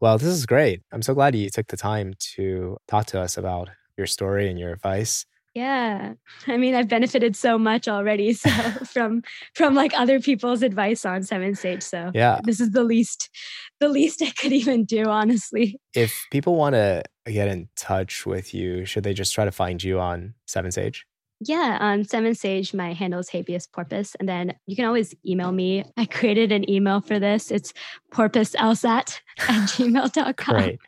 well, 0.00 0.18
this 0.18 0.28
is 0.28 0.46
great. 0.46 0.82
I'm 0.92 1.02
so 1.02 1.14
glad 1.14 1.34
you 1.34 1.48
took 1.50 1.68
the 1.68 1.76
time 1.76 2.14
to 2.34 2.76
talk 2.86 3.06
to 3.06 3.20
us 3.20 3.36
about 3.36 3.68
your 3.96 4.06
story 4.06 4.48
and 4.48 4.58
your 4.58 4.72
advice. 4.72 5.24
Yeah. 5.54 6.12
I 6.46 6.56
mean, 6.56 6.74
I've 6.74 6.88
benefited 6.88 7.34
so 7.34 7.58
much 7.58 7.88
already 7.88 8.32
so 8.32 8.50
from 8.84 9.22
from 9.54 9.74
like 9.74 9.92
other 9.94 10.20
people's 10.20 10.62
advice 10.62 11.04
on 11.04 11.22
Seven 11.24 11.54
Sage. 11.54 11.82
So 11.82 12.12
yeah. 12.14 12.38
This 12.44 12.60
is 12.60 12.70
the 12.70 12.84
least 12.84 13.28
the 13.80 13.88
least 13.88 14.22
I 14.22 14.30
could 14.30 14.52
even 14.52 14.84
do, 14.84 15.06
honestly. 15.06 15.80
If 15.94 16.26
people 16.30 16.54
want 16.54 16.74
to 16.74 17.02
get 17.26 17.48
in 17.48 17.68
touch 17.76 18.24
with 18.24 18.54
you, 18.54 18.84
should 18.84 19.04
they 19.04 19.14
just 19.14 19.34
try 19.34 19.44
to 19.44 19.52
find 19.52 19.82
you 19.82 19.98
on 19.98 20.34
Seven 20.46 20.70
Sage? 20.70 21.06
Yeah, 21.40 21.78
um, 21.80 22.00
on 22.00 22.04
Seven 22.04 22.34
Sage, 22.34 22.74
my 22.74 22.92
handle 22.92 23.20
is 23.20 23.28
habeas 23.28 23.66
porpoise. 23.66 24.16
And 24.18 24.28
then 24.28 24.54
you 24.66 24.74
can 24.74 24.84
always 24.84 25.14
email 25.26 25.52
me. 25.52 25.84
I 25.96 26.06
created 26.06 26.50
an 26.50 26.68
email 26.68 27.00
for 27.00 27.18
this. 27.18 27.50
It's 27.50 27.72
porpoiseelsat 28.12 29.20
at 29.38 29.68
gmail.com. 29.68 30.54
Great. 30.56 30.80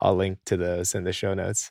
I'll 0.00 0.14
link 0.14 0.38
to 0.46 0.56
those 0.56 0.94
in 0.94 1.04
the 1.04 1.12
show 1.12 1.34
notes. 1.34 1.70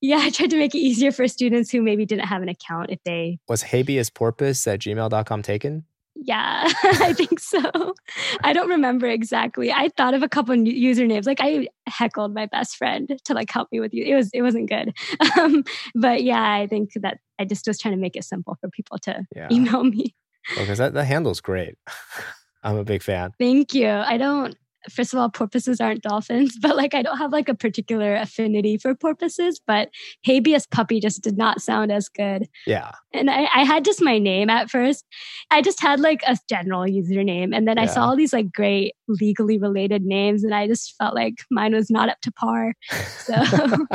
Yeah, 0.00 0.18
I 0.18 0.30
tried 0.30 0.50
to 0.50 0.58
make 0.58 0.74
it 0.74 0.78
easier 0.78 1.12
for 1.12 1.26
students 1.28 1.70
who 1.70 1.82
maybe 1.82 2.06
didn't 2.06 2.26
have 2.26 2.42
an 2.42 2.48
account 2.48 2.90
if 2.90 2.98
they. 3.04 3.38
Was 3.48 3.62
habeas 3.62 4.10
porpoise 4.10 4.66
at 4.66 4.80
gmail.com 4.80 5.42
taken? 5.42 5.84
Yeah, 6.14 6.68
I 6.82 7.12
think 7.12 7.38
so. 7.38 7.94
I 8.42 8.52
don't 8.52 8.68
remember 8.68 9.06
exactly. 9.06 9.72
I 9.72 9.88
thought 9.96 10.14
of 10.14 10.22
a 10.22 10.28
couple 10.28 10.52
of 10.54 10.60
usernames. 10.60 11.26
Like 11.26 11.38
I 11.40 11.68
heckled 11.86 12.34
my 12.34 12.46
best 12.46 12.76
friend 12.76 13.08
to 13.24 13.34
like 13.34 13.50
help 13.50 13.68
me 13.70 13.80
with 13.80 13.94
you. 13.94 14.04
It 14.04 14.14
was 14.14 14.30
it 14.34 14.42
wasn't 14.42 14.68
good. 14.68 14.92
Um, 15.38 15.62
but 15.94 16.24
yeah, 16.24 16.52
I 16.52 16.66
think 16.66 16.90
that 16.96 17.18
I 17.38 17.44
just 17.44 17.66
was 17.66 17.78
trying 17.78 17.94
to 17.94 18.00
make 18.00 18.16
it 18.16 18.24
simple 18.24 18.56
for 18.60 18.68
people 18.70 18.98
to 19.02 19.24
yeah. 19.36 19.46
email 19.52 19.84
me. 19.84 20.16
Because 20.48 20.78
well, 20.80 20.88
that, 20.88 20.94
that 20.94 21.04
handle's 21.04 21.40
great. 21.40 21.76
I'm 22.64 22.76
a 22.76 22.84
big 22.84 23.02
fan. 23.02 23.32
Thank 23.38 23.74
you. 23.74 23.88
I 23.88 24.16
don't 24.16 24.56
first 24.90 25.12
of 25.12 25.18
all, 25.18 25.28
porpoises 25.30 25.80
aren't 25.80 26.02
dolphins, 26.02 26.56
but 26.62 26.76
like 26.76 26.94
I 26.94 27.02
don't 27.02 27.18
have 27.18 27.32
like 27.32 27.48
a 27.48 27.54
particular 27.54 28.14
affinity 28.14 28.78
for 28.78 28.94
porpoises, 28.94 29.60
but 29.66 29.90
habeas 30.22 30.66
puppy 30.66 31.00
just 31.00 31.22
did 31.22 31.36
not 31.36 31.60
sound 31.60 31.92
as 31.92 32.08
good. 32.08 32.48
Yeah. 32.66 32.92
And 33.12 33.30
I, 33.30 33.48
I 33.54 33.64
had 33.64 33.84
just 33.84 34.02
my 34.02 34.18
name 34.18 34.50
at 34.50 34.70
first. 34.70 35.04
I 35.50 35.62
just 35.62 35.80
had 35.80 36.00
like 36.00 36.22
a 36.26 36.36
general 36.48 36.82
username. 36.82 37.56
And 37.56 37.66
then 37.66 37.76
yeah. 37.76 37.84
I 37.84 37.86
saw 37.86 38.06
all 38.06 38.16
these 38.16 38.32
like 38.32 38.52
great 38.52 38.94
legally 39.08 39.58
related 39.58 40.02
names 40.02 40.44
and 40.44 40.54
I 40.54 40.66
just 40.66 40.94
felt 40.96 41.14
like 41.14 41.34
mine 41.50 41.74
was 41.74 41.90
not 41.90 42.08
up 42.08 42.20
to 42.22 42.32
par. 42.32 42.74
So 43.18 43.34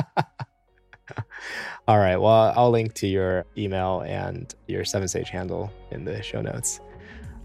All 1.87 1.97
right. 1.97 2.15
Well, 2.15 2.53
I'll 2.55 2.71
link 2.71 2.93
to 2.95 3.07
your 3.07 3.45
email 3.57 4.01
and 4.01 4.53
your 4.67 4.85
Seven 4.85 5.07
Sage 5.07 5.29
handle 5.29 5.71
in 5.91 6.05
the 6.05 6.23
show 6.23 6.41
notes. 6.41 6.79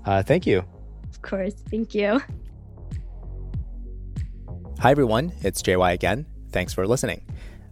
Uh, 0.05 0.23
thank 0.23 0.47
you. 0.47 0.65
Of 1.11 1.23
course. 1.23 1.55
Thank 1.71 1.95
you. 1.95 2.21
Hi, 4.81 4.93
everyone. 4.93 5.33
It's 5.41 5.61
JY 5.61 5.93
again. 5.93 6.25
Thanks 6.53 6.73
for 6.73 6.87
listening. 6.87 7.23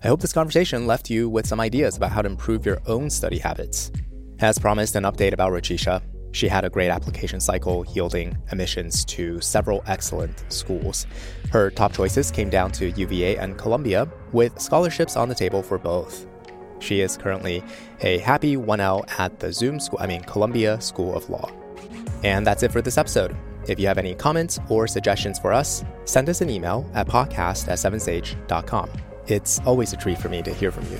I 0.02 0.08
hope 0.08 0.20
this 0.20 0.32
conversation 0.32 0.88
left 0.88 1.08
you 1.08 1.28
with 1.28 1.46
some 1.46 1.60
ideas 1.60 1.96
about 1.96 2.10
how 2.10 2.20
to 2.20 2.28
improve 2.28 2.66
your 2.66 2.80
own 2.88 3.10
study 3.10 3.38
habits. 3.38 3.92
As 4.40 4.58
promised, 4.58 4.96
an 4.96 5.04
update 5.04 5.32
about 5.32 5.52
Rochisha. 5.52 6.02
She 6.32 6.48
had 6.48 6.64
a 6.64 6.68
great 6.68 6.90
application 6.90 7.38
cycle, 7.38 7.86
yielding 7.94 8.36
admissions 8.50 9.04
to 9.04 9.40
several 9.40 9.84
excellent 9.86 10.52
schools. 10.52 11.06
Her 11.52 11.70
top 11.70 11.92
choices 11.92 12.32
came 12.32 12.50
down 12.50 12.72
to 12.72 12.90
UVA 12.90 13.36
and 13.36 13.56
Columbia, 13.56 14.08
with 14.32 14.58
scholarships 14.58 15.16
on 15.16 15.28
the 15.28 15.34
table 15.36 15.62
for 15.62 15.78
both. 15.78 16.26
She 16.80 17.02
is 17.02 17.16
currently 17.16 17.62
a 18.00 18.18
happy 18.18 18.56
1L 18.56 19.08
at 19.20 19.38
the 19.38 19.52
Zoom 19.52 19.78
School, 19.78 20.00
I 20.02 20.08
mean, 20.08 20.22
Columbia 20.22 20.80
School 20.80 21.14
of 21.14 21.30
Law. 21.30 21.52
And 22.24 22.44
that's 22.44 22.64
it 22.64 22.72
for 22.72 22.82
this 22.82 22.98
episode. 22.98 23.36
If 23.68 23.78
you 23.80 23.86
have 23.86 23.98
any 23.98 24.14
comments 24.14 24.58
or 24.68 24.86
suggestions 24.86 25.38
for 25.38 25.52
us, 25.52 25.84
send 26.04 26.28
us 26.28 26.40
an 26.40 26.50
email 26.50 26.88
at 26.94 27.06
podcast 27.06 27.68
at 27.68 27.78
sevensage.com. 27.78 28.90
It's 29.26 29.60
always 29.60 29.92
a 29.92 29.96
treat 29.96 30.18
for 30.18 30.28
me 30.28 30.42
to 30.42 30.52
hear 30.52 30.70
from 30.70 30.84
you. 30.84 30.98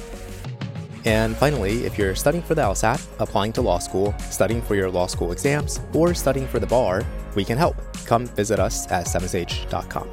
And 1.04 1.36
finally, 1.36 1.84
if 1.84 1.96
you're 1.96 2.16
studying 2.16 2.42
for 2.42 2.56
the 2.56 2.62
LSAT, 2.62 3.00
applying 3.20 3.52
to 3.52 3.62
law 3.62 3.78
school, 3.78 4.12
studying 4.18 4.60
for 4.60 4.74
your 4.74 4.90
law 4.90 5.06
school 5.06 5.30
exams, 5.30 5.80
or 5.94 6.14
studying 6.14 6.48
for 6.48 6.58
the 6.58 6.66
bar, 6.66 7.06
we 7.36 7.44
can 7.44 7.56
help. 7.56 7.76
Come 8.06 8.26
visit 8.26 8.58
us 8.58 8.90
at 8.90 9.06
sevensage.com. 9.06 10.10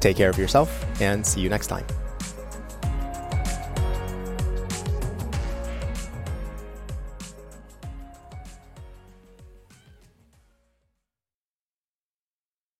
Take 0.00 0.16
care 0.16 0.30
of 0.30 0.38
yourself 0.38 0.84
and 1.02 1.24
see 1.24 1.42
you 1.42 1.50
next 1.50 1.66
time. 1.66 1.84